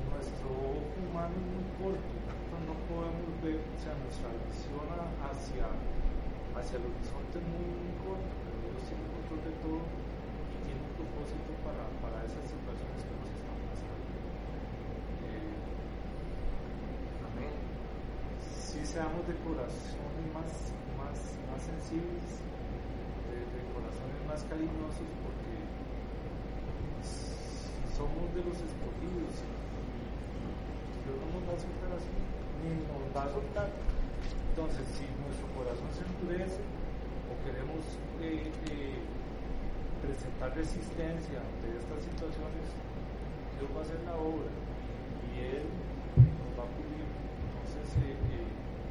nuestro 0.09 0.49
ojo 0.49 0.97
humano 0.97 1.37
es 1.37 1.45
muy 1.45 1.67
corto, 1.77 2.36
nosotros 2.57 2.65
no 2.65 2.73
podemos 2.89 3.29
ver, 3.43 3.61
o 3.61 3.77
sea, 3.77 3.93
nuestra 4.01 4.29
visión 4.49 4.89
hacia, 4.89 5.69
hacia 6.57 6.75
el 6.81 6.85
horizonte 6.89 7.37
muy, 7.37 7.93
corto 8.01 8.33
tiene 8.87 9.03
control 9.13 9.41
de 9.45 9.53
todo 9.61 9.81
y 9.85 10.57
tiene 10.65 10.81
un 10.81 10.93
propósito 10.97 11.53
para, 11.61 11.85
para 12.01 12.25
esas 12.25 12.45
situaciones 12.49 13.03
que 13.03 13.13
nos 13.13 13.29
están 13.29 13.57
pasando. 13.67 14.09
Eh, 15.27 15.53
amén. 17.29 17.53
Si 18.41 18.81
seamos 18.85 19.21
de 19.27 19.35
corazones 19.45 20.25
más, 20.33 20.49
más, 20.97 21.17
más 21.51 21.61
sensibles, 21.61 22.41
de, 23.27 23.37
corazones 23.75 24.17
más 24.25 24.41
cariñosos, 24.49 25.09
porque 25.21 25.53
somos 27.93 28.33
de 28.33 28.41
los 28.45 28.57
escogidos 28.57 29.45
Dios 31.07 31.23
no 31.23 31.39
nos 31.39 31.47
va 31.47 31.55
a 31.55 31.63
soltar 31.63 31.91
así, 31.95 32.11
nos 32.63 33.05
va 33.15 33.23
a 33.25 33.29
soltar. 33.29 33.69
Entonces, 34.49 34.85
si 34.97 35.05
nuestro 35.21 35.47
corazón 35.53 35.89
se 35.93 36.03
endurece, 36.05 36.61
queremos 37.47 37.79
eh, 38.19 38.51
eh, 38.67 38.99
presentar 40.03 40.51
resistencia 40.51 41.39
ante 41.39 41.79
estas 41.79 42.03
situaciones, 42.03 42.67
Dios 43.55 43.71
va 43.71 43.79
a 43.79 43.85
hacer 43.87 44.03
la 44.03 44.19
obra 44.19 44.51
y 45.31 45.47
Él 45.47 45.63
nos 46.19 46.51
va 46.59 46.67
a 46.67 46.71
pulir. 46.75 47.07
Entonces 47.07 47.87
eh, 48.03 48.19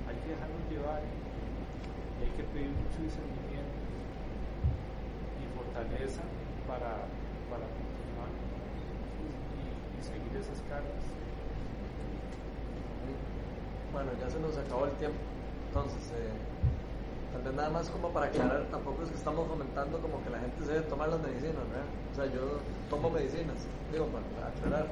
hay 0.09 0.17
que 0.25 0.29
dejarnos 0.33 0.65
llevar 0.73 1.05
y 1.05 2.19
hay 2.25 2.33
que 2.33 2.45
pedir 2.49 2.73
mucho 2.73 2.97
discernimiento 3.05 3.77
y 5.37 5.45
fortaleza 5.53 6.25
para, 6.65 7.05
para 7.53 7.69
continuar 7.69 8.33
y, 8.33 10.01
seguir 10.01 10.33
esas 10.41 10.65
cargas. 10.65 11.05
Bueno, 13.93 14.11
ya 14.21 14.31
se 14.31 14.39
nos 14.41 14.57
acabó 14.57 14.87
el 14.87 14.93
tiempo. 14.93 15.19
Entonces, 15.69 16.13
nada 17.55 17.71
más 17.71 17.89
como 17.91 18.09
para 18.11 18.27
aclarar, 18.27 18.65
tampoco 18.71 19.03
es 19.03 19.11
que 19.11 19.17
estamos 19.17 19.47
fomentando 19.47 19.99
como 19.99 20.23
que 20.25 20.31
la 20.31 20.39
gente 20.41 20.65
se 20.65 20.73
debe 20.73 20.87
tomar 20.87 21.09
las 21.09 21.21
medicinas, 21.21 21.63
¿verdad? 21.69 21.89
O 22.13 22.15
sea, 22.15 22.27
yo 22.27 22.59
tomo 22.91 23.11
medicinas, 23.11 23.57
digo, 23.93 24.07
para 24.07 24.49
aclarar. 24.49 24.87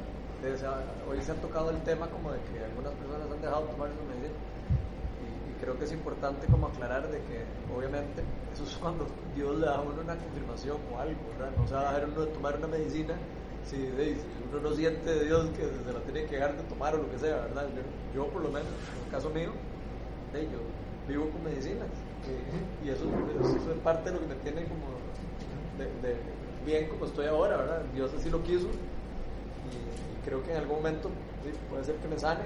hoy 1.08 1.20
se 1.22 1.32
ha 1.32 1.34
tocado 1.36 1.70
el 1.70 1.80
tema 1.82 2.08
como 2.08 2.32
de 2.32 2.38
que 2.52 2.64
algunas 2.64 2.92
personas 2.94 3.30
han 3.30 3.40
dejado 3.40 3.66
de 3.66 3.72
tomar 3.72 3.88
sus 3.90 4.06
medicinas. 4.06 4.40
Y, 5.24 5.64
creo 5.64 5.78
que 5.78 5.84
es 5.84 5.92
importante 5.92 6.46
como 6.46 6.66
aclarar 6.66 7.08
de 7.08 7.18
que, 7.24 7.44
obviamente, 7.74 8.22
eso 8.52 8.64
es 8.64 8.76
cuando 8.76 9.06
Dios 9.34 9.56
le 9.56 9.66
da 9.66 9.76
a 9.76 9.80
uno 9.80 10.00
una 10.02 10.16
confirmación 10.16 10.76
o 10.92 10.98
algo, 10.98 11.20
¿verdad? 11.38 11.52
No 11.56 11.66
se 11.66 11.74
va 11.74 11.80
a 11.80 11.94
dejar 11.94 12.08
uno 12.10 12.20
de 12.20 12.32
tomar 12.32 12.56
una 12.58 12.66
medicina 12.68 13.14
si, 13.66 13.76
uno 14.50 14.60
no 14.60 14.74
siente 14.74 15.10
de 15.10 15.24
Dios 15.26 15.46
que 15.56 15.62
se 15.62 15.92
la 15.92 16.00
tiene 16.00 16.26
que 16.26 16.36
dejar 16.36 16.56
de 16.56 16.62
tomar 16.64 16.94
o 16.94 16.98
lo 16.98 17.10
que 17.10 17.18
sea, 17.18 17.36
¿verdad? 17.36 17.66
Yo, 18.14 18.26
por 18.28 18.42
lo 18.42 18.48
menos, 18.48 18.68
en 18.68 19.04
el 19.04 19.10
caso 19.10 19.30
mío, 19.30 19.50
yo 20.32 20.58
vivo 21.08 21.30
con 21.30 21.44
medicinas 21.44 21.88
y 22.84 22.88
eso, 22.88 23.04
es 23.04 23.78
parte 23.82 24.10
de 24.10 24.16
lo 24.16 24.20
que 24.20 24.26
me 24.26 24.34
tiene 24.36 24.64
como 24.64 24.94
de, 25.78 26.16
bien 26.64 26.88
como 26.88 27.04
estoy 27.04 27.26
ahora, 27.26 27.56
¿verdad? 27.56 27.82
Dios 27.94 28.10
así 28.18 28.30
lo 28.30 28.42
quiso 28.42 28.68
y, 28.68 30.24
creo 30.24 30.42
que 30.42 30.52
en 30.52 30.58
algún 30.58 30.76
momento 30.76 31.10
puede 31.68 31.84
ser 31.84 31.96
que 31.96 32.08
me 32.08 32.18
sane. 32.18 32.44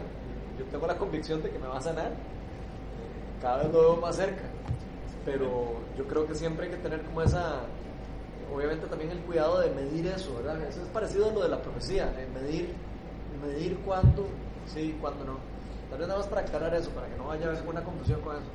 Yo 0.59 0.65
tengo 0.65 0.89
la 0.89 0.99
convicción 0.99 1.41
de 1.43 1.51
que 1.51 1.59
me 1.61 1.69
va 1.69 1.79
a 1.79 1.81
sanar. 1.81 2.09
Eh, 2.09 3.41
cada 3.41 3.59
vez 3.59 3.73
lo 3.73 3.81
veo 3.81 3.97
más 3.97 4.17
cerca. 4.17 4.43
Pero 5.25 5.75
yo 5.97 6.05
creo 6.09 6.27
que 6.27 6.35
siempre 6.35 6.67
hay 6.67 6.73
que 6.73 6.79
tener 6.79 7.03
como 7.03 7.23
esa, 7.23 7.61
obviamente 8.55 8.87
también 8.87 9.11
el 9.11 9.19
cuidado 9.21 9.61
de 9.61 9.71
medir 9.71 10.07
eso, 10.07 10.35
¿verdad? 10.35 10.63
Eso 10.63 10.83
es 10.83 10.89
parecido 10.89 11.29
a 11.29 11.33
lo 11.33 11.43
de 11.43 11.49
la 11.49 11.63
profecía, 11.63 12.07
de 12.07 12.27
medir, 12.29 12.75
medir 13.43 13.79
cuándo 13.79 14.27
sí 14.67 14.97
cuándo 15.01 15.25
no. 15.25 15.39
Tal 15.91 15.99
vez 15.99 16.09
nada 16.09 16.21
más 16.21 16.29
para 16.29 16.43
aclarar 16.43 16.75
eso, 16.75 16.91
para 16.91 17.09
que 17.09 17.17
no 17.17 17.31
haya 17.31 17.51
alguna 17.51 17.83
confusión 17.83 18.21
con 18.21 18.37
eso. 18.37 18.47